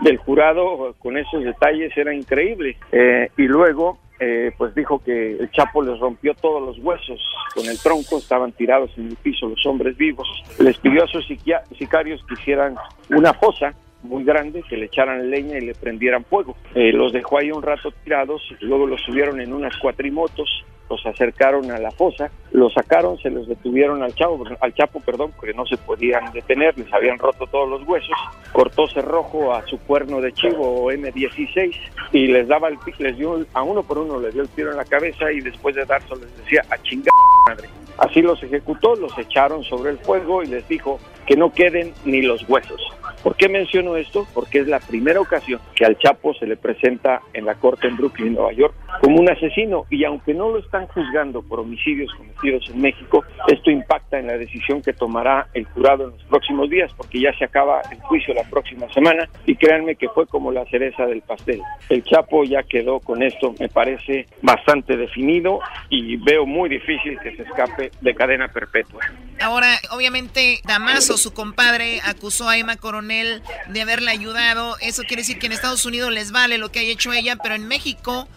del 0.00 0.16
jurado 0.18 0.94
con 0.98 1.16
esos 1.16 1.44
detalles 1.44 1.96
era 1.96 2.14
increíble. 2.14 2.76
Eh, 2.92 3.28
y 3.36 3.42
luego 3.42 3.98
eh, 4.20 4.52
pues 4.56 4.74
dijo 4.74 5.02
que 5.02 5.32
el 5.32 5.50
Chapo 5.50 5.82
les 5.82 5.98
rompió 5.98 6.34
todos 6.34 6.62
los 6.62 6.78
huesos 6.78 7.20
con 7.54 7.66
el 7.66 7.78
tronco, 7.78 8.18
estaban 8.18 8.52
tirados 8.52 8.90
en 8.96 9.08
el 9.08 9.16
piso 9.16 9.48
los 9.48 9.64
hombres 9.66 9.96
vivos. 9.96 10.28
Les 10.58 10.78
pidió 10.78 11.04
a 11.04 11.08
sus 11.08 11.26
sicarios 11.26 12.24
que 12.26 12.34
hicieran 12.34 12.76
una 13.10 13.34
fosa 13.34 13.74
muy 14.02 14.22
grande, 14.24 14.62
que 14.68 14.76
le 14.76 14.86
echaran 14.86 15.30
leña 15.30 15.58
y 15.58 15.62
le 15.62 15.74
prendieran 15.74 16.24
fuego. 16.24 16.56
Eh, 16.74 16.92
los 16.92 17.12
dejó 17.12 17.38
ahí 17.38 17.50
un 17.50 17.62
rato 17.62 17.90
tirados, 18.04 18.42
luego 18.60 18.86
los 18.86 19.00
subieron 19.00 19.40
en 19.40 19.52
unas 19.52 19.76
cuatrimotos 19.78 20.64
los 20.88 21.04
acercaron 21.06 21.70
a 21.70 21.78
la 21.78 21.90
fosa, 21.90 22.30
los 22.52 22.72
sacaron, 22.72 23.18
se 23.18 23.30
los 23.30 23.48
detuvieron 23.48 24.02
al 24.02 24.14
Chapo, 24.14 24.44
al 24.60 24.74
Chapo, 24.74 25.00
perdón, 25.00 25.32
porque 25.34 25.54
no 25.54 25.66
se 25.66 25.76
podían 25.76 26.32
detener, 26.32 26.76
les 26.78 26.92
habían 26.92 27.18
roto 27.18 27.46
todos 27.46 27.68
los 27.68 27.86
huesos, 27.88 28.16
cortó 28.52 28.86
cerrojo 28.88 29.54
a 29.54 29.66
su 29.66 29.78
cuerno 29.78 30.20
de 30.20 30.32
chivo 30.32 30.90
M16 30.92 31.74
y 32.12 32.26
les 32.28 32.48
daba 32.48 32.68
el 32.68 32.78
les 32.98 33.16
dio 33.16 33.44
a 33.54 33.62
uno 33.62 33.82
por 33.82 33.98
uno 33.98 34.20
le 34.20 34.30
dio 34.30 34.42
el 34.42 34.48
tiro 34.50 34.70
en 34.70 34.76
la 34.76 34.84
cabeza 34.84 35.32
y 35.32 35.40
después 35.40 35.74
de 35.74 35.84
dárselo 35.84 36.16
les 36.16 36.36
decía 36.38 36.62
a 36.70 36.78
chingar 36.78 37.12
madre. 37.48 37.68
Así 37.98 38.22
los 38.22 38.42
ejecutó, 38.42 38.94
los 38.96 39.16
echaron 39.18 39.62
sobre 39.64 39.90
el 39.90 39.98
fuego 39.98 40.42
y 40.42 40.46
les 40.46 40.66
dijo 40.68 40.98
que 41.26 41.36
no 41.36 41.52
queden 41.52 41.92
ni 42.04 42.22
los 42.22 42.48
huesos. 42.48 42.80
¿Por 43.22 43.36
qué 43.36 43.48
menciono 43.48 43.96
esto? 43.96 44.26
Porque 44.34 44.60
es 44.60 44.68
la 44.68 44.80
primera 44.80 45.20
ocasión 45.20 45.60
que 45.74 45.84
al 45.84 45.98
Chapo 45.98 46.34
se 46.34 46.46
le 46.46 46.56
presenta 46.56 47.20
en 47.32 47.44
la 47.44 47.54
corte 47.54 47.88
en 47.88 47.96
Brooklyn, 47.96 48.34
Nueva 48.34 48.52
York, 48.52 48.74
como 49.00 49.20
un 49.20 49.30
asesino 49.30 49.84
y 49.90 50.04
aunque 50.04 50.34
no 50.34 50.50
lo 50.50 50.58
están 50.58 50.86
juzgando 50.88 51.42
por 51.42 51.60
homicidios 51.60 52.12
cometidos 52.14 52.68
en 52.70 52.80
México, 52.80 53.24
esto 53.48 53.70
impacta 53.70 54.18
en 54.18 54.26
la 54.26 54.38
decisión 54.38 54.82
que 54.82 54.92
tomará 54.92 55.48
el 55.54 55.64
jurado 55.66 56.04
en 56.04 56.10
los 56.10 56.24
próximos 56.24 56.68
días 56.68 56.92
porque 56.96 57.20
ya 57.20 57.32
se 57.38 57.44
acaba 57.44 57.80
el 57.90 57.98
juicio 58.00 58.34
la 58.34 58.44
próxima 58.44 58.92
semana 58.92 59.28
y 59.46 59.56
créanme 59.56 59.96
que 59.96 60.08
fue 60.08 60.26
como 60.26 60.50
la 60.50 60.64
cereza 60.66 61.06
del 61.06 61.22
pastel. 61.22 61.60
El 61.88 62.04
Chapo 62.04 62.44
ya 62.44 62.62
quedó 62.62 63.00
con 63.00 63.22
esto, 63.22 63.54
me 63.58 63.68
parece 63.68 64.26
bastante 64.42 64.96
definido 64.96 65.60
y 65.88 66.16
veo 66.16 66.46
muy 66.46 66.68
difícil 66.68 67.18
que 67.20 67.36
se 67.36 67.42
escape 67.42 67.90
de 68.00 68.14
cadena 68.14 68.48
perpetua. 68.48 69.00
Ahora, 69.40 69.68
obviamente, 69.90 70.60
Damaso, 70.64 71.16
su 71.16 71.32
compadre, 71.34 72.00
acusó 72.04 72.48
a 72.48 72.56
Emma 72.56 72.76
Coronel 72.76 73.03
de 73.06 73.82
haberle 73.82 74.10
ayudado. 74.10 74.76
Eso 74.80 75.02
quiere 75.02 75.22
decir 75.22 75.38
que 75.38 75.46
en 75.46 75.52
Estados 75.52 75.84
Unidos 75.86 76.10
les 76.12 76.32
vale 76.32 76.58
lo 76.58 76.70
que 76.70 76.80
haya 76.80 76.92
hecho 76.92 77.12
ella, 77.12 77.36
pero 77.36 77.54
en 77.54 77.66
México 77.66 78.28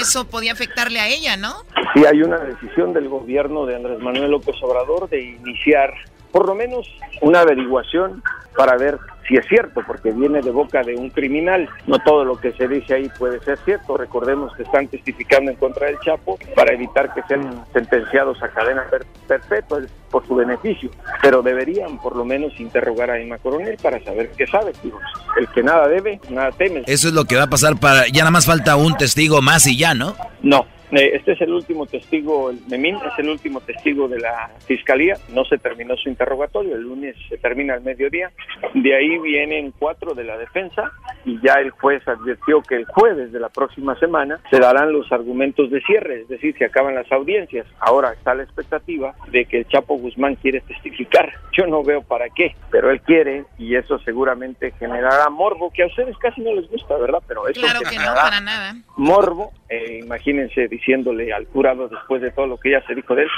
eso 0.00 0.26
podía 0.28 0.52
afectarle 0.52 1.00
a 1.00 1.08
ella, 1.08 1.36
¿no? 1.36 1.54
Sí 1.94 2.04
hay 2.04 2.22
una 2.22 2.38
decisión 2.38 2.92
del 2.92 3.08
gobierno 3.08 3.66
de 3.66 3.76
Andrés 3.76 3.98
Manuel 4.00 4.30
López 4.30 4.56
Obrador 4.62 5.08
de 5.08 5.22
iniciar 5.22 5.94
por 6.36 6.46
lo 6.48 6.54
menos 6.54 6.86
una 7.22 7.40
averiguación 7.40 8.22
para 8.54 8.76
ver 8.76 8.98
si 9.26 9.36
es 9.36 9.46
cierto, 9.48 9.80
porque 9.86 10.12
viene 10.12 10.42
de 10.42 10.50
boca 10.50 10.82
de 10.82 10.94
un 10.94 11.08
criminal. 11.08 11.66
No 11.86 11.98
todo 12.00 12.26
lo 12.26 12.36
que 12.38 12.52
se 12.52 12.68
dice 12.68 12.92
ahí 12.94 13.10
puede 13.18 13.40
ser 13.40 13.58
cierto. 13.64 13.96
Recordemos 13.96 14.54
que 14.54 14.62
están 14.64 14.86
testificando 14.88 15.50
en 15.50 15.56
contra 15.56 15.86
del 15.86 15.98
Chapo 16.00 16.38
para 16.54 16.74
evitar 16.74 17.12
que 17.14 17.22
sean 17.22 17.64
sentenciados 17.72 18.42
a 18.42 18.48
cadena 18.48 18.84
per- 18.90 19.06
perpetua 19.26 19.80
por 20.10 20.26
su 20.26 20.34
beneficio. 20.36 20.90
Pero 21.22 21.40
deberían 21.40 21.98
por 21.98 22.14
lo 22.14 22.24
menos 22.26 22.52
interrogar 22.60 23.10
a 23.10 23.18
Emma 23.18 23.38
Coronel 23.38 23.78
para 23.82 23.98
saber 24.04 24.30
qué 24.36 24.46
sabe. 24.46 24.72
Digo, 24.82 24.98
el 25.40 25.48
que 25.48 25.62
nada 25.62 25.88
debe, 25.88 26.20
nada 26.28 26.50
teme. 26.52 26.82
Eso 26.86 27.08
es 27.08 27.14
lo 27.14 27.24
que 27.24 27.36
va 27.36 27.44
a 27.44 27.50
pasar 27.50 27.80
para... 27.80 28.06
Ya 28.08 28.20
nada 28.20 28.30
más 28.30 28.44
falta 28.44 28.76
un 28.76 28.94
testigo 28.98 29.40
más 29.40 29.66
y 29.66 29.78
ya, 29.78 29.94
¿no? 29.94 30.14
No, 30.42 30.66
este 30.92 31.32
es 31.32 31.40
el 31.40 31.52
último 31.52 31.86
testigo, 31.86 32.50
el 32.50 32.60
Memín 32.68 32.96
es 32.96 33.18
el 33.18 33.28
último 33.28 33.60
testigo 33.60 34.08
de 34.08 34.20
la 34.20 34.50
fiscalía. 34.66 35.16
No 35.30 35.44
se 35.44 35.58
terminó 35.58 35.96
su 35.96 36.08
interrogatorio, 36.08 36.76
el 36.76 36.82
lunes 36.82 37.16
se 37.28 37.38
termina 37.38 37.74
al 37.74 37.82
mediodía. 37.82 38.30
De 38.74 38.94
ahí 38.94 39.18
vienen 39.18 39.72
cuatro 39.78 40.14
de 40.14 40.24
la 40.24 40.36
defensa 40.36 40.92
y 41.24 41.40
ya 41.40 41.54
el 41.54 41.70
juez 41.70 42.06
advirtió 42.06 42.62
que 42.62 42.76
el 42.76 42.84
jueves 42.86 43.32
de 43.32 43.40
la 43.40 43.48
próxima 43.48 43.98
semana 43.98 44.40
se 44.50 44.58
darán 44.60 44.92
los 44.92 45.10
argumentos 45.10 45.70
de 45.70 45.80
cierre, 45.82 46.22
es 46.22 46.28
decir, 46.28 46.56
se 46.56 46.64
acaban 46.66 46.94
las 46.94 47.10
audiencias. 47.10 47.66
Ahora 47.80 48.12
está 48.12 48.34
la 48.34 48.44
expectativa 48.44 49.14
de 49.30 49.44
que 49.44 49.58
el 49.58 49.68
Chapo 49.68 49.96
Guzmán 49.96 50.36
quiere 50.36 50.60
testificar. 50.60 51.32
Yo 51.52 51.66
no 51.66 51.82
veo 51.82 52.02
para 52.02 52.28
qué, 52.30 52.54
pero 52.70 52.90
él 52.90 53.00
quiere 53.00 53.44
y 53.58 53.74
eso 53.74 53.98
seguramente 54.00 54.72
generará 54.78 55.28
morbo, 55.30 55.70
que 55.72 55.82
a 55.82 55.86
ustedes 55.86 56.16
casi 56.18 56.40
no 56.40 56.54
les 56.54 56.68
gusta, 56.70 56.96
¿verdad? 56.96 57.22
Pero 57.26 57.48
eso 57.48 57.60
Claro 57.60 57.80
que 57.88 57.96
no, 57.96 58.14
para 58.14 58.40
nada. 58.40 58.74
morbo, 58.96 59.52
eh, 59.68 60.00
imagínense 60.02 60.68
diciéndole 60.68 61.32
al 61.32 61.46
jurado 61.46 61.88
después 61.88 62.22
de 62.22 62.30
todo 62.30 62.46
lo 62.46 62.56
que 62.58 62.70
ya 62.70 62.80
se 62.86 62.94
dijo 62.94 63.14
de 63.14 63.22
él, 63.22 63.28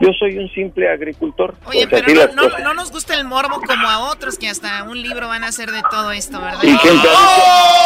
yo 0.00 0.08
soy 0.18 0.38
un 0.38 0.48
simple 0.50 0.88
agricultor. 0.90 1.54
Oye, 1.66 1.86
Pues 1.88 2.02
pero 2.06 2.32
no, 2.34 2.48
no, 2.48 2.58
no 2.58 2.74
nos 2.74 2.90
gusta 2.92 3.14
el 3.14 3.24
morbo 3.24 3.60
como 3.60 3.88
a 3.88 4.10
otros 4.10 4.38
que 4.38 4.48
hasta 4.48 4.82
un 4.84 5.00
libro 5.02 5.28
van 5.28 5.44
a 5.44 5.48
hacer 5.48 5.70
de 5.70 5.82
todo 5.90 6.12
esto, 6.12 6.40
¿verdad? 6.40 6.62
¿Y 6.62 6.76
quién 6.78 7.00
te 7.02 7.08
ha 7.08 7.10
dicho? 7.10 7.82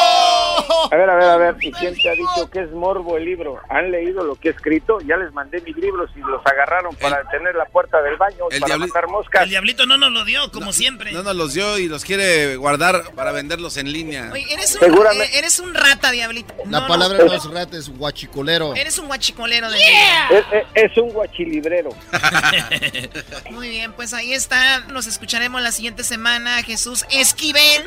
A 0.91 0.97
ver, 0.97 1.11
a 1.11 1.15
ver, 1.17 1.25
a 1.29 1.37
ver, 1.37 1.57
¿y 1.61 1.73
quién 1.73 1.95
te 1.95 2.09
ha 2.09 2.13
dicho 2.13 2.49
que 2.51 2.61
es 2.61 2.71
morbo 2.71 3.17
el 3.17 3.25
libro? 3.25 3.59
¿Han 3.69 3.91
leído 3.91 4.25
lo 4.25 4.37
que 4.37 4.49
he 4.49 4.53
escrito? 4.53 4.99
Ya 5.01 5.17
les 5.17 5.33
mandé 5.33 5.61
mis 5.61 5.77
libros 5.77 6.11
y 6.17 6.21
los 6.21 6.41
agarraron 6.47 6.95
para 6.97 7.23
tener 7.29 7.55
la 7.57 7.65
puerta 7.67 8.01
del 8.03 8.17
baño, 8.17 8.45
el 8.51 8.61
para 8.61 8.75
diabli- 8.77 8.89
matar 8.89 9.09
moscas. 9.09 9.43
El 9.43 9.51
diablito 9.51 9.85
no 9.87 9.97
nos 9.99 10.13
lo 10.13 10.25
dio, 10.25 10.51
como 10.53 10.73
siempre. 10.73 11.13
No 11.13 11.23
nos 11.23 11.35
los 11.37 11.55
dio 11.55 11.79
y 11.79 11.89
los 11.89 12.05
quiere 12.05 12.57
guardar 12.57 13.03
para 13.15 13.33
venderlos 13.33 13.77
en 13.77 13.93
línea. 13.93 14.31
Oye, 14.33 14.47
eres 14.53 14.75
un, 14.77 14.81
Seguramente- 14.81 15.25
eh, 15.35 15.39
eres 15.39 15.59
un 15.61 15.75
rata, 15.75 16.11
diablito. 16.13 16.55
La 16.71 16.81
No, 16.81 16.87
palabra 16.87 17.19
no. 17.19 17.25
no 17.27 17.33
es 17.35 17.45
rat, 17.51 17.75
es 17.75 17.86
guachicolero. 17.91 18.75
Eres 18.75 18.99
un 18.99 19.07
guachicolero 19.07 19.71
de 19.71 19.79
Es, 19.79 20.45
es- 20.53 20.67
es 20.93 20.99
un 20.99 21.11
guachilibrero. 21.11 21.91
Muy 23.51 23.69
bien, 23.71 23.93
pues 23.93 24.13
ahí 24.15 24.33
está. 24.33 24.81
Nos 24.89 25.07
escucharemos 25.07 25.61
la 25.63 25.73
siguiente 25.73 26.05
semana. 26.05 26.63
Jesús 26.63 27.05
Esquivel. 27.11 27.85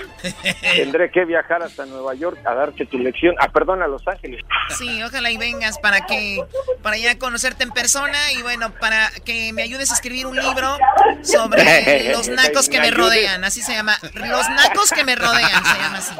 Tendré 0.62 1.12
que 1.12 1.26
viajar 1.26 1.62
hasta 1.64 1.86
Nueva 1.86 2.14
York 2.16 2.40
a 2.46 2.54
darte 2.54 2.86
tu 2.86 2.98
lección. 2.98 3.36
Ah, 3.40 3.50
perdón, 3.52 3.82
a 3.84 3.88
Los 3.88 4.08
Ángeles. 4.08 4.42
Sí, 4.78 5.02
ojalá 5.04 5.32
y 5.32 5.38
vengas 5.38 5.78
para 5.80 6.06
que 6.06 6.42
para 6.82 6.98
ya 6.98 7.18
conocerte 7.18 7.64
en 7.64 7.72
persona 7.72 8.18
y 8.34 8.42
bueno, 8.42 8.72
para 8.80 9.10
que 9.26 9.52
me 9.54 9.64
ayudes 9.64 9.92
a 9.92 9.94
escribir 9.96 10.26
un 10.28 10.36
libro 10.36 10.78
sobre 11.24 12.12
los 12.12 12.28
nacos 12.30 12.70
que 12.70 12.80
me 12.80 12.92
rodean, 12.92 13.44
así 13.44 13.62
se 13.62 13.74
llama. 13.74 13.98
Los 14.14 14.50
nacos 14.50 14.92
que 14.92 15.04
me 15.04 15.16
rodean, 15.16 15.64
se 15.66 15.78
llama 15.82 15.98
así. 15.98 16.14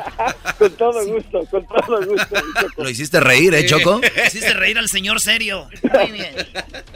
Con 0.58 0.72
todo 0.76 1.06
gusto, 1.06 1.46
con 1.50 1.66
todo 1.68 2.06
gusto. 2.06 2.36
Lo 2.78 2.90
hiciste 2.90 3.20
reír, 3.20 3.54
¿eh, 3.54 3.66
Choco? 3.70 4.02
Hiciste 4.28 4.54
reír 4.54 4.78
al 4.78 4.90
señor 4.90 5.22
serio. 5.22 5.70
Muy 5.94 6.12
bien. 6.12 6.36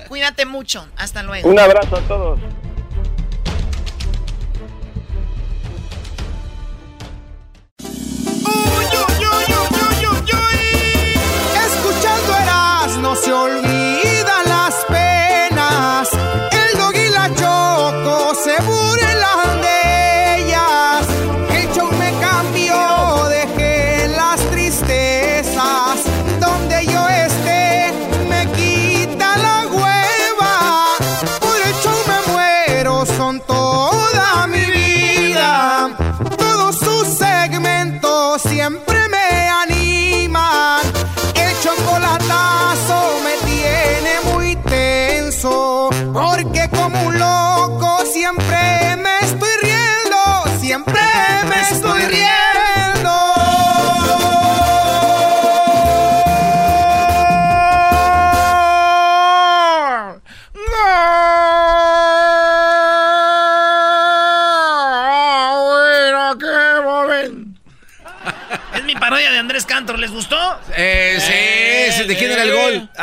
Cuídate 0.07 0.45
mucho. 0.45 0.87
Hasta 0.97 1.23
luego. 1.23 1.47
Un 1.47 1.59
abrazo 1.59 1.97
a 1.97 2.01
todos. 2.01 2.39
Escuchando 11.65 12.37
Eras 12.37 12.97
no 12.97 13.15
se 13.15 13.31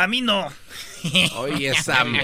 A 0.01 0.07
mí 0.07 0.21
no. 0.21 0.51
Oye, 1.35 1.73
Sam. 1.83 2.17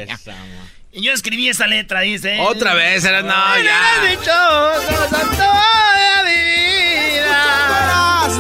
Yo 0.93 1.11
escribí 1.11 1.47
esa 1.47 1.67
letra, 1.67 1.99
dice. 2.01 2.39
Otra 2.39 2.73
vez, 2.73 3.05
era 3.05 3.21
no, 3.21 3.29
ya. 3.29 4.17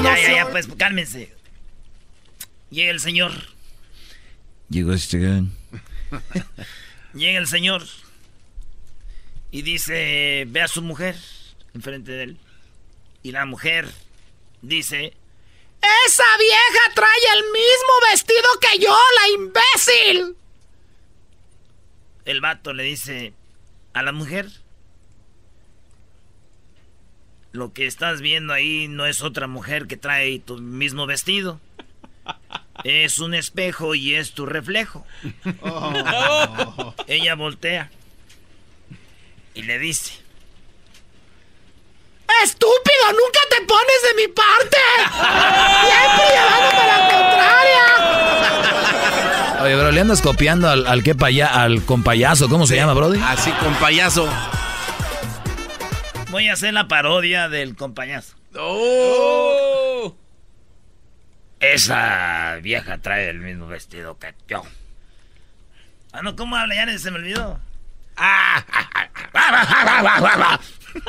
Ya, 0.03 0.21
ya, 0.21 0.35
ya, 0.35 0.49
pues 0.49 0.67
cálmense. 0.75 1.31
Llega 2.71 2.89
el 2.89 2.99
señor. 2.99 3.31
Llegó 4.69 4.93
este 4.93 5.19
gan. 5.19 5.51
Llega 7.13 7.37
el 7.37 7.47
señor. 7.47 7.85
Y 9.51 9.61
dice, 9.61 10.45
ve 10.47 10.61
a 10.61 10.67
su 10.67 10.81
mujer 10.81 11.15
enfrente 11.75 12.11
de 12.11 12.23
él. 12.23 12.37
Y 13.21 13.33
la 13.33 13.45
mujer 13.45 13.87
dice, 14.63 15.13
¡Esa 15.81 16.37
vieja 16.37 16.93
trae 16.95 17.37
el 17.37 17.43
mismo 17.45 18.11
vestido 18.11 18.47
que 18.61 18.79
yo, 18.79 18.97
la 19.21 19.29
imbécil! 19.29 20.37
el 22.27 22.41
vato 22.41 22.73
le 22.73 22.83
dice 22.83 23.33
a 23.93 24.03
la 24.03 24.11
mujer, 24.11 24.49
lo 27.53 27.71
que 27.71 27.87
estás 27.87 28.19
viendo 28.19 28.53
ahí 28.53 28.89
no 28.89 29.05
es 29.05 29.23
otra 29.23 29.47
mujer 29.47 29.87
que 29.87 29.95
trae 29.95 30.39
tu 30.39 30.57
mismo 30.57 31.05
vestido. 31.05 31.59
Es 32.83 33.19
un 33.19 33.33
espejo 33.33 33.95
y 33.95 34.13
es 34.13 34.33
tu 34.33 34.45
reflejo. 34.45 35.05
Ella 37.07 37.35
voltea 37.35 37.89
y 39.55 39.63
le 39.63 39.79
dice: 39.79 40.21
¡Estúpido! 42.43 43.11
¡Nunca 43.11 43.39
te 43.49 43.61
pones 43.65 44.01
de 44.03 44.13
mi 44.21 44.27
parte! 44.27 44.77
¡Siempre 45.85 46.25
llevándome 46.33 46.83
la 46.87 46.99
contraria! 47.09 47.85
Oye, 49.63 49.75
bro, 49.75 49.91
le 49.91 50.01
andas 50.01 50.21
copiando 50.21 50.69
al, 50.69 50.85
al 50.87 51.03
que 51.03 51.15
paya, 51.15 51.47
al 51.47 51.83
compayazo, 51.83 52.47
¿cómo 52.49 52.67
se 52.67 52.75
llama, 52.75 52.93
Brody? 52.93 53.19
Así, 53.23 53.51
con 53.53 53.73
payaso. 53.75 54.29
Voy 56.29 56.47
a 56.49 56.53
hacer 56.53 56.73
la 56.73 56.87
parodia 56.87 57.49
del 57.49 57.75
compañazo. 57.75 58.35
¡Oh! 58.55 60.15
Esa 61.59 62.57
vieja 62.61 62.99
trae 62.99 63.29
el 63.29 63.39
mismo 63.39 63.67
vestido 63.67 64.19
que 64.19 64.35
yo. 64.47 64.63
Ah, 66.11 66.21
no, 66.21 66.35
¿cómo 66.35 66.55
habla? 66.55 66.75
Ya 66.75 66.99
se 66.99 67.09
me 67.11 67.17
olvidó. 67.17 67.59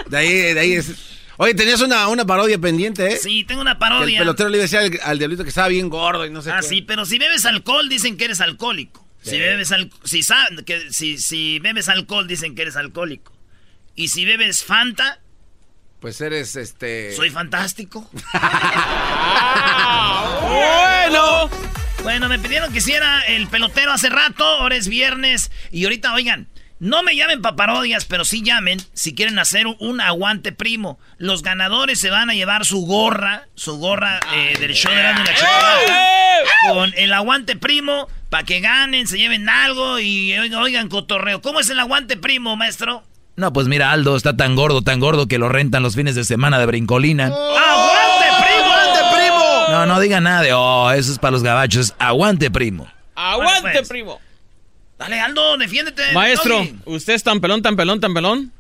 De 0.09 0.17
ahí, 0.17 0.33
de 0.55 0.61
ahí 0.61 0.73
es. 0.75 0.93
Oye, 1.37 1.55
tenías 1.55 1.81
una, 1.81 2.09
una 2.09 2.25
parodia 2.27 2.59
pendiente, 2.59 3.13
¿eh? 3.13 3.17
Sí, 3.17 3.45
tengo 3.45 3.61
una 3.61 3.79
parodia. 3.79 4.19
El 4.19 4.25
pelotero 4.25 4.49
le 4.49 4.57
iba 4.57 4.65
a 4.65 4.69
decir 4.69 4.79
al, 4.79 5.01
al 5.11 5.19
diablito 5.19 5.45
que 5.45 5.51
estaba 5.51 5.69
bien 5.69 5.89
gordo 5.89 6.27
y 6.27 6.31
no 6.31 6.43
sé 6.43 6.51
Ah, 6.51 6.59
qué. 6.61 6.67
sí, 6.67 6.83
pero 6.83 7.05
si 7.07 7.19
bebes 7.19 7.47
alcohol 7.47 7.89
dicen 7.89 8.17
que 8.17 8.25
eres 8.25 8.41
alcohólico. 8.41 9.07
Si 9.23 9.39
bebes 9.39 9.71
al, 9.73 9.91
si, 10.05 10.21
que, 10.65 10.93
si, 10.93 11.19
si 11.19 11.59
bebes 11.61 11.89
alcohol 11.89 12.27
dicen 12.27 12.55
que 12.55 12.63
eres 12.63 12.77
alcohólico. 12.77 13.33
Y 13.95 14.09
si 14.09 14.25
bebes 14.25 14.65
Fanta, 14.65 15.21
Pues 16.01 16.21
eres 16.21 16.57
este. 16.57 17.15
soy 17.15 17.31
fantástico. 17.31 18.09
bueno. 20.43 21.51
Bueno, 22.03 22.29
me 22.29 22.39
pidieron 22.39 22.73
que 22.73 22.79
hiciera 22.79 23.21
el 23.23 23.49
pelotero 23.49 23.93
hace 23.93 24.09
rato, 24.09 24.45
ahora 24.45 24.77
es 24.77 24.89
viernes. 24.89 25.51
Y 25.73 25.85
ahorita, 25.85 26.15
oigan, 26.15 26.49
no 26.81 27.03
me 27.03 27.17
llamen 27.17 27.43
para 27.43 27.57
parodias, 27.57 28.05
pero 28.05 28.25
sí 28.25 28.43
llamen 28.43 28.81
si 28.93 29.15
quieren 29.15 29.39
hacer 29.39 29.67
un, 29.67 30.01
aguante 30.01 30.53
primo. 30.53 30.99
Los 31.19 31.43
ganadores 31.43 31.99
se 31.99 32.11
van 32.11 32.31
a 32.31 32.35
llevar 32.35 32.65
su 32.65 32.87
gorra, 32.87 33.49
su 33.55 33.79
gorra 33.79 34.21
eh, 34.35 34.57
del 34.61 34.75
show 34.75 34.93
de 34.93 35.03
la 35.03 35.15
Chocolata, 35.35 36.07
con 36.73 36.93
el 36.97 37.13
aguante 37.13 37.57
primo, 37.57 38.09
para 38.31 38.45
que 38.45 38.61
ganen, 38.61 39.09
se 39.09 39.19
lleven 39.19 39.49
algo 39.49 39.99
y 39.99 40.37
oigan, 40.39 40.63
oigan, 40.63 40.89
cotorreo. 40.89 41.43
¿Cómo 41.43 41.61
es 41.61 41.69
el 41.71 41.81
aguante 41.81 42.17
primo, 42.17 42.57
maestro? 42.57 43.03
No, 43.35 43.53
pues 43.53 43.69
mira, 43.69 43.93
Aldo 43.93 44.17
está 44.17 44.37
tan 44.37 44.57
gordo, 44.57 44.83
tan 44.83 44.99
gordo 45.01 45.27
que 45.27 45.39
lo 45.39 45.49
rentan 45.49 45.83
los 45.83 45.95
fines 45.95 46.15
de 46.15 46.25
semana 46.25 46.59
de 46.59 46.67
brincolina. 46.67 47.27
¡Aguante 47.27 48.27
primo! 48.41 48.73
¡Aguante 48.73 49.17
primo! 49.17 49.69
No, 49.71 49.87
no 49.87 50.01
diga 50.01 50.21
nada 50.21 50.43
de, 50.43 50.53
oh, 50.53 50.91
eso 50.91 51.13
es 51.13 51.19
para 51.19 51.33
los 51.33 51.43
gabachos. 51.43 51.95
Aguante, 51.99 52.51
primo. 52.51 52.89
¡Aguante, 53.15 53.61
Bueno, 53.61 53.79
pues. 53.79 53.89
primo! 53.89 54.21
Dale, 54.99 55.21
Aldo, 55.21 55.57
defiéndete. 55.57 56.13
Maestro, 56.13 56.59
Doggy. 56.59 56.75
usted 56.87 57.15
es 57.15 57.23
tan 57.23 57.41
pelón, 57.41 57.63
tan 57.63 57.77
pelón, 57.77 58.01
tan 58.01 58.13
pelón 58.15 58.53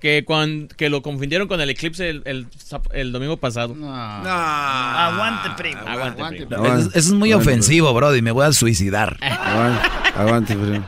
que, 0.00 0.24
cuan- 0.26 0.68
que 0.76 0.90
lo 0.90 1.00
confundieron 1.00 1.48
con 1.48 1.58
el 1.60 1.70
eclipse 1.70 2.10
el, 2.10 2.22
el, 2.26 2.46
el 2.92 3.12
domingo 3.12 3.38
pasado. 3.38 3.74
Aguante 3.82 5.50
primo. 5.56 5.80
Aguante, 5.86 6.46
primo. 6.46 6.66
Eso, 6.66 6.88
eso 6.90 6.98
es 6.98 7.10
muy 7.12 7.32
ofensivo, 7.32 7.92
Brody. 7.94 8.20
Me 8.22 8.30
voy 8.30 8.44
a 8.46 8.52
suicidar. 8.52 9.16
Aguante, 9.22 9.88
aguante, 10.16 10.54
primo. 10.56 10.86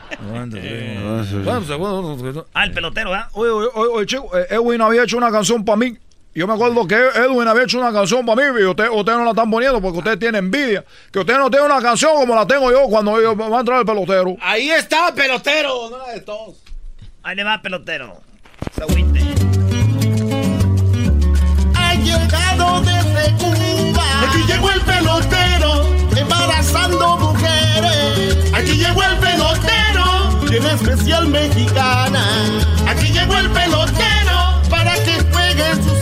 Ah, 2.53 2.63
el 2.65 2.71
pelotero, 2.71 3.13
¿ah? 3.13 3.29
Oye, 3.33 3.49
oye, 3.51 3.67
oye, 3.73 3.89
oye, 3.93 4.05
chico, 4.05 4.29
eh, 4.37 4.47
Edwin 4.51 4.81
había 4.81 5.03
hecho 5.03 5.17
una 5.17 5.31
canción 5.31 5.63
para 5.65 5.77
mí. 5.77 5.97
Yo 6.39 6.47
me 6.47 6.53
acuerdo 6.53 6.87
que 6.87 6.95
Edwin 6.95 7.49
había 7.49 7.63
hecho 7.63 7.77
una 7.79 7.91
canción 7.91 8.25
para 8.25 8.41
mí 8.49 8.61
y 8.61 8.63
usted- 8.63 8.87
ustedes 8.89 9.17
no 9.17 9.25
la 9.25 9.31
están 9.31 9.51
poniendo 9.51 9.81
porque 9.81 9.97
ustedes 9.97 10.19
tienen 10.19 10.45
envidia. 10.45 10.85
Que 11.11 11.19
ustedes 11.19 11.37
no 11.37 11.51
tienen 11.51 11.69
una 11.69 11.81
canción 11.81 12.13
como 12.15 12.33
la 12.33 12.47
tengo 12.47 12.71
yo 12.71 12.83
cuando 12.83 13.21
yo, 13.21 13.35
va 13.35 13.57
a 13.57 13.59
entrar 13.59 13.79
el 13.79 13.85
pelotero. 13.85 14.37
Ahí 14.41 14.69
está, 14.69 15.13
pelotero. 15.13 15.89
No 15.89 15.97
la 15.97 16.13
de 16.13 16.21
todos. 16.21 16.55
Ahí 17.23 17.35
le 17.35 17.43
va, 17.43 17.61
pelotero. 17.61 18.21
Se 18.73 18.83
agüite. 18.83 19.19
Ha 21.75 21.93
llegado 21.95 22.81
desde 22.83 23.35
Cuba. 23.37 24.03
Aquí 24.29 24.43
llegó 24.47 24.71
el 24.71 24.79
pelotero, 24.79 25.87
embarazando 26.15 27.17
mujeres. 27.17 28.53
Aquí 28.53 28.75
llegó 28.77 29.03
el 29.03 29.17
pelotero, 29.17 30.39
bien 30.49 30.65
especial 30.67 31.27
mexicana. 31.27 32.23
Aquí 32.87 33.07
llegó 33.11 33.35
el 33.39 33.49
pelotero 33.49 34.61
para 34.69 34.93
que 35.03 35.19
jueguen 35.33 35.83
sus 35.83 35.98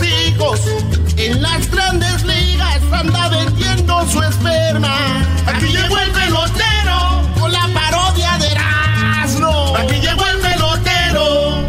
En 1.18 1.42
las 1.42 1.70
grandes 1.70 2.24
ligas 2.24 2.80
anda 2.92 3.30
vendiendo 3.30 4.08
su 4.08 4.22
esperma. 4.22 5.26
Aquí 5.46 5.66
llegó 5.66 5.98
el 5.98 6.12
pelotero 6.12 7.22
con 7.40 7.52
la 7.52 7.68
parodia 7.74 8.38
de 8.38 8.48
Erasmo. 8.52 9.76
Aquí 9.78 9.96
llegó 10.00 10.26
el 10.26 10.38
pelotero. 10.40 11.68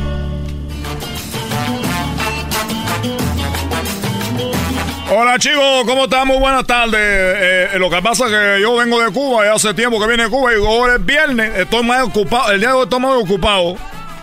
Hola 5.10 5.38
chicos, 5.38 5.84
¿cómo 5.86 6.04
están? 6.04 6.28
Muy 6.28 6.38
buenas 6.38 6.66
tardes. 6.66 7.00
Eh, 7.00 7.68
eh, 7.72 7.78
lo 7.78 7.88
que 7.88 8.02
pasa 8.02 8.26
es 8.26 8.30
que 8.30 8.60
yo 8.60 8.76
vengo 8.76 9.00
de 9.00 9.10
Cuba 9.10 9.46
y 9.46 9.48
hace 9.48 9.72
tiempo 9.72 9.98
que 9.98 10.06
vine 10.06 10.24
de 10.24 10.28
Cuba 10.30 10.52
y 10.52 10.56
ahora 10.56 10.96
es 10.96 11.04
viernes. 11.04 11.56
Estoy 11.56 11.82
más 11.82 12.02
ocupado, 12.02 12.52
el 12.52 12.60
día 12.60 12.68
de 12.68 12.74
hoy 12.74 12.84
estoy 12.84 13.00
más 13.00 13.16
ocupado. 13.16 13.76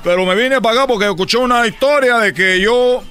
Pero 0.04 0.24
me 0.24 0.36
vine 0.36 0.62
para 0.62 0.76
acá 0.76 0.88
porque 0.88 1.06
escuché 1.06 1.38
una 1.38 1.66
historia 1.66 2.20
de 2.20 2.34
que 2.34 2.62
yo... 2.62 3.04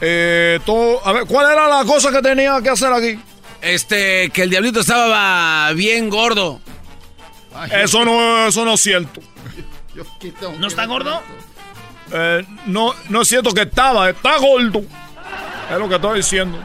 eh, 0.00 0.60
todo, 0.64 1.06
a 1.06 1.12
ver, 1.12 1.24
¿cuál 1.26 1.50
era 1.52 1.68
la 1.68 1.84
cosa 1.84 2.10
que 2.10 2.22
tenía 2.22 2.60
que 2.62 2.70
hacer 2.70 2.92
aquí? 2.92 3.18
Este, 3.60 4.30
que 4.30 4.42
el 4.42 4.50
diablito 4.50 4.80
estaba 4.80 5.72
bien 5.72 6.08
gordo. 6.10 6.60
Eso 7.72 8.04
no, 8.04 8.46
eso 8.46 8.64
no 8.64 8.74
es 8.74 8.80
cierto. 8.80 9.20
¿No 10.58 10.68
está 10.68 10.86
gordo? 10.86 11.20
Eh, 12.12 12.44
no, 12.66 12.94
no 13.08 13.22
es 13.22 13.28
cierto 13.28 13.52
que 13.52 13.62
estaba, 13.62 14.10
está 14.10 14.36
gordo. 14.38 14.82
Es 15.70 15.78
lo 15.78 15.88
que 15.88 15.96
estoy 15.96 16.18
diciendo. 16.18 16.58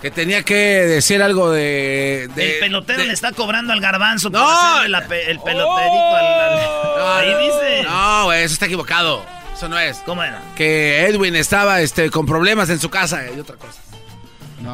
Que 0.00 0.10
tenía 0.10 0.42
que 0.42 0.54
decir 0.54 1.22
algo 1.22 1.50
de. 1.50 2.28
de- 2.34 2.54
el 2.54 2.60
pelotero 2.60 2.98
de- 3.00 3.06
le 3.06 3.12
está 3.14 3.32
cobrando 3.32 3.72
al 3.72 3.80
garbanzo 3.80 4.30
por 4.30 4.38
No. 4.40 4.86
la 4.86 5.06
pe- 5.06 5.30
el 5.30 5.40
peloterito 5.40 6.16
al, 6.16 6.24
al- 6.24 7.16
Ahí 7.18 7.46
dice. 7.46 7.82
No, 7.88 8.32
eso 8.32 8.52
está 8.52 8.66
equivocado. 8.66 9.24
Eso 9.54 9.68
no 9.68 9.78
es. 9.78 9.98
¿Cómo 9.98 10.22
era? 10.22 10.42
Que 10.56 11.06
Edwin 11.06 11.36
estaba 11.36 11.80
este, 11.80 12.10
con 12.10 12.26
problemas 12.26 12.68
en 12.70 12.80
su 12.80 12.90
casa 12.90 13.22
y 13.34 13.38
otra 13.38 13.56
cosa. 13.56 13.80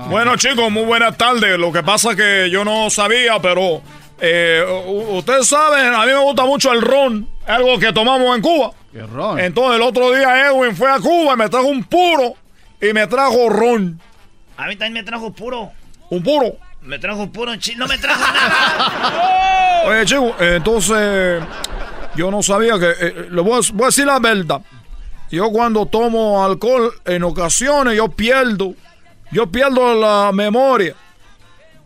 Bueno 0.09 0.36
chicos, 0.36 0.70
muy 0.70 0.85
buenas 0.85 1.16
tardes. 1.16 1.59
Lo 1.59 1.73
que 1.73 1.82
pasa 1.82 2.12
es 2.12 2.16
que 2.16 2.51
yo 2.51 2.65
no 2.65 2.89
sabía, 2.90 3.40
pero 3.40 3.82
eh, 4.20 4.65
ustedes 5.11 5.48
saben, 5.48 5.93
a 5.93 6.07
mí 6.07 6.12
me 6.12 6.19
gusta 6.19 6.44
mucho 6.44 6.73
el 6.73 6.81
ron, 6.81 7.28
algo 7.47 7.78
que 7.78 7.93
tomamos 7.93 8.36
en 8.36 8.43
Cuba. 8.43 8.70
¿Qué 8.93 9.02
ron? 9.02 9.40
Entonces 9.40 9.77
el 9.77 9.82
otro 9.82 10.12
día 10.12 10.48
Edwin 10.48 10.77
fue 10.77 10.90
a 10.90 10.98
Cuba 10.98 11.35
y 11.35 11.36
me 11.36 11.48
trajo 11.48 11.66
un 11.66 11.85
puro 11.85 12.35
y 12.81 12.93
me 12.93 13.07
trajo 13.07 13.48
ron. 13.48 14.01
A 14.57 14.66
mí 14.66 14.77
también 14.77 14.93
me 14.93 15.02
trajo 15.02 15.32
puro. 15.32 15.73
Un 16.11 16.23
puro. 16.23 16.57
Me 16.82 16.98
trajo 16.98 17.31
puro 17.31 17.52
No 17.77 17.86
me 17.86 17.98
trajo 17.98 18.20
nada. 18.20 19.82
Oye 19.86 20.05
chicos, 20.07 20.35
entonces 20.39 21.43
yo 22.16 22.31
no 22.31 22.43
sabía 22.43 22.78
que... 22.78 22.91
eh, 22.99 23.28
le 23.31 23.41
voy 23.41 23.61
a, 23.61 23.87
decir 23.87 24.07
la 24.07 24.19
verdad. 24.19 24.61
Yo 25.31 25.51
cuando 25.51 25.87
tomo 25.87 26.45
alcohol, 26.45 26.93
en 27.05 27.23
ocasiones 27.23 27.97
yo 27.97 28.09
pierdo. 28.09 28.74
Yo 29.31 29.47
pierdo 29.47 29.95
la 29.95 30.32
memoria. 30.32 30.95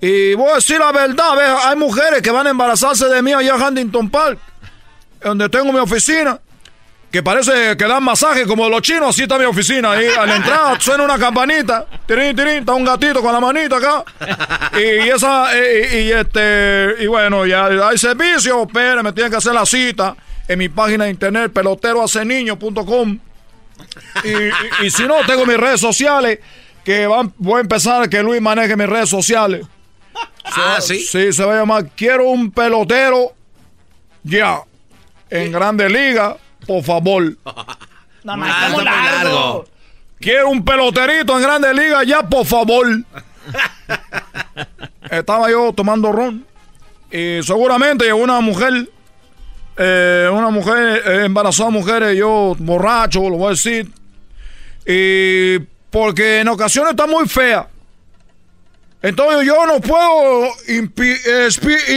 Y 0.01 0.35
voy 0.35 0.51
a 0.51 0.55
decir 0.57 0.79
la 0.79 0.93
verdad, 0.93 1.67
hay 1.67 1.77
mujeres 1.77 2.23
que 2.23 2.31
van 2.31 2.47
a 2.47 2.51
embarazarse 2.51 3.07
de 3.07 3.23
mí 3.23 3.33
allá 3.33 3.55
en 3.55 3.63
Huntington 3.63 4.11
Park, 4.11 4.39
donde 5.23 5.49
tengo 5.49 5.73
mi 5.73 5.79
oficina, 5.79 6.39
que 7.15 7.23
parece 7.23 7.77
que 7.77 7.85
dan 7.87 8.03
masaje 8.03 8.45
como 8.45 8.69
los 8.69 8.83
chinos, 8.83 9.11
así 9.11 9.23
está 9.23 9.39
mi 9.39 9.45
oficina. 9.45 9.93
Ahí 9.93 10.09
a 10.09 10.27
la 10.27 10.35
entrada 10.35 10.77
suena 10.81 11.05
una 11.05 11.17
campanita, 11.17 11.87
tirín, 12.09 12.35
tirín, 12.35 12.59
está 12.59 12.73
un 12.73 12.85
gatito 12.85 13.23
con 13.23 13.33
la 13.33 13.39
manita 13.39 13.77
acá. 13.77 14.03
Y, 14.77 15.09
esa, 15.11 15.47
y, 15.57 15.97
y 15.97 16.11
este, 16.13 16.97
y 16.99 17.07
bueno, 17.07 17.47
ya 17.47 17.67
hay 17.67 17.99
servicio, 17.99 18.67
pero 18.67 19.01
me 19.05 19.13
tienen 19.13 19.31
que 19.31 19.37
hacer 19.39 19.53
la 19.55 19.65
cita 19.65 20.17
en 20.49 20.59
mi 20.59 20.69
página 20.69 21.05
de 21.05 21.11
internet, 21.11 21.53
peloterohaceniño.com. 21.53 23.19
Y, 24.25 24.29
y- 24.29 24.87
y 24.87 24.91
si 24.91 25.05
no, 25.05 25.15
tengo 25.25 25.47
mis 25.47 25.57
redes 25.57 25.81
sociales, 25.81 26.41
que 26.85 27.07
van, 27.07 27.33
voy 27.39 27.59
a 27.59 27.61
empezar 27.61 28.03
a 28.03 28.09
que 28.09 28.25
Luis 28.25 28.43
maneje 28.43 28.77
mis 28.77 28.89
redes 28.89 29.09
sociales. 29.09 29.65
Ah, 30.45 30.79
sí. 30.81 30.99
Sí, 30.99 31.33
se 31.33 31.45
va 31.45 31.55
a 31.55 31.59
llamar 31.61 31.91
Quiero 31.97 32.25
un 32.29 32.51
pelotero 32.51 33.35
ya. 34.25 34.59
En 35.31 35.53
Grande 35.53 35.89
Liga, 35.89 36.37
por 36.67 36.83
favor. 36.83 37.37
No, 38.25 38.39
más, 38.39 38.49
está 38.49 38.69
muy 38.75 38.85
largo. 38.85 39.67
Quiero 40.19 40.49
un 40.49 40.65
peloterito 40.65 41.37
en 41.37 41.43
Grande 41.43 41.75
Liga 41.75 42.03
ya, 42.05 42.27
por 42.27 42.47
favor. 42.47 42.87
Estaba 45.11 45.51
yo 45.51 45.75
tomando 45.75 46.11
ron. 46.11 46.47
Y 47.11 47.43
seguramente 47.43 48.07
llegó 48.07 48.17
una 48.17 48.41
mujer, 48.41 48.89
eh, 49.77 50.31
una 50.33 50.49
mujer 50.49 51.03
eh, 51.05 51.25
embarazada, 51.27 51.69
mujeres, 51.69 52.17
yo 52.17 52.57
borracho, 52.59 53.29
lo 53.29 53.37
voy 53.37 53.49
a 53.49 53.51
decir. 53.51 53.93
Y 54.87 55.59
porque 55.91 56.41
en 56.41 56.49
ocasiones 56.49 56.93
está 56.93 57.07
muy 57.07 57.29
fea. 57.29 57.69
Entonces 59.03 59.47
yo 59.47 59.67
no 59.67 59.81
puedo 59.81 60.49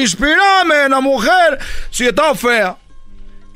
inspirarme 0.02 0.84
en 0.88 0.92
la 0.92 1.00
mujer 1.00 1.58
si 1.90 2.06
está 2.06 2.36
fea. 2.36 2.76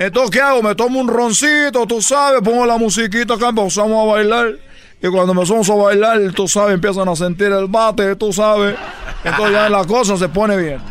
Entonces, 0.01 0.31
¿qué 0.31 0.41
hago? 0.41 0.63
Me 0.63 0.73
tomo 0.73 0.99
un 0.99 1.07
roncito, 1.07 1.85
tú 1.85 2.01
sabes, 2.01 2.41
pongo 2.41 2.65
la 2.65 2.75
musiquita 2.75 3.35
acá, 3.35 3.49
empezamos 3.49 4.03
a 4.03 4.11
bailar. 4.11 4.57
Y 4.99 5.07
cuando 5.09 5.33
empezamos 5.33 5.69
a 5.69 5.75
bailar, 5.75 6.19
tú 6.33 6.47
sabes, 6.47 6.73
empiezan 6.73 7.07
a 7.07 7.15
sentir 7.15 7.51
el 7.51 7.67
bate, 7.67 8.15
tú 8.15 8.33
sabes. 8.33 8.75
Entonces 9.23 9.53
ya 9.53 9.69
la 9.69 9.85
cosa 9.85 10.17
se 10.17 10.27
pone 10.27 10.57
bien. 10.57 10.81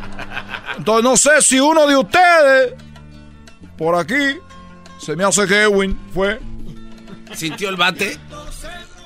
Entonces 0.78 1.03
no 1.03 1.16
sé 1.16 1.43
si 1.43 1.59
uno 1.59 1.89
de 1.89 1.97
ustedes, 1.97 2.74
por 3.77 3.97
aquí, 3.97 4.39
se 5.01 5.16
me 5.16 5.24
hace 5.24 5.45
que 5.45 5.62
Edwin 5.62 5.99
fue. 6.15 6.39
¿Sintió 7.35 7.69
el 7.69 7.74
bate? 7.74 8.16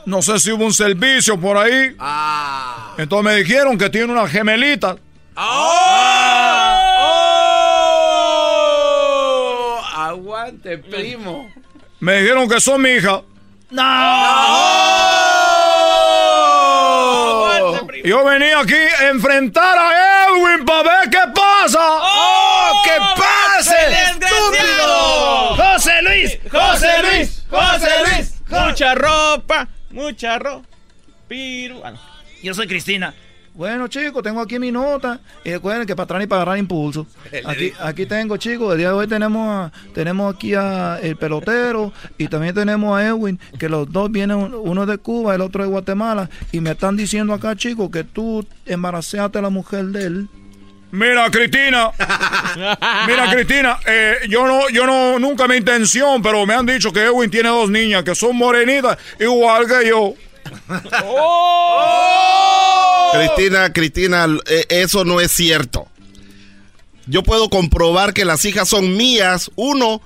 No 0.04 0.20
sé 0.20 0.38
si 0.38 0.52
hubo 0.52 0.66
un 0.66 0.74
servicio 0.74 1.40
por 1.40 1.56
ahí. 1.56 1.96
Ah. 1.98 2.92
Entonces 2.98 3.24
me 3.24 3.36
dijeron 3.42 3.78
que 3.78 3.88
tiene 3.88 4.12
una 4.12 4.28
gemelita. 4.28 4.96
¡Oh! 5.34 7.23
Aguante, 10.44 10.76
primo. 10.76 11.50
Me 12.00 12.20
dijeron 12.20 12.46
que 12.46 12.60
son 12.60 12.82
mi 12.82 12.90
hija. 12.90 13.22
Yo 18.04 18.24
venía 18.26 18.60
aquí 18.60 18.74
a 18.74 19.08
enfrentar 19.08 19.78
a 19.78 20.26
Edwin 20.26 20.66
para 20.66 20.82
ver 20.82 21.10
qué 21.10 21.22
pasa. 21.34 21.78
¡Oh! 21.80 22.82
¡Que 22.84 22.98
pase! 23.18 23.74
¡Estúpido! 24.10 25.56
¡José 25.56 26.02
Luis! 26.02 26.38
¡José 26.52 27.02
Luis! 27.02 27.44
¡José 27.48 27.90
Luis! 28.06 28.34
Mucha 28.46 28.94
ropa, 28.94 29.68
mucha 29.90 30.38
ropa. 30.38 30.68
Piru. 31.26 31.80
No. 31.82 31.98
Yo 32.42 32.52
soy 32.52 32.66
Cristina. 32.66 33.14
Bueno, 33.54 33.86
chicos, 33.86 34.20
tengo 34.24 34.40
aquí 34.40 34.58
mi 34.58 34.72
nota. 34.72 35.20
Y 35.44 35.52
recuerden 35.52 35.86
que 35.86 35.94
para 35.94 36.04
atrás 36.04 36.24
y 36.24 36.26
para 36.26 36.42
agarrar 36.42 36.58
impulso. 36.58 37.06
Aquí, 37.44 37.72
aquí 37.80 38.04
tengo, 38.06 38.36
chicos. 38.36 38.72
El 38.72 38.78
día 38.78 38.88
de 38.88 38.94
hoy 38.94 39.06
tenemos, 39.06 39.48
a- 39.48 39.72
tenemos 39.94 40.34
aquí 40.34 40.54
a 40.54 40.98
el 41.00 41.16
pelotero 41.16 41.92
y 42.18 42.26
también 42.26 42.52
tenemos 42.54 42.98
a 42.98 43.06
Edwin, 43.06 43.38
que 43.58 43.68
los 43.68 43.90
dos 43.92 44.10
vienen, 44.10 44.52
uno 44.54 44.86
de 44.86 44.98
Cuba, 44.98 45.36
el 45.36 45.40
otro 45.40 45.62
de 45.62 45.68
Guatemala. 45.70 46.28
Y 46.50 46.60
me 46.60 46.72
están 46.72 46.96
diciendo 46.96 47.32
acá, 47.32 47.54
chicos, 47.54 47.90
que 47.92 48.02
tú 48.02 48.44
embarazaste 48.66 49.38
a 49.38 49.42
la 49.42 49.50
mujer 49.50 49.84
de 49.86 50.04
él. 50.04 50.28
Mira, 50.90 51.30
Cristina. 51.30 51.90
Mira, 53.06 53.30
Cristina, 53.32 53.78
eh, 53.86 54.16
yo 54.28 54.46
no, 54.48 54.68
yo 54.70 54.84
no, 54.86 55.18
nunca 55.20 55.46
mi 55.46 55.56
intención, 55.56 56.20
pero 56.22 56.44
me 56.46 56.54
han 56.54 56.66
dicho 56.66 56.92
que 56.92 57.04
Edwin 57.04 57.30
tiene 57.30 57.48
dos 57.50 57.70
niñas 57.70 58.02
que 58.02 58.14
son 58.16 58.36
morenitas, 58.36 58.98
igual 59.20 59.66
que 59.68 59.88
yo. 59.88 60.14
Cristina, 63.12 63.72
Cristina, 63.72 64.26
eh, 64.46 64.66
eso 64.68 65.04
no 65.04 65.20
es 65.20 65.30
cierto. 65.32 65.86
Yo 67.06 67.22
puedo 67.22 67.50
comprobar 67.50 68.12
que 68.14 68.24
las 68.24 68.44
hijas 68.44 68.68
son 68.68 68.96
mías, 68.96 69.50
uno, 69.56 70.00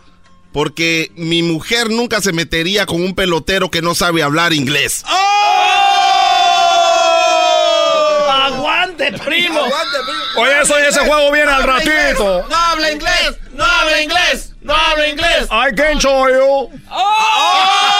porque 0.52 1.12
mi 1.14 1.42
mujer 1.42 1.90
nunca 1.90 2.20
se 2.20 2.32
metería 2.32 2.86
con 2.86 3.02
un 3.02 3.14
pelotero 3.14 3.70
que 3.70 3.82
no 3.82 3.94
sabe 3.94 4.22
hablar 4.22 4.52
inglés. 4.52 5.04
¡Aguante, 8.28 9.12
primo! 9.24 9.60
Oye, 10.36 10.60
eso, 10.62 10.76
ese 10.78 11.00
juego 11.00 11.30
viene 11.32 11.50
al 11.50 11.62
ratito. 11.62 12.46
¡No 12.48 12.56
habla 12.56 12.92
inglés! 12.92 13.36
¡No 13.52 13.64
habla 13.64 14.02
inglés! 14.02 14.54
¡No 14.62 14.74
habla 14.74 15.08
inglés! 15.08 15.48
I 15.50 15.74
can 15.74 15.98
show 15.98 16.28
you. 16.28 16.70
¡Oh! 16.90 17.97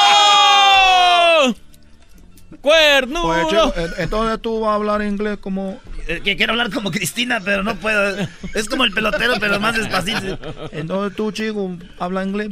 ¡Cuernudo! 2.68 3.48
Chico, 3.48 3.74
eh, 3.76 3.88
entonces 3.98 4.40
tú 4.42 4.60
vas 4.60 4.70
a 4.70 4.74
hablar 4.74 5.02
inglés 5.02 5.38
como... 5.40 5.80
Eh, 6.06 6.20
Que 6.24 6.36
quiero 6.36 6.52
hablar 6.52 6.70
como 6.70 6.90
Cristina, 6.90 7.40
pero 7.44 7.62
no 7.62 7.76
puedo. 7.76 8.26
Es 8.54 8.68
como 8.68 8.84
el 8.84 8.92
pelotero, 8.92 9.34
pero 9.40 9.58
más 9.60 9.76
despacito. 9.76 10.38
Entonces 10.72 11.16
tú, 11.16 11.32
chico, 11.32 11.76
habla 11.98 12.24
inglés. 12.24 12.50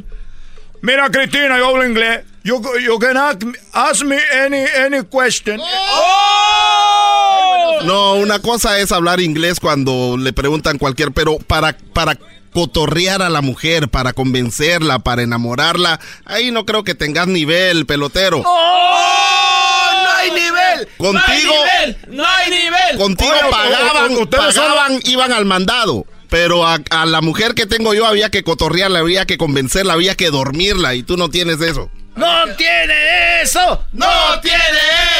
Mira, 0.81 1.09
Cristina, 1.09 1.57
yo 1.57 1.69
hablo 1.69 1.85
inglés. 1.87 2.23
You, 2.43 2.61
you 2.85 2.97
can 2.99 3.17
ask 3.17 3.43
me, 3.43 3.53
ask 3.73 4.05
me 4.05 4.17
any, 4.45 4.63
any 4.85 5.03
question. 5.03 5.59
No, 7.83 8.13
una 8.15 8.39
cosa 8.39 8.79
es 8.79 8.91
hablar 8.91 9.19
inglés 9.19 9.59
cuando 9.59 10.17
le 10.17 10.33
preguntan 10.33 10.77
cualquier, 10.77 11.11
pero 11.11 11.37
para, 11.39 11.75
para 11.93 12.17
cotorrear 12.53 13.21
a 13.21 13.29
la 13.29 13.41
mujer, 13.41 13.89
para 13.89 14.13
convencerla, 14.13 14.99
para 14.99 15.23
enamorarla, 15.23 15.99
ahí 16.25 16.51
no 16.51 16.65
creo 16.65 16.83
que 16.83 16.95
tengas 16.95 17.27
nivel, 17.27 17.85
pelotero. 17.85 18.41
¡Oh! 18.45 19.76
¡No 20.99 21.09
hay 21.09 21.37
nivel! 21.43 21.47
Contigo- 21.47 21.53
¡No 21.53 21.63
hay 21.63 21.87
nivel! 21.87 21.97
¡No 22.17 22.25
hay 22.25 22.49
nivel! 22.51 22.97
Contigo 22.97 23.31
Oye, 23.31 23.51
pagaban, 23.51 24.11
o- 24.13 24.17
o- 24.17 24.21
ustedes 24.23 24.59
iban 25.09 25.31
al 25.31 25.45
mandado. 25.45 26.05
Pero 26.29 26.67
a, 26.67 26.77
a 26.89 27.05
la 27.05 27.21
mujer 27.21 27.53
que 27.55 27.65
tengo 27.65 27.93
yo 27.93 28.05
había 28.05 28.29
que 28.29 28.43
cotorrearla, 28.43 28.99
había 28.99 29.25
que 29.25 29.37
convencerla, 29.37 29.93
había 29.93 30.15
que 30.15 30.29
dormirla 30.29 30.93
y 30.95 31.03
tú 31.03 31.15
no 31.15 31.29
tienes 31.29 31.61
eso. 31.61 31.89
¡No 32.17 32.43
tiene 32.57 33.41
eso! 33.43 33.85
¡No 33.93 34.07
tiene 34.41 34.57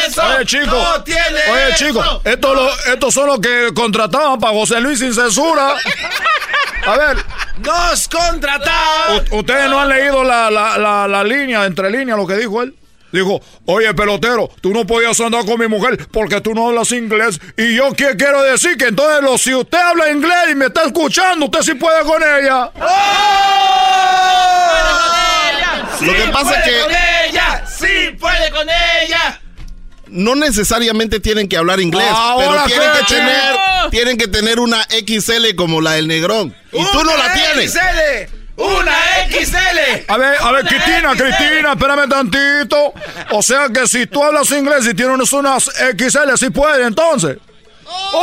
eso! 0.08 0.22
Oye, 0.36 0.46
chico. 0.46 0.66
¡No 0.66 1.04
tiene 1.04 1.40
Oye, 1.52 1.70
eso! 1.70 1.86
chico. 1.88 2.22
Estos 2.26 2.56
lo- 2.56 2.94
estos 2.94 3.14
son 3.14 3.28
los 3.28 3.40
que 3.40 3.70
contrataban 3.74 4.38
para 4.40 4.52
José 4.54 4.82
Luis 4.82 5.00
sin 5.00 5.14
censura. 5.14 5.76
A 6.86 6.98
ver. 6.98 7.18
¡Nos 7.60 8.08
contrataron! 8.08 9.24
U- 9.32 9.38
Ustedes 9.40 9.70
no 9.70 9.80
han 9.80 9.90
leído 9.90 10.24
la, 10.24 10.50
la, 10.52 10.78
la, 10.78 11.08
la 11.08 11.24
línea, 11.24 11.66
entre 11.66 11.90
líneas, 11.92 12.18
lo 12.18 12.26
que 12.28 12.36
dijo 12.36 12.62
él. 12.64 12.76
Dijo, 13.12 13.42
oye, 13.66 13.94
pelotero, 13.94 14.50
tú 14.62 14.72
no 14.74 14.86
podías 14.86 15.20
andar 15.22 15.46
con 15.46 15.60
mi 15.60 15.68
mujer 15.68 16.08
porque 16.12 16.42
tú 16.42 16.54
no 16.54 16.68
hablas 16.68 16.92
inglés. 16.92 17.40
Y 17.58 17.76
yo 17.76 17.94
¿qué 17.94 18.16
quiero 18.18 18.44
decir 18.44 18.76
que 18.78 18.86
entonces 18.88 19.22
lo- 19.24 19.38
si 19.38 19.54
usted 19.56 19.78
habla 19.78 20.12
inglés 20.12 20.50
y 20.52 20.56
me 20.56 20.66
está 20.66 20.84
escuchando, 20.84 21.46
usted 21.46 21.62
sí 21.62 21.74
puede 21.76 22.04
con 22.04 22.22
ella. 22.22 22.70
Lo 26.02 26.14
que 26.14 26.32
pasa 26.32 26.60
es 26.60 26.64
que- 26.66 26.82
¡Con 26.82 26.92
ella! 26.92 27.64
¡Sí 27.68 28.16
puede 28.20 28.52
con 28.52 28.68
ella! 28.70 29.40
No 30.08 30.36
necesariamente 30.36 31.20
tienen 31.20 31.50
que 31.50 31.58
hablar 31.58 31.80
inglés, 31.82 32.08
Ahora 32.10 32.64
pero 32.66 32.68
tienen 32.68 32.92
que 32.94 33.14
tener, 33.14 33.56
tienen 33.92 34.18
que 34.18 34.28
tener 34.28 34.60
una 34.60 34.84
XL 34.90 35.56
como 35.56 35.82
la 35.82 35.94
del 35.94 36.08
Negrón. 36.08 36.56
Y 36.72 36.84
tú 36.92 37.04
no 37.04 37.18
la 37.18 37.34
tienes. 37.34 37.74
XL! 37.74 38.37
¡Una 38.58 38.92
XL! 39.30 40.06
A 40.08 40.18
ver, 40.18 40.36
a 40.42 40.52
ver, 40.52 40.66
Cristina, 40.66 41.14
XL. 41.14 41.24
Cristina, 41.24 41.72
espérame 41.74 42.10
tantito. 42.10 42.94
O 43.32 43.42
sea 43.44 43.70
que 43.70 43.88
si 43.88 44.08
tú 44.08 44.24
hablas 44.24 44.50
inglés 44.52 44.88
y 44.88 44.96
tienes 44.96 45.32
unas 45.32 45.66
XL, 45.66 46.36
sí 46.38 46.50
puede, 46.50 46.88
entonces. 46.88 47.38
¡Que 47.86 48.18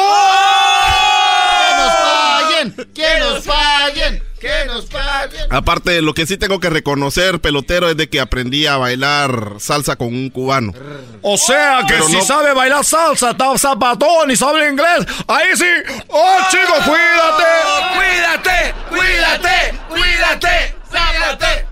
nos 1.76 1.94
paguen! 1.94 2.74
¡Que 2.94 3.18
nos 3.20 3.44
paguen! 3.44 4.22
¡Que 4.44 4.66
nos 4.66 4.84
paguen! 4.84 5.46
Aparte, 5.48 6.02
lo 6.02 6.12
que 6.12 6.26
sí 6.26 6.36
tengo 6.36 6.60
que 6.60 6.68
reconocer, 6.68 7.40
pelotero, 7.40 7.88
es 7.88 7.96
de 7.96 8.10
que 8.10 8.20
aprendí 8.20 8.66
a 8.66 8.76
bailar 8.76 9.54
salsa 9.58 9.96
con 9.96 10.08
un 10.08 10.28
cubano. 10.28 10.74
O 11.22 11.38
sea 11.38 11.80
que 11.88 11.94
Pero 11.94 12.06
si 12.08 12.16
no- 12.18 12.24
sabe 12.24 12.52
bailar 12.52 12.84
salsa, 12.84 13.30
está 13.30 13.56
zapatón 13.56 14.30
y 14.30 14.36
sabe 14.36 14.68
inglés, 14.68 15.06
ahí 15.28 15.46
sí. 15.56 15.64
¡Oh, 16.08 16.38
chico, 16.50 16.74
cuídate! 16.84 17.50
¡Cuídate! 17.96 18.74
¡Cuídate! 18.90 19.74
¡Cuídate! 19.88 20.74
¡Cuídate! 20.90 21.66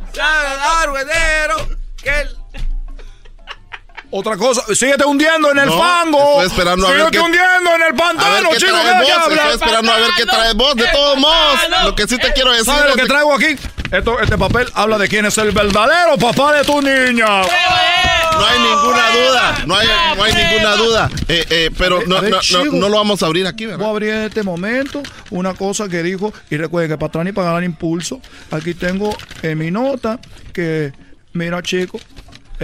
¡Arguedero! 0.80 1.68
Que 2.02 2.20
el- 2.20 2.36
Otra 4.14 4.36
cosa, 4.36 4.62
síguete 4.74 5.06
hundiendo 5.06 5.50
en 5.52 5.58
el 5.60 5.66
No, 5.66 5.78
fango. 5.78 6.42
estoy 6.42 6.46
esperando 6.48 6.86
a 6.86 6.90
ver 6.90 6.98
síguete 6.98 7.16
qué- 7.16 7.24
hundiendo 7.24 7.70
en 7.70 7.76
el 7.76 7.82
A 7.82 7.86
ver 7.86 7.96
pantano, 7.96 8.50
qué 8.50 8.56
chico, 8.58 8.70
traes 8.72 8.84
¿qué 8.86 8.92
vos, 8.98 9.06
que 9.06 9.12
hablas? 9.12 9.38
estoy 9.38 9.54
esperando 9.54 9.92
a 9.92 9.96
ver 9.96 10.10
qué 10.18 10.26
traes 10.26 10.54
vos. 10.54 10.74
De 10.76 10.86
todos 10.88 11.18
modos, 11.18 11.60
lo 11.84 11.94
que 11.94 12.06
sí 12.06 12.18
te 12.18 12.32
quiero 12.34 12.50
decir 12.50 12.66
¿Sabes 12.66 12.84
lo 12.84 12.90
es 12.90 12.96
que 12.96 13.06
traigo 13.06 13.34
aquí? 13.34 13.56
Esto, 13.90 14.20
este 14.20 14.36
papel 14.36 14.68
habla 14.74 14.98
de 14.98 15.08
quién 15.08 15.24
es 15.24 15.38
el 15.38 15.50
verdadero 15.52 16.18
papá 16.18 16.52
de 16.54 16.62
tu 16.64 16.82
niña. 16.82 17.42
No 17.42 18.46
hay 18.46 18.58
ninguna 18.58 19.10
duda, 19.10 19.54
no 19.66 19.76
hay, 19.76 19.88
no 20.16 20.24
hay 20.24 20.32
ninguna 20.34 20.76
duda. 20.76 21.10
Eh, 21.28 21.46
eh, 21.50 21.70
pero 21.78 22.02
no, 22.06 22.16
A 22.16 22.20
ver, 22.20 22.30
no, 22.32 22.36
no, 22.36 22.42
chico. 22.42 22.64
no 22.70 22.88
lo 22.90 22.96
vamos 22.98 23.22
a 23.22 23.26
abrir 23.26 23.46
aquí, 23.46 23.64
¿verdad? 23.66 23.78
Voy 23.78 23.86
a 23.86 23.90
abrir 23.90 24.08
en 24.10 24.22
este 24.24 24.42
momento 24.42 25.02
una 25.30 25.54
cosa 25.54 25.88
que 25.88 26.02
dijo, 26.02 26.32
y 26.50 26.56
recuerden 26.58 26.90
que 26.90 26.98
para 26.98 27.08
atrás 27.08 27.24
ni 27.24 27.32
para 27.32 27.48
ganar 27.48 27.64
impulso, 27.64 28.20
aquí 28.50 28.74
tengo 28.74 29.14
en 29.42 29.58
mi 29.58 29.70
nota 29.70 30.18
que, 30.52 30.92
mira 31.34 31.62
chico, 31.62 32.00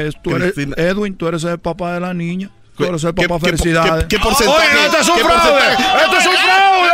es- 0.07 0.23
tú 0.23 0.35
eres. 0.37 0.55
Edwin, 0.77 1.17
tú 1.17 1.27
eres 1.29 1.45
el 1.45 1.59
papá 1.59 1.93
de 1.95 2.01
la 2.01 2.15
niña, 2.15 2.51
tú 2.77 2.85
eres 2.85 3.03
el 3.05 3.15
¿Qué- 3.15 3.29
papá, 3.29 3.41
qué- 3.45 3.57
felicidades. 3.57 4.05
qué- 4.05 4.17
qué 4.17 4.19
porcentaje? 4.23 4.69
Oye, 4.77 4.87
este 4.87 4.99
es 5.01 5.09
un 5.09 5.17
¿Qué 5.17 5.25
fraude, 5.25 5.59
este 5.73 6.17
es 6.19 6.27
un 6.27 6.33
fraude. 6.35 6.89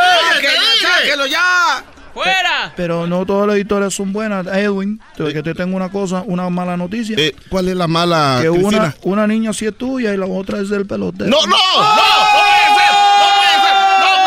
¡Sáquelo 0.83 1.27
ya! 1.27 1.85
¡Fuera! 2.15 2.73
Pero 2.77 3.07
no 3.09 3.27
todas 3.27 3.49
las 3.49 3.59
historias 3.59 3.93
son 3.93 4.13
buenas, 4.13 4.47
Edwin, 4.47 5.01
te- 5.17 5.33
que 5.33 5.43
te 5.43 5.53
tengo 5.55 5.77
una 5.77 5.89
cosa, 5.91 6.23
una 6.27 6.49
mala 6.49 6.77
noticia. 6.77 7.17
Eh, 7.19 7.35
¿Cuál 7.49 7.69
es 7.69 7.75
la 7.77 7.89
mala, 7.89 8.39
que 8.41 8.51
una, 8.51 8.95
una 9.03 9.27
niña 9.27 9.53
sí 9.53 9.67
es 9.67 9.77
tuya 9.77 10.15
y 10.15 10.17
la 10.17 10.27
otra 10.27 10.61
es 10.61 10.69
del 10.69 10.87
pelotero. 10.87 11.29
¡No, 11.29 11.45
no! 11.47 11.57
¡No! 11.57 11.85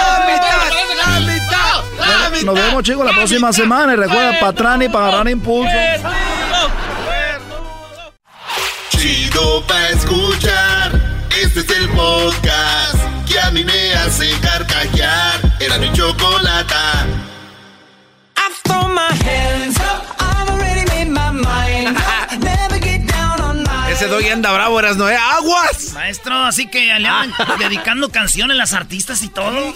¡La 0.10 0.26
mitad! 0.26 0.68
¡La 1.98 2.30
mitad! 2.30 2.44
Nos 2.46 2.56
vemos 2.56 2.84
chicos 2.84 3.06
la 3.06 3.14
próxima 3.14 3.52
semana 3.54 3.94
y 3.94 3.96
recuerda 3.96 4.32
para 4.40 4.48
atrás 4.50 4.78
ni 4.78 4.90
para 4.90 5.08
ganar 5.12 5.30
impulso. 5.30 5.72
Chido 8.98 9.64
pa' 9.68 9.90
escuchar. 9.90 11.28
Este 11.42 11.60
es 11.60 11.70
el 11.70 11.90
podcast 11.90 12.96
que 13.28 13.40
a 13.40 13.52
mí 13.52 13.64
me 13.64 13.94
hace 13.94 14.30
carcajear. 14.42 15.58
Era 15.60 15.78
mi 15.78 15.92
chocolata. 15.94 17.06
I 18.38 18.54
throw 18.64 18.88
my 18.88 19.12
hands 19.24 19.78
up, 19.78 20.04
I've 20.20 20.50
already 20.50 20.86
made 20.90 21.12
my 21.12 21.32
mind 21.32 21.98
up. 21.98 22.40
Never 22.40 22.80
get 22.80 23.06
down 23.08 23.42
on 23.42 23.64
my 23.64 23.92
Ese 23.92 24.08
doggy 24.08 24.30
anda 24.30 24.52
bravo, 24.52 24.80
eras 24.80 24.98
Noé. 24.98 25.16
¡Aguas! 25.16 25.94
Maestro, 25.94 26.36
así 26.46 26.68
que 26.68 26.86
le 27.00 27.08
andan 27.08 27.34
dedicando 27.60 28.10
canciones 28.10 28.58
las 28.58 28.74
artistas 28.74 29.22
y 29.24 29.30
todo. 29.30 29.74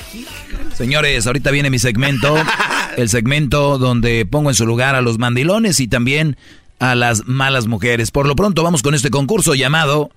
Señores, 0.75 1.27
ahorita 1.27 1.51
viene 1.51 1.69
mi 1.69 1.77
segmento, 1.79 2.35
el 2.97 3.09
segmento 3.09 3.77
donde 3.77 4.25
pongo 4.25 4.49
en 4.49 4.55
su 4.55 4.65
lugar 4.65 4.95
a 4.95 5.01
los 5.01 5.19
mandilones 5.19 5.79
y 5.79 5.87
también 5.87 6.37
a 6.81 6.95
las 6.95 7.27
malas 7.27 7.67
mujeres. 7.67 8.11
Por 8.11 8.27
lo 8.27 8.35
pronto 8.35 8.63
vamos 8.63 8.81
con 8.81 8.95
este 8.95 9.11
concurso 9.11 9.53
llamado 9.53 10.09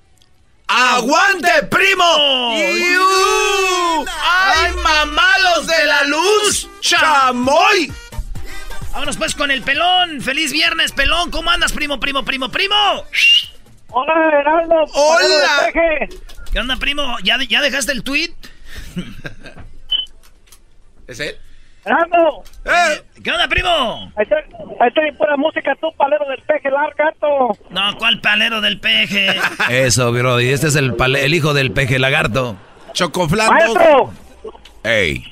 ¡Aguante, 0.67 1.51
primo! 1.71 2.57
¡Iu! 2.57 4.07
¡Ay, 4.09 4.73
mamalos 4.83 5.67
de 5.67 5.85
la 5.85 6.05
luz! 6.05 6.69
¡Chamoy! 6.81 7.93
Vámonos 8.93 9.19
pues 9.19 9.35
con 9.35 9.51
el 9.51 9.63
pelón. 9.63 10.23
Feliz 10.23 10.53
viernes, 10.53 10.93
pelón. 10.93 11.31
¿Cómo 11.31 11.51
andas, 11.51 11.73
primo, 11.73 12.01
primo, 12.01 12.25
primo, 12.25 12.49
primo? 12.49 12.75
Hola, 13.91 14.15
Heraldo. 14.41 14.85
Hola. 14.95 15.71
¿Qué 16.51 16.59
onda, 16.59 16.77
primo? 16.77 17.19
¿Ya, 17.23 17.37
ya 17.47 17.61
dejaste 17.61 17.93
el 17.93 18.03
tweet? 18.03 18.33
¿Es 21.07 21.21
él? 21.21 21.37
Heraldo. 21.85 22.43
¿Qué 23.23 23.31
onda, 23.31 23.47
primo? 23.49 24.13
Ahí 24.17 24.23
está, 24.23 24.37
ahí 24.81 24.89
está 24.89 25.01
bien 25.03 25.17
pura 25.17 25.37
música, 25.37 25.75
tú, 25.81 25.89
palero 25.97 26.25
del 26.29 26.41
peje, 26.43 26.71
largato. 26.71 27.59
No, 27.71 27.97
¿cuál 27.99 28.21
palero 28.21 28.61
del 28.61 28.81
peje? 28.81 29.29
Eso, 29.71 30.11
Brody. 30.13 30.49
Este 30.51 30.69
es 30.69 30.77
el, 30.77 30.95
pale- 30.95 31.25
el 31.25 31.35
hijo 31.35 31.53
del 31.55 31.73
peje 31.73 31.99
lagarto. 31.99 32.57
Chocoflando. 32.93 33.53
Maestro, 33.53 34.13
Ey. 34.85 35.25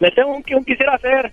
le 0.00 0.10
tengo 0.12 0.30
un, 0.30 0.44
un 0.54 0.64
quisiera 0.64 0.94
hacer. 0.94 1.32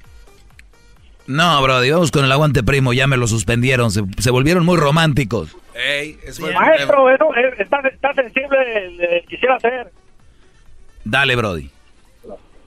No, 1.27 1.59
Brody, 1.63 1.89
vamos 1.89 2.11
con 2.11 2.23
el 2.23 2.31
aguante 2.31 2.61
primo. 2.61 2.93
Ya 2.93 3.07
me 3.07 3.17
lo 3.17 3.25
suspendieron. 3.27 3.89
Se, 3.89 4.01
se 4.19 4.29
volvieron 4.31 4.63
muy 4.65 4.77
románticos. 4.77 5.55
Ey, 5.73 6.17
eso 6.23 6.45
Maestro, 6.53 7.09
eso, 7.09 7.35
eh, 7.35 7.53
está, 7.57 7.79
está 7.87 8.13
sensible, 8.13 8.91
le 8.91 9.23
quisiera 9.27 9.55
hacer. 9.55 9.91
Dale, 11.03 11.35
Brody. 11.35 11.69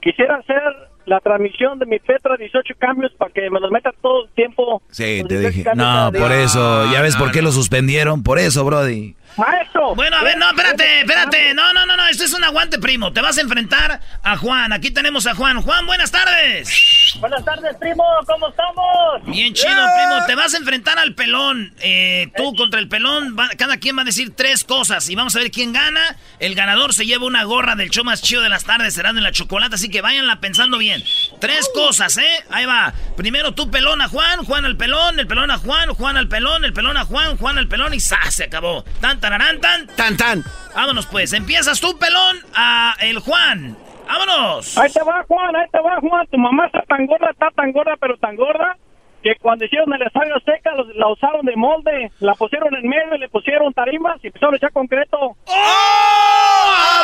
Quisiera 0.01 0.35
hacer 0.37 0.61
la 1.09 1.19
transmisión 1.19 1.79
de 1.79 1.85
mi 1.85 1.99
Petra 1.99 2.37
18 2.37 2.75
cambios 2.77 3.11
para 3.17 3.31
que 3.31 3.49
me 3.49 3.59
los 3.59 3.71
meta 3.71 3.91
todo 4.01 4.25
el 4.25 4.29
tiempo. 4.31 4.81
Sí, 4.91 5.19
Los 5.19 5.27
te 5.27 5.39
18 5.39 5.57
dije. 5.57 5.69
No, 5.75 6.11
por 6.17 6.31
eso. 6.31 6.91
¿Ya 6.91 7.01
ves 7.01 7.15
por 7.15 7.31
qué 7.31 7.41
lo 7.41 7.51
suspendieron? 7.51 8.23
Por 8.23 8.39
eso, 8.39 8.63
Brody. 8.63 9.15
Maestro. 9.37 9.95
Bueno, 9.95 10.17
a 10.17 10.23
ver, 10.23 10.37
no, 10.37 10.49
espérate, 10.49 10.99
espérate. 11.01 11.53
No, 11.53 11.71
no, 11.73 11.85
no, 11.85 11.95
no. 11.95 12.07
Esto 12.07 12.25
es 12.25 12.33
un 12.33 12.43
aguante, 12.43 12.77
primo. 12.79 13.13
Te 13.13 13.21
vas 13.21 13.37
a 13.37 13.41
enfrentar 13.41 14.01
a 14.23 14.37
Juan. 14.37 14.73
Aquí 14.73 14.91
tenemos 14.91 15.27
a 15.27 15.35
Juan. 15.35 15.61
Juan, 15.61 15.85
buenas 15.85 16.11
tardes. 16.11 17.15
Buenas 17.19 17.43
tardes, 17.45 17.75
primo. 17.79 18.03
¿Cómo 18.25 18.49
estamos? 18.49 18.85
Bien 19.25 19.53
chido, 19.53 19.69
primo. 19.69 20.25
Te 20.27 20.35
vas 20.35 20.53
a 20.53 20.57
enfrentar 20.57 20.99
al 20.99 21.13
pelón. 21.15 21.73
Eh, 21.79 22.31
tú 22.35 22.53
contra 22.55 22.79
el 22.79 22.87
pelón. 22.89 23.35
va- 23.39 23.49
cada 23.57 23.77
quien 23.77 23.97
va 23.97 24.01
a 24.01 24.05
decir 24.05 24.35
tres 24.35 24.63
cosas. 24.63 25.09
Y 25.09 25.15
vamos 25.15 25.35
a 25.35 25.39
ver 25.39 25.51
quién 25.51 25.71
gana. 25.71 26.17
El 26.39 26.53
ganador 26.55 26.93
se 26.93 27.05
lleva 27.05 27.25
una 27.25 27.43
gorra 27.45 27.75
del 27.75 27.89
show 27.89 28.03
más 28.03 28.21
chido 28.21 28.41
de 28.41 28.49
las 28.49 28.65
tardes. 28.65 28.93
Será 28.93 29.09
en 29.11 29.23
la 29.23 29.31
chocolate. 29.31 29.75
Así 29.75 29.89
que 29.89 30.01
váyanla 30.01 30.39
pensando 30.41 30.77
bien. 30.77 31.01
Tres 31.39 31.69
cosas, 31.73 32.17
¿eh? 32.17 32.43
Ahí 32.49 32.65
va. 32.65 32.93
Primero 33.15 33.53
tú, 33.53 33.71
pelón 33.71 34.01
a 34.01 34.09
Juan. 34.09 34.43
Juan 34.43 34.65
al 34.65 34.75
pelón. 34.75 35.19
El 35.19 35.27
pelón 35.27 35.49
a 35.51 35.57
Juan. 35.57 35.93
Juan 35.93 36.17
al 36.17 36.27
pelón. 36.27 36.65
El 36.65 36.73
pelón 36.73 36.97
a 36.97 37.05
Juan. 37.05 37.37
Juan 37.37 37.57
al 37.57 37.67
pelón. 37.67 37.93
Y 37.93 37.99
¡zas! 37.99 38.33
Se 38.35 38.43
acabó. 38.45 38.83
Tan, 39.01 39.18
tararán, 39.19 39.59
tan. 39.61 39.87
Tan, 39.87 40.17
tan. 40.17 40.43
Vámonos, 40.75 41.05
pues. 41.07 41.33
Empiezas 41.33 41.79
tú, 41.79 41.97
pelón, 41.97 42.37
a 42.55 42.95
el 43.01 43.19
Juan. 43.19 43.77
¡Vámonos! 44.07 44.75
Ahí 44.77 44.91
te 44.91 45.03
va, 45.03 45.23
Juan, 45.27 45.55
ahí 45.55 45.67
te 45.71 45.79
va, 45.79 45.99
Juan. 46.01 46.25
Tu 46.31 46.37
mamá 46.37 46.65
está 46.65 46.81
tan 46.87 47.05
gorda, 47.05 47.29
está 47.31 47.49
tan 47.55 47.71
gorda, 47.71 47.93
pero 48.01 48.17
tan 48.17 48.35
gorda, 48.35 48.75
que 49.21 49.35
cuando 49.39 49.65
hicieron 49.65 49.93
el 49.93 50.01
estadio 50.01 50.33
seca, 50.45 50.71
los- 50.75 50.87
la 50.95 51.07
usaron 51.11 51.45
de 51.45 51.55
molde, 51.55 52.11
la 52.19 52.33
pusieron 52.33 52.73
en 52.75 52.89
medio, 52.89 53.17
le 53.19 53.29
pusieron 53.29 53.71
tarimas 53.73 54.17
y 54.23 54.27
empezaron 54.27 54.55
a 54.55 54.57
echar 54.57 54.71
concreto. 54.71 55.35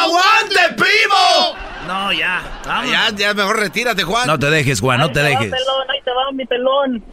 ¡Aguante, 0.02 0.74
primo! 0.76 1.56
No, 1.88 2.12
ya. 2.12 2.42
Ya, 2.90 3.10
ya, 3.16 3.34
mejor 3.34 3.60
retírate, 3.60 4.04
Juan. 4.04 4.28
No 4.28 4.40
te 4.40 4.50
dejes, 4.50 4.80
Juan, 4.82 5.00
no 5.00 5.12
te 5.12 5.20
Ahí 5.20 5.28
te 5.28 5.34
va, 5.36 5.40
dejes. 5.42 5.52
pelón, 5.64 5.92
ahí 5.92 6.02
te 6.04 6.12
va, 6.12 6.32
mi 6.34 6.46
pelón. 6.46 7.04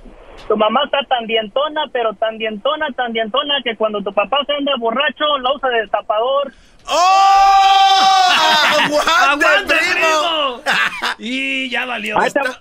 Tu 0.49 0.57
mamá 0.57 0.81
está 0.85 0.99
tan 1.09 1.27
dientona, 1.27 1.83
pero 1.93 2.13
tan 2.15 2.37
dientona, 2.39 2.89
tan 2.97 3.13
dientona, 3.13 3.55
que 3.63 3.77
cuando 3.77 4.03
tu 4.03 4.13
papá 4.13 4.39
se 4.47 4.55
anda 4.55 4.73
borracho, 4.79 5.39
la 5.39 5.53
usa 5.55 5.69
de 5.69 5.81
destapador. 5.83 6.53
¡Oh! 6.89 8.29
¡Aguante, 9.31 9.65
primo! 9.67 10.61
y 11.19 11.71
ya 11.71 11.87
valió. 11.87 12.19
Ahí 12.19 12.31
te, 12.31 12.41
va, 12.41 12.61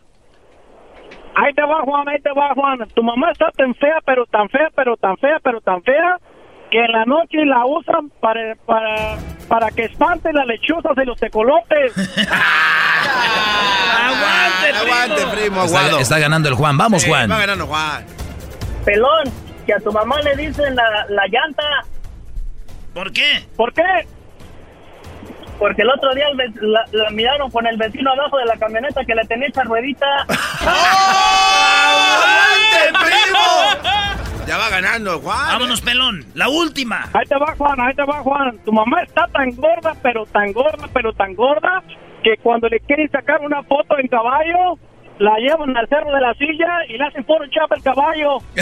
ahí 1.36 1.54
te 1.54 1.62
va, 1.64 1.82
Juan, 1.82 2.08
ahí 2.08 2.22
te 2.22 2.32
va, 2.32 2.54
Juan. 2.54 2.88
Tu 2.94 3.04
mamá 3.04 3.32
está 3.32 3.50
tan 3.52 3.74
fea, 3.76 4.00
pero 4.06 4.26
tan 4.26 4.48
fea, 4.50 4.70
pero 4.76 4.96
tan 4.98 5.18
fea, 5.18 5.40
pero 5.44 5.60
tan 5.62 5.82
fea, 5.84 6.18
que 6.70 6.80
en 6.80 6.92
la 6.92 7.06
noche 7.06 7.46
la 7.46 7.66
usan 7.66 8.10
para, 8.20 8.56
para, 8.66 9.18
para 9.48 9.72
que 9.72 9.86
espante 9.86 10.32
las 10.32 10.46
lechuzas 10.46 10.94
y 10.98 11.06
los 11.06 11.20
tecolotes. 11.20 11.94
¡Aguante, 13.22 14.70
Aguante, 14.78 15.28
primo, 15.38 15.64
Está, 15.66 15.80
aguado. 15.80 16.00
está 16.00 16.20
ganando 16.20 16.50
el 16.50 16.56
Juan. 16.56 16.78
Vamos, 16.78 17.04
Eh, 17.04 17.08
Juan. 17.08 17.32
Va 17.32 17.40
ganando 17.40 17.68
Juan. 17.68 18.06
Pelón, 18.86 19.24
que 19.66 19.74
a 19.74 19.80
tu 19.80 19.92
mamá 19.92 20.20
le 20.22 20.36
dicen 20.36 20.76
la, 20.76 20.84
la 21.10 21.24
llanta. 21.28 21.64
¿Por 22.94 23.12
qué? 23.12 23.46
¿Por 23.56 23.74
qué? 23.74 23.84
Porque 25.60 25.84
el 25.84 25.90
otro 25.92 26.14
día 26.16 26.26
el 26.30 26.72
la, 26.74 26.84
la 26.92 27.10
miraron 27.12 27.52
con 27.52 27.66
el 27.68 27.78
vecino 27.78 28.12
abajo 28.12 28.38
de 28.40 28.46
la 28.46 28.58
camioneta 28.58 29.06
que 29.06 29.14
le 29.14 29.24
tenía 29.26 29.48
esa 29.48 29.64
ruedita. 29.64 30.06
¡Aguante, 31.62 33.00
primo! 33.00 34.48
Ya 34.48 34.58
va 34.58 34.70
ganando, 34.70 35.20
Juan. 35.20 35.48
Vámonos, 35.48 35.82
pelón. 35.82 36.26
La 36.34 36.50
última. 36.50 37.08
Ahí 37.14 37.26
te 37.28 37.36
va, 37.38 37.54
Juan, 37.56 37.80
ahí 37.80 37.94
te 37.94 38.04
va, 38.04 38.18
Juan. 38.22 38.58
Tu 38.66 38.72
mamá 38.72 39.04
está 39.04 39.28
tan 39.28 39.52
gorda, 39.52 39.94
pero 40.02 40.26
tan 40.26 40.52
gorda, 40.52 40.88
pero 40.92 41.14
tan 41.14 41.36
gorda, 41.36 41.84
que 42.24 42.38
cuando 42.38 42.68
le 42.68 42.80
quieren 42.82 43.10
sacar 43.12 43.42
una 43.42 43.64
foto 43.64 43.98
en 44.00 44.08
caballo, 44.08 44.78
la 45.20 45.38
llevan 45.38 45.76
al 45.76 45.88
cerro 45.88 46.14
de 46.14 46.22
la 46.22 46.34
silla 46.36 46.86
y 46.88 46.98
le 46.98 47.04
hacen 47.06 47.24
puro 47.24 47.46
chapa 47.50 47.76
el 47.76 47.84
caballo. 47.84 48.38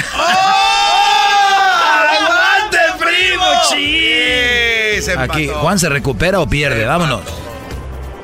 ¡Aguante, 2.11 2.77
primo! 2.99 3.45
Sí. 3.63 5.01
se 5.01 5.17
Aquí. 5.17 5.47
Juan 5.47 5.79
se 5.79 5.89
recupera 5.89 6.39
o 6.39 6.47
pierde. 6.47 6.85
Vámonos. 6.85 7.23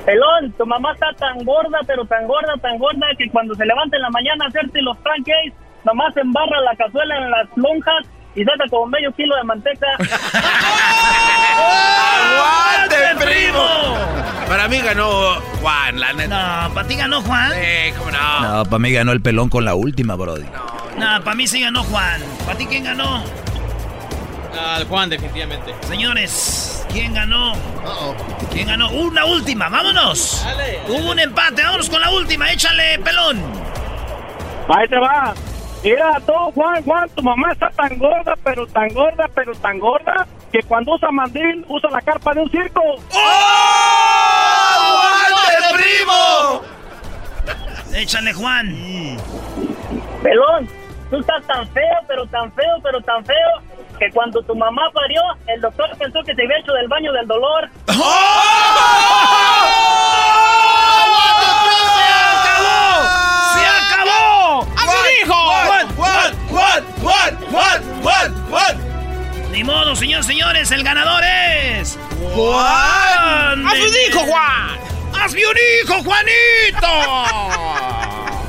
Pelón, 0.06 0.52
tu 0.58 0.66
mamá 0.66 0.94
está 0.94 1.08
tan 1.18 1.44
gorda, 1.44 1.80
pero 1.88 2.06
tan 2.06 2.28
gorda, 2.28 2.54
tan 2.62 2.78
gorda, 2.78 3.08
que 3.18 3.30
cuando 3.30 3.56
se 3.56 3.66
levanta 3.66 3.96
en 3.96 4.04
la 4.04 4.10
mañana 4.12 4.46
a 4.46 4.48
hacerse 4.50 4.82
los 4.82 4.98
pancakes, 4.98 5.54
nomás 5.84 6.16
embarra 6.16 6.62
la 6.62 6.76
cazuela 6.76 7.18
en 7.18 7.32
las 7.32 7.48
lonjas 7.56 8.06
y 8.36 8.44
saca 8.44 8.66
como 8.70 8.86
medio 8.88 9.12
kilo 9.14 9.36
de 9.36 9.44
manteca. 9.44 9.88
ganó 14.86 15.42
Juan, 15.62 16.00
la 16.00 16.14
neta. 16.14 16.68
No, 16.68 16.74
para 16.74 16.88
ti 16.88 16.96
ganó 16.96 17.22
Juan. 17.22 17.52
Sí, 17.52 17.94
cómo 17.98 18.12
no. 18.12 18.40
No, 18.40 18.64
para 18.66 18.80
mí 18.80 18.92
ganó 18.92 19.12
el 19.12 19.22
pelón 19.22 19.50
con 19.50 19.66
la 19.66 19.76
última, 19.76 20.16
Brody. 20.16 20.46
No, 20.98 21.24
para 21.24 21.36
mí 21.36 21.48
sí 21.48 21.60
ganó 21.60 21.84
Juan. 21.84 22.22
¿Para 22.46 22.58
ti 22.58 22.66
quién 22.68 22.86
ganó? 22.86 23.24
Al 24.58 24.86
Juan, 24.88 25.10
definitivamente. 25.10 25.76
Señores, 25.82 26.86
¿quién 26.94 27.14
ganó? 27.14 27.54
¿Quién 28.54 28.68
ganó? 28.68 28.90
Una 28.92 29.26
última, 29.26 29.68
vámonos. 29.68 30.46
Hubo 30.88 31.12
un 31.12 31.20
empate, 31.20 31.64
vámonos 31.64 31.90
con 31.90 32.00
la 32.00 32.10
última, 32.12 32.50
échale, 32.52 33.00
pelón. 33.00 33.42
Ahí 34.70 34.88
te 34.88 34.98
va. 34.98 35.34
Mira, 35.84 36.20
todo 36.26 36.52
Juan, 36.54 36.82
Juan, 36.84 37.10
tu 37.10 37.22
mamá 37.22 37.52
está 37.52 37.70
tan 37.70 37.98
gorda, 38.00 38.34
pero 38.44 38.66
tan 38.68 38.88
gorda, 38.90 39.30
pero 39.36 39.54
tan 39.56 39.78
gorda, 39.78 40.26
que 40.52 40.64
cuando 40.64 40.94
usa 40.96 41.12
mandil, 41.12 41.64
usa 41.68 41.90
la 41.92 42.02
carpa 42.02 42.34
de 42.34 42.40
un 42.40 42.50
circo. 42.50 42.82
¡Aguante, 42.82 44.35
primo! 45.76 46.62
Échale, 47.94 48.34
Juan. 48.34 49.18
Pelón, 50.22 50.68
tú 51.10 51.20
estás 51.20 51.46
tan 51.48 51.68
feo, 51.70 51.98
pero 52.08 52.26
tan 52.28 52.52
feo, 52.54 52.78
pero 52.84 53.00
tan 53.02 53.24
feo, 53.26 53.62
que 54.00 54.10
cuando 54.12 54.42
tu 54.44 54.56
mamá 54.56 54.82
parió, 54.94 55.22
el 55.48 55.62
doctor 55.62 55.90
pensó 55.98 56.22
que 56.24 56.36
te 56.36 56.44
había 56.44 56.58
hecho 56.58 56.74
del 56.74 56.88
baño 56.88 57.14
del 57.14 57.28
dolor. 57.28 57.70
¡Se 57.88 57.94
acabó! 63.66 64.68
¡Así 64.76 64.98
dijo! 65.22 65.34
¡Juan, 65.34 65.96
Juan, 65.96 66.34
Juan, 66.50 66.86
Juan, 67.02 67.38
Juan, 67.52 68.02
Juan, 68.02 68.50
Juan! 68.50 68.78
Ni 69.52 69.64
modo, 69.64 69.96
señores, 69.96 70.26
señores, 70.26 70.72
el 70.72 70.84
ganador 70.84 71.24
es. 71.24 71.98
¡Juan! 72.34 73.66
¡Haz 73.66 73.80
un 73.80 73.96
hijo, 74.10 74.20
Juan! 74.20 74.95
¡Hazme 75.22 75.42
un 75.46 75.56
hijo, 75.84 76.04
Juanito! 76.04 76.88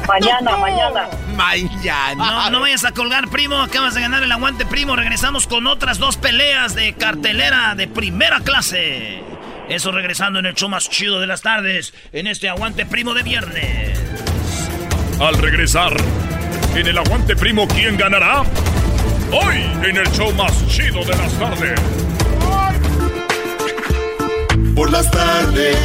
Mañana, 0.07 0.57
mañana. 0.57 1.09
Mañana. 1.35 2.15
No, 2.15 2.51
no 2.51 2.61
vayas 2.61 2.85
a 2.85 2.93
colgar, 2.93 3.29
primo. 3.29 3.61
Acabas 3.61 3.95
de 3.95 4.01
ganar 4.01 4.23
el 4.23 4.31
aguante, 4.31 4.65
primo. 4.65 4.95
Regresamos 4.95 5.47
con 5.47 5.67
otras 5.67 5.99
dos 5.99 6.17
peleas 6.17 6.75
de 6.75 6.95
cartelera 6.95 7.75
de 7.75 7.89
primera 7.89 8.41
clase. 8.41 9.23
Eso 9.69 9.91
regresando 9.91 10.39
en 10.39 10.47
el 10.47 10.55
show 10.55 10.69
más 10.69 10.89
chido 10.89 11.19
de 11.21 11.27
las 11.27 11.43
tardes, 11.43 11.93
en 12.13 12.29
este 12.29 12.49
Aguante 12.49 12.87
Primo 12.87 13.15
de 13.15 13.25
viernes. 13.25 14.01
Al 15.21 15.37
regresar, 15.39 15.93
en 16.77 16.87
el 16.87 16.97
Aguante 16.97 17.35
Primo, 17.35 17.67
¿quién 17.67 17.97
ganará? 17.97 18.43
Hoy, 19.33 19.57
en 19.83 19.97
el 19.97 20.07
show 20.13 20.33
más 20.35 20.67
chido 20.69 21.05
de 21.05 21.17
las 21.17 21.33
tardes. 21.33 21.81
Por 24.77 24.93
las 24.93 25.11
tardes 25.11 25.77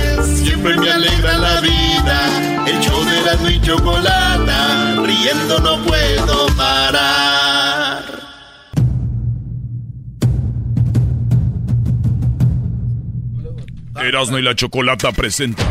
siempre 0.43 0.77
me 0.77 0.91
alegra 0.91 1.38
la 1.38 1.61
vida. 1.61 2.68
El 2.68 2.80
show 2.81 3.03
de 3.05 3.22
la 3.22 3.51
y 3.51 3.61
chocolata, 3.61 4.95
riendo 5.05 5.59
no 5.59 5.84
puedo 5.85 6.47
parar. 6.57 8.03
Erasmo 13.95 14.38
y 14.39 14.41
la 14.41 14.55
Chocolata 14.55 15.11
presenta. 15.13 15.63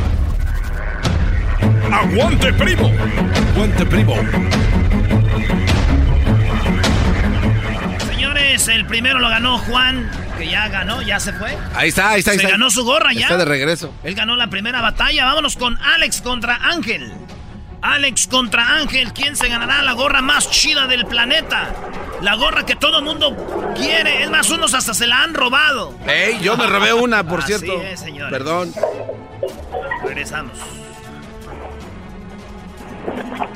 ¡Aguante, 1.93 2.53
primo! 2.55 2.91
¡Aguante, 3.53 3.85
primo! 3.85 4.15
Señores, 8.13 8.69
el 8.69 8.87
primero 8.87 9.19
lo 9.19 9.29
ganó 9.29 9.59
Juan, 9.59 10.09
que 10.41 10.49
ya 10.49 10.69
ganó, 10.69 11.03
ya 11.03 11.21
se 11.21 11.35
fue. 11.35 11.57
Ahí 11.75 11.91
está, 11.91 12.11
ahí 12.11 12.21
está. 12.21 12.31
Ahí 12.31 12.39
se 12.39 12.45
está. 12.45 12.53
ganó 12.53 12.71
su 12.71 12.83
gorra 12.83 13.13
ya. 13.13 13.23
Está 13.23 13.37
de 13.37 13.45
regreso. 13.45 13.93
Él 14.03 14.15
ganó 14.15 14.37
la 14.37 14.47
primera 14.47 14.81
batalla. 14.81 15.27
Vámonos 15.27 15.57
con 15.57 15.77
Alex 15.83 16.23
contra 16.23 16.57
Ángel. 16.57 17.13
Alex 17.83 18.27
contra 18.27 18.77
Ángel. 18.77 19.13
¿Quién 19.13 19.37
se 19.37 19.49
ganará 19.49 19.83
la 19.83 19.93
gorra 19.93 20.23
más 20.23 20.51
chida 20.51 20.87
del 20.87 21.05
planeta? 21.05 21.75
La 22.23 22.37
gorra 22.37 22.65
que 22.65 22.75
todo 22.75 23.03
mundo 23.03 23.75
quiere. 23.77 24.23
Es 24.23 24.31
más, 24.31 24.49
unos 24.49 24.73
hasta 24.73 24.95
se 24.95 25.07
la 25.07 25.23
han 25.23 25.35
robado. 25.35 25.95
Ey, 26.07 26.41
yo 26.41 26.57
me 26.57 26.67
robé 26.67 26.95
una, 26.95 27.23
por 27.23 27.41
Así 27.41 27.49
cierto. 27.49 27.83
es, 27.83 28.01
señores. 28.01 28.33
Perdón. 28.33 28.73
Regresamos. 30.03 30.59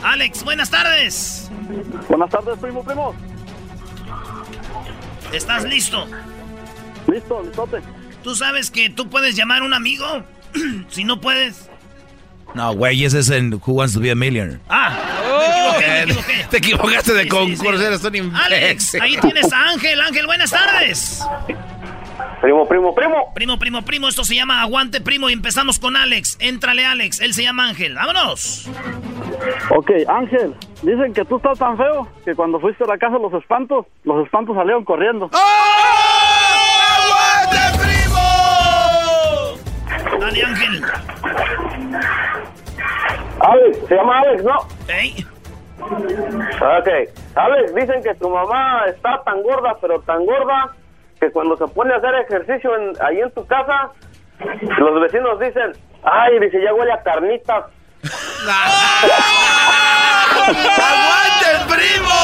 Alex, 0.03 0.45
buenas 0.45 0.69
tardes. 0.69 1.51
Buenas 2.11 2.29
tardes, 2.29 2.59
primo, 2.59 2.85
primo. 2.85 3.15
¿Estás 5.33 5.65
listo? 5.65 6.07
Listo, 7.07 7.43
listote. 7.43 7.81
¿Tú 8.23 8.35
sabes 8.35 8.71
que 8.71 8.91
tú 8.91 9.09
puedes 9.09 9.37
llamar 9.37 9.63
a 9.63 9.65
un 9.67 9.75
amigo? 9.75 10.07
si 10.89 11.05
no 11.05 11.21
puedes. 11.21 11.69
No, 12.55 12.73
güey, 12.75 13.05
ese 13.05 13.19
es 13.19 13.31
en 13.31 13.53
Who 13.55 13.73
Wants 13.75 13.95
to 13.95 14.01
Be 14.01 14.11
a 14.13 14.15
Millionaire. 14.15 14.61
Ah, 14.69 14.97
me 15.39 15.47
equivoqué, 15.47 16.07
me 16.07 16.13
equivoqué. 16.13 16.47
Te 16.51 16.57
equivocaste 16.59 17.13
de 17.15 17.23
Sí, 17.25 17.29
sí, 17.31 17.37
sí. 17.57 17.57
concurso, 17.57 17.87
eres 17.87 18.05
un 18.05 18.15
imbécil. 18.15 18.45
Alex, 18.45 18.95
ahí 19.01 19.17
tienes 19.19 19.53
a 19.53 19.71
Ángel. 19.71 20.01
Ángel, 20.01 20.27
buenas 20.27 20.51
tardes. 20.51 21.25
Primo, 22.41 22.69
primo, 22.69 22.95
primo. 22.95 23.33
Primo, 23.35 23.59
primo, 23.59 23.83
primo, 23.83 24.09
esto 24.09 24.23
se 24.23 24.35
llama 24.37 24.61
Aguante 24.63 25.01
Primo 25.01 25.31
y 25.31 25.33
empezamos 25.33 25.79
con 25.79 25.97
Alex. 25.97 26.37
Éntrale, 26.41 26.85
Alex. 26.87 27.21
Él 27.21 27.33
se 27.35 27.43
llama 27.43 27.69
Ángel. 27.69 27.95
¡Vámonos! 27.95 28.69
Ok, 29.71 29.91
Ángel, 30.09 30.55
dicen 30.83 31.13
que 31.13 31.25
tú 31.25 31.37
estás 31.39 31.59
tan 31.59 31.77
feo 31.77 32.07
que 32.25 32.35
cuando 32.35 32.61
fuiste 32.61 32.85
a 32.85 32.87
la 32.87 32.99
casa 32.99 33.17
de 33.17 33.23
los 33.23 33.33
espantos, 33.35 33.87
los 34.05 34.25
espantos 34.25 34.55
salieron 34.57 34.85
corriendo. 34.85 35.29
¡Aguante, 37.55 37.79
primo! 37.79 38.21
Dale, 40.21 40.45
Ángel. 40.45 40.83
Alex, 43.41 43.79
se 43.89 43.95
llama 43.95 44.21
Alex, 44.21 44.45
¿no? 44.45 44.57
¿Ey? 44.89 45.27
Ok, 45.81 46.89
Alex, 47.35 47.75
dicen 47.75 48.03
que 48.03 48.15
tu 48.15 48.29
mamá 48.31 48.85
está 48.89 49.23
tan 49.25 49.43
gorda, 49.43 49.77
pero 49.81 50.01
tan 50.01 50.25
gorda, 50.25 50.71
que 51.21 51.31
cuando 51.31 51.57
se 51.57 51.67
pone 51.69 51.93
a 51.93 51.97
hacer 51.99 52.15
ejercicio 52.15 52.75
en- 52.77 52.93
ahí 53.05 53.21
en 53.21 53.31
tu 53.33 53.45
casa, 53.47 53.91
los 54.79 55.01
vecinos 55.03 55.39
dicen, 55.41 55.73
ay, 56.05 56.39
dice, 56.41 56.63
ya 56.63 56.73
huele 56.75 56.93
a 56.93 57.03
carnitas. 57.03 57.65
¡Aguante, 60.79 61.75
primo! 61.75 62.21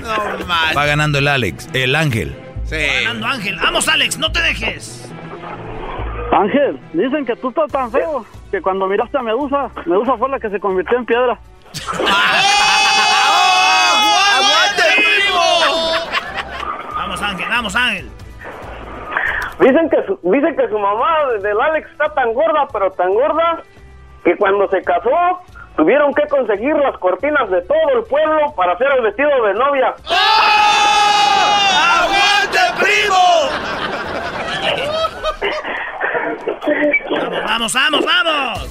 No. 0.00 0.76
Va 0.76 0.86
ganando 0.86 1.18
el 1.18 1.28
Alex, 1.28 1.68
el 1.72 1.94
Ángel. 1.96 2.34
Sí. 2.70 2.76
Ganando 3.02 3.26
Ángel. 3.26 3.58
¡Vamos, 3.60 3.88
Alex! 3.88 4.16
¡No 4.16 4.30
te 4.30 4.40
dejes! 4.40 5.12
Ángel, 6.30 6.80
dicen 6.92 7.26
que 7.26 7.34
tú 7.34 7.48
estás 7.48 7.72
tan 7.72 7.90
feo 7.90 8.24
que 8.52 8.62
cuando 8.62 8.86
miraste 8.86 9.18
a 9.18 9.22
Medusa, 9.22 9.68
Medusa 9.86 10.16
fue 10.16 10.28
la 10.28 10.38
que 10.38 10.48
se 10.50 10.60
convirtió 10.60 10.96
en 10.96 11.04
piedra. 11.04 11.36
¡Aguante, 14.38 14.84
primo! 14.96 15.42
Vamos, 16.94 17.20
Ángel, 17.20 17.48
vamos, 17.48 17.74
Ángel. 17.74 18.08
Dicen 19.58 19.90
que 19.90 20.06
su, 20.06 20.20
dicen 20.30 20.54
que 20.56 20.68
su 20.68 20.78
mamá 20.78 21.26
del 21.42 21.60
Alex 21.60 21.90
está 21.90 22.14
tan 22.14 22.32
gorda, 22.32 22.68
pero 22.72 22.92
tan 22.92 23.12
gorda, 23.12 23.64
que 24.22 24.36
cuando 24.36 24.68
se 24.68 24.80
casó 24.82 25.42
tuvieron 25.76 26.14
que 26.14 26.28
conseguir 26.28 26.76
las 26.76 26.96
cortinas 26.98 27.50
de 27.50 27.62
todo 27.62 27.88
el 27.96 28.04
pueblo 28.04 28.54
para 28.54 28.74
hacer 28.74 28.86
el 28.96 29.02
vestido 29.02 29.30
de 29.44 29.54
novia. 29.54 29.94
¡Aguante, 31.98 32.60
primo! 32.78 33.48
Vamos, 37.46 37.72
vamos, 37.72 38.04
vamos, 38.04 38.04
vamos. 38.04 38.68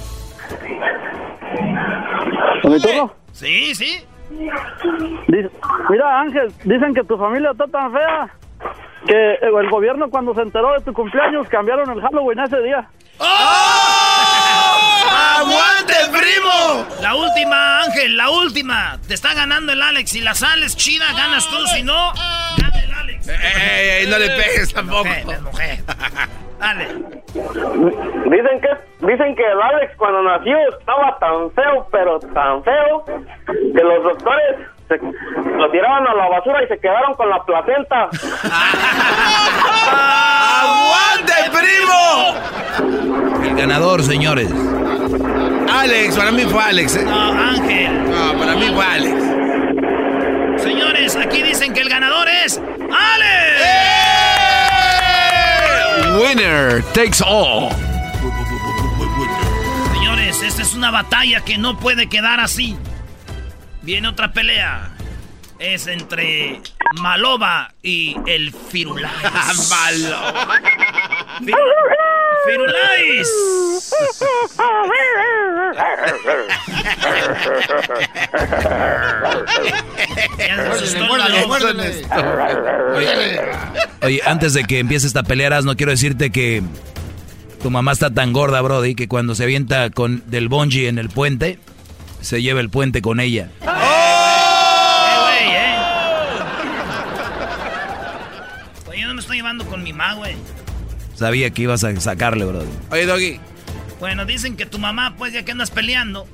¿Mi 2.64 2.80
turno? 2.80 3.14
Sí, 3.32 3.74
sí. 3.74 4.04
Dice- 5.28 5.50
mira, 5.88 6.20
Ángel, 6.20 6.52
dicen 6.64 6.94
que 6.94 7.02
tu 7.04 7.16
familia 7.18 7.50
está 7.50 7.66
tan 7.66 7.92
fea 7.92 8.28
que 9.06 9.34
el 9.42 9.68
gobierno 9.70 10.08
cuando 10.10 10.34
se 10.34 10.42
enteró 10.42 10.72
de 10.74 10.80
tu 10.84 10.92
cumpleaños 10.92 11.48
cambiaron 11.48 11.90
el 11.90 12.00
Halloween 12.00 12.38
ese 12.40 12.60
día. 12.62 12.88
¡Aguante, 15.10 15.94
primo! 16.12 16.86
La 17.00 17.14
última, 17.14 17.80
Ángel, 17.82 18.16
la 18.16 18.30
última. 18.30 18.98
Te 19.08 19.14
está 19.14 19.34
ganando 19.34 19.72
el 19.72 19.82
Alex. 19.82 20.10
Si 20.10 20.20
la 20.20 20.34
sales 20.34 20.76
chida, 20.76 21.06
ganas 21.16 21.48
tú. 21.48 21.56
Si 21.74 21.82
no, 21.82 22.12
gana 22.14 22.80
el 22.84 22.92
Alex. 22.94 23.28
Ey, 23.28 23.88
ey, 24.02 24.06
no 24.08 24.18
le 24.18 24.28
pegues 24.30 24.72
tampoco. 24.72 25.08
Mujer. 25.42 25.80
Dale. 26.60 26.86
Dicen 28.26 28.60
que 28.60 28.68
dicen 29.06 29.34
que 29.34 29.42
el 29.42 29.62
Alex 29.62 29.96
cuando 29.96 30.22
nació 30.22 30.58
estaba 30.78 31.18
tan 31.18 31.50
feo, 31.52 31.86
pero 31.90 32.20
tan 32.20 32.62
feo 32.62 33.04
que 33.06 33.82
los 33.82 34.02
doctores 34.04 34.56
se, 34.86 34.98
lo 34.98 35.70
tiraban 35.70 36.06
a 36.06 36.14
la 36.14 36.28
basura 36.28 36.62
y 36.62 36.68
se 36.68 36.78
quedaron 36.78 37.14
con 37.14 37.30
la 37.30 37.42
placenta. 37.44 38.10
¡Aguante, 40.60 41.32
primo! 41.50 42.34
El 43.42 43.56
ganador, 43.56 44.02
señores. 44.02 44.52
Alex, 45.72 46.18
para 46.18 46.30
mí 46.30 46.42
fue 46.42 46.62
Alex. 46.62 46.96
¿eh? 46.96 47.04
No, 47.06 47.32
Ángel. 47.32 48.10
No, 48.10 48.38
para 48.38 48.54
mí 48.54 48.70
fue 48.74 48.84
Alex. 48.84 50.62
Señores, 50.62 51.16
aquí 51.16 51.42
dicen 51.42 51.72
que 51.72 51.80
el 51.80 51.88
ganador 51.88 52.28
es 52.44 52.58
¡Alex! 52.58 53.99
Winner 56.18 56.82
takes 56.92 57.20
all. 57.22 57.70
Señores, 59.92 60.42
esta 60.42 60.62
es 60.62 60.74
una 60.74 60.90
batalla 60.90 61.40
que 61.42 61.56
no 61.56 61.78
puede 61.78 62.08
quedar 62.08 62.40
así. 62.40 62.76
Viene 63.82 64.08
otra 64.08 64.32
pelea. 64.32 64.90
Es 65.60 65.86
entre 65.88 66.60
Maloba 67.00 67.72
y 67.82 68.16
el 68.26 68.50
Firulais. 68.52 69.12
Fi- 71.44 71.52
Firulais. 72.46 73.28
Ya 80.38 80.56
se 80.56 80.62
asustó 80.62 80.98
el 80.98 81.08
Maloba. 81.08 81.58
Oye, 84.02 84.20
antes 84.26 84.54
de 84.54 84.64
que 84.64 84.78
empiece 84.78 85.06
esta 85.06 85.22
pelea, 85.22 85.60
no 85.62 85.76
quiero 85.76 85.92
decirte 85.92 86.30
que 86.30 86.62
tu 87.62 87.70
mamá 87.70 87.92
está 87.92 88.10
tan 88.10 88.32
gorda, 88.32 88.60
Brody, 88.62 88.94
que 88.94 89.08
cuando 89.08 89.34
se 89.34 89.44
avienta 89.44 89.90
con 89.90 90.22
del 90.30 90.48
bungee 90.48 90.88
en 90.88 90.98
el 90.98 91.10
puente, 91.10 91.58
se 92.20 92.40
lleva 92.42 92.60
el 92.60 92.70
puente 92.70 93.02
con 93.02 93.20
ella. 93.20 93.48
Eh, 93.62 93.66
güey, 95.20 95.54
eh. 95.54 95.76
Oye, 98.88 99.00
yo 99.02 99.08
no 99.08 99.14
me 99.14 99.20
estoy 99.20 99.36
llevando 99.38 99.66
con 99.66 99.82
mi 99.82 99.89
mamá, 100.00 100.14
güey. 100.14 100.36
Sabía 101.14 101.50
que 101.50 101.62
ibas 101.62 101.84
a 101.84 101.94
sacarle, 102.00 102.44
Brody. 102.44 102.70
Oye, 102.90 103.06
Doggy. 103.06 103.40
Bueno, 103.98 104.24
dicen 104.24 104.56
que 104.56 104.66
tu 104.66 104.78
mamá, 104.78 105.14
pues 105.16 105.32
ya 105.32 105.44
que 105.44 105.52
andas 105.52 105.70
peleando, 105.70 106.26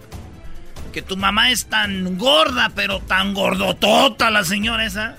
que 0.93 1.03
tu 1.03 1.17
mamá 1.17 1.51
es 1.51 1.67
tan 1.67 2.17
gorda, 2.17 2.71
pero 2.75 3.01
tan 3.01 3.35
gordotota 3.35 4.31
la 4.31 4.45
señora 4.45 4.87
esa, 4.87 5.17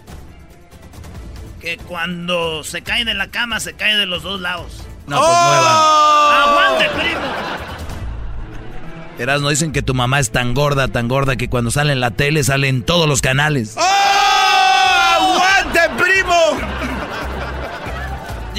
que 1.60 1.76
cuando 1.78 2.64
se 2.64 2.82
cae 2.84 3.04
de 3.04 3.14
la 3.14 3.28
cama 3.28 3.60
se 3.60 3.74
cae 3.74 3.98
de 3.98 4.06
los 4.06 4.24
dos 4.24 4.40
lados. 4.40 4.84
No, 5.08 5.18
pues 5.18 5.30
nueva. 5.30 6.44
¡Aguante, 6.44 6.90
primo! 6.98 7.20
Verás, 9.18 9.42
no 9.42 9.50
dicen 9.50 9.74
que 9.74 9.82
tu 9.82 9.94
mamá 9.94 10.20
es 10.20 10.32
tan 10.32 10.54
gorda, 10.54 10.88
tan 10.88 11.10
gorda 11.10 11.36
que 11.36 11.50
cuando 11.50 11.72
sale 11.72 11.92
en 11.92 12.00
la 12.00 12.12
tele 12.12 12.44
sale 12.44 12.70
en 12.70 12.84
todos 12.84 13.10
los 13.10 13.22
canales. 13.22 13.76
¡Aguante, 15.18 15.82
primo! 15.98 16.87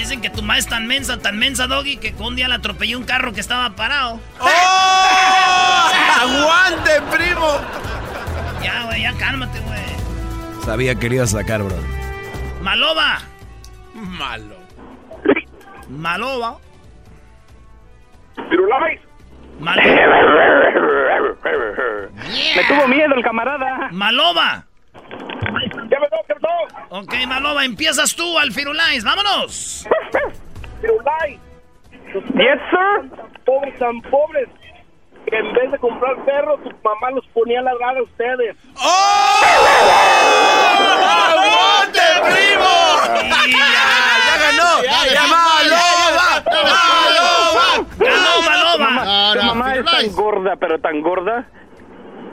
Dicen 0.08 0.22
que 0.22 0.30
tu 0.30 0.40
mamá 0.40 0.56
es 0.56 0.66
tan 0.66 0.86
mensa, 0.86 1.18
tan 1.18 1.38
mensa, 1.38 1.66
Doggy, 1.66 1.98
que 1.98 2.14
con 2.14 2.28
un 2.28 2.36
día 2.36 2.48
le 2.48 2.54
atropelló 2.54 2.96
un 2.96 3.04
carro 3.04 3.34
que 3.34 3.40
estaba 3.40 3.76
parado. 3.76 4.18
¡Oh! 4.40 4.48
¡Aguante, 6.22 7.02
primo! 7.12 7.58
Ya, 8.62 8.84
güey, 8.84 9.02
ya 9.02 9.12
cálmate, 9.18 9.60
güey. 9.60 9.82
Sabía 10.64 10.94
que 10.94 11.00
quería 11.00 11.26
sacar, 11.26 11.62
bro. 11.62 11.76
Maloba. 12.62 13.18
Malo. 13.92 14.56
Maloba. 15.90 16.56
Firulais. 18.48 19.00
Me 19.60 19.74
tuvo 22.66 22.88
miedo 22.88 23.14
el 23.14 23.22
camarada. 23.22 23.90
Maloba. 23.92 24.67
Ya 25.90 26.00
me 26.00 26.08
toca, 26.08 26.34
Ok, 26.90 27.14
Maloba, 27.26 27.64
empiezas 27.64 28.14
tú 28.14 28.38
al 28.38 28.52
Firulais. 28.52 29.04
¡Vámonos! 29.04 29.86
Firulais. 30.80 31.38
Yes, 32.34 32.60
sir. 32.70 33.10
Pobres 33.44 33.78
tan 33.78 34.00
pobres 34.02 34.48
que 35.28 35.36
en 35.36 35.52
vez 35.52 35.72
de 35.72 35.78
comprar 35.78 36.16
perros, 36.24 36.60
su 36.62 36.70
mamá 36.82 37.10
los 37.10 37.26
ponía 37.28 37.60
a 37.60 37.62
ladrar 37.62 37.96
a 37.96 38.02
ustedes. 38.02 38.56
¡Oh! 38.76 39.40
¡Aguante, 41.30 42.00
primo! 42.22 42.74
¡Ya, 43.50 44.36
ganó! 44.38 44.82
¡Ya, 44.82 45.26
Maloba! 45.26 46.42
¡Maloba! 46.46 47.86
¡Ganó 47.98 48.42
Maloba! 48.42 49.32
Tu 49.34 49.46
mamá 49.46 49.74
es 49.74 49.84
tan 49.84 50.12
gorda, 50.12 50.56
pero 50.56 50.78
tan 50.80 51.00
gorda, 51.02 51.46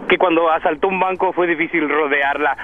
que 0.08 0.18
cuando 0.18 0.52
asaltó 0.52 0.88
un 0.88 1.00
banco 1.00 1.34
fue 1.34 1.48
difícil 1.48 1.90
rodearla. 1.90 2.58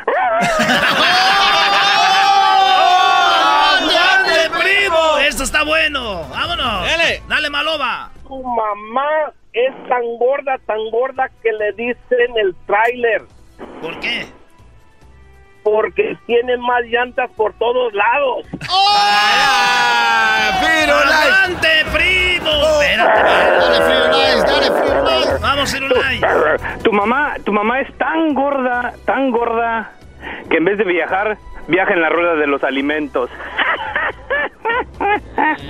¡Aguante, 3.78 4.50
primo! 4.60 5.18
Esto 5.20 5.44
está 5.44 5.64
bueno. 5.64 6.24
¡Vámonos! 6.30 6.86
Dale. 6.86 7.22
Dale, 7.28 7.50
Maloba. 7.50 8.12
Tu 8.28 8.44
mamá 8.44 9.32
es 9.54 9.74
tan 9.88 10.02
gorda, 10.18 10.58
tan 10.66 10.90
gorda 10.92 11.30
que 11.42 11.52
le 11.52 11.72
dicen 11.74 12.38
el 12.38 12.56
tráiler. 12.66 13.24
¿Por 13.82 14.00
qué? 14.00 14.26
Porque 15.64 16.18
tiene 16.26 16.58
más 16.58 16.82
llantas 16.86 17.30
por 17.38 17.54
todos 17.54 17.94
lados. 17.94 18.46
¡Adelante, 20.52 21.68
primo! 21.94 22.52
Espérate, 22.82 23.24
Dale, 23.24 23.82
Firulais, 23.86 24.44
dale, 24.46 24.72
Firulais. 24.82 25.42
Vamos, 25.42 25.72
Firulais. 25.72 26.22
Tu 26.84 26.92
mamá, 26.92 27.34
tu 27.46 27.52
mamá 27.54 27.82
es 27.82 27.98
tan 27.98 28.34
gorda, 28.34 28.94
tan 29.06 29.32
gorda, 29.32 29.92
que 30.50 30.58
en 30.58 30.66
vez 30.66 30.78
de 30.78 30.84
viajar, 30.84 31.38
viaja 31.68 31.94
en 31.94 32.02
la 32.02 32.10
rueda 32.10 32.36
de 32.36 32.48
los 32.48 32.64
alimentos. 32.64 33.30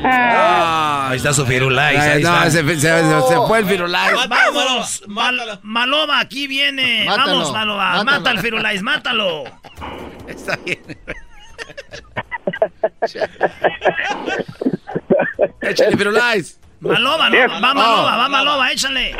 Ahí 0.04 1.18
está 1.18 1.34
su 1.34 1.46
Firulais. 1.46 2.00
Ahí 2.00 2.24
no, 2.24 2.30
está. 2.46 2.50
se, 2.52 2.64
se- 2.64 2.80
se- 2.80 3.22
se 3.28 3.36
fue 3.48 3.60
el 3.60 3.66
Firulais. 3.66 4.14
Vámonos, 4.28 5.04
Mal- 5.08 5.60
Maloba, 5.64 6.20
aquí 6.20 6.48
viene. 6.48 7.06
Mátalo, 7.06 7.32
Vamos, 7.34 7.54
Maloba, 7.54 7.86
mátalo. 7.86 8.06
mata 8.06 8.30
al 8.32 8.40
Firulais, 8.40 8.82
mátalo. 8.82 9.44
Está 10.28 10.56
bien. 10.58 10.80
Échale, 15.62 15.98
Firulais. 15.98 16.60
Maloba, 16.80 17.30
no, 17.30 17.38
va 17.38 17.60
Maloba, 17.74 18.18
va 18.18 18.30
Maloba, 18.30 18.72
échale. 18.72 19.16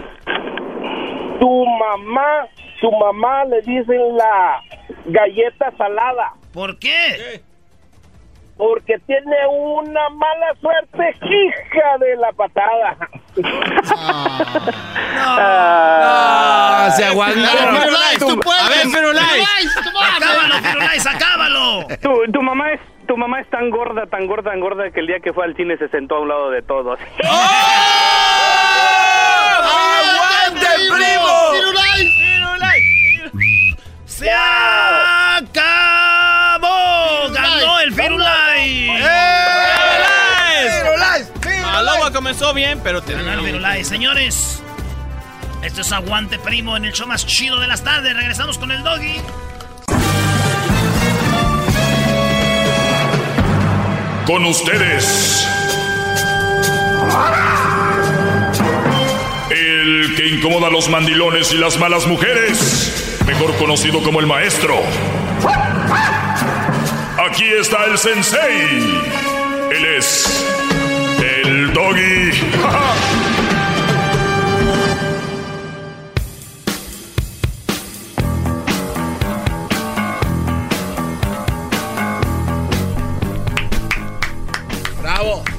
Tu 1.40 1.66
mamá, 1.80 2.48
tu 2.80 2.92
mamá 2.92 3.46
le 3.46 3.62
dicen 3.62 4.18
la 4.18 4.62
galleta 5.08 5.72
salada. 5.78 6.34
¿Por 6.54 6.78
qué? 6.80 7.42
Porque 8.62 8.96
tiene 9.08 9.48
una 9.50 10.08
mala 10.10 10.54
suerte, 10.62 11.16
hija 11.24 11.98
de 12.00 12.16
la 12.18 12.32
patada. 12.32 12.96
Ah, 15.18 16.90
se 16.96 17.06
aguantó. 17.06 17.42
Dale, 17.42 17.80
Firulais, 17.80 18.20
tú 18.20 18.40
puedes. 18.40 18.62
A 18.62 18.70
ver, 18.70 18.88
Firulais. 18.88 19.48
Acábalo, 20.16 20.54
Firulais, 20.62 21.08
acábalo. 21.08 21.88
Tu, 22.04 22.32
tu 22.32 22.42
mamá 22.44 22.74
es 22.74 22.82
tu 23.08 23.18
mamá 23.18 23.42
es 23.42 23.50
tan 23.50 23.72
gorda, 23.72 24.06
tan 24.06 24.28
gorda, 24.28 24.52
tan 24.52 24.60
gorda 24.60 24.92
que 24.92 25.00
el 25.00 25.08
día 25.08 25.20
que 25.22 25.34
fue 25.34 25.46
al 25.46 25.56
cine 25.56 25.76
se 25.78 25.88
sentó 25.90 26.18
a 26.18 26.20
un 26.20 26.28
lado 26.28 26.52
de 26.52 26.62
todos. 26.62 27.00
¡Aguante, 30.54 30.68
primo! 30.92 31.52
¡Se 34.06 34.30
acabó! 34.32 36.21
¡Ganó 37.32 37.80
el 37.80 37.94
Firulais! 37.94 38.92
¡Firulais! 40.82 41.32
Maloba 41.64 42.12
comenzó 42.12 42.54
bien, 42.54 42.80
pero 42.84 43.02
te 43.02 43.14
Ganó 43.14 43.44
Firulais. 43.44 43.88
Señores, 43.88 44.62
esto 45.62 45.82
es 45.82 45.92
Aguante 45.92 46.40
Primo 46.40 46.76
en 46.76 46.86
el 46.86 46.94
show 46.94 47.08
más 47.08 47.26
chido 47.26 47.60
de 47.60 47.68
las 47.68 47.84
tardes. 47.84 48.16
Regresamos 48.16 48.58
con 48.58 48.72
el 48.72 48.84
Doggy. 48.84 49.22
Con 54.26 54.46
ustedes. 54.46 55.48
El 59.50 60.16
que 60.16 60.28
incomoda 60.28 60.68
a 60.68 60.70
los 60.70 60.90
mandilones 60.90 61.52
y 61.52 61.58
las 61.58 61.78
malas 61.78 62.08
mujeres. 62.08 63.20
Mejor 63.26 63.56
conocido 63.58 64.02
como 64.04 64.20
el 64.20 64.28
maestro. 64.28 64.82
Aquí 67.24 67.46
está 67.54 67.86
el 67.86 68.00
sensei. 68.00 69.00
Él 69.70 69.86
es. 69.96 70.44
El 71.22 71.72
doggy. 71.72 72.32
Bravo. 85.00 85.51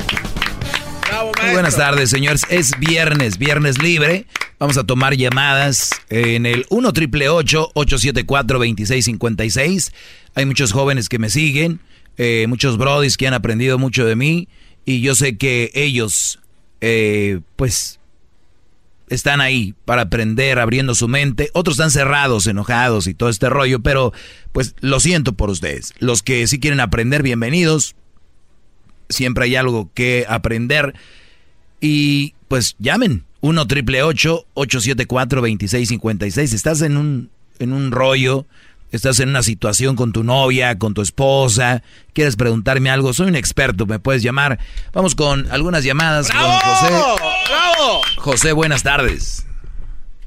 Bravo, 1.23 1.32
maestro. 1.32 1.44
Muy 1.44 1.53
buenas 1.53 1.77
tardes, 1.77 2.11
señores. 2.11 2.43
Es 2.49 2.78
viernes, 2.78 3.39
viernes 3.39 3.81
libre. 3.81 4.27
Vamos 4.59 4.77
a 4.77 4.85
tomar 4.85 5.16
llamadas 5.16 5.90
en 6.09 6.47
el 6.47 6.66
1 6.69 6.93
triple 6.93 7.28
874 7.28 8.59
2656. 8.59 9.93
Hay 10.35 10.47
muchos 10.47 10.73
jóvenes 10.73 11.09
que 11.09 11.19
me 11.19 11.31
siguen, 11.31 11.81
eh, 12.16 12.47
muchos 12.49 12.77
brodis 12.77 13.16
que 13.16 13.28
han 13.28 13.35
aprendido 13.35 13.78
mucho 13.78 14.05
de 14.05 14.16
mí 14.16 14.49
y 14.85 15.01
yo 15.01 15.15
sé 15.15 15.36
que 15.36 15.70
ellos, 15.74 16.40
eh, 16.81 17.40
pues, 17.57 18.01
están 19.09 19.40
ahí 19.40 19.74
para 19.85 20.03
aprender, 20.03 20.59
abriendo 20.59 20.94
su 20.94 21.07
mente. 21.07 21.51
Otros 21.53 21.74
están 21.74 21.90
cerrados, 21.90 22.47
enojados 22.47 23.07
y 23.07 23.15
todo 23.15 23.28
este 23.28 23.49
rollo, 23.49 23.81
pero 23.81 24.12
pues 24.53 24.74
lo 24.81 24.99
siento 24.99 25.35
por 25.35 25.51
ustedes. 25.51 25.93
Los 25.99 26.23
que 26.23 26.47
sí 26.47 26.59
quieren 26.59 26.81
aprender, 26.81 27.23
bienvenidos. 27.23 27.94
Siempre 29.12 29.44
hay 29.44 29.56
algo 29.56 29.90
que 29.94 30.26
aprender. 30.28 30.94
Y 31.80 32.34
pues 32.48 32.76
llamen. 32.78 33.24
1 33.43 33.66
triple 33.66 34.02
874 34.05 35.40
2656 35.40 36.52
Estás 36.52 36.80
en 36.82 36.97
un, 36.97 37.30
en 37.59 37.72
un 37.72 37.90
rollo, 37.90 38.47
estás 38.93 39.18
en 39.18 39.30
una 39.30 39.43
situación 39.43 39.97
con 39.97 40.12
tu 40.12 40.22
novia, 40.22 40.78
con 40.78 40.94
tu 40.94 41.02
esposa, 41.02 41.82
quieres 42.12 42.36
preguntarme 42.36 42.89
algo, 42.89 43.12
soy 43.12 43.28
un 43.28 43.34
experto, 43.36 43.86
me 43.86 43.98
puedes 43.98 44.22
llamar. 44.22 44.60
Vamos 44.93 45.16
con 45.16 45.51
algunas 45.51 45.82
llamadas 45.82 46.30
con 46.30 46.40
José. 46.40 46.89
¡Bravo! 46.89 48.01
José, 48.18 48.52
buenas 48.52 48.84
tardes. 48.84 49.47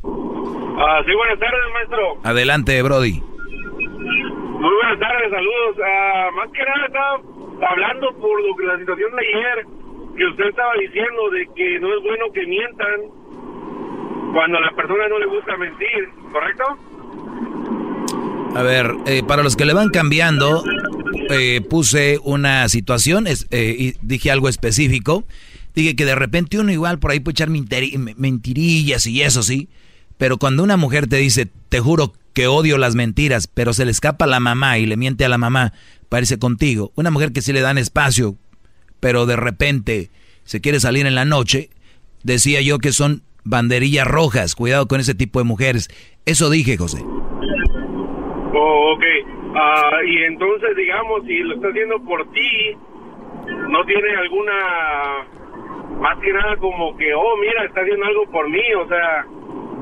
Ah, 0.03 0.99
sí, 1.05 1.11
buenas 1.15 1.39
tardes, 1.39 1.61
maestro. 1.73 2.21
Adelante, 2.23 2.81
Brody. 2.81 3.13
Muy 3.13 4.73
buenas 4.81 4.99
tardes, 4.99 5.31
saludos. 5.31 5.77
Ah, 5.85 6.29
más 6.35 6.49
que 6.51 6.59
nada 6.59 6.85
estaba 6.87 7.34
hablando 7.61 8.07
por 8.19 8.41
lo 8.45 8.55
que 8.55 8.65
la 8.65 8.77
situación 8.79 9.11
de 9.15 9.21
ayer, 9.21 9.65
que 10.17 10.25
usted 10.27 10.45
estaba 10.45 10.73
diciendo 10.79 11.29
de 11.31 11.47
que 11.55 11.79
no 11.79 11.87
es 11.95 12.03
bueno 12.03 12.25
que 12.33 12.45
mientan 12.47 13.01
cuando 14.33 14.57
a 14.57 14.61
la 14.61 14.71
persona 14.75 15.07
no 15.07 15.19
le 15.19 15.25
gusta 15.27 15.57
mentir, 15.57 16.09
¿correcto? 16.31 16.63
A 18.55 18.63
ver, 18.63 18.91
eh, 19.05 19.21
para 19.27 19.43
los 19.43 19.55
que 19.55 19.65
le 19.65 19.73
van 19.73 19.89
cambiando, 19.89 20.63
eh, 21.29 21.61
puse 21.69 22.19
una 22.23 22.69
situación 22.69 23.27
es- 23.27 23.47
eh, 23.51 23.75
y 23.77 23.93
dije 24.01 24.31
algo 24.31 24.47
específico. 24.47 25.25
Dije 25.73 25.95
que 25.97 26.05
de 26.05 26.15
repente 26.15 26.57
uno 26.57 26.71
igual 26.71 26.99
por 26.99 27.11
ahí 27.11 27.19
puede 27.19 27.33
echar 27.33 27.49
mentiri- 27.49 28.15
mentirillas 28.17 29.05
y 29.07 29.21
eso 29.23 29.43
sí. 29.43 29.67
Pero 30.17 30.37
cuando 30.37 30.63
una 30.63 30.77
mujer 30.77 31.07
te 31.07 31.17
dice, 31.17 31.49
te 31.67 31.81
juro 31.81 32.13
que 32.33 32.47
odio 32.47 32.77
las 32.77 32.95
mentiras, 32.95 33.47
pero 33.47 33.73
se 33.73 33.83
le 33.83 33.91
escapa 33.91 34.23
a 34.23 34.27
la 34.29 34.39
mamá 34.39 34.77
y 34.77 34.85
le 34.85 34.95
miente 34.95 35.25
a 35.25 35.29
la 35.29 35.37
mamá, 35.37 35.73
parece 36.09 36.39
contigo. 36.39 36.91
Una 36.95 37.11
mujer 37.11 37.31
que 37.31 37.41
sí 37.41 37.53
le 37.53 37.61
dan 37.61 37.77
espacio, 37.77 38.35
pero 38.99 39.25
de 39.25 39.35
repente 39.35 40.09
se 40.43 40.61
quiere 40.61 40.79
salir 40.79 41.05
en 41.05 41.15
la 41.15 41.25
noche, 41.25 41.69
decía 42.23 42.61
yo 42.61 42.79
que 42.79 42.91
son 42.91 43.23
banderillas 43.43 44.07
rojas. 44.07 44.55
Cuidado 44.55 44.87
con 44.87 44.99
ese 44.99 45.15
tipo 45.15 45.39
de 45.39 45.45
mujeres. 45.45 45.89
Eso 46.25 46.49
dije, 46.49 46.77
José. 46.77 47.01
Oh, 48.53 48.93
ok. 48.93 49.03
Ah, 49.55 49.99
y 50.05 50.23
entonces, 50.23 50.75
digamos, 50.75 51.23
si 51.25 51.37
lo 51.39 51.55
está 51.55 51.69
haciendo 51.69 51.99
por 52.03 52.29
ti, 52.31 52.75
no 53.69 53.85
tiene 53.85 54.15
alguna, 54.15 54.53
más 55.99 56.19
que 56.19 56.33
nada 56.33 56.57
como 56.57 56.95
que, 56.97 57.13
oh, 57.13 57.37
mira, 57.39 57.65
está 57.65 57.81
haciendo 57.81 58.05
algo 58.05 58.29
por 58.31 58.49
mí, 58.49 58.61
o 58.77 58.87
sea, 58.87 59.25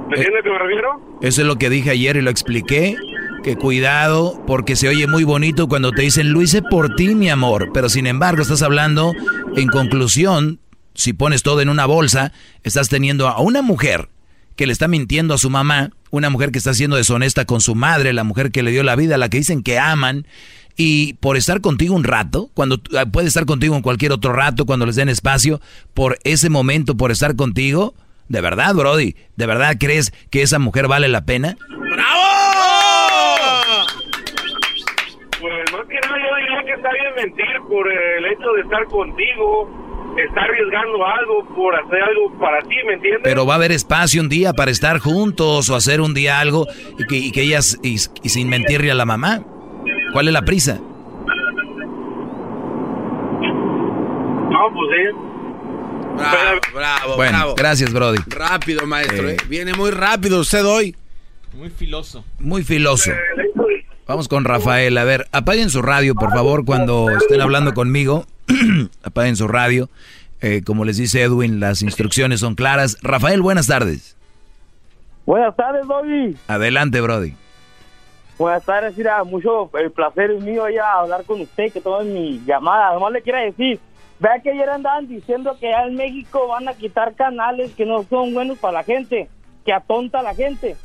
¿me 0.09 0.15
entiendes 0.15 0.41
a 0.41 0.43
qué 0.43 0.49
me 0.49 0.59
refiero? 0.59 1.01
Eso 1.21 1.41
es 1.41 1.47
lo 1.47 1.55
que 1.55 1.69
dije 1.69 1.91
ayer 1.91 2.17
y 2.17 2.21
lo 2.21 2.29
expliqué. 2.29 2.95
Que 3.43 3.57
cuidado, 3.57 4.41
porque 4.47 4.77
se 4.77 4.87
oye 4.87 5.05
muy 5.05 5.25
bonito 5.25 5.67
cuando 5.67 5.91
te 5.91 6.03
dicen, 6.03 6.31
lo 6.31 6.41
hice 6.41 6.61
por 6.61 6.95
ti, 6.95 7.13
mi 7.13 7.29
amor. 7.29 7.71
Pero 7.73 7.89
sin 7.89 8.07
embargo, 8.07 8.41
estás 8.41 8.61
hablando, 8.61 9.13
en 9.57 9.67
conclusión, 9.67 10.59
si 10.93 11.11
pones 11.11 11.43
todo 11.43 11.59
en 11.59 11.67
una 11.67 11.85
bolsa, 11.85 12.31
estás 12.63 12.87
teniendo 12.87 13.27
a 13.27 13.41
una 13.41 13.61
mujer 13.61 14.07
que 14.55 14.65
le 14.65 14.71
está 14.71 14.87
mintiendo 14.87 15.33
a 15.33 15.37
su 15.37 15.49
mamá, 15.49 15.91
una 16.09 16.29
mujer 16.29 16.51
que 16.51 16.57
está 16.57 16.73
siendo 16.73 16.95
deshonesta 16.95 17.43
con 17.43 17.59
su 17.59 17.75
madre, 17.75 18.13
la 18.13 18.23
mujer 18.23 18.49
que 18.49 18.63
le 18.63 18.71
dio 18.71 18.81
la 18.81 18.95
vida, 18.95 19.17
la 19.17 19.27
que 19.27 19.39
dicen 19.39 19.61
que 19.61 19.77
aman, 19.77 20.25
y 20.77 21.13
por 21.15 21.35
estar 21.35 21.59
contigo 21.59 21.95
un 21.95 22.05
rato, 22.05 22.49
cuando 22.53 22.81
ah, 22.97 23.05
puede 23.07 23.27
estar 23.27 23.45
contigo 23.45 23.75
en 23.75 23.81
cualquier 23.81 24.13
otro 24.13 24.31
rato, 24.31 24.65
cuando 24.65 24.85
les 24.85 24.95
den 24.95 25.09
espacio, 25.09 25.59
por 25.93 26.17
ese 26.23 26.49
momento, 26.49 26.95
por 26.95 27.11
estar 27.11 27.35
contigo, 27.35 27.93
de 28.29 28.39
verdad, 28.39 28.73
Brody, 28.73 29.17
¿de 29.35 29.45
verdad 29.45 29.75
crees 29.77 30.13
que 30.29 30.43
esa 30.43 30.59
mujer 30.59 30.87
vale 30.87 31.09
la 31.09 31.25
pena? 31.25 31.57
Pues 31.67 31.93
está 36.83 36.89
bien 36.91 37.15
mentir 37.15 37.45
por 37.69 37.89
el 37.91 38.25
hecho 38.25 38.51
de 38.55 38.61
estar 38.61 38.85
contigo, 38.87 39.69
está 40.17 40.41
arriesgando 40.41 41.05
algo 41.05 41.45
por 41.55 41.75
hacer 41.75 42.01
algo 42.03 42.37
para 42.39 42.61
ti, 42.63 42.75
¿me 42.85 42.93
entiendes? 42.95 43.21
Pero 43.23 43.45
va 43.45 43.53
a 43.53 43.57
haber 43.57 43.71
espacio 43.71 44.21
un 44.21 44.27
día 44.29 44.53
para 44.53 44.69
estar 44.71 44.99
juntos 44.99 45.69
o 45.69 45.75
hacer 45.75 46.01
un 46.01 46.13
día 46.13 46.39
algo 46.39 46.67
y 46.99 47.05
que, 47.07 47.15
y 47.15 47.31
que 47.31 47.41
ellas, 47.43 47.79
y, 47.83 47.93
y 47.93 48.29
sin 48.29 48.49
mentirle 48.49 48.91
a 48.91 48.95
la 48.95 49.05
mamá. 49.05 49.41
¿Cuál 50.11 50.27
es 50.27 50.33
la 50.33 50.41
prisa? 50.43 50.79
No, 54.49 54.59
pues 54.73 54.89
sí. 54.91 55.17
Bravo, 56.15 56.59
bravo, 56.75 57.15
Bueno, 57.15 57.37
bravo. 57.39 57.55
gracias, 57.55 57.91
Brody. 57.91 58.19
Rápido, 58.27 58.85
maestro, 58.85 59.29
Eh. 59.29 59.33
¿eh? 59.33 59.37
Viene 59.47 59.73
muy 59.73 59.89
rápido 59.91 60.39
usted 60.41 60.63
hoy. 60.65 60.95
Muy 61.55 61.69
filoso. 61.69 62.23
Muy 62.39 62.63
filoso. 62.63 63.11
Vamos 64.05 64.27
con 64.27 64.43
Rafael. 64.43 64.97
A 64.97 65.03
ver, 65.05 65.27
apaguen 65.31 65.69
su 65.69 65.81
radio, 65.81 66.13
por 66.15 66.31
favor, 66.31 66.65
cuando 66.65 67.09
estén 67.09 67.39
hablando 67.39 67.73
conmigo. 67.73 68.25
apaguen 69.03 69.35
su 69.37 69.47
radio. 69.47 69.89
Eh, 70.41 70.61
como 70.65 70.83
les 70.83 70.97
dice 70.97 71.21
Edwin, 71.21 71.61
las 71.61 71.81
instrucciones 71.81 72.41
son 72.41 72.55
claras. 72.55 72.97
Rafael, 73.01 73.41
buenas 73.41 73.67
tardes. 73.67 74.17
Buenas 75.25 75.55
tardes, 75.55 75.87
Bobby. 75.87 76.35
Adelante, 76.47 76.99
Brody. 76.99 77.33
Buenas 78.37 78.65
tardes, 78.65 78.97
mira, 78.97 79.23
mucho 79.23 79.69
el 79.77 79.91
placer 79.91 80.31
es 80.31 80.43
mío 80.43 80.67
ya 80.67 80.91
hablar 80.93 81.23
con 81.23 81.39
usted, 81.39 81.71
que 81.71 81.79
tome 81.79 82.05
mi 82.05 82.41
llamada. 82.45 82.89
Además 82.89 83.13
le 83.13 83.21
quiero 83.21 83.39
decir, 83.39 83.79
vea 84.19 84.39
que 84.41 84.51
ayer 84.51 84.69
andaban 84.69 85.07
diciendo 85.07 85.55
que 85.59 85.73
allá 85.73 85.87
en 85.87 85.95
México 85.95 86.47
van 86.49 86.67
a 86.67 86.73
quitar 86.73 87.13
canales 87.13 87.71
que 87.71 87.85
no 87.85 88.03
son 88.09 88.33
buenos 88.33 88.57
para 88.57 88.79
la 88.79 88.83
gente, 88.83 89.29
que 89.63 89.71
atonta 89.71 90.19
a 90.19 90.23
la 90.23 90.35
gente. 90.35 90.75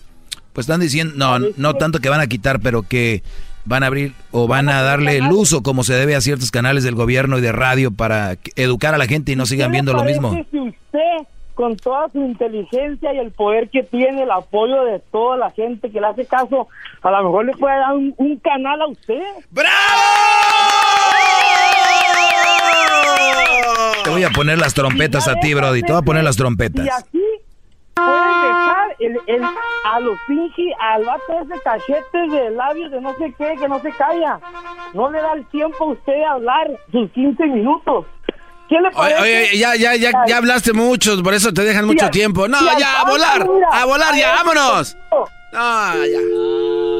Pues 0.59 0.67
están 0.67 0.81
diciendo, 0.81 1.15
no, 1.17 1.39
no 1.57 1.75
tanto 1.75 2.01
que 2.01 2.09
van 2.09 2.19
a 2.19 2.27
quitar, 2.27 2.59
pero 2.59 2.83
que 2.83 3.23
van 3.65 3.85
a 3.85 3.87
abrir 3.87 4.13
o 4.33 4.49
van 4.49 4.69
a 4.69 4.83
darle 4.83 5.19
el 5.19 5.31
uso 5.31 5.63
como 5.63 5.85
se 5.85 5.95
debe 5.95 6.17
a 6.17 6.21
ciertos 6.21 6.51
canales 6.51 6.83
del 6.83 6.97
gobierno 6.97 7.39
y 7.39 7.41
de 7.41 7.53
radio 7.53 7.93
para 7.93 8.39
educar 8.57 8.93
a 8.93 8.99
la 8.99 9.07
gente 9.07 9.31
y 9.31 9.37
no 9.37 9.47
sigan 9.47 9.69
¿Qué 9.69 9.71
le 9.71 9.73
viendo 9.75 9.93
lo 9.93 10.03
mismo. 10.03 10.33
Si 10.51 10.59
usted, 10.59 11.29
con 11.55 11.77
toda 11.77 12.09
su 12.09 12.19
inteligencia 12.19 13.15
y 13.15 13.19
el 13.19 13.31
poder 13.31 13.69
que 13.69 13.85
tiene, 13.85 14.25
el 14.25 14.31
apoyo 14.33 14.83
de 14.83 14.99
toda 15.13 15.37
la 15.37 15.53
gente 15.53 15.93
que 15.93 16.01
le 16.01 16.09
hace 16.09 16.27
caso, 16.27 16.67
a 17.03 17.11
lo 17.13 17.23
mejor 17.23 17.45
le 17.45 17.53
puede 17.53 17.77
dar 17.77 17.95
un, 17.95 18.13
un 18.17 18.37
canal 18.39 18.83
a 18.83 18.89
usted. 18.89 19.23
Te 24.03 24.11
voy 24.11 24.25
a 24.25 24.31
poner 24.31 24.59
las 24.59 24.75
trompetas 24.75 25.29
a 25.29 25.39
ti, 25.39 25.55
Brody. 25.55 25.83
Te 25.83 25.93
voy 25.93 26.01
a 26.01 26.05
poner 26.05 26.25
las 26.25 26.37
trompetas. 26.37 26.85
Y 26.85 26.89
así 26.89 27.28
pueden 27.99 28.43
dejar 28.43 28.97
el, 28.99 29.19
el- 29.27 29.45
a 29.85 30.01
los 30.01 30.19
pinches, 30.27 30.67
al 30.81 31.05
vato 31.05 31.41
ese 31.43 31.61
cachete 31.63 32.19
de 32.31 32.51
labios 32.51 32.91
de 32.91 33.01
no 33.01 33.15
sé 33.17 33.35
qué, 33.39 33.55
que 33.59 33.69
no 33.69 33.81
se 33.81 33.91
calla. 33.93 34.39
No 34.95 35.11
le 35.11 35.21
da 35.21 35.33
el 35.35 35.47
tiempo 35.47 35.85
a 35.85 35.87
usted 35.93 36.13
de 36.13 36.25
hablar 36.25 36.69
sus 36.93 37.11
15 37.13 37.47
minutos. 37.47 38.07
¿Qué 38.69 38.75
le 38.81 38.89
Oye, 38.89 38.95
parece? 38.95 39.21
oye, 39.23 39.59
ya, 39.59 39.75
ya, 39.77 39.97
ya, 39.97 40.11
ya 40.27 40.37
hablaste 40.37 40.73
mucho, 40.75 41.23
por 41.23 41.33
eso 41.33 41.53
te 41.55 41.63
dejan 41.63 41.87
mucho 41.87 42.05
al- 42.07 42.11
tiempo. 42.11 42.49
No, 42.49 42.59
ya, 42.79 43.01
a 43.01 43.05
volar, 43.11 43.49
mira, 43.49 43.69
a 43.73 43.85
volar, 43.87 44.15
ya, 44.15 44.33
a 44.33 44.37
vámonos. 44.45 44.97
No, 45.53 46.05
ya. 46.05 46.19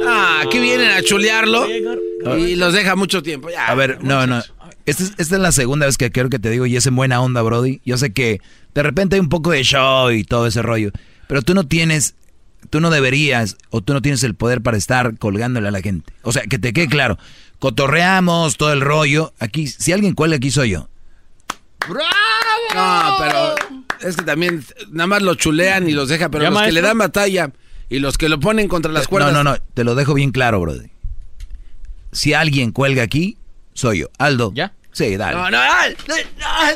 Ah, 0.07 0.39
aquí 0.43 0.57
vienen 0.59 0.89
a 0.91 1.03
chulearlo 1.03 1.67
y 1.67 2.55
los 2.55 2.73
deja 2.73 2.95
mucho 2.95 3.21
tiempo. 3.21 3.49
Ya. 3.51 3.67
A 3.67 3.75
ver, 3.75 4.03
no, 4.03 4.25
no. 4.25 4.41
Esta 4.89 5.03
es, 5.03 5.13
esta 5.17 5.35
es 5.35 5.41
la 5.41 5.51
segunda 5.51 5.85
vez 5.85 5.97
que 5.97 6.11
creo 6.11 6.29
que 6.29 6.39
te 6.39 6.49
digo 6.49 6.65
y 6.65 6.75
es 6.75 6.85
en 6.87 6.95
buena 6.95 7.21
onda, 7.21 7.43
Brody. 7.43 7.79
Yo 7.85 7.97
sé 7.97 8.11
que 8.11 8.41
de 8.73 8.83
repente 8.83 9.15
hay 9.15 9.19
un 9.19 9.29
poco 9.29 9.51
de 9.51 9.63
show 9.63 10.09
y 10.09 10.23
todo 10.23 10.47
ese 10.47 10.63
rollo, 10.63 10.91
pero 11.27 11.43
tú 11.43 11.53
no 11.53 11.65
tienes, 11.65 12.15
tú 12.71 12.79
no 12.79 12.89
deberías 12.89 13.55
o 13.69 13.81
tú 13.81 13.93
no 13.93 14.01
tienes 14.01 14.23
el 14.23 14.33
poder 14.33 14.61
para 14.61 14.77
estar 14.77 15.17
colgándole 15.17 15.67
a 15.67 15.71
la 15.71 15.81
gente. 15.81 16.11
O 16.23 16.31
sea, 16.31 16.41
que 16.43 16.57
te 16.57 16.73
quede 16.73 16.87
claro. 16.87 17.19
Cotorreamos 17.59 18.57
todo 18.57 18.73
el 18.73 18.81
rollo. 18.81 19.33
Aquí, 19.39 19.67
si 19.67 19.91
alguien 19.91 20.15
cuelga, 20.15 20.37
aquí 20.37 20.49
soy 20.49 20.71
yo. 20.71 20.89
No, 22.73 23.15
pero 23.19 23.55
es 24.01 24.15
que 24.15 24.23
también 24.23 24.65
nada 24.89 25.05
más 25.05 25.21
lo 25.21 25.35
chulean 25.35 25.87
y 25.87 25.91
los 25.91 26.09
deja, 26.09 26.29
pero 26.29 26.45
¿Ya, 26.45 26.49
los 26.49 26.63
que 26.63 26.71
le 26.71 26.81
dan 26.81 26.97
batalla 26.97 27.51
y 27.89 27.99
los 27.99 28.17
que 28.17 28.27
lo 28.27 28.39
ponen 28.39 28.67
contra 28.67 28.91
las 28.91 29.07
cuerdas. 29.07 29.33
No, 29.33 29.43
no, 29.43 29.51
no. 29.51 29.57
Te 29.73 29.83
lo 29.83 29.93
dejo 29.93 30.15
bien 30.15 30.31
claro, 30.31 30.59
Brody. 30.61 30.89
Si 32.11 32.33
alguien 32.33 32.71
cuelga 32.71 33.03
aquí, 33.03 33.37
soy 33.73 33.99
yo. 33.99 34.07
Aldo. 34.17 34.51
¿Ya? 34.55 34.73
Sí, 34.91 35.15
dale. 35.17 35.37
No, 35.37 35.49
no, 35.51 35.57
ay, 35.59 35.95
ay, 36.43 36.75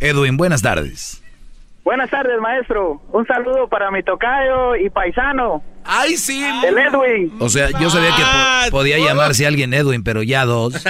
Edwin, 0.00 0.36
buenas 0.36 0.60
tardes. 0.62 1.22
Buenas 1.84 2.10
tardes, 2.10 2.38
maestro. 2.40 3.00
Un 3.12 3.26
saludo 3.26 3.68
para 3.68 3.90
mi 3.90 4.02
tocayo 4.02 4.76
y 4.76 4.88
paisano. 4.90 5.62
¡Ay, 5.84 6.16
sí! 6.16 6.42
El 6.66 6.78
Edwin. 6.78 7.32
O 7.40 7.48
sea, 7.48 7.68
yo 7.78 7.90
sabía 7.90 8.10
que 8.16 8.22
po- 8.22 8.78
podía 8.78 8.98
llamarse 8.98 9.46
alguien 9.46 9.74
Edwin, 9.74 10.02
pero 10.02 10.22
ya 10.22 10.44
dos. 10.46 10.74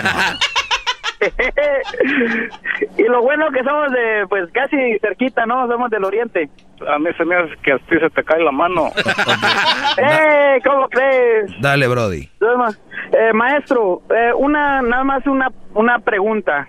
y 2.96 3.02
lo 3.04 3.22
bueno 3.22 3.50
que 3.50 3.64
somos 3.64 3.90
de, 3.90 4.26
pues 4.28 4.48
casi 4.52 4.76
cerquita, 5.00 5.46
¿no? 5.46 5.66
Somos 5.68 5.90
del 5.90 6.04
oriente. 6.04 6.48
A 6.88 6.98
mí 6.98 7.08
se 7.16 7.24
me 7.24 7.36
hace 7.36 7.54
que 7.62 7.72
a 7.72 7.78
ti 7.78 7.96
se 8.00 8.10
te 8.10 8.24
cae 8.24 8.42
la 8.42 8.52
mano. 8.52 8.90
¡Eh! 9.98 10.60
¿Cómo 10.64 10.88
crees? 10.88 11.50
Dale, 11.60 11.86
Brody. 11.88 12.28
Eh, 12.40 13.32
maestro, 13.32 14.02
eh, 14.10 14.32
una, 14.36 14.82
nada 14.82 15.04
más 15.04 15.26
una, 15.26 15.50
una 15.74 15.98
pregunta. 16.00 16.68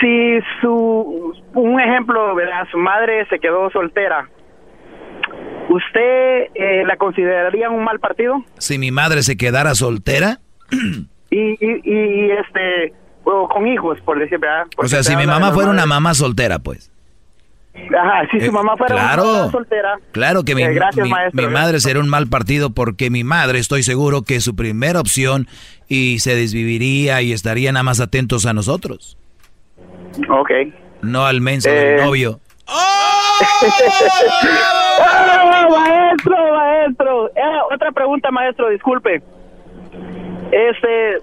Si 0.00 0.38
su, 0.60 1.34
un 1.54 1.80
ejemplo, 1.80 2.34
¿verdad? 2.34 2.66
Su 2.70 2.78
madre 2.78 3.26
se 3.28 3.38
quedó 3.38 3.70
soltera. 3.70 4.28
¿Usted 5.68 6.48
eh, 6.54 6.84
la 6.86 6.96
consideraría 6.96 7.70
un 7.70 7.84
mal 7.84 8.00
partido? 8.00 8.44
Si 8.58 8.78
mi 8.78 8.90
madre 8.90 9.22
se 9.22 9.36
quedara 9.36 9.74
soltera, 9.74 10.40
Y, 11.30 11.56
y, 11.64 11.80
y 11.84 12.30
este, 12.32 12.92
o 13.22 13.48
con 13.48 13.66
hijos, 13.66 14.00
por 14.00 14.18
decir, 14.18 14.38
¿verdad? 14.38 14.66
o 14.76 14.88
sea, 14.88 15.02
se 15.04 15.12
si 15.12 15.16
mi 15.16 15.26
mamá 15.26 15.52
fuera 15.52 15.70
una 15.70 15.86
mamá 15.86 16.14
soltera, 16.14 16.58
pues. 16.58 16.92
Ajá, 17.74 18.22
si 18.30 18.40
su 18.40 18.46
Eh, 18.46 18.50
mamá 18.50 18.76
fuera 18.76 18.94
claro. 18.94 19.22
una 19.22 19.32
mamá 19.40 19.50
soltera. 19.52 19.94
Claro 20.12 20.42
que 20.42 20.54
mi, 20.54 20.62
Eh, 20.62 20.72
gracias, 20.74 21.04
mi- 21.04 21.10
maestro. 21.10 21.46
mi 21.46 21.52
madre 21.52 21.80
sería 21.80 22.02
un 22.02 22.08
mal 22.08 22.26
partido 22.28 22.70
porque 22.70 23.10
mi 23.10 23.22
madre 23.24 23.58
estoy 23.58 23.82
seguro 23.82 24.22
que 24.22 24.36
es 24.36 24.44
su 24.44 24.54
primera 24.56 25.00
opción 25.00 25.46
y 25.88 26.18
se 26.18 26.34
desviviría 26.34 27.22
y 27.22 27.32
estaría 27.32 27.72
nada 27.72 27.82
más 27.84 28.00
atentos 28.00 28.44
a 28.46 28.52
nosotros. 28.52 29.16
Ok. 30.28 30.50
No 31.02 31.24
al 31.26 31.40
menso 31.40 31.68
Eh. 31.70 31.72
del 31.74 31.96
novio. 32.04 32.40
¡Ah, 35.00 35.66
maestro, 35.70 36.36
maestro! 36.54 37.28
Eh, 37.28 37.58
otra 37.72 37.92
pregunta, 37.92 38.30
maestro, 38.30 38.68
disculpe. 38.70 39.22
Este, 40.52 41.16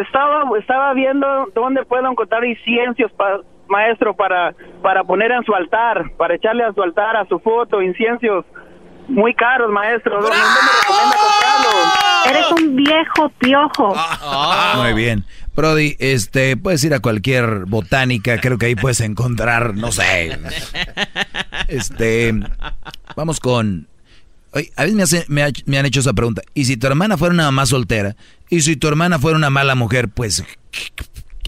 estaba, 0.00 0.44
estaba 0.58 0.92
viendo 0.94 1.26
dónde 1.54 1.84
puedo 1.84 2.10
encontrar 2.10 2.44
inciensos, 2.44 3.10
pa- 3.12 3.40
maestro, 3.70 4.14
para, 4.14 4.54
para 4.82 5.04
poner 5.04 5.30
en 5.32 5.42
su 5.44 5.54
altar, 5.54 6.10
para 6.18 6.34
echarle 6.34 6.64
a 6.64 6.72
su 6.72 6.82
altar, 6.82 7.16
a 7.16 7.24
su 7.26 7.38
foto, 7.38 7.80
inciensos 7.80 8.44
muy 9.08 9.34
caros, 9.34 9.70
maestro. 9.70 10.20
¿Dónde 10.20 10.36
me 10.36 10.42
recomienda 10.82 11.16
comprarlos? 11.16 12.26
Eres 12.30 12.52
un 12.52 12.76
viejo 12.76 13.28
piojo. 13.38 13.96
Muy 14.82 14.92
bien. 14.94 15.24
Brody, 15.56 15.96
este, 15.98 16.56
puedes 16.56 16.82
ir 16.84 16.94
a 16.94 17.00
cualquier 17.00 17.64
botánica, 17.66 18.40
creo 18.40 18.56
que 18.56 18.66
ahí 18.66 18.76
puedes 18.76 19.00
encontrar, 19.00 19.74
no 19.74 19.90
sé. 19.92 20.38
Este, 21.68 22.32
vamos 23.16 23.40
con... 23.40 23.86
Oye, 24.52 24.70
a 24.76 24.82
veces 24.82 24.96
me, 24.96 25.02
hace- 25.02 25.24
me, 25.28 25.42
ha- 25.44 25.50
me 25.66 25.78
han 25.78 25.86
hecho 25.86 26.00
esa 26.00 26.12
pregunta. 26.12 26.42
¿Y 26.54 26.64
si 26.64 26.76
tu 26.76 26.86
hermana 26.86 27.16
fuera 27.16 27.34
una 27.34 27.44
mamá 27.44 27.66
soltera? 27.66 28.16
¿Y 28.48 28.62
si 28.62 28.76
tu 28.76 28.88
hermana 28.88 29.18
fuera 29.18 29.36
una 29.36 29.50
mala 29.50 29.74
mujer? 29.74 30.08
Pues 30.08 30.44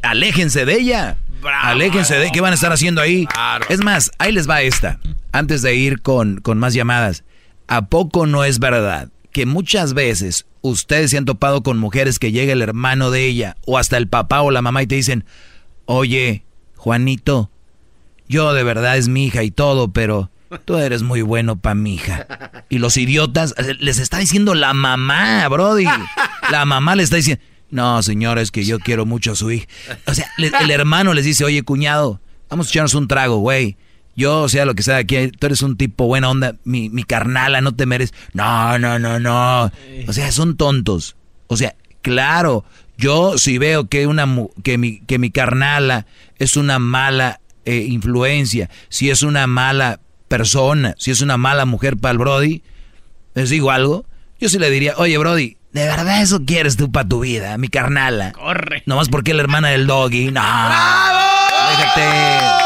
aléjense 0.02 0.64
de 0.64 0.74
ella. 0.74 1.16
Aléjense 1.62 2.16
de 2.16 2.30
qué 2.30 2.40
van 2.40 2.52
a 2.52 2.54
estar 2.54 2.72
haciendo 2.72 3.00
ahí. 3.00 3.26
Es 3.68 3.82
más, 3.82 4.10
ahí 4.18 4.32
les 4.32 4.48
va 4.48 4.62
esta. 4.62 4.98
Antes 5.32 5.62
de 5.62 5.74
ir 5.74 6.02
con, 6.02 6.40
con 6.40 6.58
más 6.58 6.74
llamadas. 6.74 7.24
¿A 7.68 7.86
poco 7.86 8.26
no 8.26 8.44
es 8.44 8.58
verdad 8.58 9.10
que 9.32 9.46
muchas 9.46 9.94
veces 9.94 10.46
ustedes 10.60 11.10
se 11.10 11.18
han 11.18 11.24
topado 11.24 11.62
con 11.62 11.78
mujeres 11.78 12.18
que 12.18 12.32
llega 12.32 12.52
el 12.52 12.62
hermano 12.62 13.10
de 13.10 13.26
ella 13.26 13.56
o 13.66 13.78
hasta 13.78 13.96
el 13.96 14.08
papá 14.08 14.42
o 14.42 14.50
la 14.50 14.62
mamá 14.62 14.82
y 14.82 14.86
te 14.86 14.94
dicen, 14.94 15.24
oye, 15.86 16.44
Juanito, 16.76 17.50
yo 18.28 18.52
de 18.52 18.62
verdad 18.62 18.96
es 18.96 19.08
mi 19.08 19.26
hija 19.26 19.42
y 19.42 19.50
todo, 19.50 19.92
pero 19.92 20.30
tú 20.64 20.76
eres 20.76 21.02
muy 21.02 21.22
bueno 21.22 21.56
para 21.56 21.74
mi 21.74 21.94
hija. 21.94 22.26
Y 22.68 22.78
los 22.78 22.96
idiotas 22.96 23.54
les 23.78 23.98
está 23.98 24.18
diciendo 24.18 24.54
la 24.54 24.74
mamá, 24.74 25.46
Brody. 25.48 25.86
La 26.50 26.64
mamá 26.64 26.94
le 26.94 27.02
está 27.02 27.16
diciendo, 27.16 27.42
no, 27.72 28.02
señora, 28.02 28.42
es 28.42 28.50
que 28.50 28.64
yo 28.64 28.78
quiero 28.78 29.06
mucho 29.06 29.32
a 29.32 29.34
su 29.34 29.50
hija. 29.50 29.66
O 30.06 30.14
sea, 30.14 30.26
el 30.38 30.70
hermano 30.70 31.14
les 31.14 31.24
dice, 31.24 31.44
oye, 31.44 31.62
cuñado, 31.62 32.20
vamos 32.48 32.66
a 32.66 32.70
echarnos 32.70 32.94
un 32.94 33.08
trago, 33.08 33.38
güey. 33.38 33.76
Yo, 34.14 34.42
o 34.42 34.48
sea, 34.48 34.66
lo 34.66 34.74
que 34.74 34.82
sea, 34.82 34.98
aquí, 34.98 35.28
tú 35.28 35.46
eres 35.46 35.62
un 35.62 35.78
tipo 35.78 36.06
buena 36.06 36.28
onda, 36.28 36.56
mi, 36.64 36.90
mi 36.90 37.02
carnala, 37.02 37.62
no 37.62 37.74
te 37.74 37.86
mereces. 37.86 38.14
No, 38.34 38.78
no, 38.78 38.98
no, 38.98 39.18
no. 39.18 39.72
O 40.06 40.12
sea, 40.12 40.30
son 40.32 40.56
tontos. 40.58 41.16
O 41.46 41.56
sea, 41.56 41.74
claro, 42.02 42.66
yo 42.98 43.38
si 43.38 43.56
veo 43.56 43.88
que, 43.88 44.06
una, 44.06 44.28
que, 44.62 44.76
mi, 44.76 45.00
que 45.00 45.18
mi 45.18 45.30
carnala 45.30 46.06
es 46.38 46.58
una 46.58 46.78
mala 46.78 47.40
eh, 47.64 47.86
influencia, 47.88 48.68
si 48.90 49.08
es 49.08 49.22
una 49.22 49.46
mala 49.46 50.00
persona, 50.28 50.94
si 50.98 51.10
es 51.10 51.22
una 51.22 51.38
mala 51.38 51.64
mujer 51.64 51.96
para 51.96 52.12
el 52.12 52.18
Brody, 52.18 52.62
les 53.34 53.48
digo 53.48 53.70
algo, 53.70 54.04
yo 54.38 54.48
sí 54.48 54.58
le 54.58 54.70
diría, 54.70 54.94
oye 54.98 55.16
Brody, 55.16 55.56
¿de 55.72 55.86
verdad 55.86 56.22
eso 56.22 56.40
quieres 56.46 56.76
tú 56.76 56.90
para 56.90 57.08
tu 57.08 57.20
vida, 57.20 57.56
mi 57.58 57.68
carnala? 57.68 58.32
Corre. 58.32 58.82
Nomás 58.86 59.08
porque 59.08 59.30
es 59.32 59.36
la 59.36 59.42
hermana 59.42 59.68
del 59.68 59.86
doggy. 59.86 60.30
No. 60.30 60.42
Déjate. 61.70 62.62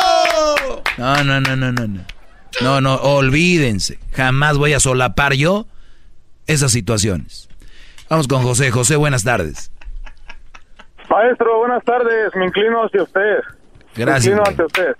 No, 0.98 1.24
no, 1.24 1.40
no, 1.40 1.56
no, 1.56 1.72
no, 1.72 1.86
no. 1.86 2.00
No, 2.60 2.80
no, 2.80 2.94
olvídense. 2.96 3.98
Jamás 4.12 4.56
voy 4.56 4.72
a 4.72 4.80
solapar 4.80 5.34
yo 5.34 5.66
esas 6.46 6.72
situaciones. 6.72 7.48
Vamos 8.08 8.28
con 8.28 8.42
José. 8.42 8.70
José, 8.70 8.96
buenas 8.96 9.24
tardes. 9.24 9.70
Maestro, 11.10 11.58
buenas 11.58 11.84
tardes. 11.84 12.34
Me 12.34 12.46
inclino 12.46 12.84
hacia 12.84 13.02
usted. 13.02 13.38
Gracias. 13.94 14.34
Me 14.34 14.40
inclino 14.40 14.44
ante 14.46 14.64
usted. 14.64 14.96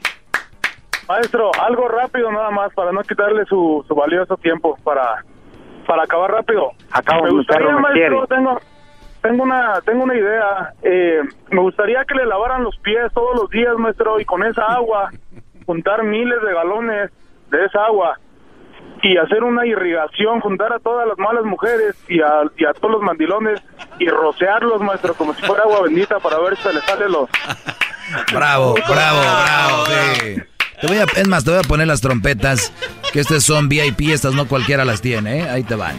Maestro, 1.09 1.51
algo 1.61 1.89
rápido 1.89 2.31
nada 2.33 2.51
más 2.51 2.73
para 2.75 2.93
no 2.93 3.01
quitarle 3.03 3.45
su, 3.47 3.85
su 3.87 3.95
valioso 3.95 4.37
tiempo 4.37 4.77
para, 4.83 5.25
para 5.87 6.03
acabar 6.03 6.31
rápido. 6.33 6.73
Acabo 6.91 7.25
me 7.25 7.31
gustaría, 7.31 7.77
maestro, 7.77 8.27
tengo, 8.27 8.61
tengo 9.23 9.43
una 9.43 9.81
tengo 9.83 10.05
una 10.05 10.15
idea. 10.15 10.73
Eh, 10.83 11.23
me 11.51 11.61
gustaría 11.61 12.05
que 12.05 12.15
le 12.15 12.27
lavaran 12.27 12.65
los 12.65 12.77
pies 12.79 13.13
todos 13.15 13.37
los 13.37 13.51
días, 13.51 13.77
maestro, 13.79 14.21
y 14.21 14.25
con 14.25 14.45
esa 14.45 14.65
agua 14.65 15.11
juntar 15.67 16.03
miles 16.05 16.41
de 16.43 16.53
galones 16.53 17.11
de 17.51 17.65
esa 17.65 17.87
agua 17.87 18.19
y 19.03 19.17
hacer 19.19 19.45
una 19.45 19.67
irrigación, 19.67 20.41
juntar 20.41 20.73
a 20.73 20.79
todas 20.79 21.07
las 21.07 21.19
malas 21.19 21.45
mujeres 21.45 21.95
y 22.09 22.21
a, 22.21 22.43
y 22.57 22.65
a 22.65 22.73
todos 22.73 22.93
los 22.93 23.03
mandilones 23.03 23.63
y 23.99 24.09
rociarlos, 24.09 24.81
maestro, 24.81 25.15
como 25.15 25.35
si 25.35 25.43
fuera 25.43 25.65
agua 25.65 25.83
bendita 25.83 26.19
para 26.19 26.39
ver 26.39 26.57
si 26.57 26.63
se 26.63 26.73
les 26.73 26.85
sale 26.85 27.09
los... 27.09 27.29
Bravo, 28.33 28.75
bravo, 28.89 29.21
bravo. 29.21 29.87
sí. 29.87 30.56
Te 30.81 30.87
voy 30.87 30.99
a, 30.99 31.05
es 31.05 31.29
más, 31.29 31.45
te 31.45 31.51
voy 31.51 31.61
a 31.61 31.63
poner 31.63 31.87
las 31.87 32.01
trompetas, 32.01 32.73
que 33.13 33.21
estas 33.21 33.45
son 33.45 33.69
VIP, 33.69 34.13
estas 34.13 34.35
no 34.35 34.47
cualquiera 34.47 34.85
las 34.85 35.01
tiene, 35.01 35.41
¿eh? 35.41 35.49
Ahí 35.49 35.63
te 35.63 35.75
van. 35.75 35.97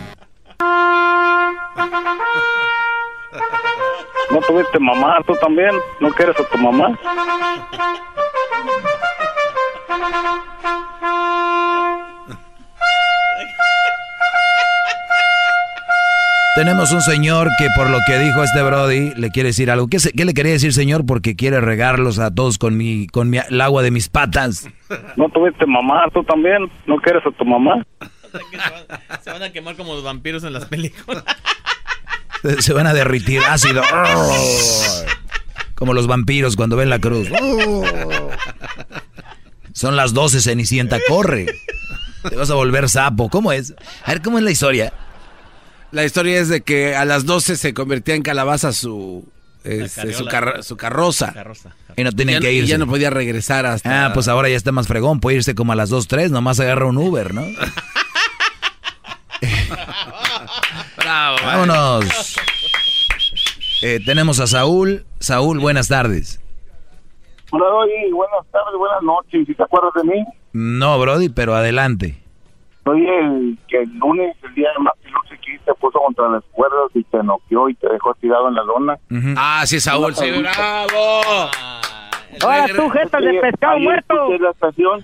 ¿No 4.30 4.42
tuviste 4.42 4.80
mamá 4.80 5.18
tú 5.26 5.34
también? 5.42 5.72
¿No 6.00 6.12
quieres 6.12 6.36
a 6.40 6.44
tu 6.44 6.58
mamá? 6.58 6.98
Tenemos 16.58 16.92
un 16.92 17.02
señor 17.04 17.48
que 17.60 17.68
por 17.76 17.88
lo 17.92 18.00
que 18.08 18.18
dijo 18.18 18.44
este 18.44 18.64
Brody 18.64 19.14
le 19.16 19.30
quiere 19.30 19.50
decir 19.50 19.70
algo. 19.70 19.88
¿Qué, 19.88 20.00
se- 20.00 20.12
qué 20.12 20.26
le 20.26 20.34
quería 20.34 20.54
decir 20.54 20.74
señor? 20.74 21.06
Porque 21.06 21.36
quiere 21.36 21.62
regarlos 21.62 22.18
a 22.18 22.34
todos 22.34 22.58
con 22.58 22.76
mi, 22.76 23.06
con 23.06 23.30
mi, 23.30 23.38
el 23.38 23.62
agua 23.62 23.84
de 23.84 23.92
mis 23.92 24.10
patas. 24.10 24.68
¿No 25.16 25.30
tuviste 25.30 25.68
mamá 25.68 26.06
tú 26.14 26.24
también? 26.24 26.64
¿No 26.88 26.98
quieres 26.98 27.22
a 27.28 27.32
tu 27.32 27.46
mamá? 27.46 27.86
Se 29.24 29.32
van 29.32 29.44
a 29.44 29.52
quemar 29.52 29.76
como 29.76 29.94
los 29.94 30.04
vampiros 30.04 30.44
en 30.46 30.54
las 30.54 30.66
películas. 30.66 31.24
Se 32.42 32.62
se 32.64 32.74
van 32.74 32.88
a 32.88 32.94
derritir 32.94 33.40
ácido. 33.48 33.84
Como 35.76 35.94
los 35.94 36.08
vampiros 36.08 36.56
cuando 36.56 36.76
ven 36.76 36.90
la 36.90 36.98
cruz. 37.00 37.30
Son 39.74 39.96
las 39.96 40.14
12, 40.16 40.42
Cenicienta, 40.42 40.98
corre. 41.08 41.46
Te 42.28 42.36
vas 42.36 42.50
a 42.50 42.56
volver 42.56 42.90
sapo. 42.90 43.30
¿Cómo 43.30 43.52
es? 43.52 43.76
A 44.04 44.12
ver, 44.14 44.22
¿cómo 44.24 44.40
es 44.40 44.44
la 44.44 44.52
historia? 44.52 44.92
La 45.92 46.04
historia 46.04 46.40
es 46.40 46.50
de 46.50 46.62
que 46.62 46.96
a 46.96 47.06
las 47.06 47.26
12 47.26 47.56
se 47.56 47.74
convertía 47.74 48.16
en 48.16 48.22
calabaza 48.22 48.74
su, 48.74 49.26
este, 49.64 50.14
su, 50.14 50.26
carro- 50.26 50.62
su 50.62 50.76
carroza. 50.78 51.34
Y 51.96 52.04
no 52.04 52.12
tenían 52.12 52.42
que 52.42 52.52
y 52.52 52.58
irse. 52.58 52.72
ya 52.72 52.78
no 52.78 52.88
podía 52.88 53.10
regresar 53.10 53.66
hasta... 53.66 54.06
Ah, 54.08 54.14
pues 54.14 54.28
ahora 54.28 54.50
ya 54.50 54.56
está 54.58 54.72
más 54.72 54.88
fregón. 54.88 55.20
Puede 55.20 55.38
irse 55.38 55.56
como 55.56 55.72
a 55.72 55.76
las 55.76 55.90
2, 55.90 56.08
3. 56.08 56.32
Nomás 56.32 56.60
agarra 56.60 56.86
un 56.88 56.98
Uber, 56.98 57.34
¿no? 57.34 57.42
Bravo. 60.98 61.38
Vámonos. 61.44 62.36
Eh, 63.84 64.00
tenemos 64.06 64.40
a 64.40 64.48
Saúl. 64.48 65.06
Saúl, 65.20 65.60
buenas 65.60 65.88
tardes. 65.88 66.40
Hola, 67.52 67.66
oye, 67.66 68.12
buenas 68.14 68.46
tardes, 68.52 68.74
buenas 68.78 69.02
noches. 69.04 69.46
¿Sí 69.48 69.54
te 69.56 69.64
acuerdas 69.64 69.92
de 69.96 70.04
mí? 70.04 70.26
No, 70.54 71.00
Brody, 71.00 71.30
pero 71.30 71.56
adelante. 71.56 72.22
Soy 72.88 73.06
el 73.06 73.58
que 73.68 73.82
el 73.82 73.94
lunes, 73.98 74.36
el 74.44 74.54
día 74.54 74.70
de 74.78 74.84
Martin 74.84 75.12
Luther 75.12 75.40
King, 75.40 75.58
te 75.66 75.74
puso 75.74 76.00
contra 76.00 76.30
las 76.30 76.44
cuerdas 76.52 76.90
y 76.94 77.04
te 77.04 77.22
noqueó 77.22 77.68
y 77.68 77.76
te 77.76 77.90
dejó 77.90 78.14
tirado 78.16 78.48
en 78.48 78.56
la 78.56 78.64
lona. 78.64 78.98
Ah, 79.38 79.64
sí, 79.66 79.80
Saúl, 79.80 80.16
sí, 80.16 80.26
bravo. 80.32 81.22
Ahora 82.42 82.66
tú, 82.74 82.90
jetas 82.90 83.22
de 83.22 83.40
pescado 83.42 83.80
muerto. 83.80 84.14
Escuché 84.16 84.40
la 84.40 84.50
estación, 84.52 85.04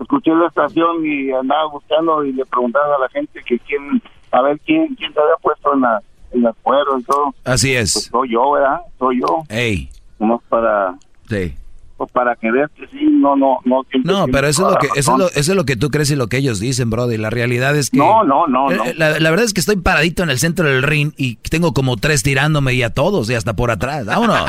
escuché 0.00 0.30
la 0.34 0.46
estación 0.46 1.04
y 1.04 1.30
andaba 1.32 1.66
buscando 1.66 2.24
y 2.24 2.32
le 2.32 2.46
preguntaba 2.46 2.96
a 2.96 3.00
la 3.00 3.08
gente 3.10 3.42
que 3.44 3.58
quién, 3.58 4.02
a 4.30 4.42
ver 4.42 4.58
quién, 4.64 4.94
quién 4.94 5.12
te 5.12 5.20
había 5.20 5.36
puesto 5.42 5.74
en, 5.74 5.80
la, 5.82 6.00
en 6.32 6.42
las 6.42 6.56
cuerdas 6.62 7.00
y 7.00 7.04
todo. 7.04 7.34
Así 7.44 7.74
es. 7.74 7.92
Pues 7.92 8.04
soy 8.06 8.32
yo, 8.32 8.52
¿verdad? 8.52 8.80
Soy 8.98 9.20
yo. 9.20 9.42
Ey. 9.48 9.90
Nomás 10.18 10.40
para, 10.48 10.94
Sí. 11.28 11.54
Pues 11.98 12.12
para 12.12 12.36
que 12.36 12.50
veas 12.52 12.70
que 12.70 12.86
sí, 12.86 13.04
no, 13.10 13.34
no, 13.34 13.58
no. 13.64 13.82
No, 14.04 14.26
pero 14.28 14.46
eso 14.46 14.68
es, 14.68 14.74
lo 14.74 14.78
que, 14.78 14.86
eso, 14.98 15.12
es 15.12 15.18
lo, 15.18 15.26
eso 15.26 15.40
es 15.40 15.56
lo 15.56 15.64
que 15.64 15.74
tú 15.74 15.90
crees 15.90 16.12
y 16.12 16.16
lo 16.16 16.28
que 16.28 16.36
ellos 16.36 16.60
dicen, 16.60 16.90
Brody. 16.90 17.18
La 17.18 17.28
realidad 17.28 17.76
es 17.76 17.90
que... 17.90 17.98
No, 17.98 18.22
no, 18.22 18.46
no, 18.46 18.70
no. 18.70 18.84
Eh, 18.84 18.94
La, 18.96 19.18
la 19.18 19.30
verdad 19.30 19.44
es 19.44 19.52
que 19.52 19.58
estoy 19.58 19.76
paradito 19.76 20.22
en 20.22 20.30
el 20.30 20.38
centro 20.38 20.68
del 20.68 20.84
ring 20.84 21.12
y 21.16 21.36
tengo 21.50 21.74
como 21.74 21.96
tres 21.96 22.22
tirándome 22.22 22.74
y 22.74 22.84
a 22.84 22.94
todos 22.94 23.28
y 23.28 23.34
hasta 23.34 23.54
por 23.56 23.72
atrás. 23.72 24.06
Vámonos. 24.06 24.48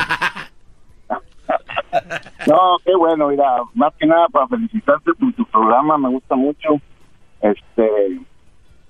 No, 2.46 2.78
qué 2.84 2.94
bueno, 2.94 3.28
mira, 3.28 3.44
más 3.74 3.92
que 3.98 4.06
nada 4.06 4.28
para 4.28 4.46
felicitarte 4.46 5.12
por 5.14 5.32
tu 5.32 5.44
programa, 5.46 5.98
me 5.98 6.08
gusta 6.08 6.36
mucho. 6.36 6.80
Este, 7.42 8.20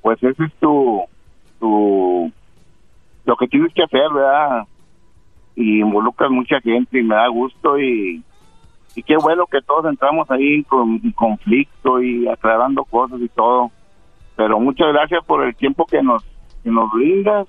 pues 0.03 0.23
ese 0.23 0.45
es 0.45 0.53
tu, 0.61 1.03
tu, 1.59 2.31
lo 3.25 3.37
que 3.37 3.49
tienes 3.49 3.73
que 3.73 3.83
hacer, 3.83 4.13
¿verdad? 4.13 4.67
Y 5.57 5.81
involucras 5.81 6.31
mucha 6.31 6.61
gente 6.61 7.01
y 7.01 7.03
me 7.03 7.15
da 7.15 7.29
gusto 7.29 7.79
y, 7.79 8.23
y 8.95 9.03
qué 9.03 9.17
bueno 9.17 9.47
que 9.47 9.61
todos 9.63 9.85
entramos 9.87 10.31
ahí 10.31 10.63
con- 10.65 10.99
conflicto 11.13 12.03
y 12.03 12.27
aclarando 12.29 12.85
cosas 12.85 13.21
y 13.21 13.29
todo. 13.29 13.71
Pero 14.37 14.59
muchas 14.59 14.89
gracias 14.93 15.25
por 15.25 15.45
el 15.45 15.55
tiempo 15.55 15.87
que 15.87 16.03
nos, 16.03 16.23
que 16.65 16.71
nos 16.71 16.91
brindas. 16.93 17.47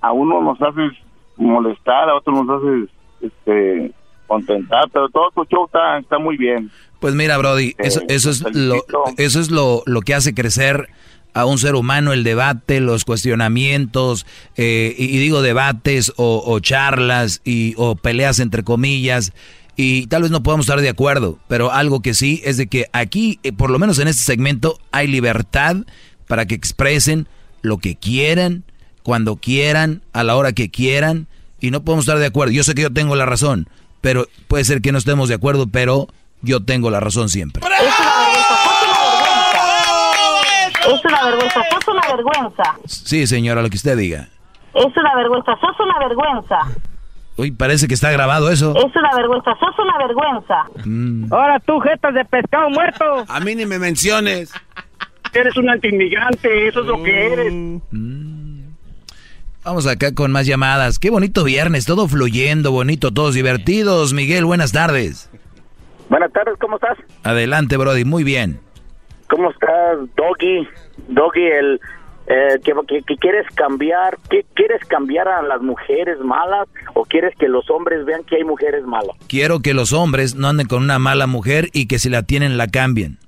A 0.00 0.12
uno 0.12 0.42
nos 0.42 0.60
haces 0.60 0.92
molestar, 1.36 2.08
a 2.10 2.16
otro 2.16 2.42
nos 2.44 2.62
haces 2.62 2.90
este 3.20 3.92
contentar, 4.26 4.84
pero 4.92 5.08
todo 5.08 5.30
tu 5.34 5.44
show 5.44 5.66
está, 5.66 5.98
está 5.98 6.18
muy 6.18 6.36
bien. 6.36 6.70
Pues 7.00 7.14
mira, 7.14 7.36
Brody, 7.38 7.74
eso, 7.78 8.00
eso 8.08 8.30
es, 8.30 8.42
lo, 8.54 8.76
eso 9.18 9.40
es 9.40 9.50
lo, 9.50 9.82
lo 9.86 10.00
que 10.00 10.14
hace 10.14 10.34
crecer 10.34 10.88
a 11.34 11.46
un 11.46 11.58
ser 11.58 11.74
humano, 11.74 12.12
el 12.12 12.22
debate, 12.24 12.80
los 12.80 13.04
cuestionamientos, 13.04 14.26
eh, 14.56 14.94
y, 14.96 15.04
y 15.06 15.18
digo 15.18 15.42
debates 15.42 16.12
o, 16.16 16.42
o 16.46 16.60
charlas 16.60 17.42
y, 17.44 17.74
o 17.76 17.96
peleas 17.96 18.38
entre 18.38 18.62
comillas, 18.62 19.32
y 19.76 20.06
tal 20.06 20.22
vez 20.22 20.30
no 20.30 20.42
podamos 20.42 20.66
estar 20.66 20.80
de 20.80 20.88
acuerdo, 20.88 21.38
pero 21.48 21.72
algo 21.72 22.00
que 22.00 22.14
sí 22.14 22.40
es 22.44 22.56
de 22.56 22.66
que 22.66 22.86
aquí, 22.92 23.40
eh, 23.42 23.52
por 23.52 23.70
lo 23.70 23.78
menos 23.78 23.98
en 23.98 24.08
este 24.08 24.22
segmento, 24.22 24.78
hay 24.92 25.06
libertad 25.08 25.76
para 26.28 26.46
que 26.46 26.54
expresen 26.54 27.28
lo 27.62 27.78
que 27.78 27.96
quieran, 27.96 28.64
cuando 29.02 29.36
quieran, 29.36 30.02
a 30.12 30.22
la 30.22 30.36
hora 30.36 30.52
que 30.52 30.70
quieran, 30.70 31.26
y 31.60 31.70
no 31.70 31.82
podemos 31.82 32.04
estar 32.04 32.18
de 32.18 32.26
acuerdo. 32.26 32.52
Yo 32.52 32.62
sé 32.62 32.74
que 32.74 32.82
yo 32.82 32.92
tengo 32.92 33.16
la 33.16 33.26
razón, 33.26 33.68
pero 34.00 34.26
puede 34.48 34.64
ser 34.64 34.80
que 34.80 34.92
no 34.92 34.98
estemos 34.98 35.28
de 35.28 35.34
acuerdo, 35.34 35.66
pero 35.66 36.08
yo 36.42 36.62
tengo 36.64 36.90
la 36.90 37.00
razón 37.00 37.28
siempre. 37.28 37.62
Es 40.86 41.04
una 41.04 41.24
vergüenza, 41.24 41.62
sos 41.70 41.88
una 41.88 42.14
vergüenza. 42.14 42.76
Sí, 42.86 43.26
señora, 43.26 43.62
lo 43.62 43.70
que 43.70 43.76
usted 43.76 43.96
diga. 43.96 44.28
Es 44.74 44.96
una 44.96 45.14
vergüenza, 45.16 45.56
sos 45.60 45.80
una 45.80 45.98
vergüenza. 45.98 46.58
Uy, 47.36 47.50
parece 47.50 47.88
que 47.88 47.94
está 47.94 48.12
grabado 48.12 48.50
eso. 48.50 48.74
Es 48.76 48.96
una 48.96 49.10
vergüenza, 49.16 49.50
sos 49.58 49.78
una 49.78 49.98
vergüenza. 50.06 50.64
Mm. 50.84 51.32
Ahora 51.32 51.58
tú, 51.60 51.80
jetas 51.80 52.14
de 52.14 52.24
pescado 52.24 52.70
muerto. 52.70 53.24
A 53.28 53.40
mí 53.40 53.54
ni 53.54 53.66
me 53.66 53.78
menciones. 53.78 54.52
eres 55.32 55.56
un 55.56 55.68
antiinmigrante, 55.68 56.68
eso 56.68 56.80
es 56.80 56.86
lo 56.86 57.02
que 57.02 57.32
eres. 57.32 57.52
Vamos 59.64 59.86
acá 59.86 60.14
con 60.14 60.30
más 60.30 60.46
llamadas. 60.46 60.98
Qué 60.98 61.10
bonito 61.10 61.42
viernes, 61.42 61.86
todo 61.86 62.06
fluyendo, 62.06 62.70
bonito, 62.70 63.12
todos 63.12 63.34
divertidos. 63.34 64.12
Miguel, 64.12 64.44
buenas 64.44 64.72
tardes. 64.72 65.30
Buenas 66.08 66.30
tardes, 66.32 66.54
¿cómo 66.60 66.76
estás? 66.76 66.98
Adelante, 67.24 67.76
Brody, 67.76 68.04
muy 68.04 68.22
bien. 68.22 68.60
¿Cómo 69.28 69.50
estás, 69.50 69.98
Doggy? 70.16 70.68
Doggy, 71.08 71.42
el 71.46 71.80
eh, 72.26 72.58
que, 72.64 72.72
que- 72.88 73.02
que 73.02 73.16
quieres 73.16 73.46
cambiar, 73.54 74.18
¿qué 74.30 74.44
quieres 74.54 74.82
cambiar 74.86 75.28
a 75.28 75.42
las 75.42 75.60
mujeres 75.60 76.18
malas 76.20 76.66
o 76.94 77.04
quieres 77.04 77.34
que 77.38 77.48
los 77.48 77.68
hombres 77.70 78.04
vean 78.06 78.24
que 78.24 78.36
hay 78.36 78.44
mujeres 78.44 78.84
malas? 78.84 79.16
Quiero 79.28 79.60
que 79.60 79.74
los 79.74 79.92
hombres 79.92 80.34
no 80.34 80.48
anden 80.48 80.66
con 80.66 80.82
una 80.82 80.98
mala 80.98 81.26
mujer 81.26 81.68
y 81.72 81.86
que 81.86 81.98
si 81.98 82.08
la 82.08 82.22
tienen 82.22 82.56
la 82.56 82.68
cambien. 82.68 83.18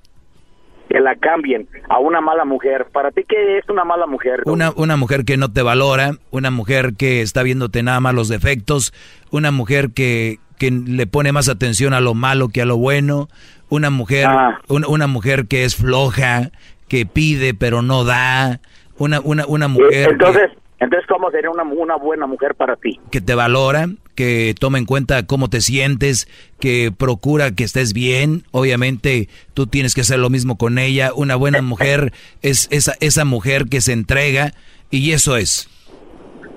Que 0.88 1.00
la 1.00 1.16
cambien 1.16 1.68
a 1.88 1.98
una 1.98 2.20
mala 2.20 2.44
mujer. 2.44 2.86
¿Para 2.92 3.10
ti 3.10 3.22
qué 3.28 3.58
es 3.58 3.68
una 3.68 3.84
mala 3.84 4.06
mujer? 4.06 4.42
Una, 4.46 4.70
una 4.76 4.96
mujer 4.96 5.24
que 5.24 5.36
no 5.36 5.52
te 5.52 5.60
valora, 5.62 6.12
una 6.30 6.50
mujer 6.50 6.94
que 6.96 7.22
está 7.22 7.42
viéndote 7.42 7.82
nada 7.82 7.98
más 8.00 8.14
los 8.14 8.28
defectos, 8.28 8.94
una 9.30 9.50
mujer 9.50 9.90
que, 9.90 10.38
que 10.58 10.70
le 10.70 11.06
pone 11.08 11.32
más 11.32 11.48
atención 11.48 11.92
a 11.92 12.00
lo 12.00 12.14
malo 12.14 12.48
que 12.50 12.62
a 12.62 12.66
lo 12.66 12.76
bueno, 12.76 13.28
una 13.68 13.90
mujer, 13.90 14.26
Ah. 14.28 14.60
una 14.68 15.06
mujer 15.08 15.46
que 15.48 15.64
es 15.64 15.74
floja, 15.74 16.50
que 16.88 17.04
pide 17.04 17.52
pero 17.52 17.82
no 17.82 18.04
da, 18.04 18.60
una, 18.98 19.20
una, 19.20 19.46
una 19.46 19.68
mujer 19.68 19.90
que- 19.90 20.04
Entonces, 20.12 20.50
entonces 20.78 21.06
¿cómo 21.08 21.30
sería 21.30 21.50
una, 21.50 21.62
una 21.62 21.96
buena 21.96 22.26
mujer 22.26 22.54
para 22.54 22.76
ti? 22.76 22.98
que 23.10 23.20
te 23.20 23.34
valora, 23.34 23.86
que 24.14 24.54
toma 24.58 24.78
en 24.78 24.84
cuenta 24.86 25.26
cómo 25.26 25.48
te 25.48 25.60
sientes, 25.60 26.28
que 26.60 26.90
procura 26.96 27.50
que 27.52 27.64
estés 27.64 27.92
bien. 27.92 28.42
Obviamente 28.50 29.28
tú 29.54 29.66
tienes 29.66 29.94
que 29.94 30.00
hacer 30.02 30.18
lo 30.18 30.30
mismo 30.30 30.56
con 30.58 30.78
ella. 30.78 31.10
Una 31.14 31.36
buena 31.36 31.60
mujer 31.62 32.12
es 32.42 32.68
esa, 32.70 32.94
esa 33.00 33.24
mujer 33.24 33.66
que 33.70 33.80
se 33.80 33.92
entrega 33.92 34.52
y 34.90 35.12
eso 35.12 35.36
es. 35.36 35.68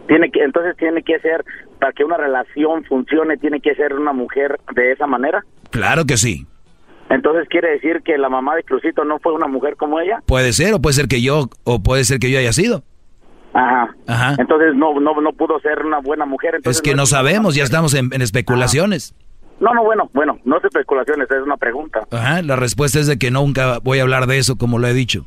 Tiene 0.07 0.31
que, 0.31 0.43
entonces 0.43 0.75
tiene 0.77 1.03
que 1.03 1.19
ser, 1.19 1.43
para 1.79 1.91
que 1.93 2.03
una 2.03 2.17
relación 2.17 2.83
funcione, 2.85 3.37
tiene 3.37 3.59
que 3.61 3.75
ser 3.75 3.93
una 3.93 4.11
mujer 4.13 4.59
de 4.75 4.91
esa 4.91 5.05
manera. 5.05 5.43
Claro 5.69 6.05
que 6.05 6.17
sí. 6.17 6.45
Entonces 7.09 7.47
quiere 7.49 7.71
decir 7.71 8.01
que 8.03 8.17
la 8.17 8.29
mamá 8.29 8.55
de 8.55 8.63
Crucito 8.63 9.03
no 9.03 9.19
fue 9.19 9.33
una 9.33 9.47
mujer 9.47 9.75
como 9.75 9.99
ella. 9.99 10.21
Puede 10.25 10.53
ser 10.53 10.73
o 10.75 10.79
puede 10.79 10.93
ser 10.93 11.07
que 11.07 11.21
yo 11.21 11.49
o 11.63 11.81
puede 11.81 12.03
ser 12.03 12.19
que 12.19 12.29
yo 12.31 12.37
haya 12.39 12.53
sido. 12.53 12.83
Ajá. 13.53 13.95
Ajá. 14.07 14.35
Entonces 14.37 14.75
no, 14.75 14.99
no, 14.99 15.19
no 15.19 15.33
pudo 15.33 15.59
ser 15.59 15.83
una 15.85 15.99
buena 15.99 16.25
mujer. 16.25 16.55
Entonces 16.55 16.77
Es 16.77 16.81
que 16.83 16.95
no 16.95 17.05
sabemos, 17.07 17.55
ya 17.55 17.63
estamos 17.63 17.93
en, 17.95 18.13
en 18.13 18.21
especulaciones. 18.21 19.15
No, 19.59 19.73
no, 19.73 19.83
bueno, 19.83 20.09
bueno, 20.13 20.37
no 20.45 20.57
es 20.57 20.63
especulaciones, 20.63 21.29
es 21.31 21.41
una 21.41 21.57
pregunta. 21.57 22.01
Ajá, 22.11 22.41
la 22.43 22.55
respuesta 22.55 22.99
es 22.99 23.07
de 23.07 23.17
que 23.17 23.29
nunca 23.31 23.79
voy 23.79 23.99
a 23.99 24.03
hablar 24.03 24.25
de 24.27 24.37
eso 24.37 24.55
como 24.57 24.77
lo 24.79 24.87
he 24.87 24.93
dicho. 24.93 25.25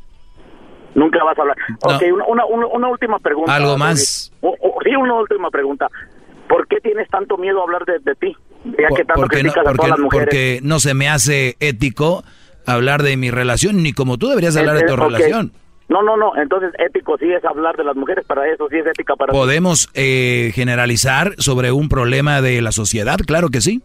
Nunca 0.95 1.23
vas 1.23 1.37
a 1.37 1.41
hablar. 1.41 1.57
No. 1.69 1.95
Ok, 1.95 2.03
una, 2.13 2.25
una, 2.25 2.45
una- 2.45 2.67
una 2.67 2.87
última 2.87 3.19
pregunta. 3.19 3.53
Algo 3.53 3.77
más. 3.77 4.31
O- 4.41 4.55
o- 4.59 4.79
sí, 4.83 4.95
una 4.95 5.15
última 5.15 5.49
pregunta. 5.51 5.87
¿Por 6.47 6.67
qué 6.67 6.77
tienes 6.81 7.09
tanto 7.09 7.37
miedo 7.37 7.59
a 7.59 7.63
hablar 7.63 7.83
de, 7.85 7.99
de 7.99 8.15
ti? 8.15 8.35
Ya 8.65 8.87
que 8.95 9.03
tanto 9.05 9.13
porque 9.21 9.43
no, 9.43 9.51
a 9.51 9.53
porque, 9.53 9.75
todas 9.75 9.89
las 9.89 9.99
mujeres. 9.99 10.25
porque 10.27 10.59
no 10.63 10.79
se 10.79 10.93
me 10.93 11.09
hace 11.09 11.55
ético 11.59 12.23
hablar 12.65 13.03
de 13.03 13.17
mi 13.17 13.29
relación, 13.31 13.83
ni 13.83 13.93
como 13.93 14.17
tú 14.17 14.29
deberías 14.29 14.55
hablar 14.55 14.75
de 14.75 14.81
Eh, 14.83 14.87
tu 14.87 14.93
eh, 14.93 14.97
relación. 14.97 15.51
No, 15.89 16.01
no, 16.01 16.15
no. 16.15 16.31
Entonces, 16.37 16.71
ético 16.79 17.17
sí 17.17 17.29
es 17.31 17.43
hablar 17.43 17.75
de 17.75 17.83
las 17.83 17.95
mujeres. 17.95 18.25
Para 18.25 18.47
eso 18.51 18.67
sí 18.69 18.77
es 18.77 18.87
ética 18.87 19.15
para. 19.17 19.33
¿Podemos 19.33 19.89
eh, 19.93 20.51
generalizar 20.55 21.35
sobre 21.37 21.71
un 21.73 21.89
problema 21.89 22.41
de 22.41 22.61
la 22.61 22.71
sociedad? 22.71 23.17
Claro 23.27 23.49
que 23.49 23.59
sí. 23.61 23.81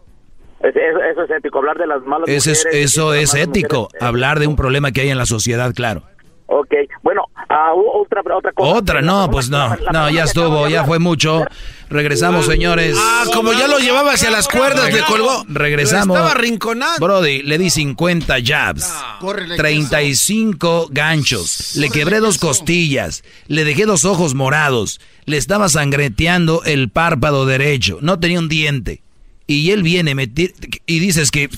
Es- 0.61 0.75
Eso, 0.77 0.99
eso 1.13 1.23
es 1.25 1.31
ético, 1.31 1.59
hablar 1.59 1.77
de 1.77 1.87
las 1.87 2.03
malas 2.03 2.29
Eso 2.29 2.51
es, 2.51 2.65
mujeres. 2.67 2.85
eso 2.93 3.15
es 3.15 3.29
las 3.29 3.35
malas 3.35 3.49
ético, 3.49 3.81
mujeres. 3.83 4.03
hablar 4.03 4.39
de 4.39 4.47
un 4.47 4.57
problema 4.57 4.91
que 4.93 5.01
hay 5.03 5.11
en 5.11 5.19
la 5.19 5.27
sociedad, 5.27 5.73
claro. 5.75 6.03
Ok, 6.51 6.73
bueno, 7.03 7.25
ah, 7.51 7.73
otra, 7.75 8.23
otra 8.35 8.53
cosa. 8.53 8.73
Otra, 8.79 9.03
no, 9.03 9.31
pues 9.31 9.51
no, 9.51 9.77
no, 9.93 10.09
ya 10.09 10.25
estuvo, 10.25 10.67
ya 10.67 10.83
fue 10.85 10.99
mucho. 10.99 11.45
Regresamos, 11.91 12.47
señores. 12.47 12.97
Ah, 12.99 13.25
como 13.35 13.53
ya 13.53 13.69
lo 13.69 13.79
llevaba 13.79 14.13
hacia 14.13 14.31
las 14.31 14.49
cuerdas, 14.49 14.91
le 14.91 15.03
colgó. 15.03 15.45
Regresamos. 15.47 16.17
Estaba 16.17 16.33
rinconando. 16.33 17.05
Brody, 17.05 17.43
le 17.43 17.59
di 17.59 17.69
50 17.69 18.37
jabs, 18.43 18.91
Córrele, 19.21 19.57
35 19.57 20.89
ganchos, 20.91 21.77
le 21.77 21.91
quebré 21.91 22.19
dos 22.21 22.39
costillas, 22.39 23.25
le 23.47 23.65
dejé 23.65 23.85
dos 23.85 24.07
ojos 24.07 24.35
morados, 24.35 25.03
le 25.27 25.37
estaba 25.37 25.69
sangreteando 25.69 26.63
el 26.65 26.89
párpado 26.89 27.45
derecho, 27.45 27.99
no 28.01 28.19
tenía 28.19 28.39
un 28.39 28.49
diente. 28.49 29.03
Y 29.51 29.71
él 29.71 29.83
viene 29.83 30.15
me 30.15 30.27
ti- 30.27 30.53
y 30.87 30.99
dices 30.99 31.31
que 31.31 31.49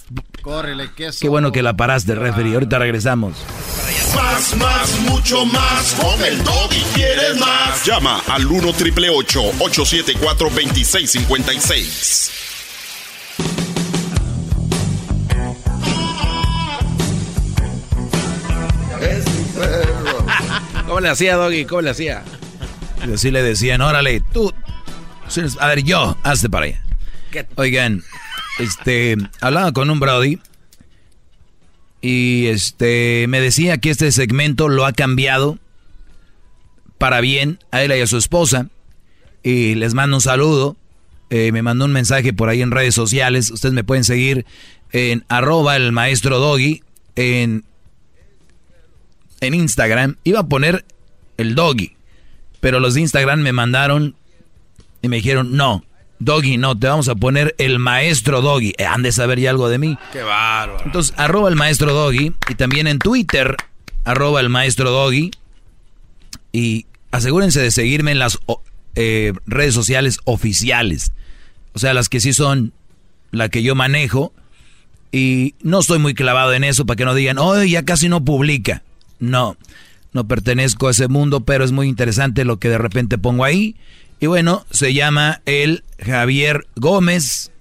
Córrele, 0.43 0.91
queso. 0.97 1.19
qué 1.21 1.29
bueno 1.29 1.51
que 1.51 1.61
la 1.63 1.77
paraste, 1.77 2.15
referee. 2.15 2.55
Ahorita 2.55 2.79
regresamos. 2.79 3.35
Más, 4.15 4.57
más, 4.57 5.01
mucho 5.01 5.45
más. 5.45 5.95
Con 6.01 6.25
el 6.25 6.39
y 6.39 6.83
quieres 6.95 7.37
más. 7.41 7.85
Llama 7.85 8.23
al 8.29 8.47
1 8.47 8.73
triple 8.75 9.11
874 9.11 10.51
2656. 10.51 12.31
¿Cómo 20.87 21.01
le 21.01 21.09
hacía, 21.09 21.37
Doggy? 21.37 21.65
¿Cómo 21.65 21.83
le 21.83 21.91
hacía? 21.91 22.23
Y 23.07 23.13
así 23.13 23.31
le 23.31 23.43
decían, 23.43 23.81
órale, 23.81 24.21
tú. 24.33 24.53
A 25.61 25.67
ver, 25.69 25.83
yo, 25.83 26.17
hazte 26.23 26.49
para 26.51 26.67
allá. 26.67 26.83
Oigan, 27.57 28.03
este, 28.59 29.17
hablaba 29.41 29.73
con 29.73 29.91
un 29.91 30.01
Brody 30.01 30.39
y 32.01 32.47
este 32.47 33.27
me 33.29 33.41
decía 33.41 33.79
que 33.79 33.91
este 33.91 34.11
segmento 34.13 34.69
lo 34.69 34.87
ha 34.87 34.93
cambiado 34.93 35.59
para 36.99 37.21
bien 37.21 37.59
a 37.71 37.83
él 37.83 37.93
y 37.93 38.01
a 38.01 38.07
su 38.07 38.17
esposa. 38.17 38.69
Y 39.43 39.75
les 39.75 39.95
mando 39.95 40.19
un 40.19 40.21
saludo. 40.21 40.77
Eh, 41.31 41.53
me 41.53 41.63
mandó 41.63 41.85
un 41.85 41.93
mensaje 41.93 42.33
por 42.33 42.49
ahí 42.49 42.61
en 42.61 42.71
redes 42.71 42.95
sociales. 42.95 43.51
Ustedes 43.51 43.75
me 43.75 43.85
pueden 43.85 44.05
seguir 44.05 44.45
en 44.93 45.25
arroba 45.29 45.77
el 45.77 45.93
maestro 45.93 46.39
Doggy 46.39 46.83
en, 47.17 47.65
en 49.41 49.55
Instagram. 49.55 50.17
Iba 50.25 50.41
a 50.41 50.49
poner 50.49 50.85
el 51.39 51.55
Doggy. 51.55 51.97
Pero 52.61 52.81
los 52.81 52.95
de 52.95 53.01
Instagram 53.01 53.41
me 53.41 53.53
mandaron 53.53 54.15
y 55.01 55.09
me 55.09 55.17
dijeron, 55.17 55.57
no, 55.57 55.85
Doggy, 56.21 56.59
no, 56.59 56.79
te 56.79 56.87
vamos 56.87 57.09
a 57.09 57.15
poner 57.15 57.55
el 57.59 57.79
maestro 57.79 58.43
Doggy. 58.43 58.75
Eh, 58.77 58.85
han 58.85 59.03
de 59.03 59.11
saber 59.11 59.41
ya 59.41 59.51
algo 59.51 59.69
de 59.71 59.79
mí. 59.79 59.99
Qué 60.13 60.23
bárbaro. 60.23 60.85
Entonces, 60.85 61.15
arroba 61.17 61.49
el 61.49 61.57
maestro 61.57 61.93
Doggy 61.95 62.35
y 62.49 62.55
también 62.55 62.87
en 62.87 62.99
Twitter, 62.99 63.57
arroba 64.05 64.41
el 64.41 64.51
maestro 64.51 64.91
Doggy. 64.91 65.31
Y 66.53 66.87
asegúrense 67.11 67.61
de 67.61 67.71
seguirme 67.71 68.13
en 68.13 68.19
las 68.19 68.39
eh, 68.97 69.33
redes 69.47 69.75
sociales 69.75 70.19
oficiales. 70.25 71.13
O 71.73 71.79
sea, 71.79 71.95
las 71.95 72.11
que 72.11 72.21
sí 72.21 72.35
son 72.35 72.75
la 73.31 73.49
que 73.49 73.63
yo 73.63 73.75
manejo. 73.75 74.35
Y 75.13 75.55
no 75.63 75.81
estoy 75.81 75.99
muy 75.99 76.15
clavado 76.15 76.53
en 76.53 76.65
eso 76.65 76.85
para 76.85 76.97
que 76.97 77.05
no 77.05 77.15
digan, 77.15 77.39
oh, 77.39 77.65
ya 77.65 77.85
casi 77.85 78.09
no 78.11 78.25
publica. 78.25 78.83
No, 79.19 79.57
no 80.13 80.29
pertenezco 80.29 80.89
a 80.89 80.91
ese 80.91 81.09
mundo, 81.09 81.41
pero 81.41 81.65
es 81.65 81.73
muy 81.73 81.89
interesante 81.89 82.45
lo 82.45 82.59
que 82.59 82.69
de 82.69 82.79
repente 82.79 83.17
pongo 83.17 83.45
ahí. 83.45 83.75
Y 84.21 84.27
bueno, 84.27 84.67
se 84.71 84.93
llama 84.93 85.41
el 85.47 85.83
Javier 85.99 86.67
Gómez 86.77 87.53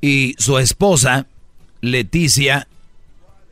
y 0.00 0.34
su 0.38 0.58
esposa 0.58 1.26
Leticia 1.80 2.66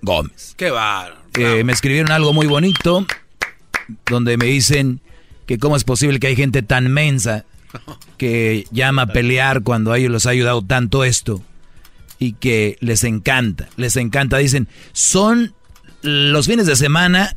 Gómez. 0.02 0.54
Qué 0.56 0.70
bárbaro. 0.70 1.16
Eh, 1.34 1.62
me 1.62 1.72
escribieron 1.72 2.10
algo 2.10 2.32
muy 2.32 2.48
bonito 2.48 3.06
donde 4.06 4.36
me 4.36 4.46
dicen 4.46 5.00
que 5.46 5.58
cómo 5.58 5.76
es 5.76 5.84
posible 5.84 6.18
que 6.18 6.26
hay 6.26 6.36
gente 6.36 6.62
tan 6.62 6.90
mensa 6.90 7.44
que 8.16 8.66
llama 8.72 9.02
a 9.02 9.06
pelear 9.12 9.62
cuando 9.62 9.92
a 9.92 9.98
ellos 9.98 10.10
les 10.10 10.26
ha 10.26 10.30
ayudado 10.30 10.60
tanto 10.62 11.04
esto 11.04 11.40
y 12.18 12.32
que 12.32 12.76
les 12.80 13.04
encanta, 13.04 13.68
les 13.76 13.96
encanta. 13.96 14.38
Dicen, 14.38 14.66
son 14.92 15.54
los 16.02 16.46
fines 16.46 16.66
de 16.66 16.74
semana 16.74 17.36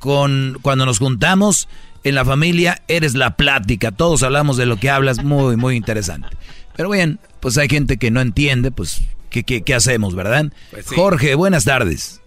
con 0.00 0.58
cuando 0.60 0.86
nos 0.86 0.98
juntamos 0.98 1.68
en 2.04 2.14
la 2.14 2.24
familia, 2.24 2.82
eres 2.88 3.14
la 3.14 3.36
plática, 3.36 3.90
todos 3.92 4.22
hablamos 4.22 4.56
de 4.56 4.66
lo 4.66 4.76
que 4.76 4.90
hablas, 4.90 5.22
muy, 5.22 5.56
muy 5.56 5.76
interesante. 5.76 6.28
Pero 6.76 6.90
bien, 6.90 7.18
pues 7.40 7.58
hay 7.58 7.68
gente 7.68 7.98
que 7.98 8.10
no 8.10 8.20
entiende, 8.20 8.70
pues, 8.70 9.02
¿qué, 9.28 9.42
qué, 9.44 9.62
qué 9.62 9.74
hacemos, 9.74 10.14
verdad? 10.14 10.46
Pues 10.70 10.86
sí. 10.86 10.94
Jorge, 10.94 11.34
buenas 11.34 11.64
tardes. 11.64 12.22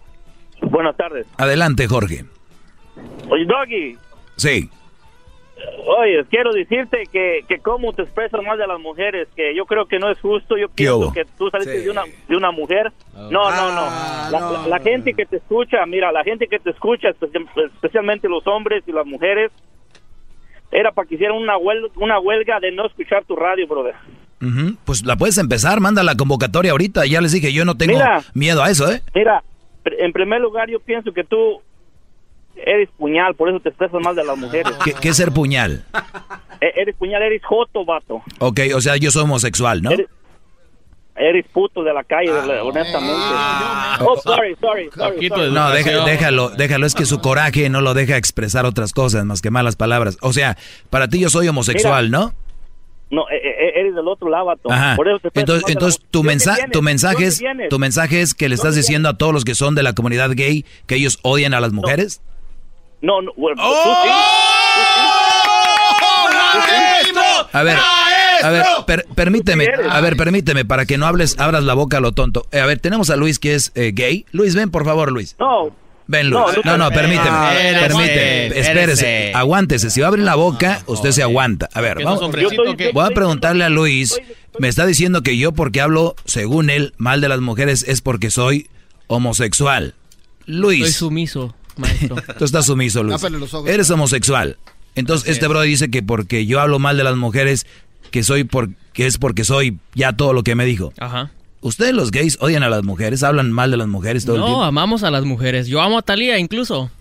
Buenas 0.61 0.95
tardes. 0.95 1.25
Adelante, 1.37 1.87
Jorge. 1.87 2.25
Oye, 3.29 3.45
Doggy, 3.45 3.97
Sí. 4.37 4.69
Oye, 5.99 6.23
quiero 6.29 6.51
decirte 6.53 7.03
que, 7.11 7.41
que 7.47 7.59
cómo 7.59 7.93
te 7.93 8.03
expresas 8.03 8.41
más 8.43 8.57
de 8.57 8.67
las 8.67 8.79
mujeres, 8.79 9.27
que 9.35 9.55
yo 9.55 9.65
creo 9.65 9.85
que 9.85 9.99
no 9.99 10.09
es 10.09 10.19
justo. 10.19 10.57
Yo 10.57 10.67
pienso 10.69 11.11
que 11.13 11.25
tú 11.37 11.49
saliste 11.49 11.79
Sí. 11.79 11.85
de, 11.85 11.91
una, 11.91 12.03
de 12.27 12.35
una 12.37 12.51
mujer. 12.51 12.91
No, 13.13 13.49
no, 13.51 13.71
no. 13.71 13.85
La, 14.31 14.39
la- 14.39 14.67
la 14.67 14.79
gente 14.79 15.13
que 15.13 15.25
te 15.25 15.37
escucha, 15.37 15.85
mira, 15.85 16.11
la 16.11 16.23
gente 16.23 16.47
que 16.47 16.59
te 16.59 16.69
escucha, 16.71 17.09
espe- 17.09 17.69
especialmente 17.73 18.27
los 18.29 18.45
hombres 18.47 18.83
y 18.87 18.91
las 18.91 19.05
mujeres, 19.05 19.51
era 20.71 20.91
para 20.91 21.07
que 21.07 21.15
hicieran 21.15 21.37
una 21.37 21.57
huelga, 21.57 21.87
una 21.97 22.19
huelga 22.19 22.59
de 22.59 22.71
no 22.71 22.85
escuchar 22.87 23.23
tu 23.25 23.35
radio, 23.35 23.67
brother. 23.67 23.95
Pues 24.83 25.05
la 25.05 25.15
puedes 25.15 25.37
empezar, 25.37 25.79
manda 25.79 26.03
la 26.03 26.15
convocatoria 26.15 26.71
ahorita. 26.71 27.05
Ya 27.05 27.21
les 27.21 27.31
dije, 27.31 27.53
yo 27.53 27.63
no 27.63 27.75
tengo 27.77 27.93
Mira. 27.93 28.21
miedo 28.33 28.61
a 28.61 28.69
eso, 28.69 28.91
¿eh? 28.91 29.01
Mira, 29.15 29.41
en 29.85 30.11
primer 30.11 30.41
lugar, 30.41 30.69
yo 30.69 30.81
pienso 30.81 31.13
que 31.13 31.23
tú 31.23 31.61
eres 32.55 32.89
puñal, 32.97 33.35
por 33.35 33.49
eso 33.49 33.59
te 33.59 33.69
expresas 33.69 34.01
mal 34.01 34.15
de 34.15 34.23
las 34.23 34.37
mujeres. 34.37 34.73
¿Qué, 34.83 34.93
qué 34.93 35.09
es 35.09 35.17
ser 35.17 35.31
puñal? 35.31 35.85
E- 36.61 36.73
Eres 36.81 36.95
puñal, 36.95 37.21
eres 37.21 37.43
joto, 37.43 37.83
vato. 37.85 38.21
Ok, 38.39 38.59
o 38.75 38.81
sea, 38.81 38.95
yo 38.97 39.11
soy 39.11 39.23
homosexual, 39.23 39.81
¿no? 39.81 39.91
Eres, 39.91 40.07
eres 41.15 41.45
puto 41.51 41.83
de 41.83 41.93
la 41.93 42.03
calle, 42.03 42.31
honestamente. 42.31 43.15
Oh, 43.99 44.19
sorry, 44.23 44.55
sorry, 44.59 44.89
sorry. 44.95 45.27
sorry. 45.29 45.51
No, 45.51 45.69
deja- 45.71 46.03
déjalo, 46.05 46.49
déjalo, 46.49 46.85
es 46.85 46.95
que 46.95 47.05
su 47.05 47.19
coraje 47.21 47.69
no 47.69 47.81
lo 47.81 47.93
deja 47.93 48.17
expresar 48.17 48.65
otras 48.65 48.93
cosas 48.93 49.25
más 49.25 49.41
que 49.41 49.51
malas 49.51 49.75
palabras. 49.75 50.17
O 50.21 50.33
sea, 50.33 50.57
para 50.89 51.07
ti 51.07 51.19
yo 51.19 51.29
soy 51.29 51.47
homosexual, 51.47 52.05
Mira, 52.05 52.17
¿no? 52.19 52.33
No, 53.11 53.29
e- 53.29 53.35
e- 53.35 53.79
eres 53.79 53.93
del 53.93 54.07
otro 54.07 54.27
lado, 54.29 54.45
vato. 54.45 54.71
Ajá. 54.71 54.95
Por 54.95 55.07
eso 55.07 55.19
te 55.19 55.27
expresas 55.27 55.43
Entonces, 55.57 55.69
entonces 55.75 55.99
tu, 55.99 56.05
¿De 56.05 56.09
dónde 56.19 56.27
mensa- 56.33 56.55
vienes? 56.55 56.71
tu 56.71 56.81
mensaje 56.81 57.19
¿De 57.23 57.27
es, 57.27 57.43
tu 57.69 57.77
mensaje 57.79 58.21
es 58.21 58.33
que 58.33 58.49
le 58.49 58.55
estás 58.55 58.75
diciendo 58.75 59.09
a 59.09 59.17
todos 59.17 59.33
los 59.33 59.45
que 59.45 59.53
son 59.53 59.75
de 59.75 59.83
la 59.83 59.93
comunidad 59.93 60.31
gay 60.33 60.65
que 60.87 60.95
ellos 60.95 61.19
odian 61.21 61.53
a 61.53 61.59
las 61.59 61.73
mujeres. 61.73 62.21
No, 62.25 62.32
no, 63.03 63.31
bueno, 63.37 63.61
¡Oh! 63.63 64.03
tú 66.53 66.59
sí. 66.65 66.69
A 67.51 67.63
ver, 67.63 67.77
a 68.41 68.49
ver, 68.49 68.65
per- 68.87 69.05
permíteme, 69.15 69.67
a 69.89 70.01
ver, 70.01 70.17
permíteme 70.17 70.65
para 70.65 70.85
que 70.85 70.97
no 70.97 71.05
hables, 71.05 71.37
abras 71.39 71.63
la 71.63 71.73
boca 71.75 71.97
a 71.97 71.99
lo 71.99 72.11
tonto. 72.13 72.47
Eh, 72.51 72.59
a 72.59 72.65
ver, 72.65 72.79
tenemos 72.79 73.09
a 73.11 73.15
Luis 73.15 73.37
que 73.39 73.53
es 73.55 73.71
eh, 73.75 73.91
gay. 73.93 74.25
Luis, 74.31 74.55
ven 74.55 74.71
por 74.71 74.85
favor, 74.85 75.11
Luis. 75.11 75.35
No. 75.39 75.75
Ven, 76.07 76.29
Luis. 76.29 76.41
No, 76.41 76.51
No, 76.65 76.77
no, 76.77 76.89
no, 76.89 76.91
permíteme. 76.91 77.29
no, 77.29 77.51
espérese, 77.51 77.79
permíteme. 77.79 78.45
Espérese. 78.47 78.61
espérese. 78.71 79.31
Aguántese. 79.35 79.89
Si 79.89 80.01
va 80.01 80.07
a 80.07 80.09
abrir 80.09 80.25
la 80.25 80.35
boca, 80.35 80.81
usted 80.87 81.11
se 81.11 81.23
aguanta. 81.23 81.69
A 81.73 81.81
ver, 81.81 81.95
¿Qué 81.97 82.03
es 82.03 82.05
vamos. 82.05 82.31
Voy 82.93 83.05
a 83.05 83.09
preguntarle 83.09 83.63
a 83.63 83.69
Luis. 83.69 84.19
Me 84.59 84.67
está 84.67 84.85
diciendo 84.85 85.21
que 85.21 85.37
yo 85.37 85.51
porque 85.53 85.79
hablo, 85.81 86.15
según 86.25 86.69
él, 86.69 86.93
mal 86.97 87.21
de 87.21 87.29
las 87.29 87.39
mujeres 87.39 87.85
es 87.87 88.01
porque 88.01 88.31
soy 88.31 88.67
homosexual. 89.07 89.93
Luis. 90.45 90.81
Soy 90.83 90.91
sumiso, 90.91 91.55
maestro. 91.77 92.15
Tú 92.37 92.45
estás 92.45 92.65
sumiso, 92.65 93.03
Luis. 93.03 93.17
Tápale 93.17 93.39
los 93.39 93.53
ojos. 93.53 93.69
Eres 93.69 93.89
homosexual. 93.91 94.57
Entonces, 94.95 95.29
este 95.29 95.47
bro 95.47 95.61
dice 95.61 95.89
que 95.89 96.03
porque 96.03 96.45
yo 96.45 96.59
hablo 96.59 96.77
mal 96.79 96.97
de 96.97 97.03
las 97.03 97.15
mujeres, 97.15 97.65
que 98.11 98.21
soy 98.23 98.43
por, 98.43 98.69
que 98.93 99.07
es 99.07 99.17
porque 99.17 99.43
soy 99.43 99.79
ya 99.95 100.13
todo 100.13 100.33
lo 100.33 100.43
que 100.43 100.55
me 100.55 100.65
dijo. 100.65 100.93
Ajá. 100.99 101.31
¿Ustedes 101.61 101.93
los 101.93 102.11
gays 102.11 102.37
odian 102.41 102.61
a 102.63 102.69
las 102.69 102.83
mujeres? 102.83 103.23
¿Hablan 103.23 103.51
mal 103.51 103.71
de 103.71 103.77
las 103.77 103.87
mujeres 103.87 104.25
todo 104.25 104.35
el 104.35 104.41
No, 104.41 104.47
tiempo? 104.47 104.63
amamos 104.63 105.03
a 105.03 105.09
las 105.11 105.23
mujeres. 105.23 105.67
Yo 105.67 105.81
amo 105.81 105.97
a 105.97 106.01
Talía 106.01 106.37
incluso. 106.37 106.91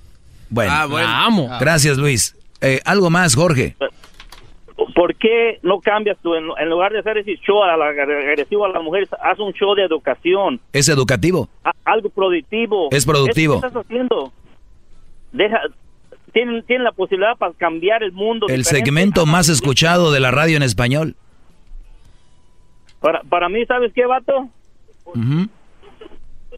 Bueno, 0.49 0.71
La 0.89 1.25
amo. 1.25 1.49
gracias 1.61 1.99
Luis. 1.99 2.37
Eh, 2.61 2.81
algo 2.85 3.11
más, 3.11 3.35
Jorge. 3.35 3.75
¿Por 4.95 5.15
qué 5.17 5.59
no 5.63 5.81
cambias 5.81 6.17
tú? 6.23 6.35
En, 6.35 6.45
en 6.61 6.69
lugar 6.69 6.93
de 6.93 7.01
hacer 7.01 7.19
ese 7.19 7.37
show 7.47 7.63
a 7.63 7.77
la- 7.77 7.89
agresivo 7.89 8.65
a 8.65 8.69
las 8.69 8.83
mujeres, 8.83 9.09
haz 9.23 9.39
un 9.39 9.53
show 9.53 9.75
de 9.75 9.85
educación, 9.85 10.61
¿Es 10.73 10.89
educativo? 10.89 11.49
a- 11.65 11.73
algo 11.85 12.09
productivo. 12.11 12.89
Es 12.91 13.05
productivo. 13.05 13.61
¿Qué 13.61 13.67
estás 13.67 13.85
haciendo? 13.85 14.33
Deja, 15.33 15.61
tienen, 16.33 16.63
tienen 16.65 16.85
la 16.85 16.93
posibilidad 16.93 17.37
para 17.37 17.53
cambiar 17.55 18.03
el 18.03 18.13
mundo. 18.13 18.47
El 18.49 18.65
segmento 18.65 19.27
más 19.27 19.49
escuchado 19.49 20.13
de 20.13 20.21
la 20.21 20.31
radio 20.31 20.57
en 20.57 20.63
español. 20.63 21.15
Para, 23.01 23.23
para 23.23 23.49
mí, 23.49 23.65
¿sabes 23.67 23.93
qué, 23.95 24.07
vato? 24.07 24.49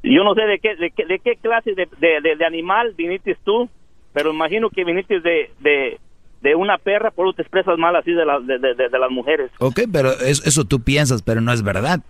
Yo 0.03 0.23
no 0.25 0.35
sé 0.35 0.43
de 0.43 0.59
qué, 0.59 0.77
de 0.77 0.91
qué, 0.91 1.07
de 1.07 1.19
qué 1.19 1.37
clase 1.37 1.75
de, 1.75 1.89
de, 1.99 2.37
de- 2.37 2.45
animal 2.45 2.93
viniste 2.97 3.37
tú, 3.45 3.71
pero 4.13 4.33
imagino 4.33 4.69
que 4.69 4.85
viniste 4.85 5.21
de, 5.21 5.51
de, 5.61 5.99
de 6.43 6.55
una 6.55 6.77
perra, 6.77 7.11
por 7.11 7.27
eso 7.27 7.37
te 7.37 7.43
expresas 7.43 7.79
mal 7.79 7.97
así 7.97 8.13
de, 8.13 8.27
la- 8.27 8.41
de, 8.41 8.59
de- 8.59 8.75
de- 8.75 8.89
de 8.91 8.99
las 8.99 9.11
mujeres. 9.11 9.51
Ok, 9.59 9.81
pero 9.91 10.11
es- 10.13 10.47
eso 10.47 10.65
tú 10.65 10.81
piensas, 10.81 11.23
pero 11.23 11.41
no 11.41 11.53
es 11.53 11.63
verdad. 11.63 12.01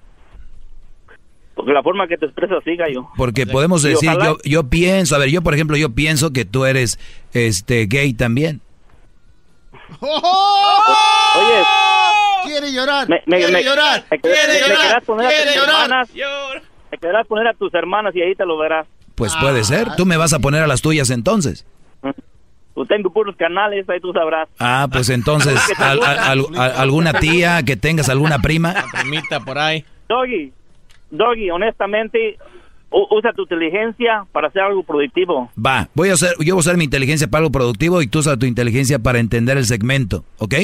Porque 1.55 1.73
la 1.73 1.83
forma 1.83 2.07
que 2.09 2.17
te 2.19 2.27
expresas, 2.27 2.59
sí, 2.65 2.75
gallo. 2.77 3.09
Porque 3.17 3.47
podemos 3.47 3.83
decir, 3.83 4.09
ojalá- 4.09 4.25
yo, 4.25 4.37
yo 4.45 4.65
pienso, 4.65 5.15
a 5.15 5.19
ver, 5.19 5.29
yo 5.31 5.41
por 5.43 5.55
ejemplo, 5.55 5.77
yo 5.77 5.91
pienso 5.91 6.33
que 6.33 6.45
tú 6.45 6.65
eres 6.65 6.99
este 7.33 7.87
gay 7.87 8.13
también. 8.15 8.61
Oye, 11.37 11.63
Quiere 12.45 12.73
llorar. 12.73 13.09
me, 13.09 13.23
me, 13.27 13.37
quiere 13.39 13.53
me- 13.53 13.65
llorar. 13.65 14.05
me- 14.11 14.19
quiere 14.21 14.37
me- 14.47 14.53
me 14.55 14.61
llorar. 14.69 14.87
querrás 14.87 15.05
poner 15.05 15.27
a 15.27 15.29
quiere 15.31 15.45
tus 15.53 15.55
llorar. 15.57 15.83
hermanas, 15.85 16.09
me 16.93 16.99
querrás 16.99 17.27
poner 17.27 17.47
a 17.49 17.55
tus 17.55 17.75
hermanas 17.75 18.15
y 18.15 18.21
ahí 18.23 18.35
te 18.35 18.45
lo 18.47 18.59
verás. 18.59 18.87
Pues 19.15 19.35
puede 19.37 19.63
ser. 19.65 19.95
Tú 19.97 20.07
me 20.07 20.17
vas 20.17 20.33
a 20.33 20.41
poner 20.41 20.63
a 20.63 20.67
las 20.67 20.83
tuyas 20.83 21.11
entonces. 21.11 21.65
Pues 22.75 22.89
tengo 22.89 23.13
puros 23.13 23.37
canales, 23.37 23.89
ahí 23.89 24.01
tú 24.01 24.13
sabrás. 24.13 24.49
Ah, 24.59 24.89
pues 24.91 25.09
entonces, 25.09 25.55
al- 25.79 26.03
al- 26.03 26.19
al- 26.19 26.47
al- 26.57 26.73
alguna 26.77 27.13
tía 27.15 27.63
que 27.63 27.77
tengas, 27.77 28.09
alguna 28.09 28.41
prima. 28.41 28.75
Primita 29.01 29.39
por 29.41 29.59
ahí. 29.59 29.85
Doggy, 30.09 30.53
Doggy, 31.11 31.51
honestamente, 31.51 32.39
usa 32.91 33.33
tu 33.33 33.43
inteligencia 33.43 34.25
para 34.33 34.49
hacer 34.49 34.63
algo 34.63 34.83
productivo. 34.83 35.51
Va, 35.59 35.89
voy 35.95 36.11
a 36.11 36.15
hacer, 36.15 36.31
yo 36.41 36.55
voy 36.55 36.61
a 36.61 36.61
usar 36.61 36.77
mi 36.77 36.85
inteligencia 36.85 37.27
para 37.29 37.41
algo 37.41 37.53
productivo 37.53 38.03
y 38.03 38.07
tú 38.07 38.21
usas 38.21 38.39
tu 38.39 38.47
inteligencia 38.47 38.99
para 38.99 39.19
entender 39.19 39.57
el 39.59 39.65
segmento, 39.67 40.25
¿ok? 40.39 40.55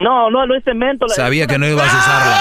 No, 0.00 0.30
no, 0.30 0.46
no 0.46 0.54
es 0.56 0.64
cemento. 0.64 1.06
la- 1.06 1.14
Sabía 1.14 1.46
que 1.46 1.58
no 1.58 1.66
ibas 1.68 1.92
a 1.92 1.98
usarla. 1.98 2.40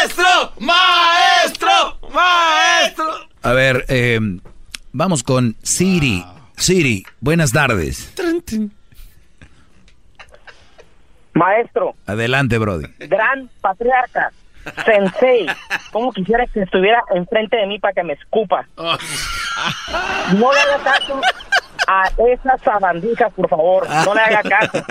¡Maestro! 0.00 0.52
¡Maestro! 0.60 2.08
¡Maestro! 2.14 3.04
A 3.42 3.52
ver, 3.52 3.84
eh, 3.88 4.18
vamos 4.92 5.22
con 5.22 5.56
Siri. 5.62 6.24
Siri, 6.56 7.04
buenas 7.20 7.52
tardes. 7.52 8.12
Maestro, 11.32 11.94
Adelante, 12.06 12.58
Brody. 12.58 12.86
gran 12.98 13.48
patriarca, 13.60 14.32
sensei, 14.84 15.46
¿cómo 15.92 16.12
quisiera 16.12 16.46
que 16.46 16.62
estuviera 16.62 17.02
enfrente 17.14 17.56
de 17.56 17.66
mí 17.66 17.78
para 17.78 17.94
que 17.94 18.02
me 18.04 18.12
escupa? 18.14 18.66
No 18.76 20.52
le 20.52 20.60
haga 20.60 20.78
caso 20.84 21.20
a 21.86 22.04
esa 22.28 22.56
sabandija, 22.58 23.30
por 23.30 23.48
favor, 23.48 23.88
no 24.04 24.14
le 24.14 24.20
haga 24.20 24.42
caso. 24.42 24.84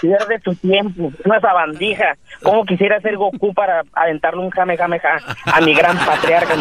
Pierde 0.00 0.40
su 0.44 0.54
tiempo, 0.54 1.10
es 1.18 1.26
una 1.26 1.40
sabandija. 1.40 2.16
¿Cómo 2.42 2.64
quisiera 2.64 3.00
ser 3.00 3.16
Goku 3.16 3.52
para 3.52 3.82
aventarle 3.92 4.40
un 4.40 4.50
jame 4.50 4.76
jame 4.76 4.98
ja 5.00 5.18
a 5.44 5.60
mi 5.60 5.74
gran 5.74 5.98
patriarca? 5.98 6.54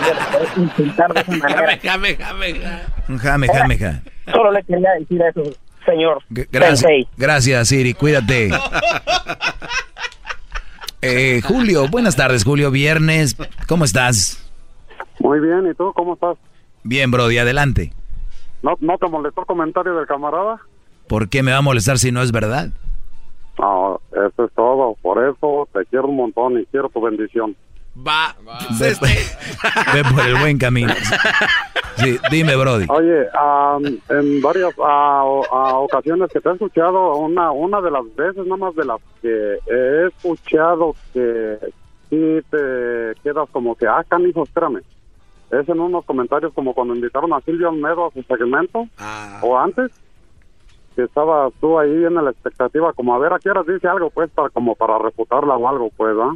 Insultar 0.58 1.14
de 1.14 1.22
esa 1.22 1.32
manera. 1.32 1.78
Jame, 1.82 2.16
jame, 2.18 2.54
jame. 2.56 2.80
Un 3.08 3.18
Jame, 3.18 3.48
jame, 3.48 3.78
ja. 3.78 4.02
Solo 4.32 4.52
le 4.52 4.64
quería 4.64 4.92
decir 5.00 5.22
eso, 5.22 5.44
señor. 5.86 6.22
G- 6.32 6.48
Gracias, 6.52 6.80
Sensei. 6.82 7.08
gracias, 7.18 7.68
Siri, 7.70 7.94
cuídate. 7.94 8.50
Eh, 11.02 11.42
Julio, 11.42 11.88
buenas 11.90 12.16
tardes, 12.16 12.44
Julio. 12.44 12.72
Viernes, 12.72 13.38
¿cómo 13.68 13.86
estás? 13.86 14.46
Muy 15.20 15.40
bien, 15.40 15.68
¿y 15.70 15.74
tú 15.74 15.94
cómo 15.96 16.14
estás? 16.16 16.38
Bien, 16.84 17.10
Brody, 17.12 17.38
adelante. 17.38 17.94
¿No, 18.62 18.76
no 18.82 18.98
te 18.98 19.08
molestó 19.08 19.42
el 19.42 19.48
comentario 19.48 19.96
del 19.96 20.08
camarada? 20.08 20.60
¿Por 21.08 21.30
qué 21.30 21.42
me 21.42 21.52
va 21.52 21.58
a 21.58 21.62
molestar 21.62 21.98
si 21.98 22.12
no 22.12 22.22
es 22.22 22.32
verdad? 22.32 22.70
No, 23.58 24.02
eso 24.12 24.46
es 24.46 24.54
todo. 24.54 24.96
Por 25.02 25.24
eso 25.26 25.68
te 25.74 25.86
quiero 25.86 26.08
un 26.08 26.18
montón 26.18 26.60
y 26.60 26.66
quiero 26.66 26.90
tu 26.90 27.02
bendición. 27.02 27.56
Va. 27.98 28.36
Ve, 28.80 28.96
ve 29.94 30.04
por 30.14 30.26
el 30.26 30.36
buen 30.40 30.58
camino. 30.58 30.94
Sí, 31.98 32.18
dime, 32.32 32.56
Brody. 32.56 32.86
Oye, 32.90 33.28
en 34.10 34.42
varias 34.42 34.74
ah, 34.82 35.24
ah, 35.52 35.78
ocasiones 35.80 36.32
que 36.32 36.40
te 36.40 36.50
he 36.50 36.54
escuchado, 36.54 37.18
una, 37.18 37.52
una 37.52 37.82
de 37.82 37.92
las 37.92 38.04
veces, 38.16 38.46
nada 38.46 38.58
más 38.58 38.76
de 38.76 38.86
las 38.86 39.02
que 39.22 39.58
he 39.68 40.08
escuchado 40.08 40.96
que 41.14 41.58
sí 42.10 42.40
te 42.50 43.16
quedas 43.22 43.50
como 43.52 43.76
que, 43.76 43.86
ah, 43.88 44.04
canijo, 44.08 44.44
espérame. 44.44 44.82
Es 45.52 45.68
en 45.68 45.80
unos 45.80 46.06
comentarios 46.06 46.54
como 46.54 46.74
cuando 46.74 46.96
invitaron 46.96 47.34
a 47.34 47.42
Silvio 47.42 47.70
Almedo 47.70 48.08
a 48.08 48.12
su 48.12 48.22
segmento, 48.24 48.88
o 49.42 49.58
antes, 49.58 49.92
que 50.96 51.04
estabas 51.04 51.52
tú 51.60 51.80
ahí 51.80 52.06
en 52.06 52.16
la 52.16 52.30
expectativa, 52.30 52.94
como 52.94 53.16
a 53.16 53.20
ver 53.20 53.34
a 53.34 53.40
qué 53.40 53.50
hora 53.50 53.64
dice 53.64 53.88
algo, 53.88 54.10
pues, 54.10 54.30
para, 54.30 54.50
como 54.50 54.76
para 54.76 55.00
refutarla 55.00 55.56
o 55.56 55.68
algo, 55.68 55.90
pues, 55.98 56.16
¿ah? 56.22 56.34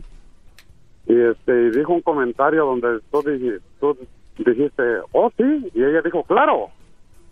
Y 1.08 1.14
este, 1.20 1.72
dijo 1.72 1.94
un 1.94 2.02
comentario 2.02 2.66
donde 2.66 3.00
tú, 3.12 3.22
dij- 3.24 3.60
tú 3.80 3.98
dijiste, 4.38 4.84
oh, 5.12 5.32
sí, 5.38 5.44
y 5.74 5.84
ella 5.84 6.02
dijo, 6.04 6.24
claro, 6.24 6.70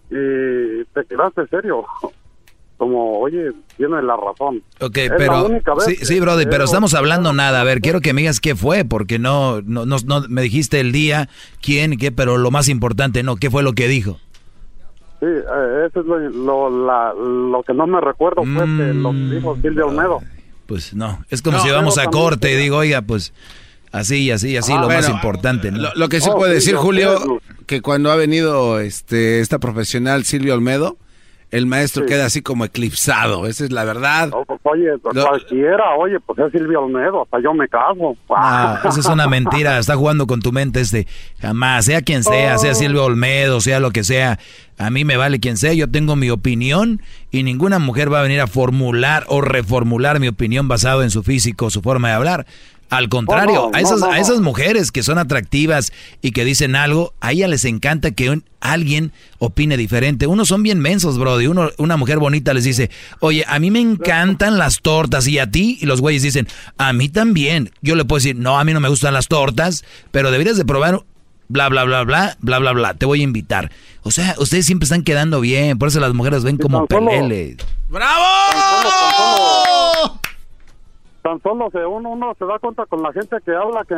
y 0.10 0.84
te 0.94 1.06
quedaste 1.08 1.48
serio, 1.48 1.86
como, 2.78 3.20
oye, 3.20 3.52
tiene 3.78 4.02
la 4.02 4.16
razón. 4.18 4.62
Ok, 4.82 4.98
Es 4.98 5.12
pero 5.18 5.48
sí, 5.86 5.96
sí, 5.98 6.20
Brody, 6.20 6.46
pero 6.48 6.64
estamos 6.66 6.94
hablando 6.96 7.32
nada. 7.32 7.62
A 7.62 7.64
ver, 7.64 7.80
quiero 7.80 8.02
que 8.02 8.14
me 8.14 8.22
digas 8.22 8.40
qué 8.40 8.56
fue, 8.56 8.84
porque 8.86 9.20
no, 9.20 9.62
no, 9.62 9.86
no, 9.86 9.98
no- 10.06 10.26
me 10.28 10.42
dijiste 10.42 10.80
el 10.80 10.92
día, 10.92 11.30
quién, 11.62 11.98
qué, 11.98 12.12
pero 12.12 12.38
lo 12.38 12.52
más 12.52 12.68
importante, 12.70 13.24
no, 13.24 13.36
qué 13.38 13.50
fue 13.50 13.64
lo 13.64 13.74
que 13.74 13.88
dijo. 13.88 14.20
Sí, 15.20 15.28
eh, 15.28 15.88
eso 15.88 16.00
es 16.02 16.06
lo, 16.08 16.18
lo, 16.18 16.86
la- 16.88 17.14
lo 17.14 17.62
que 17.64 17.74
no 17.74 17.86
me 17.88 18.02
recuerdo 18.02 18.44
fue 18.44 18.66
que 18.66 18.94
lo 18.96 19.12
que 19.12 19.36
dijo 19.36 19.56
Silvia 19.62 19.86
Olmedo. 19.86 20.20
Pues 20.66 20.94
no, 20.96 21.24
es 21.30 21.42
como 21.42 21.58
No, 21.58 21.64
si 21.64 21.70
vamos 21.70 21.98
a 22.00 22.06
corte 22.06 22.52
y 22.52 22.56
digo, 22.56 22.78
oiga, 22.78 23.02
pues 23.02 23.34
así 23.92 24.24
y 24.24 24.32
así, 24.32 24.58
así, 24.58 24.72
Ah, 24.74 24.82
lo 24.82 24.88
más 24.88 25.02
bueno, 25.02 25.16
importante, 25.16 25.72
¿no? 25.72 25.80
Lo, 25.80 25.92
lo 25.96 26.10
que 26.10 26.22
sí 26.22 26.30
Oh, 26.32 26.38
puede 26.38 26.60
sí, 26.60 26.68
decir, 26.68 26.76
Julio, 26.76 27.42
que 27.68 27.82
cuando 27.82 28.12
ha 28.12 28.16
venido 28.16 28.80
este 28.80 29.40
esta 29.40 29.60
profesional 29.60 30.24
Silvia 30.26 30.54
Olmedo, 30.54 30.98
el 31.52 31.66
maestro 31.66 32.06
queda 32.06 32.26
así 32.28 32.42
como 32.42 32.64
eclipsado. 32.64 33.46
Esa 33.46 33.66
es 33.66 33.72
la 33.74 33.84
verdad. 33.84 34.30
Pues, 34.48 34.60
oye, 34.64 34.88
cualquiera, 35.02 35.96
oye, 35.98 36.18
pues 36.22 36.40
es 36.40 36.52
Silvio 36.54 36.82
Olmedo, 36.84 37.24
hasta 37.24 37.42
yo 37.42 37.54
me 37.54 37.68
caso. 37.68 38.16
Ah, 38.30 38.80
esa 38.88 39.02
es 39.02 39.06
una 39.06 39.28
mentira, 39.28 39.78
está 39.78 39.98
jugando 39.98 40.28
con 40.28 40.42
tu 40.42 40.54
mente 40.54 40.80
este. 40.80 41.08
Jamás, 41.42 41.84
sea 41.86 42.02
quien 42.04 42.24
sea, 42.24 42.58
sea 42.58 42.74
Silvio 42.74 43.04
Olmedo, 43.04 43.60
sea 43.60 43.82
lo 43.82 43.92
que 43.92 44.06
sea, 44.06 44.40
a 44.78 44.90
mí 44.92 45.04
me 45.04 45.18
vale 45.18 45.42
quien 45.42 45.58
sea, 45.58 45.74
yo 45.74 45.92
tengo 45.92 46.16
mi 46.16 46.30
opinión 46.30 47.02
y 47.32 47.44
ninguna 47.44 47.80
mujer 47.80 48.12
va 48.12 48.20
a 48.20 48.24
venir 48.24 48.40
a 48.40 48.48
formular 48.48 49.26
o 49.28 49.42
reformular 49.42 50.22
mi 50.22 50.30
opinión 50.30 50.70
basado 50.70 51.04
en 51.04 51.10
su 51.12 51.22
físico, 51.22 51.70
su 51.70 51.82
forma 51.82 52.08
de 52.08 52.14
hablar. 52.14 52.46
Al 52.92 53.08
contrario, 53.08 53.72
a, 53.74 53.80
esas, 53.80 54.04
a 54.04 54.20
esas 54.20 54.42
mujeres 54.42 54.92
que 54.92 55.02
son 55.02 55.18
atractivas 55.18 55.94
y 56.22 56.32
que 56.32 56.44
dicen 56.44 56.76
algo, 56.76 57.14
a 57.22 57.32
ellas 57.32 57.50
les 57.50 57.64
encanta 57.64 58.12
que 58.12 58.42
alguien 58.60 59.14
opine 59.40 59.78
diferente. 59.78 60.28
Unos 60.28 60.50
son 60.50 60.62
bien 60.62 60.82
mensos, 60.82 61.18
bro. 61.18 61.40
Y 61.40 61.48
uno, 61.48 61.70
una 61.78 61.96
mujer 61.96 62.20
bonita 62.20 62.54
les 62.54 62.66
dice, 62.66 62.92
oye, 63.22 63.46
a 63.48 63.60
mí 63.60 63.72
me 63.72 63.80
encantan 63.80 64.58
las 64.58 64.82
tortas 64.82 65.26
y 65.30 65.40
a 65.40 65.50
ti. 65.50 65.78
Y 65.80 65.86
los 65.86 66.02
güeyes 66.02 66.22
dicen, 66.22 66.50
a 66.78 66.92
mí 66.92 67.08
también. 67.08 67.72
Yo 67.82 67.96
le 67.96 68.04
puedo 68.04 68.18
decir, 68.18 68.36
no, 68.36 68.60
a 68.60 68.66
mí 68.66 68.74
no 68.74 68.82
me 68.82 68.90
gustan 68.90 69.14
las 69.14 69.30
tortas, 69.30 69.86
pero 70.12 70.30
deberías 70.30 70.58
de 70.58 70.66
probar 70.66 71.06
bla, 71.48 71.70
bla, 71.70 71.86
bla, 71.86 72.04
bla, 72.04 72.36
bla, 72.42 72.60
bla, 72.60 72.72
bla. 72.74 72.94
Te 72.96 73.06
voy 73.06 73.22
a 73.22 73.24
invitar. 73.24 73.72
O 74.04 74.12
sea, 74.12 74.36
ustedes 74.38 74.66
siempre 74.66 74.84
están 74.84 75.04
quedando 75.04 75.40
bien. 75.40 75.78
Por 75.78 75.88
eso 75.88 76.02
las 76.02 76.14
mujeres 76.14 76.44
ven 76.44 76.58
como 76.58 76.88
peleles. 76.88 77.56
¡Bravo! 77.88 78.26
Tan 81.22 81.42
solo 81.42 81.70
se 81.72 81.86
uno, 81.86 82.10
uno 82.10 82.36
se 82.38 82.46
da 82.46 82.60
cuenta 82.60 82.86
con 82.86 83.02
la 83.04 83.14
gente 83.14 83.38
que 83.46 83.52
habla 83.52 83.86
que 83.86 83.96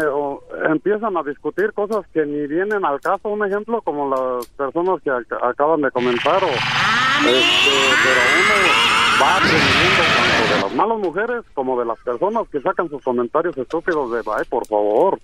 empiezan 0.70 1.16
a 1.18 1.24
discutir 1.24 1.74
cosas 1.74 2.06
que 2.14 2.26
ni 2.26 2.48
vienen 2.48 2.84
al 2.86 3.00
caso. 3.00 3.30
Un 3.30 3.46
ejemplo 3.46 3.82
como 3.82 4.10
las 4.10 4.48
personas 4.48 5.02
que 5.02 5.12
acaban 5.42 5.82
de 5.82 5.92
comentar. 5.92 6.44
O, 6.44 6.48
este, 6.48 7.72
pero 8.04 8.22
uno 8.40 8.94
va 9.22 9.38
aprendiendo 9.38 10.04
tanto 10.16 10.56
de 10.56 10.62
las 10.62 10.74
malas 10.76 11.00
mujeres 11.00 11.44
como 11.54 11.80
de 11.80 11.86
las 11.86 12.00
personas 12.00 12.44
que 12.52 12.62
sacan 12.62 12.90
sus 12.90 13.02
comentarios 13.02 13.58
estúpidos 13.58 14.12
de, 14.12 14.32
ay, 14.32 14.46
por 14.50 14.68
favor. 14.68 15.20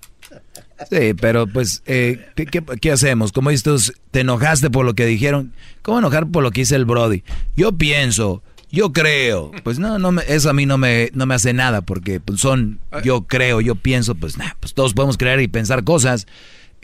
Sí, 0.90 1.14
pero 1.20 1.48
pues, 1.48 1.84
eh, 1.86 2.28
¿qué, 2.36 2.46
qué, 2.46 2.64
qué, 2.82 2.92
hacemos? 2.92 3.32
Como 3.32 3.50
dices, 3.50 3.94
te 4.12 4.22
enojaste 4.22 4.70
por 4.70 4.86
lo 4.86 4.94
que 4.94 5.06
dijeron. 5.06 5.54
¿Cómo 5.82 6.00
enojar 6.00 6.28
por 6.28 6.44
lo 6.44 6.52
que 6.52 6.62
dice 6.62 6.76
el 6.76 6.86
Brody? 6.86 7.24
Yo 7.56 7.74
pienso 7.74 8.42
yo 8.72 8.94
creo. 8.94 9.52
Pues 9.64 9.80
no, 9.80 10.00
no 10.00 10.12
me, 10.12 10.24
eso 10.28 10.50
a 10.50 10.54
mí 10.54 10.66
no 10.66 10.78
me, 10.78 11.10
no 11.14 11.26
me 11.26 11.36
hace 11.36 11.54
nada 11.54 11.82
porque 11.82 12.20
pues, 12.20 12.40
son, 12.40 12.80
yo 13.04 13.24
creo, 13.24 13.62
yo 13.62 13.76
pienso, 13.76 14.16
pues 14.16 14.38
nada, 14.38 14.56
pues 14.60 14.74
todos 14.74 14.94
podemos 14.94 15.18
creer 15.18 15.42
y 15.42 15.48
pensar 15.48 15.84
cosas. 15.84 16.28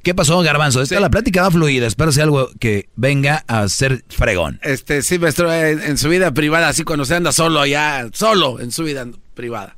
¿Qué 0.03 0.13
pasó, 0.13 0.39
Garbanzo? 0.41 0.83
Esta 0.83 0.99
la 0.99 1.09
plática 1.09 1.41
va 1.41 1.49
fluida. 1.49 1.87
Espero 1.87 2.11
sea 2.11 2.25
algo 2.25 2.49
que 2.59 2.89
venga 2.95 3.43
a 3.47 3.67
ser 3.69 4.03
fregón. 4.07 4.59
Este, 4.61 5.01
sí, 5.01 5.17
maestro, 5.17 5.51
en, 5.51 5.97
su 5.97 6.09
vida 6.09 6.31
privada, 6.31 6.67
así 6.67 6.83
cuando 6.83 7.05
se 7.05 7.15
anda 7.15 7.31
solo 7.31 7.59
allá, 7.59 8.07
solo 8.13 8.59
en 8.59 8.71
su 8.71 8.83
vida 8.83 9.07
privada. 9.33 9.77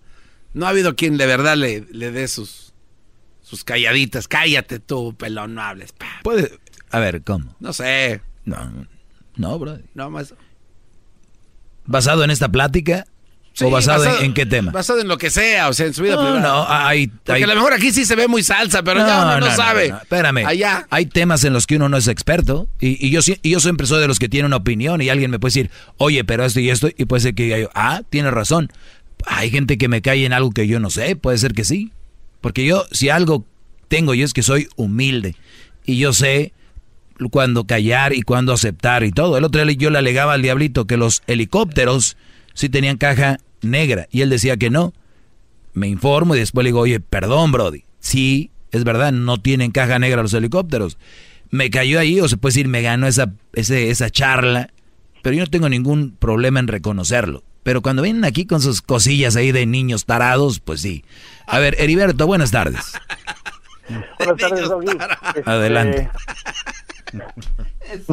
No 0.54 0.66
ha 0.66 0.70
habido 0.70 0.98
quien 0.98 1.16
de 1.16 1.28
verdad 1.28 1.56
le, 1.56 1.86
le 1.92 2.12
dé 2.12 2.28
sus, 2.28 2.74
sus 3.42 3.64
calladitas. 3.64 4.28
Cállate 4.28 4.80
tú, 4.80 5.16
pelón, 5.16 5.56
no 5.56 5.62
hables. 5.62 5.94
Puede, 6.24 6.52
a 6.90 7.00
ver, 7.00 7.22
¿cómo? 7.24 7.56
No 7.62 7.72
sé. 7.72 8.22
No, 8.44 8.86
no, 9.38 9.60
bro. 9.60 9.80
No, 9.94 10.10
maestro. 10.10 10.38
¿Basado 11.88 12.24
en 12.24 12.32
esta 12.32 12.50
plática? 12.50 13.06
¿O 13.66 13.72
basado, 13.72 14.06
en, 14.22 14.34
qué 14.34 14.46
tema? 14.46 14.72
Basado 14.72 15.00
en 15.00 15.08
lo 15.08 15.18
que 15.18 15.32
sea, 15.32 15.70
o 15.70 15.74
sea, 15.74 15.88
en 15.88 15.94
su 15.94 16.04
vida 16.04 16.16
no, 16.16 16.22
privada. 16.22 16.42
No, 16.42 16.66
hay, 16.70 17.08
Porque 17.08 17.44
a 17.44 17.48
lo 17.48 17.56
mejor 17.56 17.74
aquí 17.74 17.92
sí 17.92 18.06
se 18.06 18.16
ve 18.16 18.28
muy 18.28 18.44
salsa, 18.44 18.84
pero 18.84 19.00
ya 19.00 19.38
uno 19.38 19.48
no, 19.48 19.56
sabe. 19.56 19.88
Espérame. 19.88 20.46
Allá. 20.46 20.86
Hay 20.92 21.08
temas 21.08 21.44
en 21.44 21.54
los 21.54 21.66
que 21.66 21.78
uno 21.78 21.90
no 21.90 21.98
es 21.98 22.08
experto. 22.08 22.68
Y, 22.80 23.04
y 23.06 23.10
yo, 23.10 23.22
y 23.42 23.50
yo 23.50 23.60
siempre 23.60 23.88
soy 23.88 24.00
de 24.00 24.08
los 24.08 24.20
que 24.20 24.30
tienen 24.30 24.48
una 24.48 24.58
opinión 24.58 25.02
y 25.02 25.10
alguien 25.10 25.32
me 25.32 25.40
puede 25.40 25.50
decir, 25.50 25.72
oye, 25.98 26.24
pero 26.24 26.46
esto 26.46 26.60
y 26.60 26.70
esto. 26.70 26.90
Y 26.96 27.06
puede 27.06 27.22
ser 27.22 27.34
que 27.34 27.62
yo, 27.62 27.70
ah, 27.74 28.04
tienes 28.08 28.32
razón. 28.32 28.72
Hay 29.26 29.50
gente 29.50 29.80
que 29.80 29.88
me 29.88 30.04
cae 30.04 30.24
en 30.26 30.34
algo 30.34 30.52
que 30.52 30.68
yo 30.68 30.80
no 30.80 30.92
sé. 30.92 31.16
Puede 31.16 31.40
ser 31.40 31.54
que 31.54 31.64
sí. 31.64 31.92
Porque 32.42 32.64
yo, 32.64 32.86
si 32.92 33.10
algo 33.10 33.44
tengo 33.88 34.14
yo 34.14 34.24
es 34.24 34.34
que 34.34 34.44
soy 34.44 34.68
humilde. 34.76 35.36
Y 35.84 35.98
yo 35.98 36.14
sé 36.14 36.54
cuándo 37.32 37.66
callar 37.66 38.14
y 38.14 38.22
cuándo 38.22 38.54
aceptar 38.54 39.04
y 39.04 39.12
todo. 39.12 39.38
El 39.38 39.44
otro 39.44 39.66
día 39.66 39.76
yo 39.78 39.90
le 39.90 39.98
alegaba 39.98 40.34
al 40.34 40.42
diablito 40.42 40.86
que 40.86 40.98
los 40.98 41.24
helicópteros 41.28 42.18
sí 42.54 42.70
tenían 42.70 42.98
caja 42.98 43.38
negra 43.62 44.08
y 44.12 44.22
él 44.22 44.30
decía 44.30 44.58
que 44.58 44.70
no. 44.70 44.94
Me 45.74 45.88
informo 45.88 46.36
y 46.36 46.40
después 46.40 46.64
le 46.64 46.70
digo, 46.70 46.80
oye, 46.80 47.00
perdón, 47.00 47.52
Brody. 47.52 47.84
Sí, 48.00 48.52
es 48.72 48.84
verdad, 48.84 49.12
no 49.12 49.40
tienen 49.40 49.72
caja 49.72 50.00
negra 50.00 50.22
los 50.24 50.34
helicópteros. 50.34 50.98
Me 51.50 51.70
cayó 51.70 52.00
ahí, 52.00 52.20
o 52.20 52.28
se 52.28 52.38
puede 52.38 52.54
decir, 52.54 52.68
me 52.68 52.82
ganó 52.82 53.08
esa, 53.08 53.32
ese, 53.54 53.90
esa 53.90 54.10
charla, 54.10 54.72
pero 55.22 55.36
yo 55.36 55.44
no 55.44 55.50
tengo 55.50 55.70
ningún 55.70 56.16
problema 56.18 56.60
en 56.60 56.68
reconocerlo. 56.68 57.44
Pero 57.64 57.82
cuando 57.82 58.02
vienen 58.02 58.26
aquí 58.26 58.46
con 58.46 58.62
sus 58.62 58.82
cosillas 58.82 59.36
ahí 59.36 59.52
de 59.52 59.66
niños 59.66 60.06
tarados, 60.06 60.60
pues 60.60 60.82
sí. 60.82 61.04
A 61.46 61.60
ver, 61.60 61.76
Heriberto, 61.80 62.26
buenas 62.26 62.52
tardes. 62.52 62.94
Buenas 64.18 64.38
tardes, 64.38 64.70
Adelante. 65.46 66.10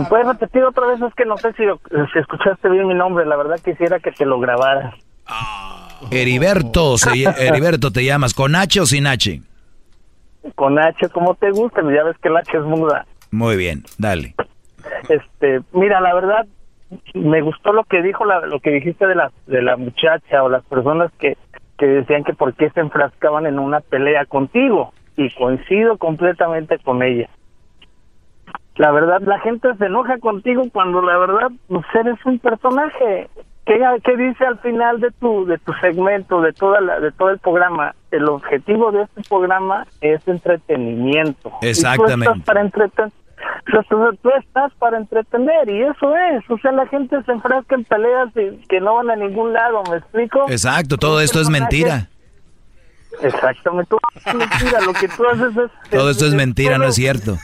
¿Puedes 0.08 0.26
repetir 0.26 0.62
otra 0.64 0.86
vez? 0.86 1.00
Es 1.00 1.14
que 1.14 1.24
no 1.24 1.36
sé 1.36 1.52
si, 1.54 1.64
si, 1.64 2.18
escuchaste 2.18 2.68
bien 2.68 2.86
mi 2.86 2.94
nombre. 2.94 3.26
La 3.26 3.36
verdad 3.36 3.58
quisiera 3.64 3.98
que 3.98 4.12
te 4.12 4.24
lo 4.24 4.38
grabara. 4.38 4.94
Heriberto, 6.10 6.96
Heriberto 7.38 7.90
te 7.90 8.04
llamas. 8.04 8.34
¿Con 8.34 8.54
H 8.54 8.80
o 8.80 8.86
sin 8.86 9.06
H? 9.06 9.40
Con 10.54 10.78
H, 10.78 11.08
como 11.08 11.34
te 11.34 11.50
guste. 11.50 11.80
Ya 11.94 12.04
ves 12.04 12.16
que 12.18 12.28
el 12.28 12.36
H 12.36 12.56
es 12.56 12.64
muda. 12.64 13.06
Muy 13.30 13.56
bien, 13.56 13.84
dale. 13.98 14.34
Este, 15.08 15.60
mira, 15.72 16.00
la 16.00 16.14
verdad, 16.14 16.46
me 17.14 17.40
gustó 17.40 17.72
lo 17.72 17.84
que 17.84 18.02
dijo, 18.02 18.24
lo 18.24 18.60
que 18.60 18.70
dijiste 18.70 19.06
de 19.06 19.14
la, 19.14 19.32
de 19.46 19.62
la 19.62 19.76
muchacha 19.76 20.42
o 20.42 20.48
las 20.48 20.64
personas 20.66 21.10
que, 21.18 21.36
que 21.78 21.86
decían 21.86 22.22
que 22.22 22.34
por 22.34 22.54
qué 22.54 22.70
se 22.70 22.80
enfrascaban 22.80 23.46
en 23.46 23.58
una 23.58 23.80
pelea 23.80 24.24
contigo. 24.26 24.92
Y 25.16 25.32
coincido 25.34 25.96
completamente 25.96 26.78
con 26.80 27.00
ella 27.02 27.30
la 28.76 28.90
verdad 28.90 29.20
la 29.22 29.38
gente 29.40 29.68
se 29.78 29.86
enoja 29.86 30.18
contigo 30.18 30.64
cuando 30.72 31.00
la 31.02 31.16
verdad 31.18 31.50
pues 31.68 31.84
eres 31.94 32.18
un 32.24 32.38
personaje. 32.38 33.28
¿Qué, 33.66 33.80
¿Qué, 34.04 34.16
dice 34.16 34.44
al 34.44 34.58
final 34.58 35.00
de 35.00 35.10
tu 35.12 35.46
de 35.46 35.56
tu 35.58 35.72
segmento 35.74 36.42
de 36.42 36.52
toda 36.52 36.82
la, 36.82 37.00
de 37.00 37.12
todo 37.12 37.30
el 37.30 37.38
programa 37.38 37.94
el 38.10 38.28
objetivo 38.28 38.92
de 38.92 39.02
este 39.02 39.22
programa 39.28 39.86
es 40.00 40.26
entretenimiento. 40.28 41.50
Exactamente 41.62 42.26
tú 42.26 42.32
estás 42.32 42.44
para 42.44 42.60
entretener 42.60 43.12
tú 44.20 44.30
estás 44.38 44.72
para 44.78 44.98
entretener 44.98 45.70
y 45.70 45.82
eso 45.82 46.14
es. 46.16 46.50
O 46.50 46.58
sea 46.58 46.72
la 46.72 46.86
gente 46.88 47.16
se 47.24 47.32
enfrasca 47.32 47.74
en 47.76 47.84
peleas 47.84 48.28
que 48.68 48.80
no 48.80 48.96
van 48.96 49.10
a 49.10 49.16
ningún 49.16 49.52
lado 49.52 49.82
me 49.90 49.98
explico 49.98 50.46
exacto 50.48 50.96
todo 50.96 51.20
esto 51.20 51.40
es 51.40 51.48
mentira. 51.48 52.08
Exactamente 53.22 53.88
todo 53.88 54.00
es 54.16 54.34
mentira. 54.34 54.80
Lo 54.80 54.92
que 54.92 55.08
tú 55.08 55.24
haces 55.26 55.56
es 55.56 55.90
todo 55.90 56.10
esto 56.10 56.26
es 56.26 56.34
mentira 56.34 56.76
no 56.76 56.84
es 56.84 56.96
cierto 56.96 57.38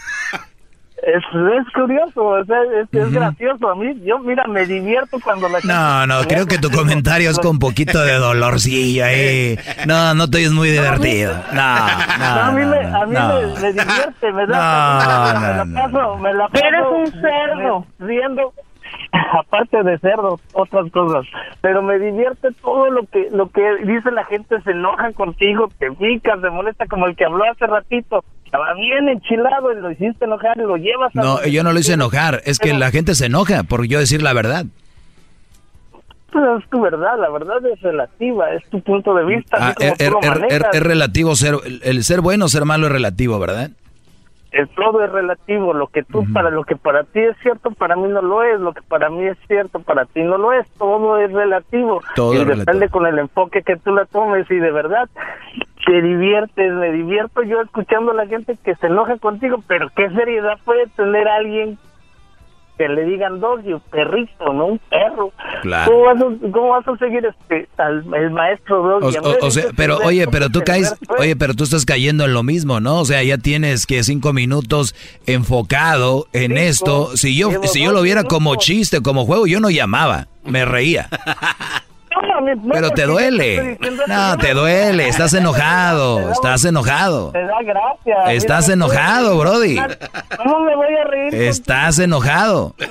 es, 1.03 1.25
es 1.25 1.73
curioso, 1.73 2.39
es, 2.39 2.49
es, 2.93 3.13
gracioso. 3.13 3.71
A 3.71 3.75
mí, 3.75 4.01
yo, 4.05 4.19
mira, 4.19 4.45
me 4.47 4.67
divierto 4.67 5.19
cuando 5.23 5.49
la 5.49 5.61
No, 5.65 6.07
no, 6.07 6.27
creo 6.27 6.47
que 6.47 6.59
tu 6.59 6.71
comentario 6.71 7.31
es 7.31 7.39
con 7.39 7.53
un 7.53 7.59
poquito 7.59 8.03
de 8.03 8.15
dolorcillo 8.15 9.05
ahí. 9.05 9.59
No, 9.87 10.15
no 10.15 10.25
estoy 10.25 10.45
es 10.45 10.53
muy 10.53 10.71
divertido. 10.71 11.35
No, 11.53 11.87
no. 12.19 12.25
a 12.25 12.53
mí, 12.53 12.65
me, 12.65 12.79
a 12.79 13.07
mí 13.07 13.15
me, 13.15 13.61
me, 13.61 13.73
divierte, 13.73 14.33
me 14.33 14.47
da. 14.47 15.35
No, 15.35 15.41
me, 15.41 15.55
la 15.55 15.83
paso, 15.83 16.19
me 16.19 16.35
la 16.35 16.49
paso. 16.49 16.65
Eres 16.65 16.83
un 16.91 17.21
cerdo. 17.21 17.87
Riendo 17.99 18.53
aparte 19.39 19.83
de 19.83 19.99
cerdo, 19.99 20.41
otras 20.53 20.91
cosas. 20.91 21.27
Pero 21.61 21.83
me 21.83 21.99
divierte 21.99 22.49
todo 22.63 22.91
lo 22.91 23.05
que 23.07 23.29
lo 23.31 23.49
que 23.51 23.63
dice 23.85 24.11
la 24.11 24.25
gente, 24.25 24.61
se 24.63 24.71
enoja 24.71 25.13
contigo, 25.13 25.69
te 25.79 25.91
picas, 25.93 26.41
te 26.41 26.51
molesta, 26.51 26.87
como 26.87 27.07
el 27.07 27.17
que 27.17 27.25
habló 27.25 27.45
hace 27.51 27.67
ratito. 27.67 28.25
Estaba 28.45 28.75
bien 28.75 29.09
enchilado 29.09 29.73
y 29.73 29.81
lo 29.81 29.91
hiciste 29.93 30.25
enojar 30.25 30.57
y 30.59 30.63
lo 30.63 30.77
llevas 30.77 31.15
a... 31.15 31.21
No, 31.21 31.45
yo 31.45 31.63
no 31.63 31.73
lo 31.73 31.79
hice 31.79 31.93
enojar, 31.93 32.41
es 32.45 32.59
que 32.59 32.75
la 32.75 32.91
gente 32.91 33.15
se 33.15 33.27
enoja 33.27 33.63
por 33.63 33.87
yo 33.87 34.01
decir 34.01 34.23
la 34.23 34.33
verdad. 34.33 34.65
Pues 36.33 36.45
es 36.59 36.69
tu 36.71 36.81
verdad, 36.81 37.19
la 37.19 37.29
verdad 37.31 37.59
es 37.73 37.81
relativa, 37.81 38.53
es 38.53 38.65
tu 38.71 38.81
punto 38.83 39.15
de 39.15 39.25
vista. 39.25 39.57
Ah, 39.59 39.75
er, 39.79 39.95
er, 39.99 40.13
er, 40.49 40.67
es 40.73 40.83
relativo 40.83 41.37
ser, 41.37 41.55
el 41.83 42.03
ser 42.03 42.21
bueno 42.21 42.47
o 42.47 42.49
ser 42.49 42.65
malo 42.65 42.87
es 42.87 42.93
relativo, 42.93 43.39
¿verdad? 43.39 43.71
El 44.53 44.69
todo 44.69 45.05
es 45.05 45.11
relativo, 45.11 45.73
lo 45.73 45.87
que 45.87 46.03
tú 46.03 46.25
para 46.33 46.51
lo 46.51 46.65
que 46.65 46.77
para 46.77 47.05
ti 47.05 47.21
es 47.21 47.37
cierto, 47.43 47.71
para 47.71 47.97
mí 47.97 48.09
no 48.09 48.21
lo 48.21 48.43
es, 48.43 48.61
lo 48.61 48.73
que 48.73 48.83
para 48.83 49.09
mí 49.09 49.25
es 49.27 49.39
cierto, 49.47 49.81
para 49.81 50.07
ti 50.07 50.23
no 50.23 50.39
lo 50.39 50.53
es, 50.53 50.67
todo 50.79 51.19
es 51.19 51.33
relativo. 51.33 52.03
Todo 52.17 52.35
y 52.35 52.45
depende 52.45 52.89
con 52.89 53.07
el 53.07 53.19
enfoque 53.19 53.63
que 53.63 53.77
tú 53.77 53.95
la 53.95 54.07
tomes 54.07 54.51
y 54.51 54.57
de 54.57 54.73
verdad 54.73 55.09
te 55.87 56.03
diviertes, 56.03 56.73
me 56.73 56.93
divierto 56.93 57.43
yo 57.43 57.61
escuchando 57.63 58.13
a 58.13 58.15
la 58.15 58.27
gente 58.27 58.57
que 58.63 58.75
se 58.77 58.87
enoja 58.87 59.17
contigo, 59.19 59.63
pero 59.67 59.89
qué 59.97 60.11
seriedad 60.11 60.59
puede 60.65 60.87
tener 60.89 61.27
alguien 61.29 61.79
que 62.81 62.89
le 62.89 63.05
digan 63.05 63.41
doggy, 63.41 63.75
un 63.75 63.81
perrito, 63.91 64.53
no 64.55 64.65
un 64.69 64.79
perro. 64.89 65.33
Claro. 65.61 65.93
¿Cómo, 65.93 66.05
vas 66.07 66.17
a, 66.17 66.51
cómo 66.51 66.69
vas 66.71 66.89
a 66.89 66.97
seguir 66.97 67.27
este, 67.27 67.69
al 67.77 68.03
el 68.15 68.31
maestro 68.31 68.83
doggy? 69.01 69.19
O, 69.19 69.21
o- 69.29 69.47
o 69.47 69.51
sea, 69.51 69.65
pero 69.77 69.99
oye, 69.99 70.27
pero 70.29 70.49
tú 70.49 70.63
caes, 70.65 70.95
pues. 71.07 71.21
oye, 71.21 71.37
pero 71.37 71.53
tú 71.53 71.65
estás 71.65 71.85
cayendo 71.85 72.25
en 72.25 72.33
lo 72.33 72.43
mismo, 72.43 72.81
¿no? 72.81 73.01
O 73.01 73.05
sea, 73.05 73.23
ya 73.23 73.37
tienes 73.37 73.85
que 73.85 74.03
cinco 74.03 74.33
minutos 74.33 74.95
enfocado 75.27 76.27
en 76.33 76.57
esto. 76.57 77.15
Si 77.19 77.37
yo, 77.37 77.51
si 77.65 77.83
yo 77.85 77.93
lo 77.93 78.01
viera 78.01 78.25
como 78.25 78.57
chiste, 78.57 79.03
como 79.03 79.27
juego, 79.27 79.47
yo 79.47 79.61
no 79.61 79.69
llamaba, 79.69 80.29
me 80.45 80.65
reía. 80.65 81.09
No, 82.41 82.55
no, 82.55 82.73
Pero 82.73 82.91
te 82.91 83.05
duele. 83.07 83.79
No, 84.07 84.37
te 84.39 84.55
duele, 84.55 85.09
estás 85.09 85.35
enojado, 85.35 86.31
estás 86.33 86.65
enojado. 86.65 87.31
Te 87.33 87.43
da 87.45 87.63
gracia. 87.63 88.33
Estás 88.33 88.65
Mira, 88.69 88.75
enojado, 88.75 89.39
Brody. 89.39 89.77
¿Cómo 90.37 90.61
me 90.61 90.75
voy 90.77 90.95
a 90.97 91.05
reír? 91.09 91.35
Estás 91.35 91.99
enojado. 91.99 92.75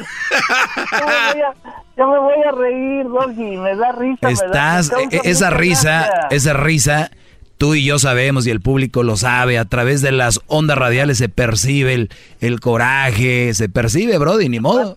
Yo 1.97 2.07
me 2.07 2.17
voy 2.19 2.35
a, 2.47 2.51
reír, 2.51 3.05
Doggy. 3.05 3.57
Me 3.57 3.76
da 3.76 3.91
risa. 3.91 4.19
da- 4.21 4.30
Estás, 4.31 4.91
me 4.91 5.09
causa 5.09 5.17
e- 5.17 5.31
esa 5.31 5.49
risa, 5.49 5.89
gracia. 6.07 6.27
esa 6.31 6.53
risa, 6.53 7.11
tú 7.57 7.76
y 7.76 7.84
yo 7.84 7.99
sabemos 7.99 8.47
y 8.47 8.51
el 8.51 8.61
público 8.61 9.03
lo 9.03 9.17
sabe, 9.17 9.57
a 9.59 9.65
través 9.65 10.01
de 10.01 10.13
las 10.13 10.39
ondas 10.47 10.77
radiales 10.77 11.17
se 11.17 11.27
percibe 11.27 11.93
el, 11.93 12.09
el 12.39 12.61
coraje, 12.61 13.53
se 13.53 13.67
percibe, 13.67 14.17
Brody, 14.17 14.47
ni 14.47 14.61
modo. 14.61 14.93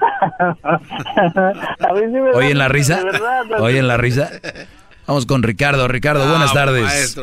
A 0.00 1.92
mí 1.94 2.00
sí 2.00 2.06
me 2.06 2.30
da 2.30 2.36
¿Oyen 2.38 2.58
la 2.58 2.68
risa? 2.68 2.98
de 2.98 3.04
verdad. 3.04 3.60
¿Oyen 3.60 3.88
la 3.88 3.96
risa? 3.96 4.30
Vamos 5.06 5.26
con 5.26 5.42
Ricardo. 5.42 5.88
Ricardo, 5.88 6.28
buenas 6.28 6.52
tardes. 6.52 7.16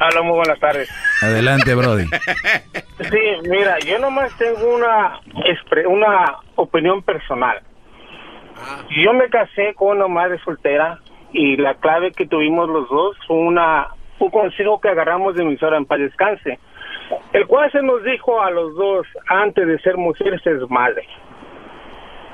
Hola, 0.00 0.22
muy 0.22 0.36
buenas 0.36 0.60
tardes. 0.60 0.88
Adelante, 1.22 1.74
Brody. 1.74 2.04
Sí, 2.04 3.20
mira, 3.48 3.78
yo 3.80 3.98
nomás 3.98 4.36
tengo 4.38 4.74
una 4.74 5.20
una 5.88 6.36
opinión 6.54 7.02
personal. 7.02 7.60
Yo 9.04 9.12
me 9.12 9.28
casé 9.28 9.74
con 9.74 9.96
una 9.96 10.08
madre 10.08 10.38
soltera 10.44 10.98
y 11.32 11.56
la 11.56 11.74
clave 11.74 12.12
que 12.12 12.26
tuvimos 12.26 12.68
los 12.68 12.88
dos 12.88 13.16
fue 13.26 13.36
una 13.36 13.88
un 14.18 14.30
consejo 14.30 14.80
que 14.80 14.88
agarramos 14.88 15.34
de 15.36 15.44
mi 15.44 15.56
suegra 15.56 15.76
en 15.78 15.86
paz 15.86 16.00
descanse, 16.00 16.58
el 17.32 17.46
cual 17.46 17.70
se 17.70 17.82
nos 17.82 18.02
dijo 18.02 18.42
a 18.42 18.50
los 18.50 18.74
dos 18.74 19.06
antes 19.28 19.66
de 19.66 19.78
ser 19.80 19.96
mujeres 19.96 20.44
es 20.44 20.68
madre. 20.68 21.06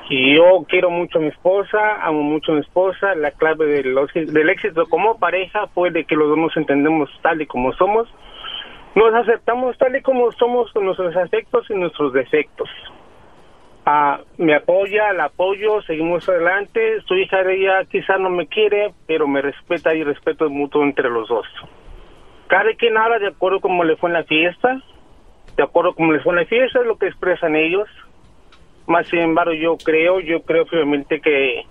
Y 0.07 0.35
yo 0.35 0.63
quiero 0.67 0.91
mucho 0.91 1.17
a 1.17 1.21
mi 1.21 1.29
esposa, 1.29 2.05
amo 2.05 2.21
mucho 2.21 2.51
a 2.51 2.55
mi 2.55 2.61
esposa. 2.61 3.15
La 3.15 3.31
clave 3.31 3.65
de 3.65 3.83
los- 3.85 4.13
del 4.13 4.49
éxito 4.49 4.85
como 4.85 5.17
pareja 5.17 5.67
fue 5.67 5.89
de 5.89 6.05
que 6.05 6.15
los 6.15 6.29
dos 6.29 6.37
nos 6.37 6.57
entendemos 6.57 7.09
tal 7.23 7.41
y 7.41 7.47
como 7.47 7.73
somos. 7.73 8.07
Nos 8.93 9.13
aceptamos 9.15 9.77
tal 9.77 9.95
y 9.95 10.01
como 10.01 10.31
somos 10.33 10.71
con 10.73 10.85
nuestros 10.85 11.15
afectos 11.15 11.69
y 11.69 11.73
nuestros 11.73 12.13
defectos. 12.13 12.69
Ah, 13.87 14.19
me 14.37 14.55
apoya, 14.55 15.11
la 15.13 15.25
apoyo, 15.25 15.81
seguimos 15.83 16.27
adelante. 16.29 17.01
Su 17.01 17.15
hija 17.15 17.43
de 17.43 17.55
ella 17.55 17.85
quizá 17.85 18.17
no 18.17 18.29
me 18.29 18.47
quiere, 18.47 18.93
pero 19.07 19.27
me 19.27 19.41
respeta 19.41 19.93
y 19.93 20.03
respeto 20.03 20.49
mutuo 20.49 20.83
entre 20.83 21.09
los 21.09 21.27
dos. 21.27 21.45
Cada 22.47 22.73
quien 22.75 22.97
habla 22.97 23.19
de 23.19 23.27
acuerdo 23.27 23.59
como 23.59 23.83
le 23.83 23.95
fue 23.95 24.09
en 24.09 24.13
la 24.13 24.23
fiesta, 24.23 24.81
de 25.57 25.63
acuerdo 25.63 25.93
como 25.93 26.13
les 26.13 26.23
fue 26.23 26.33
en 26.33 26.39
la 26.39 26.45
fiesta, 26.45 26.79
es 26.79 26.85
lo 26.85 26.97
que 26.97 27.07
expresan 27.07 27.55
ellos. 27.55 27.87
Más 28.87 29.07
sin 29.07 29.19
embargo, 29.19 29.53
yo 29.53 29.77
creo, 29.77 30.19
yo 30.19 30.41
creo 30.43 30.65
firmemente 30.65 31.19
que 31.19 31.63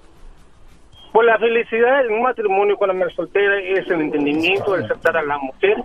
pues 1.13 1.27
la 1.27 1.39
felicidad 1.39 2.05
en 2.05 2.13
un 2.13 2.23
matrimonio 2.23 2.77
con 2.77 2.89
la 2.89 2.95
mujer 2.95 3.15
soltera 3.15 3.61
es 3.61 3.89
el 3.89 4.01
entendimiento, 4.01 4.75
el 4.75 4.85
aceptar 4.85 5.17
a 5.17 5.23
la 5.23 5.39
mujer 5.39 5.77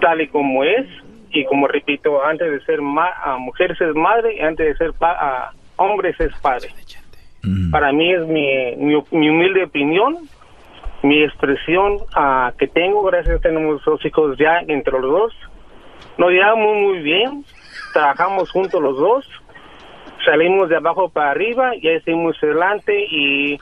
tal 0.00 0.22
y 0.22 0.28
como 0.28 0.64
es 0.64 0.86
y 1.30 1.44
como 1.44 1.66
repito, 1.66 2.24
antes 2.24 2.50
de 2.50 2.64
ser 2.64 2.80
ma 2.80 3.10
a 3.22 3.36
mujer 3.36 3.76
es 3.78 3.94
madre 3.94 4.36
y 4.36 4.40
antes 4.40 4.66
de 4.66 4.76
ser 4.76 4.92
pa 4.94 5.10
a 5.12 5.52
hombres 5.76 6.18
es 6.20 6.32
padre. 6.40 6.68
Para 7.70 7.92
mí 7.92 8.12
es 8.12 8.26
mi, 8.26 8.76
mi, 8.76 9.02
mi 9.10 9.28
humilde 9.28 9.64
opinión, 9.64 10.16
mi 11.02 11.22
expresión 11.22 11.98
ah, 12.14 12.52
que 12.58 12.66
tengo, 12.66 13.02
gracias 13.02 13.36
a 13.36 13.40
tenemos 13.40 13.84
dos 13.84 14.02
hijos 14.06 14.38
ya 14.38 14.60
entre 14.66 14.98
los 15.00 15.10
dos. 15.10 15.32
Nos 16.16 16.30
llevamos 16.30 16.76
muy 16.76 17.00
bien, 17.00 17.44
trabajamos 17.92 18.50
juntos 18.50 18.80
los 18.80 18.96
dos, 18.96 19.28
salimos 20.24 20.68
de 20.68 20.76
abajo 20.76 21.08
para 21.08 21.30
arriba 21.30 21.72
y 21.80 21.88
ahí 21.88 22.00
seguimos 22.04 22.36
adelante 22.42 22.92
y 23.10 23.58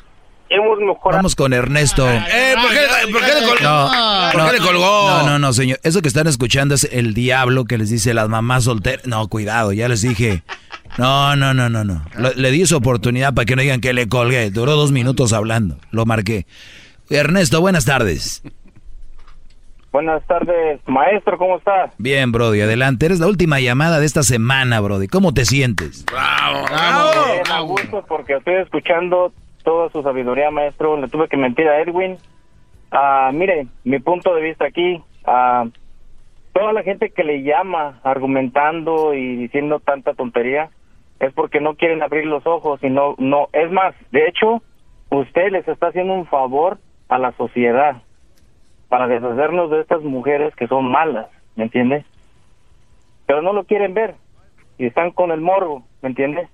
hemos 0.49 0.79
mejorado. 0.79 1.19
Vamos 1.19 1.35
con 1.35 1.53
Ernesto. 1.53 2.09
Eh, 2.09 2.55
¿por 2.61 2.71
qué, 2.71 3.13
por 3.13 3.21
qué 3.23 3.41
le 3.41 3.47
colgó? 3.47 3.63
No, 3.63 4.31
¿Por 4.33 4.47
qué 4.47 4.53
le 4.53 4.59
colgó? 4.59 5.09
No, 5.09 5.23
no, 5.25 5.39
no, 5.39 5.53
señor. 5.53 5.79
Eso 5.83 6.03
que 6.03 6.09
están 6.09 6.27
escuchando 6.27 6.75
es 6.75 6.89
el 6.93 7.15
diablo 7.15 7.65
que 7.65 7.79
les 7.79 7.91
dice 7.91 8.15
las 8.15 8.29
mamás 8.29 8.65
solteras. 8.65 9.07
No, 9.07 9.27
cuidado, 9.29 9.73
ya 9.73 9.89
les 9.89 10.03
dije. 10.03 10.43
No, 10.99 11.37
no, 11.37 11.55
no, 11.55 11.69
no, 11.69 11.85
no. 11.85 12.05
Le 12.37 12.51
di 12.51 12.67
su 12.67 12.77
oportunidad 12.77 13.33
para 13.35 13.47
que 13.47 13.57
no 13.57 13.63
digan 13.63 13.81
que 13.81 13.93
le 13.93 14.09
colgué. 14.09 14.51
Duró 14.51 14.73
dos 14.77 14.93
minutos 14.93 15.33
hablando. 15.33 15.79
Lo 15.91 16.05
marqué. 16.05 16.47
Ernesto, 17.09 17.61
buenas 17.61 17.85
tardes. 17.85 18.43
Buenas 19.93 20.27
tardes, 20.27 20.81
maestro, 20.89 21.37
¿cómo 21.37 21.59
estás? 21.59 21.95
Bien, 21.99 22.33
Brody, 22.33 22.63
adelante. 22.63 23.05
Eres 23.05 23.21
la 23.21 23.27
última 23.27 23.61
llamada 23.61 24.01
de 24.01 24.07
esta 24.07 24.23
semana, 24.23 24.81
Brody. 24.81 25.07
¿Cómo 25.07 25.35
te 25.35 25.45
sientes? 25.45 26.07
Bravo, 26.07 26.65
Me 26.67 27.43
da 27.47 27.61
gusto 27.61 28.03
porque 28.09 28.37
estoy 28.37 28.55
escuchando 28.55 29.35
toda 29.63 29.91
su 29.91 30.03
sabiduría, 30.03 30.51
maestro. 30.51 30.99
Le 30.99 31.09
tuve 31.09 31.29
que 31.29 31.37
mentir 31.37 31.69
a 31.69 31.83
Edwin. 31.83 32.17
Ah, 32.91 33.33
mire, 33.35 33.67
mi 33.85 33.99
punto 33.99 34.35
de 34.35 34.41
vista 34.41 34.65
aquí, 34.65 35.03
ah, 35.27 35.67
toda 36.55 36.73
la 36.73 36.83
gente 36.83 37.11
que 37.11 37.23
le 37.23 37.43
llama 37.43 38.01
argumentando 38.03 39.13
y 39.13 39.37
diciendo 39.37 39.79
tanta 39.79 40.15
tontería 40.15 40.71
es 41.21 41.35
porque 41.35 41.61
no 41.61 41.75
quieren 41.75 42.03
abrir 42.03 42.25
los 42.25 42.47
ojos 42.47 42.83
y 42.83 42.89
no, 42.89 43.15
no, 43.19 43.49
es 43.53 43.71
más, 43.71 43.95
de 44.11 44.27
hecho, 44.27 44.63
usted 45.11 45.53
les 45.53 45.69
está 45.69 45.89
haciendo 45.89 46.15
un 46.15 46.27
favor 46.27 46.79
a 47.11 47.19
la 47.19 47.33
sociedad 47.33 48.03
para 48.93 49.07
deshacernos 49.09 49.71
de 49.71 49.81
estas 49.81 50.03
mujeres 50.03 50.55
que 50.55 50.67
son 50.69 50.85
malas, 50.91 51.25
¿me 51.57 51.65
entiende? 51.65 52.05
Pero 53.25 53.41
no 53.41 53.55
lo 53.55 53.65
quieren 53.65 53.95
ver 53.95 54.17
y 54.77 54.85
están 54.85 55.13
con 55.13 55.31
el 55.31 55.41
morbo, 55.41 55.83
¿me 56.03 56.11
entiende? 56.11 56.47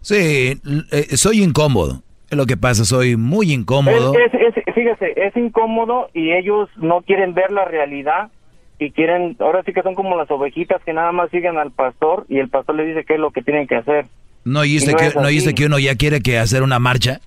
Sí, 0.00 0.60
eh, 0.90 1.16
soy 1.16 1.44
incómodo. 1.44 2.02
Es 2.28 2.36
lo 2.36 2.44
que 2.44 2.56
pasa, 2.56 2.84
soy 2.84 3.14
muy 3.14 3.52
incómodo. 3.52 4.14
Es, 4.18 4.34
es- 4.34 4.56
es- 4.66 4.74
fíjese, 4.74 5.12
es 5.14 5.36
incómodo 5.36 6.10
y 6.12 6.32
ellos 6.32 6.68
no 6.74 7.02
quieren 7.02 7.32
ver 7.32 7.52
la 7.52 7.64
realidad 7.64 8.32
y 8.80 8.90
quieren, 8.90 9.36
ahora 9.38 9.62
sí 9.64 9.72
que 9.72 9.82
son 9.82 9.94
como 9.94 10.16
las 10.16 10.28
ovejitas 10.28 10.82
que 10.82 10.92
nada 10.92 11.12
más 11.12 11.30
siguen 11.30 11.56
al 11.56 11.70
pastor 11.70 12.26
y 12.28 12.40
el 12.40 12.48
pastor 12.48 12.74
les 12.74 12.88
dice 12.88 13.04
qué 13.04 13.14
es 13.14 13.20
lo 13.20 13.30
que 13.30 13.42
tienen 13.42 13.68
que 13.68 13.76
hacer. 13.76 14.06
¿No 14.44 14.58
oíste, 14.60 14.90
no 14.90 14.98
que, 14.98 15.14
¿no 15.14 15.22
oíste 15.28 15.54
que 15.54 15.66
uno 15.66 15.78
ya 15.78 15.94
quiere 15.94 16.20
que 16.20 16.36
hacer 16.40 16.64
una 16.64 16.80
marcha? 16.80 17.20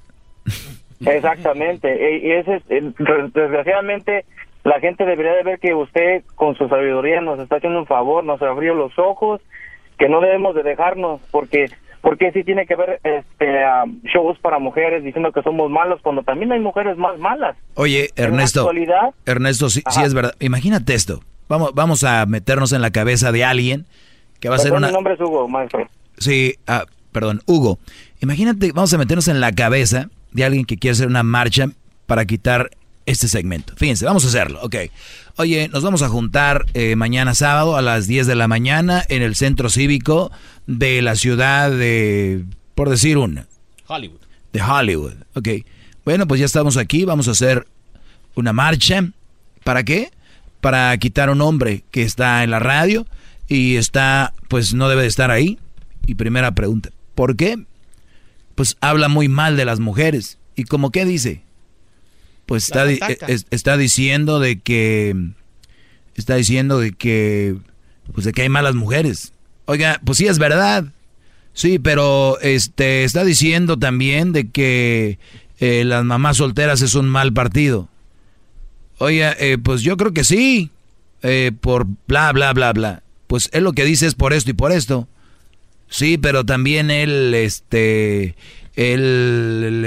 Exactamente, 1.05 2.17
y 2.21 2.27
y 2.27 2.31
ese 2.31 2.61
desgraciadamente 3.33 4.25
la 4.63 4.79
gente 4.79 5.05
debería 5.05 5.33
de 5.33 5.43
ver 5.43 5.59
que 5.59 5.73
usted 5.73 6.23
con 6.35 6.55
su 6.55 6.67
sabiduría 6.67 7.21
nos 7.21 7.39
está 7.39 7.57
haciendo 7.57 7.79
un 7.79 7.85
favor, 7.85 8.23
nos 8.23 8.41
abrió 8.41 8.73
los 8.73 8.97
ojos, 8.99 9.41
que 9.97 10.09
no 10.09 10.19
debemos 10.21 10.55
de 10.55 10.63
dejarnos, 10.63 11.21
porque 11.31 11.69
porque 12.01 12.31
sí 12.31 12.43
tiene 12.43 12.65
que 12.65 12.75
ver 12.75 12.99
este 13.03 13.63
ah, 13.63 13.83
shows 14.03 14.39
para 14.39 14.59
mujeres 14.59 15.03
diciendo 15.03 15.31
que 15.31 15.41
somos 15.41 15.69
malos 15.69 15.99
cuando 16.01 16.23
también 16.23 16.51
hay 16.51 16.59
mujeres 16.59 16.97
más 16.97 17.17
malas. 17.19 17.57
Oye, 17.75 18.09
Ernesto. 18.15 18.69
Ernesto, 19.25 19.69
sí, 19.69 19.81
es 20.03 20.13
verdad. 20.13 20.33
Imagínate 20.39 20.93
esto. 20.93 21.19
Vamos, 21.49 21.73
vamos 21.73 22.03
a 22.03 22.25
meternos 22.25 22.71
en 22.71 22.81
la 22.81 22.91
cabeza 22.91 23.31
de 23.31 23.43
alguien 23.43 23.85
que 24.39 24.47
va 24.47 24.55
a 24.55 24.59
ser 24.59 24.71
una... 24.71 24.87
Mi 24.87 24.93
nombre 24.93 25.15
es 25.15 25.19
Hugo, 25.19 25.47
maestro. 25.49 25.87
Sí, 26.17 26.55
ah, 26.67 26.85
perdón, 27.11 27.41
Hugo. 27.45 27.79
Imagínate, 28.21 28.71
vamos 28.71 28.93
a 28.93 28.97
meternos 28.97 29.27
en 29.27 29.41
la 29.41 29.51
cabeza 29.51 30.09
de 30.31 30.43
alguien 30.43 30.65
que 30.65 30.77
quiere 30.77 30.93
hacer 30.93 31.07
una 31.07 31.23
marcha 31.23 31.69
para 32.05 32.25
quitar 32.25 32.71
este 33.05 33.27
segmento. 33.27 33.73
Fíjense, 33.75 34.05
vamos 34.05 34.23
a 34.25 34.27
hacerlo, 34.27 34.59
ok. 34.61 34.75
Oye, 35.37 35.67
nos 35.69 35.83
vamos 35.83 36.01
a 36.01 36.09
juntar 36.09 36.65
eh, 36.73 36.95
mañana 36.95 37.33
sábado 37.33 37.75
a 37.75 37.81
las 37.81 38.07
10 38.07 38.27
de 38.27 38.35
la 38.35 38.47
mañana 38.47 39.03
en 39.09 39.21
el 39.21 39.35
centro 39.35 39.69
cívico 39.69 40.31
de 40.67 41.01
la 41.01 41.15
ciudad 41.15 41.71
de, 41.71 42.45
por 42.75 42.89
decir 42.89 43.17
una, 43.17 43.47
Hollywood. 43.87 44.19
de 44.53 44.61
Hollywood, 44.61 45.13
ok. 45.33 45.49
Bueno, 46.05 46.27
pues 46.27 46.39
ya 46.39 46.45
estamos 46.45 46.77
aquí, 46.77 47.05
vamos 47.05 47.27
a 47.27 47.31
hacer 47.31 47.67
una 48.35 48.53
marcha. 48.53 49.03
¿Para 49.63 49.83
qué? 49.83 50.11
Para 50.61 50.97
quitar 50.97 51.29
a 51.29 51.31
un 51.31 51.41
hombre 51.41 51.83
que 51.91 52.03
está 52.03 52.43
en 52.43 52.51
la 52.51 52.59
radio 52.59 53.05
y 53.47 53.75
está, 53.77 54.33
pues 54.47 54.73
no 54.73 54.89
debe 54.89 55.03
de 55.03 55.07
estar 55.07 55.31
ahí. 55.31 55.57
Y 56.05 56.15
primera 56.15 56.51
pregunta, 56.53 56.89
¿por 57.15 57.35
qué? 57.35 57.57
Pues 58.59 58.75
habla 58.81 59.07
muy 59.07 59.29
mal 59.29 59.55
de 59.55 59.63
las 59.63 59.79
mujeres. 59.79 60.37
¿Y 60.57 60.65
como 60.65 60.91
qué 60.91 61.05
dice? 61.05 61.43
Pues 62.45 62.65
está, 62.65 62.83
di- 62.85 62.99
es- 63.29 63.45
está 63.51 63.77
diciendo 63.77 64.41
de 64.41 64.59
que, 64.59 65.15
está 66.15 66.35
diciendo 66.35 66.77
de 66.77 66.91
que, 66.91 67.55
pues 68.13 68.25
de 68.25 68.33
que 68.33 68.41
hay 68.41 68.49
malas 68.49 68.75
mujeres. 68.75 69.31
Oiga, 69.63 70.01
pues 70.03 70.17
sí 70.17 70.27
es 70.27 70.39
verdad. 70.39 70.83
Sí, 71.53 71.79
pero 71.79 72.37
este 72.41 73.05
está 73.05 73.23
diciendo 73.23 73.79
también 73.79 74.33
de 74.33 74.49
que 74.49 75.19
eh, 75.61 75.85
las 75.85 76.03
mamás 76.03 76.35
solteras 76.35 76.81
es 76.81 76.95
un 76.95 77.07
mal 77.07 77.31
partido. 77.31 77.87
Oiga, 78.97 79.33
eh, 79.39 79.57
pues 79.57 79.83
yo 79.83 79.95
creo 79.95 80.13
que 80.13 80.25
sí, 80.25 80.69
eh, 81.23 81.53
por 81.61 81.87
bla, 82.09 82.33
bla, 82.33 82.51
bla, 82.51 82.73
bla. 82.73 83.03
pues 83.27 83.49
él 83.53 83.63
lo 83.63 83.71
que 83.71 83.85
dice 83.85 84.05
es 84.05 84.15
por 84.15 84.33
esto 84.33 84.49
y 84.49 84.53
por 84.53 84.73
esto. 84.73 85.07
Sí, 85.89 86.17
pero 86.17 86.45
también 86.45 86.91
él, 86.91 87.33
este, 87.33 88.35
él, 88.75 89.83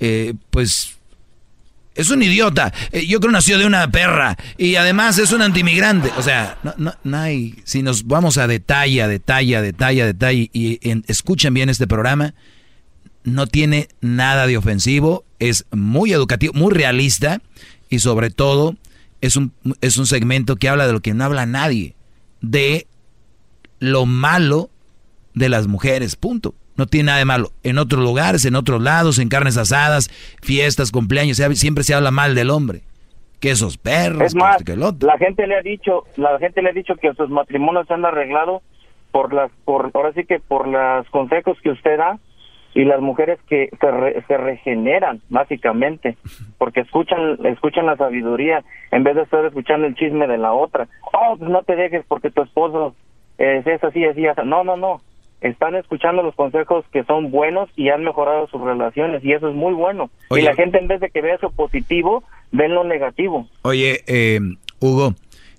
eh, 0.00 0.34
pues, 0.50 0.96
es 1.94 2.10
un 2.10 2.22
idiota. 2.22 2.72
Eh, 2.92 3.06
yo 3.06 3.20
creo 3.20 3.32
nació 3.32 3.58
de 3.58 3.66
una 3.66 3.90
perra 3.90 4.36
y 4.58 4.76
además 4.76 5.18
es 5.18 5.32
un 5.32 5.42
antimigrante. 5.42 6.10
O 6.18 6.22
sea, 6.22 6.58
no, 6.62 6.94
no, 7.02 7.16
hay, 7.16 7.54
si 7.64 7.82
nos 7.82 8.06
vamos 8.06 8.38
a 8.38 8.46
detalle, 8.46 9.02
a 9.02 9.08
detalle, 9.08 9.56
a 9.56 9.62
detalle, 9.62 10.02
a 10.02 10.06
detalle 10.06 10.50
y 10.52 10.80
escuchen 11.06 11.54
bien 11.54 11.70
este 11.70 11.86
programa, 11.86 12.34
no 13.24 13.46
tiene 13.46 13.88
nada 14.00 14.46
de 14.46 14.56
ofensivo, 14.56 15.24
es 15.38 15.64
muy 15.70 16.12
educativo, 16.12 16.52
muy 16.54 16.72
realista 16.72 17.40
y 17.88 17.98
sobre 17.98 18.30
todo 18.30 18.76
es 19.20 19.36
un, 19.36 19.52
es 19.80 19.96
un 19.96 20.06
segmento 20.06 20.56
que 20.56 20.68
habla 20.68 20.86
de 20.86 20.92
lo 20.92 21.00
que 21.00 21.14
no 21.14 21.24
habla 21.24 21.46
nadie, 21.46 21.96
de 22.40 22.86
lo 23.78 24.06
malo 24.06 24.70
de 25.34 25.48
las 25.48 25.66
mujeres, 25.66 26.16
punto. 26.16 26.54
No 26.76 26.86
tiene 26.86 27.06
nada 27.06 27.18
de 27.18 27.24
malo. 27.24 27.50
En 27.62 27.78
otros 27.78 28.02
lugares, 28.02 28.44
en 28.44 28.54
otros 28.54 28.82
lados, 28.82 29.18
en 29.18 29.28
carnes 29.28 29.56
asadas, 29.56 30.08
fiestas, 30.42 30.90
cumpleaños, 30.90 31.38
siempre 31.54 31.84
se 31.84 31.94
habla 31.94 32.10
mal 32.10 32.34
del 32.34 32.50
hombre. 32.50 32.82
Que 33.40 33.50
esos 33.50 33.76
perros, 33.76 34.22
es 34.22 34.34
más, 34.34 34.62
la 34.66 35.18
gente 35.18 35.46
le 35.46 35.56
ha 35.56 35.62
dicho, 35.62 36.04
la 36.16 36.38
gente 36.38 36.62
le 36.62 36.70
ha 36.70 36.72
dicho 36.72 36.94
que 36.96 37.12
sus 37.14 37.28
matrimonios 37.28 37.86
se 37.86 37.94
han 37.94 38.04
arreglado 38.04 38.62
por 39.12 39.32
las, 39.32 39.50
por, 39.64 39.90
ahora 39.94 40.12
sí 40.14 40.24
que 40.24 40.40
por 40.40 40.66
los 40.66 41.08
consejos 41.10 41.58
que 41.62 41.70
usted 41.70 41.98
da 41.98 42.18
y 42.74 42.84
las 42.84 43.00
mujeres 43.00 43.38
que 43.48 43.70
se, 43.80 44.22
se, 44.26 44.36
regeneran 44.36 45.20
básicamente 45.30 46.16
porque 46.58 46.80
escuchan 46.80 47.38
escuchan 47.46 47.86
la 47.86 47.96
sabiduría 47.96 48.62
en 48.90 49.04
vez 49.04 49.16
de 49.16 49.22
estar 49.22 49.44
escuchando 49.46 49.86
el 49.86 49.94
chisme 49.94 50.26
de 50.26 50.36
la 50.36 50.52
otra 50.52 50.88
oh 51.14 51.36
pues 51.38 51.50
no 51.50 51.62
te 51.62 51.76
dejes 51.76 52.04
porque 52.06 52.30
tu 52.30 52.42
esposo 52.42 52.94
es, 53.38 53.66
así 53.84 54.04
así 54.04 54.26
así 54.26 54.40
no 54.44 54.64
no 54.64 54.76
no. 54.76 55.00
Están 55.40 55.74
escuchando 55.74 56.22
los 56.22 56.34
consejos 56.34 56.84
que 56.92 57.04
son 57.04 57.30
buenos 57.30 57.68
y 57.76 57.90
han 57.90 58.02
mejorado 58.02 58.48
sus 58.48 58.60
relaciones 58.60 59.22
y 59.22 59.32
eso 59.32 59.48
es 59.48 59.54
muy 59.54 59.74
bueno. 59.74 60.10
Y 60.30 60.40
la 60.40 60.54
gente 60.54 60.78
en 60.78 60.88
vez 60.88 61.00
de 61.00 61.10
que 61.10 61.20
vea 61.20 61.34
eso 61.34 61.50
positivo 61.50 62.24
ven 62.52 62.74
lo 62.74 62.84
negativo. 62.84 63.46
Oye 63.62 64.00
eh, 64.06 64.40
Hugo 64.80 65.14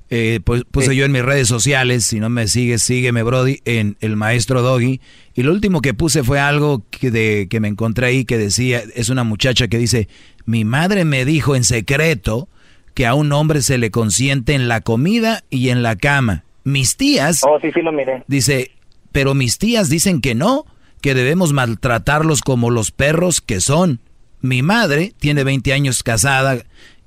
eh, 0.09 0.39
pues, 0.43 0.63
puse 0.63 0.95
yo 0.95 1.03
en 1.05 1.11
mis 1.11 1.21
redes 1.21 1.47
sociales, 1.47 2.05
si 2.05 2.19
no 2.19 2.29
me 2.29 2.47
sigues, 2.47 2.81
sígueme 2.81 3.23
Brody, 3.23 3.59
en 3.65 3.97
el 3.99 4.15
maestro 4.15 4.61
Doggy. 4.61 5.01
Y 5.35 5.43
lo 5.43 5.51
último 5.51 5.81
que 5.81 5.93
puse 5.93 6.23
fue 6.23 6.39
algo 6.39 6.83
que, 6.89 7.11
de, 7.11 7.47
que 7.49 7.59
me 7.59 7.67
encontré 7.67 8.07
ahí 8.07 8.25
que 8.25 8.37
decía, 8.37 8.81
es 8.95 9.09
una 9.09 9.23
muchacha 9.23 9.67
que 9.67 9.77
dice, 9.77 10.07
mi 10.45 10.63
madre 10.63 11.03
me 11.03 11.25
dijo 11.25 11.55
en 11.55 11.63
secreto 11.63 12.47
que 12.93 13.05
a 13.05 13.13
un 13.13 13.31
hombre 13.33 13.61
se 13.61 13.77
le 13.77 13.91
consiente 13.91 14.53
en 14.53 14.67
la 14.67 14.81
comida 14.81 15.43
y 15.49 15.69
en 15.69 15.83
la 15.83 15.95
cama. 15.95 16.45
Mis 16.67 16.97
tías... 16.97 17.45
Oh, 17.47 17.57
sí, 17.61 17.71
sí 17.71 17.81
lo 17.81 17.93
miré. 17.93 18.25
Dice, 18.27 18.71
pero 19.13 19.33
mis 19.33 19.57
tías 19.57 19.87
dicen 19.87 20.19
que 20.19 20.35
no, 20.35 20.65
que 20.99 21.13
debemos 21.13 21.53
maltratarlos 21.53 22.41
como 22.41 22.71
los 22.71 22.91
perros 22.91 23.39
que 23.39 23.61
son. 23.61 24.01
Mi 24.41 24.63
madre 24.63 25.13
tiene 25.17 25.45
20 25.45 25.71
años 25.71 26.03
casada 26.03 26.57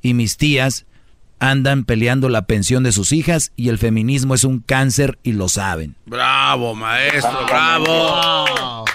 y 0.01 0.15
mis 0.15 0.39
tías 0.39 0.87
andan 1.41 1.85
peleando 1.85 2.31
la 2.31 2.47
pensión 2.47 2.85
de 2.85 2.93
sus 2.93 3.13
hijas 3.13 3.53
y 3.55 3.69
el 3.69 3.77
feminismo 3.77 4.35
es 4.35 4.45
un 4.45 4.61
cáncer 4.61 5.19
y 5.23 5.33
lo 5.33 5.51
saben. 5.51 5.95
Bravo, 6.07 6.75
maestro, 6.75 7.45
bravo. 7.47 8.87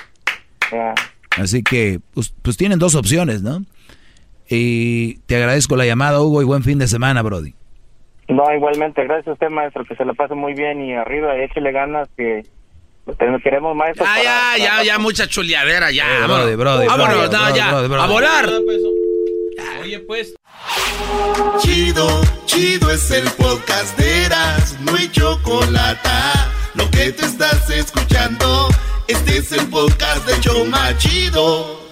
Así 1.37 1.61
que, 1.61 1.99
pues, 2.15 2.33
pues, 2.41 2.57
tienen 2.57 2.79
dos 2.79 2.95
opciones, 2.95 3.43
¿no? 3.43 3.63
Y 4.49 5.17
te 5.27 5.35
agradezco 5.35 5.75
la 5.75 5.85
llamada, 5.85 6.21
Hugo, 6.21 6.41
y 6.41 6.45
buen 6.45 6.63
fin 6.63 6.79
de 6.79 6.87
semana, 6.87 7.21
Brody. 7.21 7.53
No, 8.27 8.43
igualmente, 8.53 9.03
gracias 9.03 9.27
a 9.27 9.33
usted, 9.33 9.49
maestro, 9.49 9.85
que 9.85 9.95
se 9.95 10.03
la 10.03 10.13
pase 10.13 10.33
muy 10.33 10.53
bien 10.53 10.83
y 10.83 10.93
arriba, 10.93 11.35
échele 11.37 11.71
ganas, 11.71 12.09
que 12.17 12.43
queremos, 13.43 13.75
maestro. 13.75 14.05
Ah, 14.07 14.17
ya, 14.23 14.57
ya, 14.57 14.83
ya, 14.83 14.99
mucha 14.99 15.27
chuleadera, 15.27 15.91
ya. 15.91 16.23
Eh, 16.23 16.27
brody, 16.27 16.55
brody, 16.55 16.87
Vámonos, 16.87 17.29
ya, 17.55 17.69
a 17.69 18.07
volar. 18.07 18.49
Oye, 19.81 19.99
pues. 19.99 20.35
Chido, 21.59 22.07
chido 22.45 22.91
es 22.91 23.11
el 23.11 23.29
podcast 23.31 23.97
de 23.99 24.25
Eras, 24.25 24.77
no 24.81 24.95
hay 24.95 25.07
chocolate. 25.09 26.09
Lo 26.73 26.89
que 26.89 27.11
te 27.11 27.25
estás 27.25 27.69
escuchando, 27.69 28.67
este 29.07 29.37
es 29.37 29.51
el 29.51 29.67
podcast 29.67 30.27
de 30.27 30.39
Choma 30.41 30.97
Chido. 30.97 31.84